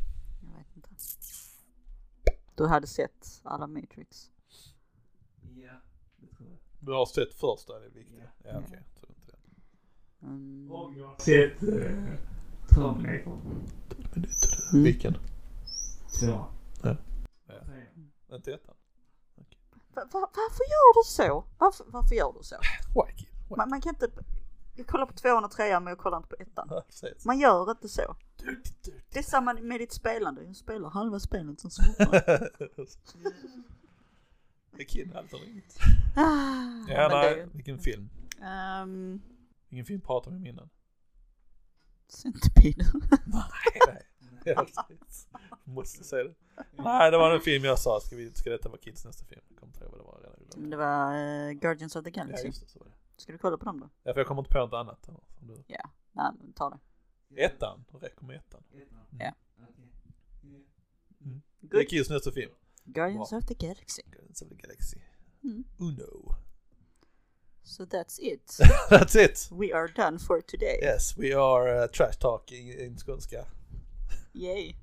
Jag 0.43 0.59
vet 0.59 0.77
inte. 0.77 0.89
Du 2.57 2.67
hade 2.67 2.87
sett 2.87 3.41
alla 3.43 3.67
Matrix. 3.67 4.31
Ja, 5.41 5.73
det 6.17 6.37
tror 6.37 6.49
jag. 6.49 6.59
Du 6.81 6.93
har 6.93 7.07
sett 7.07 7.35
första, 7.35 7.79
det 7.79 7.87
är 7.87 7.91
viktigt. 7.91 8.19
Ja, 8.45 8.51
Ja. 8.51 8.63
okej. 8.67 8.83
Så 8.95 9.07
det 9.07 9.13
är 9.13 9.17
inte 9.17 9.33
det. 9.33 10.27
Mm. 10.27 10.71
Och 10.71 10.95
jag 10.95 11.07
har 11.07 11.19
sett 11.19 11.63
uh, 11.63 12.15
Terminator 12.69 13.41
Mm. 14.73 14.85
Vilken? 14.85 15.15
2. 16.21 16.47
Inte 18.33 18.53
ettan? 18.55 18.75
Va- 19.95 20.05
va- 20.13 20.31
varför 20.35 20.65
gör 20.65 21.03
du 21.03 21.09
så? 21.09 21.45
Varför, 21.59 21.85
varför 21.89 22.15
gör 22.15 22.33
du 22.33 22.43
så? 22.43 22.57
Why 23.07 23.13
kid? 23.17 23.29
Why? 23.49 23.57
Man, 23.57 23.69
man 23.71 23.81
kan 23.81 23.95
inte, 23.95 24.09
jag 24.77 24.87
kollar 24.87 25.07
på 25.07 25.13
tvåan 25.13 25.45
och 25.45 25.51
trean 25.51 25.85
men 25.85 25.91
jag 25.91 25.99
kollar 25.99 26.17
inte 26.17 26.29
på 26.29 26.37
ettan. 26.43 26.69
Man 27.27 27.39
gör 27.39 27.71
inte 27.71 27.89
så. 27.89 28.17
Det 29.11 29.19
är 29.19 29.23
samma 29.23 29.53
med 29.55 29.81
ditt 29.81 29.93
spelande. 29.93 30.43
Jag 30.45 30.57
spelar 30.57 30.91
halva 30.91 31.21
spelet 31.21 31.61
som 31.61 31.71
slutar. 31.71 32.11
Det 34.77 34.83
är 34.83 34.87
kid, 34.89 35.11
eller 35.13 35.49
inget. 35.49 35.77
Ah, 36.17 36.23
Ja, 36.89 37.09
nej, 37.11 37.35
det- 37.37 37.49
vilken 37.53 37.79
film? 37.79 38.09
Ehm, 38.43 39.23
Vilken 39.69 39.87
film 39.87 40.01
pratar 40.01 40.31
vi 40.31 40.37
om 40.37 40.47
innan? 40.47 40.69
Centipede. 42.09 42.85
Nej, 43.27 43.81
nej. 43.87 44.03
Ja. 44.57 44.67
Måste 45.65 46.05
säga 46.05 46.25
det. 46.25 46.35
Nej, 46.77 47.11
det 47.11 47.19
var 47.19 47.35
en 47.35 47.41
film 47.41 47.65
jag 47.65 47.79
sa, 47.79 48.01
ska, 48.01 48.17
vi, 48.17 48.33
ska 48.35 48.51
detta 48.51 48.69
vara 48.69 48.79
Kids 48.81 49.05
nästa 49.05 49.25
film? 49.25 49.41
Jag 49.49 49.59
kommer 49.59 49.73
inte 49.73 49.85
ihåg 49.85 49.91
vad 49.93 50.01
det 50.01 50.05
var 50.05 50.21
redan. 50.21 50.71
Det 50.71 50.77
var 50.77 51.15
eh, 51.49 51.53
Guardians 51.53 51.97
of 51.97 52.05
the 52.05 52.11
Ja, 52.15 52.23
Galaxy. 52.23 52.47
just 52.47 52.61
det, 52.61 52.69
så 52.69 52.79
var 52.79 52.87
det. 52.87 52.93
Ska 53.17 53.33
du 53.33 53.39
kolla 53.39 53.59
på 53.59 53.65
dem 53.65 53.81
då? 53.81 53.91
Ja, 54.03 54.13
för 54.13 54.21
jag 54.21 54.27
kommer 54.27 54.41
inte 54.43 54.51
på 54.53 54.59
något 54.59 54.73
annat. 54.73 55.09
du- 55.41 55.63
Ja, 55.67 55.91
nej 56.13 56.33
ta 56.55 56.71
det. 56.71 56.79
Ettan, 57.45 57.85
det 57.93 57.99
räcker 58.07 58.25
med 58.25 58.37
ettan. 58.37 58.63
Ja. 59.19 59.33
Okej. 59.63 60.65
Det 61.61 61.77
är. 61.77 61.85
Kids 61.85 62.11
nästa 62.11 62.33
film. 62.33 62.51
Guardians 62.85 63.33
of 63.33 63.45
the 63.47 63.55
Galaxy. 63.55 64.03
Guardians 64.07 64.43
of 64.43 64.49
the 64.49 64.55
Galaxy. 64.55 64.99
Mm. 65.45 65.65
Uno. 65.79 66.35
So 67.63 67.85
that's 67.85 68.19
it. 68.21 68.59
That's 68.91 69.17
it! 69.25 69.49
We 69.53 69.73
are 69.75 69.89
done 69.97 70.19
for 70.19 70.41
today. 70.41 70.79
Yes, 70.83 71.19
we 71.19 71.35
are 71.37 71.83
uh, 71.85 71.87
trash 71.91 72.19
talking 72.21 72.73
in 72.73 72.97
skånska. 72.99 73.45
Yay. 74.33 74.75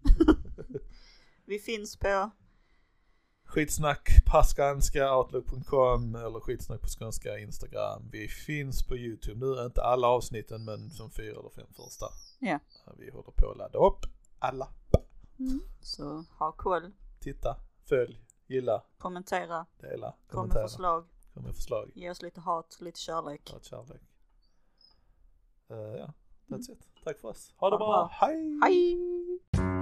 Vi 1.45 1.59
finns 1.59 1.97
på 1.97 2.31
Skitsnack 3.45 4.25
på 4.25 4.41
skånska, 4.43 5.15
outlook.com 5.17 6.15
eller 6.15 6.39
skitsnack 6.39 6.81
på 6.81 6.87
skånska 6.87 7.39
Instagram. 7.39 8.09
Vi 8.11 8.27
finns 8.27 8.87
på 8.87 8.97
YouTube 8.97 9.45
nu, 9.45 9.65
inte 9.65 9.83
alla 9.83 10.07
avsnitten 10.07 10.65
men 10.65 10.89
som 10.89 11.11
fyra 11.11 11.39
eller 11.39 11.49
fem 11.49 11.67
första. 11.73 12.05
Ja. 12.39 12.59
Vi 12.97 13.09
håller 13.11 13.31
på 13.31 13.51
att 13.51 13.57
ladda 13.57 13.79
upp 13.79 14.05
alla. 14.39 14.69
Mm. 15.39 15.61
Så 15.81 16.25
ha 16.39 16.51
koll, 16.51 16.91
Titta, 17.19 17.57
följ, 17.89 18.19
gilla, 18.47 18.83
kommentera, 18.97 19.65
dela, 19.79 20.11
kom 20.11 20.17
med 20.17 20.27
kommentera, 20.27 20.67
förslag, 20.67 21.07
kom 21.33 21.43
med 21.43 21.55
förslag. 21.55 21.91
ge 21.95 22.09
oss 22.09 22.21
lite 22.21 22.41
hat, 22.41 22.77
lite 22.81 22.99
kärlek. 22.99 23.49
Ja, 23.53 23.59
kärlek. 23.61 24.01
Uh, 25.71 25.77
ja, 25.77 26.13
that's 26.47 26.71
it. 26.71 26.87
Tack 27.05 27.21
för 27.21 27.27
oss. 27.27 27.53
Ha 27.57 27.69
det 27.69 27.77
bra. 27.77 28.09
Hej! 28.13 28.59
Hej! 28.63 29.74